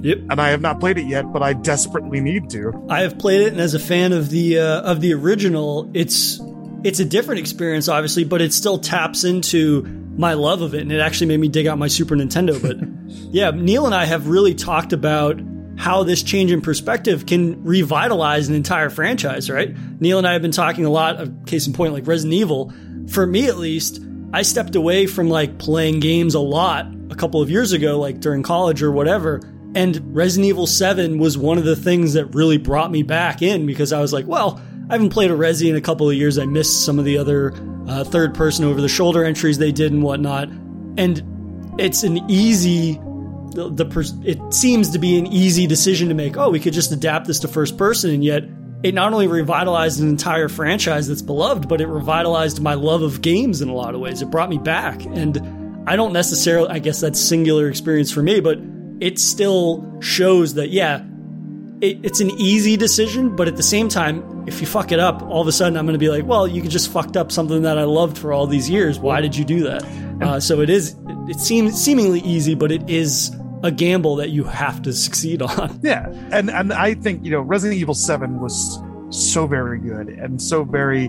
Yep. 0.02 0.18
And 0.30 0.40
I 0.40 0.48
have 0.48 0.60
not 0.60 0.80
played 0.80 0.98
it 0.98 1.06
yet, 1.06 1.32
but 1.32 1.42
I 1.42 1.52
desperately 1.52 2.20
need 2.20 2.50
to. 2.50 2.86
I 2.88 3.02
have 3.02 3.18
played 3.18 3.42
it, 3.42 3.52
and 3.52 3.60
as 3.60 3.74
a 3.74 3.78
fan 3.78 4.12
of 4.12 4.30
the 4.30 4.58
uh, 4.58 4.82
of 4.82 5.00
the 5.00 5.14
original, 5.14 5.90
it's 5.94 6.40
it's 6.84 7.00
a 7.00 7.04
different 7.04 7.40
experience, 7.40 7.88
obviously, 7.88 8.24
but 8.24 8.40
it 8.40 8.52
still 8.52 8.78
taps 8.78 9.24
into 9.24 10.01
my 10.16 10.34
love 10.34 10.62
of 10.62 10.74
it, 10.74 10.82
and 10.82 10.92
it 10.92 11.00
actually 11.00 11.28
made 11.28 11.40
me 11.40 11.48
dig 11.48 11.66
out 11.66 11.78
my 11.78 11.88
Super 11.88 12.16
Nintendo. 12.16 12.60
But 12.60 12.78
yeah, 13.32 13.50
Neil 13.50 13.86
and 13.86 13.94
I 13.94 14.04
have 14.04 14.28
really 14.28 14.54
talked 14.54 14.92
about 14.92 15.40
how 15.76 16.02
this 16.02 16.22
change 16.22 16.52
in 16.52 16.60
perspective 16.60 17.26
can 17.26 17.64
revitalize 17.64 18.48
an 18.48 18.54
entire 18.54 18.90
franchise, 18.90 19.50
right? 19.50 19.74
Neil 20.00 20.18
and 20.18 20.26
I 20.26 20.34
have 20.34 20.42
been 20.42 20.52
talking 20.52 20.84
a 20.84 20.90
lot 20.90 21.16
of 21.16 21.46
case 21.46 21.66
in 21.66 21.72
point, 21.72 21.92
like 21.92 22.06
Resident 22.06 22.34
Evil. 22.34 22.72
For 23.08 23.26
me, 23.26 23.48
at 23.48 23.56
least, 23.56 24.00
I 24.32 24.42
stepped 24.42 24.76
away 24.76 25.06
from 25.06 25.28
like 25.28 25.58
playing 25.58 26.00
games 26.00 26.34
a 26.34 26.40
lot 26.40 26.86
a 27.10 27.14
couple 27.14 27.40
of 27.42 27.50
years 27.50 27.72
ago, 27.72 27.98
like 27.98 28.20
during 28.20 28.42
college 28.42 28.82
or 28.82 28.92
whatever. 28.92 29.40
And 29.74 30.14
Resident 30.14 30.48
Evil 30.48 30.66
7 30.66 31.18
was 31.18 31.38
one 31.38 31.58
of 31.58 31.64
the 31.64 31.76
things 31.76 32.12
that 32.12 32.26
really 32.26 32.58
brought 32.58 32.90
me 32.90 33.02
back 33.02 33.40
in 33.40 33.66
because 33.66 33.92
I 33.92 34.00
was 34.00 34.12
like, 34.12 34.26
well, 34.26 34.60
I 34.88 34.94
haven't 34.94 35.10
played 35.10 35.30
a 35.30 35.34
Resi 35.34 35.70
in 35.70 35.76
a 35.76 35.80
couple 35.80 36.08
of 36.08 36.16
years. 36.16 36.38
I 36.38 36.44
missed 36.44 36.84
some 36.84 36.98
of 36.98 37.04
the 37.04 37.18
other 37.18 37.54
uh, 37.88 38.04
third 38.04 38.34
person 38.34 38.64
over 38.64 38.80
the 38.80 38.88
shoulder 38.88 39.24
entries 39.24 39.58
they 39.58 39.72
did 39.72 39.92
and 39.92 40.02
whatnot. 40.02 40.48
And 40.98 41.74
it's 41.78 42.02
an 42.02 42.30
easy 42.30 43.00
the, 43.54 43.68
the 43.68 44.22
it 44.24 44.54
seems 44.54 44.90
to 44.90 44.98
be 44.98 45.18
an 45.18 45.26
easy 45.26 45.66
decision 45.66 46.08
to 46.08 46.14
make. 46.14 46.36
Oh, 46.36 46.50
we 46.50 46.60
could 46.60 46.72
just 46.72 46.92
adapt 46.92 47.26
this 47.26 47.40
to 47.40 47.48
first 47.48 47.76
person, 47.76 48.10
and 48.10 48.24
yet 48.24 48.44
it 48.82 48.94
not 48.94 49.12
only 49.12 49.26
revitalized 49.26 50.00
an 50.00 50.08
entire 50.08 50.48
franchise 50.48 51.08
that's 51.08 51.22
beloved, 51.22 51.68
but 51.68 51.80
it 51.80 51.86
revitalized 51.86 52.60
my 52.60 52.74
love 52.74 53.02
of 53.02 53.22
games 53.22 53.62
in 53.62 53.68
a 53.68 53.74
lot 53.74 53.94
of 53.94 54.00
ways. 54.00 54.22
It 54.22 54.30
brought 54.30 54.48
me 54.48 54.58
back, 54.58 55.04
and 55.04 55.84
I 55.86 55.96
don't 55.96 56.12
necessarily. 56.12 56.68
I 56.68 56.78
guess 56.78 57.00
that's 57.00 57.20
singular 57.20 57.68
experience 57.68 58.10
for 58.10 58.22
me, 58.22 58.40
but 58.40 58.58
it 59.00 59.18
still 59.18 60.00
shows 60.00 60.54
that 60.54 60.70
yeah, 60.70 61.04
it, 61.82 61.98
it's 62.04 62.20
an 62.20 62.30
easy 62.38 62.76
decision, 62.76 63.34
but 63.34 63.48
at 63.48 63.56
the 63.56 63.62
same 63.62 63.88
time, 63.88 64.44
if 64.46 64.60
you 64.60 64.66
fuck 64.66 64.92
it 64.92 65.00
up, 65.00 65.20
all 65.22 65.42
of 65.42 65.48
a 65.48 65.52
sudden 65.52 65.76
I'm 65.76 65.84
going 65.84 65.94
to 65.94 65.98
be 65.98 66.08
like, 66.08 66.24
well, 66.24 66.46
you 66.46 66.62
just 66.62 66.90
fucked 66.90 67.16
up 67.16 67.32
something 67.32 67.62
that 67.62 67.76
I 67.76 67.82
loved 67.82 68.16
for 68.16 68.32
all 68.32 68.46
these 68.46 68.70
years. 68.70 69.00
Why 69.00 69.20
did 69.20 69.36
you 69.36 69.44
do 69.44 69.64
that? 69.64 69.84
Uh, 70.22 70.40
so 70.40 70.60
it 70.60 70.70
is. 70.70 70.96
It 71.28 71.40
seems 71.40 71.78
seemingly 71.82 72.20
easy, 72.20 72.54
but 72.54 72.70
it 72.70 72.88
is 72.88 73.34
a 73.64 73.72
gamble 73.72 74.16
that 74.16 74.30
you 74.30 74.44
have 74.44 74.82
to 74.82 74.92
succeed 74.92 75.42
on. 75.42 75.80
Yeah, 75.82 76.06
and 76.30 76.50
and 76.50 76.72
I 76.72 76.94
think 76.94 77.24
you 77.24 77.32
know 77.32 77.40
Resident 77.40 77.80
Evil 77.80 77.94
Seven 77.94 78.40
was 78.40 78.80
so 79.10 79.48
very 79.48 79.80
good 79.80 80.08
and 80.08 80.40
so 80.40 80.62
very 80.62 81.08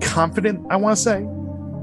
confident. 0.00 0.64
I 0.70 0.76
want 0.76 0.96
to 0.96 1.02
say, 1.02 1.26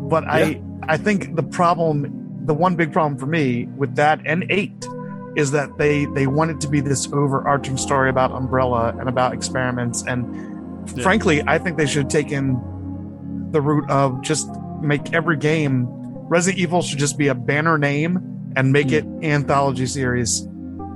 but 0.10 0.24
yeah. 0.24 0.32
I 0.32 0.62
I 0.84 0.98
think 0.98 1.36
the 1.36 1.44
problem, 1.44 2.46
the 2.46 2.54
one 2.54 2.78
big 2.78 2.94
problem 2.94 3.20
for 3.20 3.26
me 3.28 3.66
with 3.76 3.96
that 3.98 4.22
and 4.26 4.46
eight, 4.50 4.88
is 5.36 5.52
that 5.52 5.78
they 5.78 6.06
they 6.06 6.28
wanted 6.28 6.60
to 6.62 6.68
be 6.68 6.82
this 6.82 7.12
overarching 7.14 7.78
story 7.78 8.10
about 8.10 8.32
Umbrella 8.32 8.96
and 9.00 9.08
about 9.08 9.34
experiments, 9.34 10.04
and 10.04 10.88
yeah. 10.96 11.04
frankly, 11.04 11.42
I 11.48 11.58
think 11.58 11.78
they 11.78 11.86
should 11.86 12.04
have 12.04 12.12
taken 12.12 12.60
the 13.52 13.62
route 13.62 13.90
of 13.90 14.22
just 14.22 14.50
make 14.82 15.14
every 15.14 15.38
game 15.38 15.88
Resident 16.32 16.60
Evil 16.60 16.82
should 16.82 17.00
just 17.00 17.18
be 17.18 17.28
a 17.28 17.36
banner 17.36 17.78
name 17.78 18.54
and 18.56 18.72
make 18.72 18.92
it 18.92 19.06
anthology 19.22 19.86
series. 19.86 20.48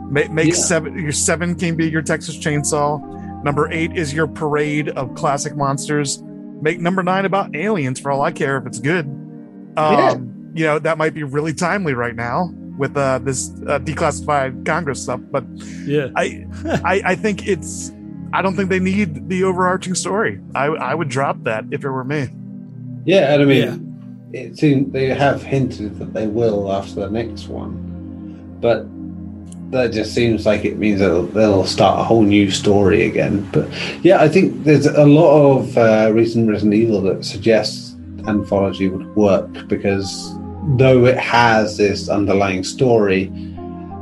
Make, 0.09 0.31
make 0.31 0.49
yeah. 0.49 0.53
seven 0.53 0.97
your 0.97 1.11
seven 1.11 1.55
can 1.55 1.75
be 1.75 1.89
your 1.89 2.01
Texas 2.01 2.37
Chainsaw. 2.37 3.43
Number 3.43 3.71
eight 3.71 3.95
is 3.97 4.13
your 4.13 4.27
parade 4.27 4.89
of 4.89 5.13
classic 5.15 5.55
monsters. 5.55 6.21
Make 6.61 6.79
number 6.79 7.03
nine 7.03 7.25
about 7.25 7.55
aliens 7.55 7.99
for 7.99 8.11
all 8.11 8.21
I 8.21 8.31
care 8.31 8.57
if 8.57 8.65
it's 8.65 8.79
good. 8.79 9.05
Um, 9.05 9.75
yeah. 9.77 10.13
You 10.53 10.65
know 10.65 10.79
that 10.79 10.97
might 10.97 11.13
be 11.13 11.23
really 11.23 11.53
timely 11.53 11.93
right 11.93 12.15
now 12.15 12.53
with 12.77 12.95
uh, 12.97 13.19
this 13.19 13.49
uh, 13.67 13.79
declassified 13.79 14.65
Congress 14.65 15.03
stuff. 15.03 15.21
But 15.31 15.45
yeah, 15.85 16.09
I, 16.15 16.45
I 16.83 17.01
I 17.05 17.15
think 17.15 17.47
it's 17.47 17.91
I 18.33 18.41
don't 18.41 18.55
think 18.55 18.69
they 18.69 18.79
need 18.79 19.29
the 19.29 19.43
overarching 19.43 19.95
story. 19.95 20.41
I 20.53 20.65
I 20.65 20.93
would 20.93 21.09
drop 21.09 21.43
that 21.43 21.65
if 21.71 21.83
it 21.83 21.89
were 21.89 22.03
me. 22.03 22.29
Yeah, 23.05 23.33
and 23.33 23.41
I 23.41 23.45
mean. 23.45 23.63
Yeah 23.63 23.77
it 24.35 24.57
seems 24.57 24.91
they 24.91 25.07
have 25.07 25.41
hinted 25.41 25.97
that 25.99 26.13
they 26.13 26.27
will 26.27 26.71
after 26.71 26.95
the 26.95 27.09
next 27.09 27.47
one, 27.47 28.57
but 28.59 28.85
that 29.71 29.93
just 29.93 30.13
seems 30.13 30.45
like 30.45 30.65
it 30.65 30.77
means 30.77 30.99
that 30.99 31.31
they'll 31.33 31.65
start 31.65 31.99
a 31.99 32.03
whole 32.03 32.23
new 32.23 32.51
story 32.51 33.05
again. 33.05 33.49
But 33.51 33.67
yeah, 34.03 34.21
I 34.21 34.27
think 34.27 34.65
there's 34.65 34.87
a 34.87 35.05
lot 35.05 35.57
of 35.57 35.77
uh, 35.77 36.11
recent 36.13 36.49
Resident 36.49 36.73
Evil 36.73 37.01
that 37.03 37.23
suggests 37.23 37.95
anthology 38.27 38.89
would 38.89 39.15
work 39.15 39.67
because 39.67 40.33
though 40.67 41.05
it 41.05 41.17
has 41.17 41.77
this 41.77 42.09
underlying 42.09 42.63
story, 42.63 43.31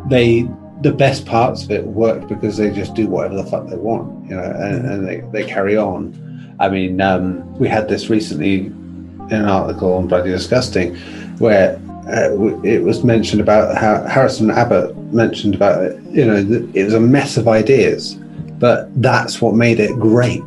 they 0.07 0.48
the 0.81 0.91
best 0.91 1.26
parts 1.26 1.64
of 1.64 1.72
it 1.72 1.85
work 1.85 2.27
because 2.27 2.57
they 2.57 2.69
just 2.69 2.94
do 2.94 3.07
whatever 3.07 3.35
the 3.35 3.45
fuck 3.45 3.68
they 3.68 3.77
want, 3.77 4.30
you 4.30 4.35
know, 4.35 4.44
and, 4.44 4.85
and 4.85 5.07
they, 5.07 5.22
they 5.31 5.48
carry 5.49 5.77
on. 5.77 6.56
I 6.60 6.68
mean, 6.68 6.99
um, 6.99 7.57
we 7.57 7.69
had 7.69 7.88
this 7.88 8.10
recently 8.10 8.65
in 8.65 9.31
an 9.31 9.45
article 9.45 9.94
on 9.94 10.07
Bloody 10.07 10.30
Disgusting 10.30 10.95
where 11.38 11.80
uh, 12.07 12.61
it 12.64 12.84
was 12.84 13.02
mentioned 13.02 13.40
about 13.40 13.77
how 13.77 14.03
Harrison 14.07 14.52
Abbott 14.52 14.95
mentioned 15.14 15.56
about 15.56 15.84
it. 15.84 16.02
You 16.11 16.26
know, 16.26 16.68
it 16.73 16.84
was 16.84 16.94
a 16.94 16.99
mess 16.99 17.38
of 17.38 17.48
ideas, 17.48 18.15
but 18.60 18.90
that's 19.02 19.41
what 19.41 19.56
made 19.56 19.80
it 19.80 19.98
great 19.98 20.44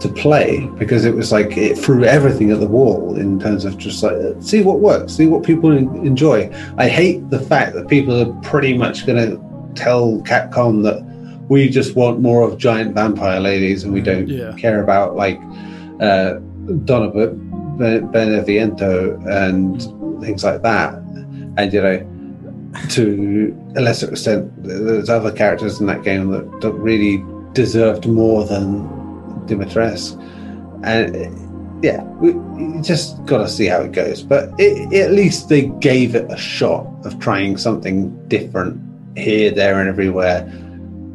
to 0.00 0.08
play 0.08 0.66
because 0.78 1.04
it 1.04 1.14
was 1.14 1.30
like 1.30 1.56
it 1.56 1.76
threw 1.76 2.04
everything 2.04 2.50
at 2.50 2.58
the 2.58 2.66
wall 2.66 3.14
in 3.16 3.38
terms 3.38 3.64
of 3.64 3.76
just 3.76 4.02
like 4.02 4.16
see 4.40 4.62
what 4.62 4.80
works, 4.80 5.12
see 5.12 5.26
what 5.26 5.44
people 5.44 5.70
enjoy. 5.70 6.50
I 6.78 6.88
hate 6.88 7.30
the 7.30 7.38
fact 7.38 7.74
that 7.74 7.86
people 7.88 8.20
are 8.20 8.32
pretty 8.40 8.76
much 8.76 9.06
going 9.06 9.18
to 9.18 9.38
tell 9.74 10.20
Capcom 10.22 10.82
that 10.84 11.04
we 11.48 11.68
just 11.68 11.94
want 11.96 12.20
more 12.20 12.42
of 12.42 12.56
giant 12.58 12.94
vampire 12.94 13.40
ladies 13.40 13.82
and 13.84 13.92
we 13.92 14.00
don't 14.00 14.28
yeah. 14.28 14.54
care 14.56 14.82
about 14.82 15.16
like 15.16 15.38
uh, 16.00 16.34
Donna 16.84 17.10
Beneviento 17.10 19.20
and 19.28 19.82
things 20.22 20.44
like 20.44 20.62
that. 20.62 20.94
And, 21.56 21.72
you 21.72 21.82
know, 21.82 22.06
to 22.90 23.72
a 23.76 23.80
lesser 23.80 24.08
extent, 24.10 24.52
there's 24.62 25.10
other 25.10 25.32
characters 25.32 25.80
in 25.80 25.86
that 25.86 26.04
game 26.04 26.30
that 26.30 26.60
don't 26.60 26.78
really 26.78 27.24
deserved 27.52 28.06
more 28.06 28.44
than 28.44 28.99
Dimitrescu. 29.50 30.18
And 30.84 31.84
yeah, 31.84 32.02
we 32.20 32.32
just 32.82 33.24
got 33.26 33.38
to 33.38 33.48
see 33.48 33.66
how 33.66 33.80
it 33.80 33.92
goes. 33.92 34.22
But 34.22 34.50
it, 34.58 34.92
at 34.94 35.12
least 35.12 35.48
they 35.48 35.66
gave 35.80 36.14
it 36.14 36.30
a 36.30 36.36
shot 36.36 36.86
of 37.04 37.18
trying 37.18 37.56
something 37.56 38.28
different 38.28 38.80
here, 39.16 39.50
there, 39.50 39.80
and 39.80 39.88
everywhere 39.88 40.46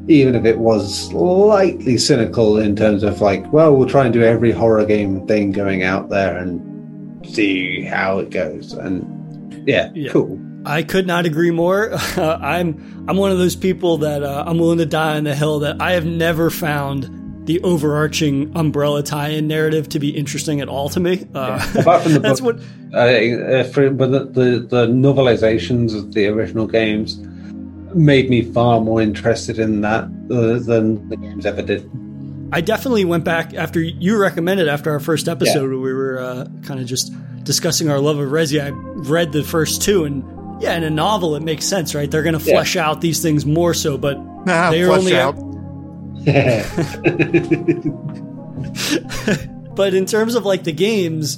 even 0.08 0.36
if 0.36 0.46
it 0.46 0.60
was 0.60 1.08
slightly 1.10 1.98
cynical 1.98 2.58
in 2.58 2.76
terms 2.76 3.04
of 3.04 3.22
like, 3.22 3.52
well, 3.52 3.76
we'll 3.76 3.90
try 3.90 4.06
and 4.06 4.14
do 4.14 4.24
every 4.24 4.52
horror 4.52 4.86
game 4.86 5.26
thing 5.28 5.52
going 5.52 5.84
out 5.84 6.10
there 6.10 6.38
and 6.38 7.26
see 7.26 7.82
how 7.82 8.20
it 8.20 8.30
goes. 8.30 8.74
And 8.74 9.68
yeah, 9.68 9.92
yeah. 9.96 10.12
cool. 10.12 10.40
I 10.66 10.84
could 10.84 11.08
not 11.08 11.26
agree 11.26 11.52
more. 11.52 11.94
Uh, 11.94 12.38
I'm 12.42 13.06
I'm 13.08 13.18
one 13.18 13.32
of 13.32 13.38
those 13.38 13.56
people 13.56 13.98
that 14.00 14.24
uh, 14.24 14.44
I'm 14.46 14.58
willing 14.58 14.80
to 14.80 14.86
die 14.86 15.18
on 15.18 15.24
the 15.24 15.36
hill 15.36 15.60
that 15.60 15.82
I 15.82 15.94
have 15.94 16.06
never 16.06 16.50
found 16.50 17.15
the 17.46 17.62
overarching 17.62 18.52
umbrella 18.56 19.04
tie-in 19.04 19.48
narrative 19.48 19.88
to 19.90 20.00
be 20.00 20.10
interesting 20.10 20.62
at 20.62 20.68
all 20.68 20.90
to 20.90 21.00
me. 21.00 21.26
Uh, 21.34 21.64
yeah. 21.74 21.82
Apart 21.82 22.04
from 22.04 22.14
the 22.14 22.20
that's 22.22 22.42
book, 22.42 22.58
what. 22.58 22.94
Uh, 22.94 23.64
for, 23.66 23.90
but 23.92 24.12
the, 24.12 24.26
the 24.26 24.60
the 24.68 24.88
novelizations 24.88 25.96
of 25.96 26.14
the 26.14 26.28
original 26.28 26.68
games 26.68 27.18
made 27.96 28.30
me 28.30 28.42
far 28.42 28.82
more 28.82 29.02
interested 29.02 29.60
in 29.60 29.82
that 29.82 30.04
uh, 30.04 30.60
than 30.66 31.08
the 31.10 31.18
games 31.18 31.46
ever 31.46 31.62
did. 31.62 31.90
I 32.52 32.62
definitely 32.62 33.06
went 33.06 33.24
back 33.24 33.54
after 33.54 33.82
you 33.82 34.18
recommended 34.18 34.68
after 34.68 34.92
our 34.92 35.00
first 35.00 35.28
episode. 35.28 35.72
Yeah. 35.72 35.78
We 35.78 35.94
were 35.94 36.20
uh, 36.20 36.48
kind 36.64 36.80
of 36.80 36.86
just 36.86 37.14
discussing 37.44 37.90
our 37.90 38.00
love 38.00 38.18
of 38.20 38.30
Resi. 38.30 38.62
I 38.62 38.70
read 38.70 39.32
the 39.32 39.44
first 39.44 39.82
two, 39.82 40.04
and 40.06 40.24
yeah, 40.62 40.76
in 40.76 40.84
a 40.84 40.90
novel, 40.90 41.36
it 41.36 41.44
makes 41.44 41.66
sense, 41.66 41.96
right? 41.96 42.10
They're 42.10 42.24
going 42.24 42.34
to 42.34 42.40
flesh 42.40 42.76
yeah. 42.76 42.88
out 42.88 43.02
these 43.02 43.22
things 43.22 43.46
more 43.46 43.74
so, 43.74 43.98
but 43.98 44.18
nah, 44.46 44.72
they 44.72 44.84
are 44.84 44.92
only 44.92 45.16
out. 45.16 45.36
but 49.76 49.94
in 49.94 50.06
terms 50.06 50.36
of 50.36 50.46
like 50.46 50.64
the 50.64 50.72
games, 50.72 51.38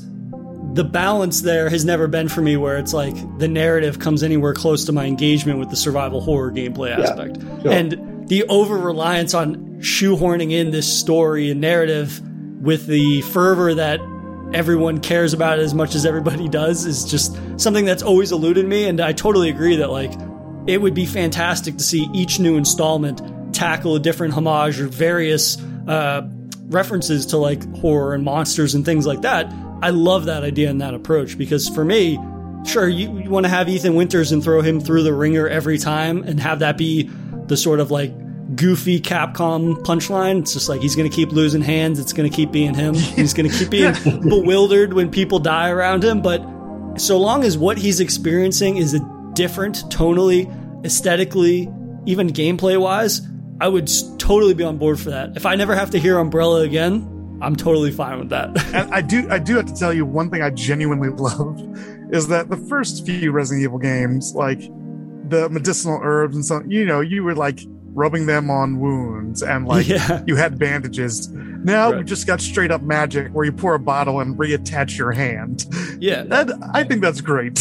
the 0.74 0.84
balance 0.84 1.42
there 1.42 1.70
has 1.70 1.84
never 1.84 2.08
been 2.08 2.30
for 2.30 2.42
me 2.42 2.56
where 2.56 2.78
it's 2.78 2.94
like 2.94 3.16
the 3.40 3.48
narrative 3.48 4.00
comes 4.00 4.24
anywhere 4.24 4.54
close 4.54 4.86
to 4.86 4.92
my 4.92 5.06
engagement 5.06 5.60
with 5.60 5.70
the 5.70 5.76
survival 5.76 6.22
horror 6.22 6.52
gameplay 6.52 6.98
aspect. 6.98 7.38
Yeah, 7.38 7.62
sure. 7.62 7.72
And 7.72 8.30
the 8.30 8.44
over 8.44 8.78
reliance 8.78 9.34
on 9.34 9.80
shoehorning 9.80 10.52
in 10.52 10.72
this 10.72 10.88
story 10.88 11.52
and 11.52 11.60
narrative 11.60 12.22
with 12.62 12.88
the 12.88 13.22
fervor 13.22 13.74
that 13.74 14.00
everyone 14.54 15.00
cares 15.00 15.34
about 15.34 15.60
it 15.60 15.64
as 15.64 15.74
much 15.74 15.96
as 15.96 16.06
everybody 16.06 16.48
does 16.48 16.86
is 16.86 17.06
just 17.06 17.38
something 17.58 17.86
that's 17.86 18.04
always 18.04 18.32
eluded 18.32 18.66
me. 18.66 18.88
And 18.88 19.02
I 19.02 19.14
totally 19.14 19.50
agree 19.50 19.78
that 19.78 19.90
like 19.90 20.14
it 20.68 20.82
would 20.82 20.94
be 20.94 21.06
fantastic 21.06 21.78
to 21.78 21.84
see 21.84 22.08
each 22.14 22.40
new 22.40 22.58
installment 22.58 23.22
tackle 23.58 23.96
a 23.96 24.00
different 24.00 24.34
homage 24.34 24.80
or 24.80 24.88
various 24.88 25.58
uh, 25.88 26.28
references 26.66 27.26
to 27.28 27.38
like 27.38 27.64
horror 27.78 28.14
and 28.14 28.24
monsters 28.24 28.76
and 28.76 28.86
things 28.86 29.06
like 29.06 29.22
that 29.22 29.52
I 29.82 29.92
love 29.92 30.26
that 30.26 30.44
idea 30.44 30.70
and 30.70 30.82
that 30.82 30.94
approach 30.94 31.38
because 31.38 31.70
for 31.70 31.86
me, 31.86 32.18
sure, 32.66 32.88
you, 32.88 33.20
you 33.20 33.30
want 33.30 33.46
to 33.46 33.50
have 33.50 33.70
Ethan 33.70 33.96
Winters 33.96 34.32
and 34.32 34.44
throw 34.44 34.62
him 34.62 34.80
through 34.80 35.04
the 35.04 35.14
ringer 35.14 35.48
every 35.48 35.78
time 35.78 36.24
and 36.24 36.40
have 36.40 36.60
that 36.60 36.78
be 36.78 37.10
the 37.48 37.56
sort 37.56 37.80
of 37.80 37.92
like 37.92 38.12
goofy 38.56 39.00
Capcom 39.00 39.76
punchline. 39.84 40.40
It's 40.40 40.54
just 40.54 40.68
like 40.68 40.82
he's 40.82 40.96
going 40.96 41.10
to 41.10 41.16
keep 41.16 41.32
losing 41.32 41.62
hands. 41.62 42.00
It's 42.00 42.14
going 42.14 42.30
to 42.30 42.36
keep 42.36 42.52
being 42.52 42.74
him. 42.74 42.96
He's 42.96 43.34
going 43.34 43.50
to 43.50 43.56
keep 43.56 43.70
being 43.70 43.94
bewildered 44.22 44.94
when 44.94 45.12
people 45.12 45.40
die 45.40 45.70
around 45.70 46.04
him. 46.04 46.22
But 46.22 46.44
so 46.98 47.20
long 47.20 47.44
as 47.44 47.58
what 47.58 47.78
he's 47.78 48.00
experiencing 48.00 48.78
is 48.78 48.96
a 48.96 49.32
different 49.34 49.84
tonally, 49.92 50.52
aesthetically, 50.84 51.70
even 52.06 52.30
gameplay 52.30 52.82
wise, 52.82 53.22
I 53.60 53.68
would 53.68 53.90
totally 54.20 54.54
be 54.54 54.64
on 54.64 54.78
board 54.78 55.00
for 55.00 55.10
that. 55.10 55.36
If 55.36 55.46
I 55.46 55.56
never 55.56 55.76
have 55.76 55.90
to 55.92 56.00
hear 56.00 56.20
Umbrella 56.20 56.62
again, 56.62 57.40
I'm 57.42 57.56
totally 57.56 57.92
fine 57.92 58.20
with 58.20 58.30
that. 58.30 58.50
and 58.74 58.94
I 58.94 59.02
do 59.02 59.28
I 59.30 59.40
do 59.40 59.56
have 59.56 59.66
to 59.66 59.76
tell 59.76 59.94
you 59.94 60.06
one 60.06 60.30
thing 60.30 60.42
I 60.42 60.50
genuinely 60.50 61.10
love 61.18 61.60
is 62.12 62.28
that 62.28 62.50
the 62.50 62.58
first 62.58 63.06
few 63.06 63.32
Resident 63.32 63.64
Evil 63.64 63.80
games, 63.80 64.34
like 64.36 64.62
the 65.30 65.50
medicinal 65.50 66.00
herbs 66.02 66.36
and 66.36 66.46
so 66.46 66.62
you 66.68 66.86
know, 66.86 67.02
you 67.02 67.24
were 67.24 67.36
like 67.36 67.60
rubbing 67.94 68.28
them 68.28 68.52
on 68.52 68.80
wounds 68.80 69.42
and 69.42 69.68
like 69.68 69.88
yeah. 69.88 70.24
you 70.28 70.36
had 70.36 70.60
bandages. 70.60 71.30
Now 71.30 71.90
right. 71.90 72.00
we 72.00 72.04
just 72.04 72.28
got 72.28 72.40
straight 72.42 72.72
up 72.72 72.82
magic 72.84 73.32
where 73.34 73.46
you 73.46 73.52
pour 73.52 73.74
a 73.74 73.80
bottle 73.80 74.20
and 74.20 74.38
reattach 74.38 74.98
your 74.98 75.12
hand. 75.12 75.66
Yeah. 76.00 76.24
That, 76.24 76.52
I 76.74 76.84
think 76.84 77.02
that's 77.02 77.22
great. 77.22 77.60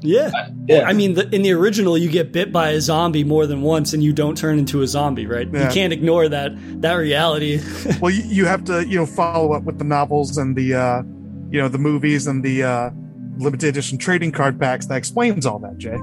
Yeah. 0.00 0.30
yeah. 0.66 0.82
I 0.82 0.92
mean, 0.92 1.14
the, 1.14 1.28
in 1.34 1.42
the 1.42 1.52
original, 1.52 1.98
you 1.98 2.08
get 2.08 2.32
bit 2.32 2.52
by 2.52 2.70
a 2.70 2.80
zombie 2.80 3.24
more 3.24 3.46
than 3.46 3.62
once 3.62 3.92
and 3.92 4.02
you 4.02 4.12
don't 4.12 4.36
turn 4.36 4.58
into 4.58 4.82
a 4.82 4.86
zombie, 4.86 5.26
right? 5.26 5.48
Yeah. 5.52 5.66
You 5.66 5.74
can't 5.74 5.92
ignore 5.92 6.28
that 6.28 6.52
that 6.82 6.94
reality. 6.94 7.60
well, 8.00 8.10
you, 8.10 8.22
you 8.24 8.44
have 8.46 8.64
to, 8.64 8.86
you 8.86 8.98
know, 8.98 9.06
follow 9.06 9.52
up 9.52 9.64
with 9.64 9.78
the 9.78 9.84
novels 9.84 10.36
and 10.38 10.56
the, 10.56 10.74
uh, 10.74 11.02
you 11.50 11.60
know, 11.60 11.68
the 11.68 11.78
movies 11.78 12.26
and 12.26 12.44
the 12.44 12.62
uh, 12.62 12.90
limited 13.38 13.68
edition 13.68 13.98
trading 13.98 14.32
card 14.32 14.58
packs 14.60 14.86
that 14.86 14.96
explains 14.96 15.46
all 15.46 15.58
that, 15.60 15.78
Jay. 15.78 15.96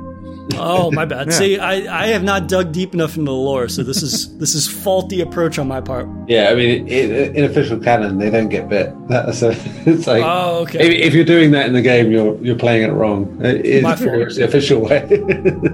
Oh, 0.53 0.91
my 0.91 1.05
bad. 1.05 1.27
yeah. 1.27 1.33
See, 1.33 1.59
I, 1.59 2.03
I 2.03 2.07
have 2.07 2.23
not 2.23 2.47
dug 2.47 2.71
deep 2.71 2.93
enough 2.93 3.17
into 3.17 3.31
the 3.31 3.35
lore, 3.35 3.67
so 3.67 3.83
this 3.83 4.03
is 4.03 4.37
this 4.37 4.55
is 4.55 4.67
faulty 4.67 5.21
approach 5.21 5.57
on 5.57 5.67
my 5.67 5.81
part. 5.81 6.07
Yeah, 6.27 6.49
I 6.49 6.55
mean, 6.55 6.87
in, 6.87 7.35
in 7.35 7.43
official 7.43 7.79
canon, 7.79 8.17
they 8.17 8.29
don't 8.29 8.49
get 8.49 8.69
bit. 8.69 8.93
So 9.35 9.53
it's 9.85 10.07
like, 10.07 10.23
oh, 10.23 10.59
okay. 10.61 10.79
If, 10.79 11.07
if, 11.07 11.13
you're 11.13 11.25
doing 11.25 11.51
that 11.51 11.65
in 11.65 11.73
the 11.73 11.81
game, 11.81 12.11
you're 12.11 12.37
you're 12.43 12.57
playing 12.57 12.83
it 12.83 12.93
wrong. 12.93 13.37
It's 13.41 14.35
the 14.35 14.43
official 14.47 14.81
way. 14.81 15.05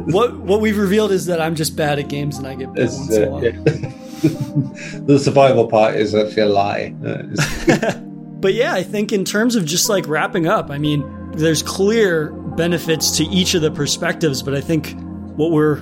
what 0.05 0.35
what 0.37 0.61
we've 0.61 0.77
revealed 0.77 1.11
is 1.11 1.25
that 1.25 1.41
I'm 1.41 1.55
just 1.55 1.75
bad 1.75 1.99
at 1.99 2.07
games, 2.07 2.37
and 2.37 2.47
I 2.47 2.55
get 2.55 2.73
bit 2.73 2.85
it's, 2.85 2.97
once 2.97 3.17
uh, 3.17 3.21
in 3.21 3.27
a 3.27 3.31
while. 3.31 3.43
Yeah. 3.43 5.01
the 5.05 5.19
survival 5.19 5.67
part 5.67 5.95
is 5.95 6.15
actually 6.15 6.43
a 6.43 6.45
lie. 6.47 6.93
Uh, 7.05 7.99
but 8.39 8.53
yeah, 8.53 8.73
I 8.73 8.83
think 8.83 9.11
in 9.11 9.25
terms 9.25 9.55
of 9.55 9.65
just 9.65 9.89
like 9.89 10.07
wrapping 10.07 10.47
up, 10.47 10.71
I 10.71 10.77
mean, 10.77 11.03
there's 11.33 11.61
clear 11.63 12.33
benefits 12.55 13.17
to 13.17 13.23
each 13.25 13.53
of 13.53 13.61
the 13.61 13.71
perspectives, 13.71 14.43
but 14.43 14.53
I 14.53 14.61
think 14.61 14.95
what 15.35 15.51
we're 15.51 15.81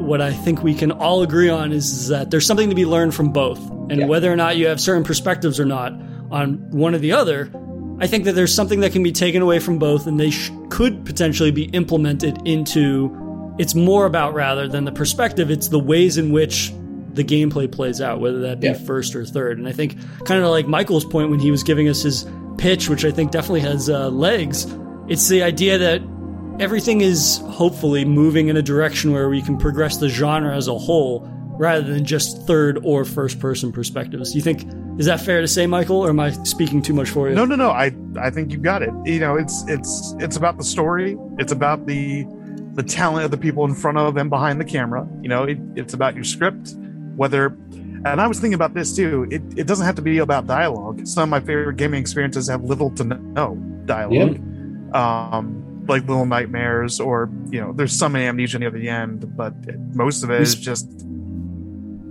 what 0.00 0.20
I 0.20 0.32
think 0.32 0.62
we 0.62 0.74
can 0.74 0.92
all 0.92 1.22
agree 1.22 1.50
on 1.50 1.72
is, 1.72 1.92
is 1.92 2.08
that 2.08 2.30
there's 2.30 2.46
something 2.46 2.70
to 2.70 2.74
be 2.74 2.86
learned 2.86 3.14
from 3.14 3.32
both. 3.32 3.58
And 3.90 4.00
yeah. 4.00 4.06
whether 4.06 4.32
or 4.32 4.36
not 4.36 4.56
you 4.56 4.66
have 4.68 4.80
certain 4.80 5.04
perspectives 5.04 5.60
or 5.60 5.66
not 5.66 5.92
on 6.30 6.70
one 6.70 6.94
or 6.94 6.98
the 6.98 7.12
other, 7.12 7.50
I 8.00 8.06
think 8.06 8.24
that 8.24 8.32
there's 8.32 8.54
something 8.54 8.80
that 8.80 8.92
can 8.92 9.02
be 9.02 9.12
taken 9.12 9.42
away 9.42 9.58
from 9.58 9.78
both 9.78 10.06
and 10.06 10.18
they 10.18 10.30
sh- 10.30 10.50
could 10.70 11.04
potentially 11.04 11.50
be 11.50 11.64
implemented 11.64 12.46
into 12.46 13.14
it's 13.58 13.74
more 13.74 14.06
about 14.06 14.32
rather 14.32 14.66
than 14.66 14.84
the 14.84 14.92
perspective, 14.92 15.50
it's 15.50 15.68
the 15.68 15.78
ways 15.78 16.16
in 16.16 16.32
which 16.32 16.72
the 17.12 17.24
gameplay 17.24 17.70
plays 17.70 18.00
out, 18.00 18.20
whether 18.20 18.40
that 18.40 18.60
be 18.60 18.68
yeah. 18.68 18.72
first 18.72 19.14
or 19.14 19.26
third. 19.26 19.58
And 19.58 19.68
I 19.68 19.72
think 19.72 19.96
kind 20.24 20.42
of 20.42 20.48
like 20.48 20.66
Michael's 20.66 21.04
point 21.04 21.28
when 21.30 21.40
he 21.40 21.50
was 21.50 21.62
giving 21.62 21.88
us 21.88 22.02
his 22.02 22.26
pitch, 22.56 22.88
which 22.88 23.04
I 23.04 23.10
think 23.10 23.32
definitely 23.32 23.60
has 23.60 23.90
uh, 23.90 24.08
legs, 24.08 24.64
it's 25.10 25.28
the 25.28 25.42
idea 25.42 25.76
that 25.76 26.00
everything 26.60 27.00
is 27.00 27.38
hopefully 27.48 28.04
moving 28.04 28.48
in 28.48 28.56
a 28.56 28.62
direction 28.62 29.12
where 29.12 29.28
we 29.28 29.42
can 29.42 29.58
progress 29.58 29.96
the 29.96 30.08
genre 30.08 30.56
as 30.56 30.68
a 30.68 30.78
whole 30.78 31.28
rather 31.58 31.92
than 31.92 32.04
just 32.04 32.46
third 32.46 32.78
or 32.84 33.04
first 33.04 33.40
person 33.40 33.72
perspectives. 33.72 34.30
Do 34.30 34.38
you 34.38 34.42
think 34.42 34.64
is 34.98 35.06
that 35.06 35.20
fair 35.20 35.40
to 35.40 35.48
say, 35.48 35.66
Michael, 35.66 35.96
or 35.96 36.10
am 36.10 36.20
I 36.20 36.30
speaking 36.44 36.80
too 36.80 36.94
much 36.94 37.10
for 37.10 37.28
you? 37.28 37.34
No, 37.34 37.44
no, 37.44 37.56
no. 37.56 37.70
I 37.70 37.92
I 38.20 38.30
think 38.30 38.52
you 38.52 38.58
got 38.58 38.82
it. 38.82 38.90
You 39.04 39.18
know, 39.18 39.36
it's 39.36 39.64
it's 39.66 40.14
it's 40.20 40.36
about 40.36 40.58
the 40.58 40.64
story. 40.64 41.18
It's 41.38 41.52
about 41.52 41.86
the 41.86 42.24
the 42.74 42.84
talent 42.84 43.24
of 43.24 43.32
the 43.32 43.36
people 43.36 43.64
in 43.64 43.74
front 43.74 43.98
of 43.98 44.16
and 44.16 44.30
behind 44.30 44.60
the 44.60 44.64
camera. 44.64 45.08
You 45.22 45.28
know, 45.28 45.42
it, 45.42 45.58
it's 45.74 45.92
about 45.92 46.14
your 46.14 46.24
script, 46.24 46.76
whether. 47.16 47.46
And 48.02 48.18
I 48.18 48.26
was 48.28 48.38
thinking 48.38 48.54
about 48.54 48.72
this 48.72 48.96
too. 48.96 49.26
It, 49.30 49.42
it 49.58 49.66
doesn't 49.66 49.84
have 49.84 49.96
to 49.96 50.02
be 50.02 50.18
about 50.18 50.46
dialogue. 50.46 51.06
Some 51.06 51.24
of 51.24 51.28
my 51.28 51.40
favorite 51.40 51.76
gaming 51.76 52.00
experiences 52.00 52.48
have 52.48 52.62
little 52.64 52.90
to 52.92 53.04
no 53.04 53.56
dialogue. 53.84 54.38
Yeah 54.38 54.49
um, 54.94 55.84
like 55.86 56.06
Little 56.06 56.26
Nightmares, 56.26 57.00
or 57.00 57.30
you 57.50 57.60
know, 57.60 57.72
there's 57.72 57.92
some 57.92 58.16
amnesia 58.16 58.58
near 58.58 58.70
the 58.70 58.88
end, 58.88 59.36
but 59.36 59.54
most 59.94 60.22
of 60.22 60.30
it 60.30 60.40
is 60.40 60.54
just 60.54 60.88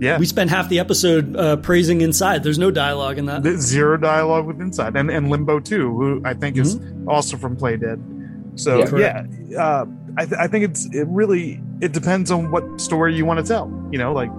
yeah. 0.00 0.18
We 0.18 0.24
spent 0.24 0.48
half 0.48 0.68
the 0.70 0.78
episode 0.78 1.36
uh, 1.36 1.56
praising 1.56 2.00
Inside. 2.00 2.42
There's 2.42 2.58
no 2.58 2.70
dialogue 2.70 3.18
in 3.18 3.26
that. 3.26 3.44
Zero 3.60 3.98
dialogue 3.98 4.46
with 4.46 4.60
Inside, 4.60 4.96
and 4.96 5.10
and 5.10 5.28
Limbo 5.28 5.60
too, 5.60 5.94
who 5.94 6.22
I 6.24 6.32
think 6.32 6.56
is 6.56 6.76
mm-hmm. 6.76 7.08
also 7.08 7.36
from 7.36 7.56
Playdead. 7.56 8.58
So 8.58 8.96
yeah, 8.96 9.24
yeah 9.46 9.62
uh, 9.62 9.86
I, 10.16 10.24
th- 10.24 10.38
I 10.40 10.48
think 10.48 10.64
it's 10.64 10.86
it 10.86 11.06
really 11.08 11.62
it 11.80 11.92
depends 11.92 12.30
on 12.30 12.50
what 12.50 12.80
story 12.80 13.14
you 13.14 13.26
want 13.26 13.44
to 13.44 13.46
tell. 13.46 13.70
You 13.92 13.98
know, 13.98 14.14
like 14.14 14.30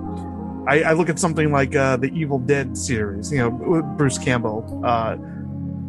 I, 0.68 0.90
I 0.90 0.94
look 0.94 1.10
at 1.10 1.20
something 1.20 1.52
like 1.52 1.76
uh, 1.76 1.98
the 1.98 2.08
Evil 2.08 2.40
Dead 2.40 2.76
series. 2.76 3.32
You 3.32 3.38
know, 3.38 3.82
Bruce 3.98 4.18
Campbell. 4.18 4.82
Uh, 4.84 5.18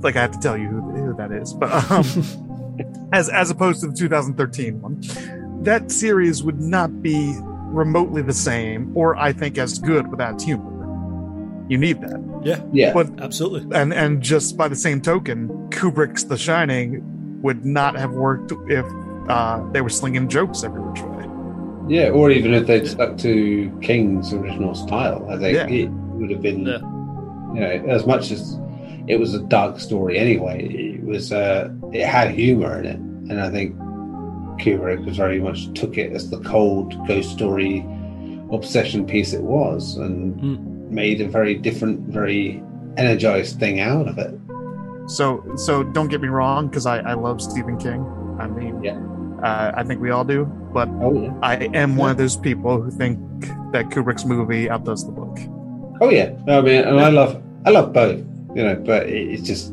like 0.02 0.16
I 0.16 0.22
have 0.22 0.32
to 0.32 0.38
tell 0.38 0.56
you 0.56 0.68
who, 0.68 0.80
who 0.90 1.16
that 1.16 1.32
is, 1.32 1.52
but 1.52 1.72
um, 1.90 3.08
as 3.12 3.28
as 3.28 3.50
opposed 3.50 3.80
to 3.82 3.88
the 3.88 3.94
2013 3.94 4.80
one, 4.80 5.02
that 5.64 5.90
series 5.90 6.42
would 6.42 6.60
not 6.60 7.02
be 7.02 7.34
remotely 7.42 8.22
the 8.22 8.34
same, 8.34 8.96
or 8.96 9.16
I 9.16 9.32
think 9.32 9.58
as 9.58 9.78
good 9.78 10.08
without 10.10 10.40
humor. 10.40 10.70
You 11.68 11.78
need 11.78 12.00
that. 12.00 12.40
Yeah, 12.44 12.62
yeah, 12.72 12.92
but 12.92 13.20
absolutely. 13.20 13.74
And 13.76 13.94
and 13.94 14.22
just 14.22 14.56
by 14.56 14.68
the 14.68 14.76
same 14.76 15.00
token, 15.00 15.48
Kubrick's 15.70 16.24
The 16.24 16.36
Shining 16.36 17.40
would 17.42 17.64
not 17.64 17.96
have 17.96 18.12
worked 18.12 18.52
if 18.68 18.84
uh, 19.28 19.62
they 19.72 19.80
were 19.80 19.88
slinging 19.88 20.28
jokes 20.28 20.64
every 20.64 20.80
which 20.80 21.00
way. 21.02 21.22
Yeah, 21.88 22.10
or 22.10 22.30
even 22.30 22.54
if 22.54 22.66
they'd 22.66 22.86
stuck 22.86 23.18
to 23.18 23.78
King's 23.82 24.32
original 24.32 24.74
style, 24.74 25.26
I 25.28 25.38
think 25.38 25.56
yeah. 25.56 25.66
it 25.66 25.90
would 25.90 26.30
have 26.30 26.42
been, 26.42 26.66
yeah. 26.66 26.78
you 27.54 27.60
know, 27.60 27.92
as 27.92 28.06
much 28.06 28.30
as 28.30 28.58
it 29.08 29.18
was 29.18 29.34
a 29.34 29.40
dark 29.40 29.80
story 29.80 30.18
anyway. 30.18 30.66
It 30.68 31.04
was 31.04 31.32
uh, 31.32 31.70
it 31.92 32.06
had 32.06 32.30
humor 32.30 32.78
in 32.78 32.86
it, 32.86 32.96
and 32.96 33.40
I 33.40 33.50
think 33.50 33.76
Kubrick 34.60 35.04
was 35.04 35.16
very 35.16 35.40
much 35.40 35.72
took 35.74 35.98
it 35.98 36.12
as 36.12 36.30
the 36.30 36.40
cold 36.40 36.94
ghost 37.06 37.30
story 37.30 37.84
obsession 38.52 39.06
piece 39.06 39.32
it 39.32 39.42
was, 39.42 39.96
and 39.96 40.40
mm. 40.40 40.90
made 40.90 41.20
a 41.20 41.28
very 41.28 41.54
different, 41.54 42.00
very 42.08 42.62
energized 42.96 43.58
thing 43.58 43.80
out 43.80 44.06
of 44.06 44.18
it. 44.18 44.38
So, 45.06 45.42
so 45.56 45.82
don't 45.82 46.08
get 46.08 46.20
me 46.20 46.28
wrong, 46.28 46.68
because 46.68 46.86
I, 46.86 46.98
I 46.98 47.14
love 47.14 47.40
Stephen 47.40 47.78
King. 47.78 48.06
I 48.38 48.46
mean, 48.46 48.82
yeah. 48.84 49.00
Uh, 49.42 49.72
I 49.74 49.82
think 49.82 50.00
we 50.00 50.10
all 50.10 50.24
do, 50.24 50.44
but 50.72 50.88
oh, 51.00 51.24
yeah. 51.24 51.34
I 51.42 51.54
am 51.56 51.92
yeah. 51.92 51.96
one 51.96 52.10
of 52.10 52.16
those 52.16 52.36
people 52.36 52.80
who 52.80 52.90
think 52.90 53.18
that 53.72 53.86
Kubrick's 53.86 54.24
movie 54.24 54.70
outdoes 54.70 55.04
the 55.04 55.12
book. 55.12 55.36
Oh 56.00 56.10
yeah, 56.10 56.32
I 56.46 56.60
mean, 56.60 56.84
and 56.84 57.00
I 57.00 57.08
love 57.08 57.42
I 57.64 57.70
love 57.70 57.92
both 57.92 58.22
you 58.54 58.62
know, 58.62 58.74
but 58.76 59.08
it's 59.08 59.42
just, 59.42 59.72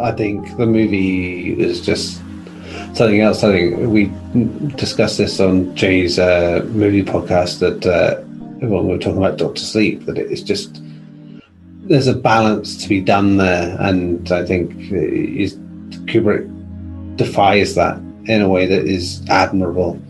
I 0.00 0.12
think 0.12 0.56
the 0.56 0.66
movie 0.66 1.58
is 1.60 1.80
just 1.80 2.18
something 2.94 3.20
else. 3.20 3.44
I 3.44 3.52
think 3.52 3.88
we 3.88 4.10
discussed 4.76 5.18
this 5.18 5.40
on 5.40 5.74
Jay's 5.76 6.18
uh, 6.18 6.66
movie 6.70 7.04
podcast 7.04 7.60
that 7.60 7.86
uh, 7.86 8.20
when 8.60 8.86
we 8.86 8.92
were 8.92 8.98
talking 8.98 9.18
about 9.18 9.38
Doctor 9.38 9.62
Sleep, 9.62 10.04
that 10.06 10.18
it's 10.18 10.42
just 10.42 10.82
there's 11.82 12.06
a 12.06 12.14
balance 12.14 12.76
to 12.82 12.88
be 12.88 13.00
done 13.00 13.36
there, 13.36 13.76
and 13.80 14.30
I 14.30 14.44
think 14.44 14.72
is 14.92 15.56
Kubrick 16.06 16.46
defies 17.16 17.74
that 17.74 17.98
in 18.26 18.42
a 18.42 18.48
way 18.48 18.66
that 18.66 18.86
is 18.86 19.22
admirable 19.28 20.00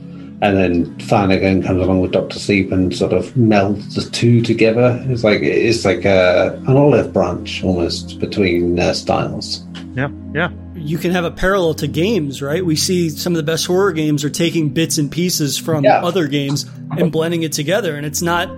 and 0.43 0.57
then 0.57 0.99
Flanagan 1.01 1.62
comes 1.62 1.83
along 1.83 2.01
with 2.01 2.12
Doctor 2.12 2.39
Sleep 2.39 2.73
and 2.73 2.95
sort 2.95 3.12
of 3.12 3.27
melds 3.35 3.95
the 3.95 4.11
two 4.11 4.41
together. 4.41 5.03
It's 5.09 5.23
like 5.23 5.43
it's 5.43 5.85
like 5.85 6.05
a, 6.05 6.55
an 6.67 6.77
olive 6.77 7.12
branch 7.12 7.62
almost 7.62 8.19
between 8.19 8.79
uh, 8.79 8.95
styles. 8.95 9.65
Yeah, 9.95 10.09
yeah. 10.33 10.51
You 10.75 10.97
can 10.97 11.11
have 11.11 11.25
a 11.25 11.31
parallel 11.31 11.75
to 11.75 11.87
games, 11.87 12.41
right? 12.41 12.65
We 12.65 12.77
see 12.77 13.11
some 13.11 13.35
of 13.35 13.37
the 13.37 13.43
best 13.43 13.67
horror 13.67 13.93
games 13.93 14.25
are 14.25 14.31
taking 14.31 14.71
bits 14.71 14.97
and 14.97 15.12
pieces 15.12 15.59
from 15.59 15.85
yeah. 15.85 16.03
other 16.03 16.27
games 16.27 16.65
and 16.97 17.12
blending 17.12 17.43
it 17.43 17.53
together, 17.53 17.97
and 17.97 18.07
it's 18.07 18.23
not. 18.23 18.49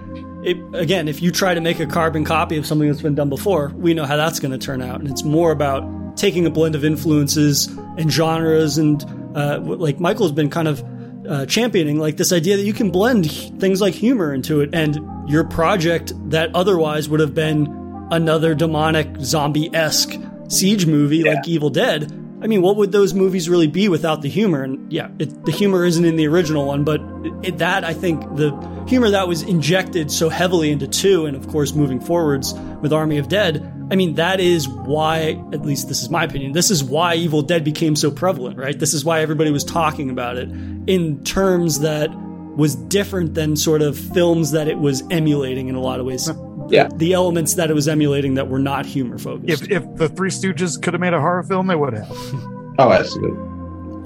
It, 0.45 0.57
again, 0.75 1.07
if 1.07 1.23
you 1.23 1.31
try 1.31 1.55
to 1.55 1.61
make 1.61 1.79
a 1.79 1.87
carbon 1.87 2.25
copy 2.25 2.57
of 2.57 2.67
something 2.67 2.89
that's 2.89 3.03
been 3.03 3.15
done 3.15 3.29
before, 3.29 3.73
we 3.77 3.95
know 3.95 4.05
how 4.05 4.17
that's 4.17 4.41
going 4.41 4.51
to 4.51 4.59
turn 4.59 4.83
out, 4.83 5.01
and 5.01 5.09
it's 5.09 5.23
more 5.23 5.53
about 5.53 6.17
taking 6.17 6.47
a 6.47 6.51
blend 6.51 6.75
of 6.75 6.85
influences 6.85 7.69
and 7.97 8.13
genres 8.13 8.77
and 8.77 9.05
uh, 9.35 9.61
like 9.63 9.99
Michael's 9.99 10.33
been 10.33 10.51
kind 10.51 10.69
of 10.69 10.85
uh, 11.29 11.47
championing, 11.47 11.99
like 11.99 12.17
this 12.17 12.33
idea 12.33 12.57
that 12.57 12.65
you 12.65 12.73
can 12.73 12.91
blend 12.91 13.31
things 13.61 13.81
like 13.81 13.95
humor 13.95 14.33
into 14.35 14.61
it, 14.61 14.71
and 14.73 14.99
your 15.29 15.45
project 15.45 16.13
that 16.31 16.51
otherwise 16.55 17.09
would 17.09 17.21
have 17.21 17.35
been 17.35 18.09
another 18.11 18.55
demonic 18.55 19.09
zombie 19.21 19.75
esque 19.75 20.15
siege 20.49 20.87
movie 20.87 21.19
yeah. 21.19 21.35
like 21.35 21.49
Evil 21.49 21.71
Dead. 21.71 22.13
I 22.43 22.49
mean, 22.49 22.61
what 22.61 22.77
would 22.77 22.91
those 22.91 23.15
movies 23.15 23.49
really 23.49 23.69
be 23.69 23.89
without 23.89 24.21
the 24.21 24.29
humor? 24.29 24.65
And 24.65 24.93
yeah, 24.93 25.09
it, 25.21 25.45
the 25.45 25.53
humor 25.53 25.85
isn't 25.85 26.05
in 26.05 26.17
the 26.17 26.27
original 26.27 26.67
one, 26.67 26.83
but 26.83 27.01
it, 27.45 27.59
that 27.59 27.85
I 27.85 27.95
think 27.95 28.21
the 28.37 28.51
humor 28.89 29.11
that 29.11 29.29
was 29.29 29.43
injected 29.43 30.11
so 30.11 30.29
heavily 30.29 30.73
into 30.73 30.89
two, 30.89 31.27
and 31.27 31.37
of 31.37 31.47
course 31.49 31.73
moving 31.73 32.01
forwards 32.01 32.53
with 32.81 32.93
Army 32.93 33.19
of 33.19 33.29
Dead, 33.29 33.82
I 33.93 33.95
mean, 33.95 34.15
that 34.15 34.41
is 34.41 34.67
why, 34.67 35.39
at 35.53 35.61
least 35.61 35.89
this 35.89 36.01
is 36.01 36.09
my 36.09 36.25
opinion, 36.25 36.53
this 36.53 36.71
is 36.71 36.83
why 36.83 37.15
Evil 37.15 37.43
Dead 37.43 37.63
became 37.63 37.95
so 37.95 38.11
prevalent, 38.11 38.57
right? 38.57 38.79
This 38.79 38.95
is 38.95 39.05
why 39.05 39.21
everybody 39.21 39.51
was 39.51 39.65
talking 39.65 40.09
about 40.09 40.39
it 40.39 40.49
in 40.87 41.23
terms 41.25 41.81
that 41.81 42.09
was 42.57 42.75
different 42.75 43.35
than 43.35 43.55
sort 43.55 43.83
of 43.83 43.99
films 43.99 44.53
that 44.53 44.67
it 44.67 44.79
was 44.79 45.03
emulating 45.11 45.69
in 45.69 45.75
a 45.75 45.81
lot 45.81 46.01
of 46.01 46.07
ways. 46.07 46.31
Yeah. 46.69 46.89
The 46.97 47.13
elements 47.13 47.53
that 47.55 47.69
it 47.69 47.75
was 47.75 47.87
emulating 47.87 48.33
that 48.35 48.49
were 48.49 48.59
not 48.59 48.87
humor 48.87 49.19
focused. 49.19 49.65
If 49.65 49.71
if 49.71 49.97
the 49.97 50.09
Three 50.09 50.31
Stooges 50.31 50.81
could 50.81 50.95
have 50.95 51.01
made 51.03 51.13
a 51.13 51.21
horror 51.21 51.43
film, 51.43 51.67
they 51.67 51.77
would 51.77 51.93
have. 51.93 52.09
Oh, 52.79 52.91
absolutely. 52.91 53.53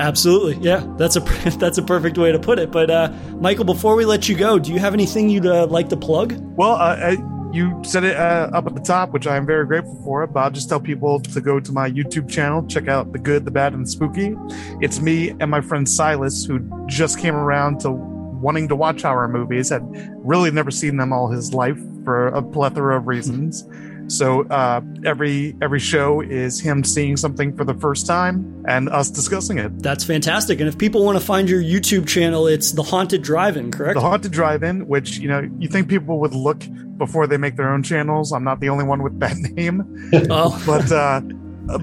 Absolutely, 0.01 0.57
yeah, 0.57 0.85
that's 0.99 1.15
a 1.15 1.21
that's 1.59 1.79
a 1.79 1.83
perfect 1.83 2.19
way 2.19 2.33
to 2.33 2.39
put 2.41 2.59
it. 2.59 2.73
But 2.73 2.91
uh, 2.91 3.13
Michael, 3.41 3.65
before 3.65 3.95
we 3.95 4.05
let 4.05 4.29
you 4.29 4.37
go, 4.37 4.59
do 4.59 4.73
you 4.73 4.81
have 4.81 4.93
anything 4.93 5.29
you'd 5.29 5.47
uh, 5.47 5.69
like 5.69 5.89
to 5.91 5.97
plug? 5.97 6.35
Well, 6.57 6.73
uh, 6.73 6.97
uh, 6.97 7.17
you 7.53 7.81
said 7.85 8.05
it 8.05 8.17
uh, 8.17 8.51
up 8.53 8.67
at 8.67 8.75
the 8.75 8.81
top, 8.81 9.13
which 9.13 9.27
I 9.27 9.37
am 9.37 9.47
very 9.47 9.67
grateful 9.67 10.01
for. 10.05 10.27
But 10.27 10.41
I'll 10.41 10.51
just 10.51 10.69
tell 10.69 10.81
people 10.81 11.21
to 11.21 11.41
go 11.41 11.61
to 11.61 11.73
my 11.73 11.91
YouTube 11.91 12.29
channel, 12.29 12.67
check 12.67 12.89
out 12.89 13.13
the 13.13 13.19
good, 13.19 13.45
the 13.45 13.51
bad, 13.51 13.73
and 13.73 13.87
the 13.87 13.91
spooky. 13.91 14.37
It's 14.81 15.01
me 15.01 15.31
and 15.41 15.51
my 15.51 15.61
friend 15.61 15.89
Silas, 15.89 16.45
who 16.45 16.61
just 16.87 17.19
came 17.19 17.35
around 17.35 17.81
to 17.81 17.91
wanting 17.91 18.69
to 18.69 18.77
watch 18.77 19.03
horror 19.03 19.29
movies, 19.29 19.71
had 19.71 19.83
really 20.25 20.51
never 20.51 20.71
seen 20.71 20.97
them 20.97 21.13
all 21.13 21.29
his 21.29 21.55
life 21.55 21.79
for 22.05 22.29
a 22.29 22.43
plethora 22.43 22.99
of 22.99 23.07
reasons. 23.07 23.67
So 24.09 24.43
uh, 24.49 24.81
every 25.05 25.57
every 25.61 25.81
show 25.81 26.21
is 26.21 26.61
him 26.61 26.85
seeing 26.85 27.17
something 27.17 27.57
for 27.57 27.65
the 27.65 27.75
first 27.75 28.07
time 28.07 28.65
and 28.69 28.89
us 28.89 29.11
discussing 29.11 29.59
it. 29.59 29.83
That's 29.83 30.05
fantastic. 30.05 30.61
And 30.61 30.69
if 30.69 30.79
people 30.79 31.05
want 31.05 31.19
to 31.19 31.25
find 31.25 31.49
your 31.49 31.63
YouTube 31.63 32.07
channel, 32.07 32.47
it's 32.47 32.73
The 32.73 32.83
Haunted 32.83 33.23
Drive-In, 33.23 33.73
correct? 33.73 33.95
The 33.95 34.01
Haunted 34.01 34.33
Drive-In, 34.33 34.87
which 34.87 35.19
you 35.19 35.29
know 35.29 35.49
you 35.59 35.69
think 35.69 35.89
people 35.89 36.21
would 36.21 36.35
look 36.35 36.63
before 36.99 37.27
they 37.27 37.37
make 37.37 37.57
their 37.57 37.73
own 37.73 37.83
channels. 37.83 38.33
I'm 38.33 38.45
not 38.45 38.61
the 38.61 38.69
only 38.69 38.85
one 38.85 39.03
with 39.03 39.19
that 39.21 39.37
name, 39.57 40.11
oh, 40.31 40.63
but 40.67 40.91
uh, 40.93 41.21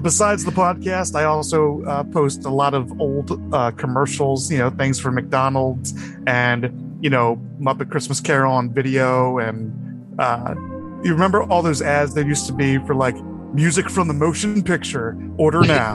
besides 0.02 0.44
the 0.44 0.52
podcast, 0.52 1.14
I 1.14 1.24
also 1.24 1.82
uh, 1.84 2.04
post 2.04 2.44
a 2.44 2.50
lot 2.50 2.72
of 2.74 3.00
old 3.00 3.38
uh, 3.54 3.70
commercials. 3.72 4.50
You 4.50 4.58
know, 4.58 4.70
things 4.70 4.98
for 4.98 5.10
McDonald's 5.10 5.94
and 6.26 6.98
you 7.02 7.10
know 7.10 7.36
Muppet 7.60 7.90
Christmas 7.90 8.20
Carol 8.20 8.54
on 8.54 8.72
video 8.72 9.38
and 9.38 9.72
uh, 10.18 10.54
you 11.04 11.12
remember 11.12 11.42
all 11.44 11.62
those 11.62 11.82
ads 11.82 12.14
there 12.14 12.26
used 12.26 12.46
to 12.46 12.52
be 12.52 12.78
for 12.78 12.94
like 12.94 13.16
music 13.54 13.88
from 13.90 14.08
the 14.08 14.14
motion 14.14 14.62
picture 14.62 15.16
order 15.36 15.60
now 15.66 15.92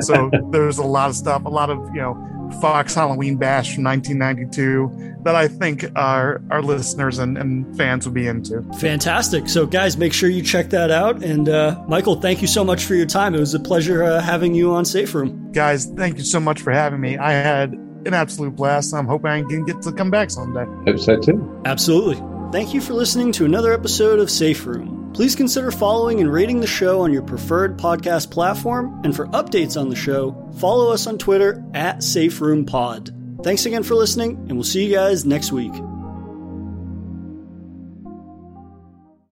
so 0.00 0.30
there's 0.50 0.78
a 0.78 0.84
lot 0.84 1.10
of 1.10 1.16
stuff 1.16 1.44
a 1.44 1.48
lot 1.48 1.70
of 1.70 1.78
you 1.94 2.00
know 2.00 2.26
fox 2.60 2.94
halloween 2.94 3.36
bash 3.36 3.74
from 3.74 3.84
1992 3.84 5.16
that 5.22 5.34
i 5.36 5.46
think 5.46 5.84
our 5.96 6.40
our 6.50 6.62
listeners 6.62 7.18
and, 7.18 7.36
and 7.38 7.76
fans 7.76 8.06
would 8.06 8.14
be 8.14 8.26
into 8.26 8.62
fantastic. 8.78 9.48
So, 9.48 9.66
guys, 9.66 9.96
make 9.96 10.12
sure 10.12 10.28
you 10.30 10.42
check 10.42 10.70
that 10.70 10.90
out. 10.90 11.22
And 11.22 11.48
uh, 11.48 11.82
Michael, 11.88 12.16
thank 12.20 12.40
you 12.40 12.48
so 12.48 12.64
much 12.64 12.84
for 12.84 12.94
your 12.94 13.06
time. 13.06 13.34
It 13.34 13.40
was 13.40 13.54
a 13.54 13.60
pleasure 13.60 14.02
uh, 14.02 14.20
having 14.20 14.54
you 14.54 14.72
on 14.72 14.84
Safe 14.84 15.14
Room. 15.14 15.52
guys 15.52 15.86
thank 15.96 16.16
you 16.16 16.24
so 16.24 16.40
much 16.40 16.60
for 16.62 16.70
having 16.72 17.00
me 17.00 17.18
i 17.18 17.32
had 17.32 17.72
an 18.06 18.14
absolute 18.14 18.54
blast 18.56 18.94
i'm 18.94 19.06
hoping 19.06 19.30
i 19.30 19.42
can 19.42 19.64
get 19.64 19.82
to 19.82 19.92
come 19.92 20.10
back 20.10 20.30
someday 20.30 20.64
Hope 20.86 20.98
so 20.98 21.20
too. 21.20 21.62
Absolutely. 21.64 22.16
Thank 22.52 22.74
you 22.74 22.80
for 22.80 22.94
listening 22.94 23.30
to 23.32 23.44
another 23.44 23.72
episode 23.72 24.18
of 24.18 24.28
Safe 24.28 24.66
Room. 24.66 25.12
Please 25.14 25.36
consider 25.36 25.70
following 25.70 26.20
and 26.20 26.32
rating 26.32 26.58
the 26.58 26.66
show 26.66 27.00
on 27.00 27.12
your 27.12 27.22
preferred 27.22 27.78
podcast 27.78 28.32
platform. 28.32 29.00
And 29.04 29.14
for 29.14 29.28
updates 29.28 29.80
on 29.80 29.88
the 29.88 29.94
show, 29.94 30.50
follow 30.58 30.92
us 30.92 31.06
on 31.06 31.16
Twitter 31.16 31.64
at 31.74 32.02
Safe 32.02 32.40
Room 32.40 32.66
Pod. 32.66 33.14
Thanks 33.44 33.66
again 33.66 33.84
for 33.84 33.94
listening, 33.94 34.32
and 34.48 34.54
we'll 34.54 34.64
see 34.64 34.84
you 34.84 34.92
guys 34.92 35.24
next 35.24 35.52
week. 35.52 35.72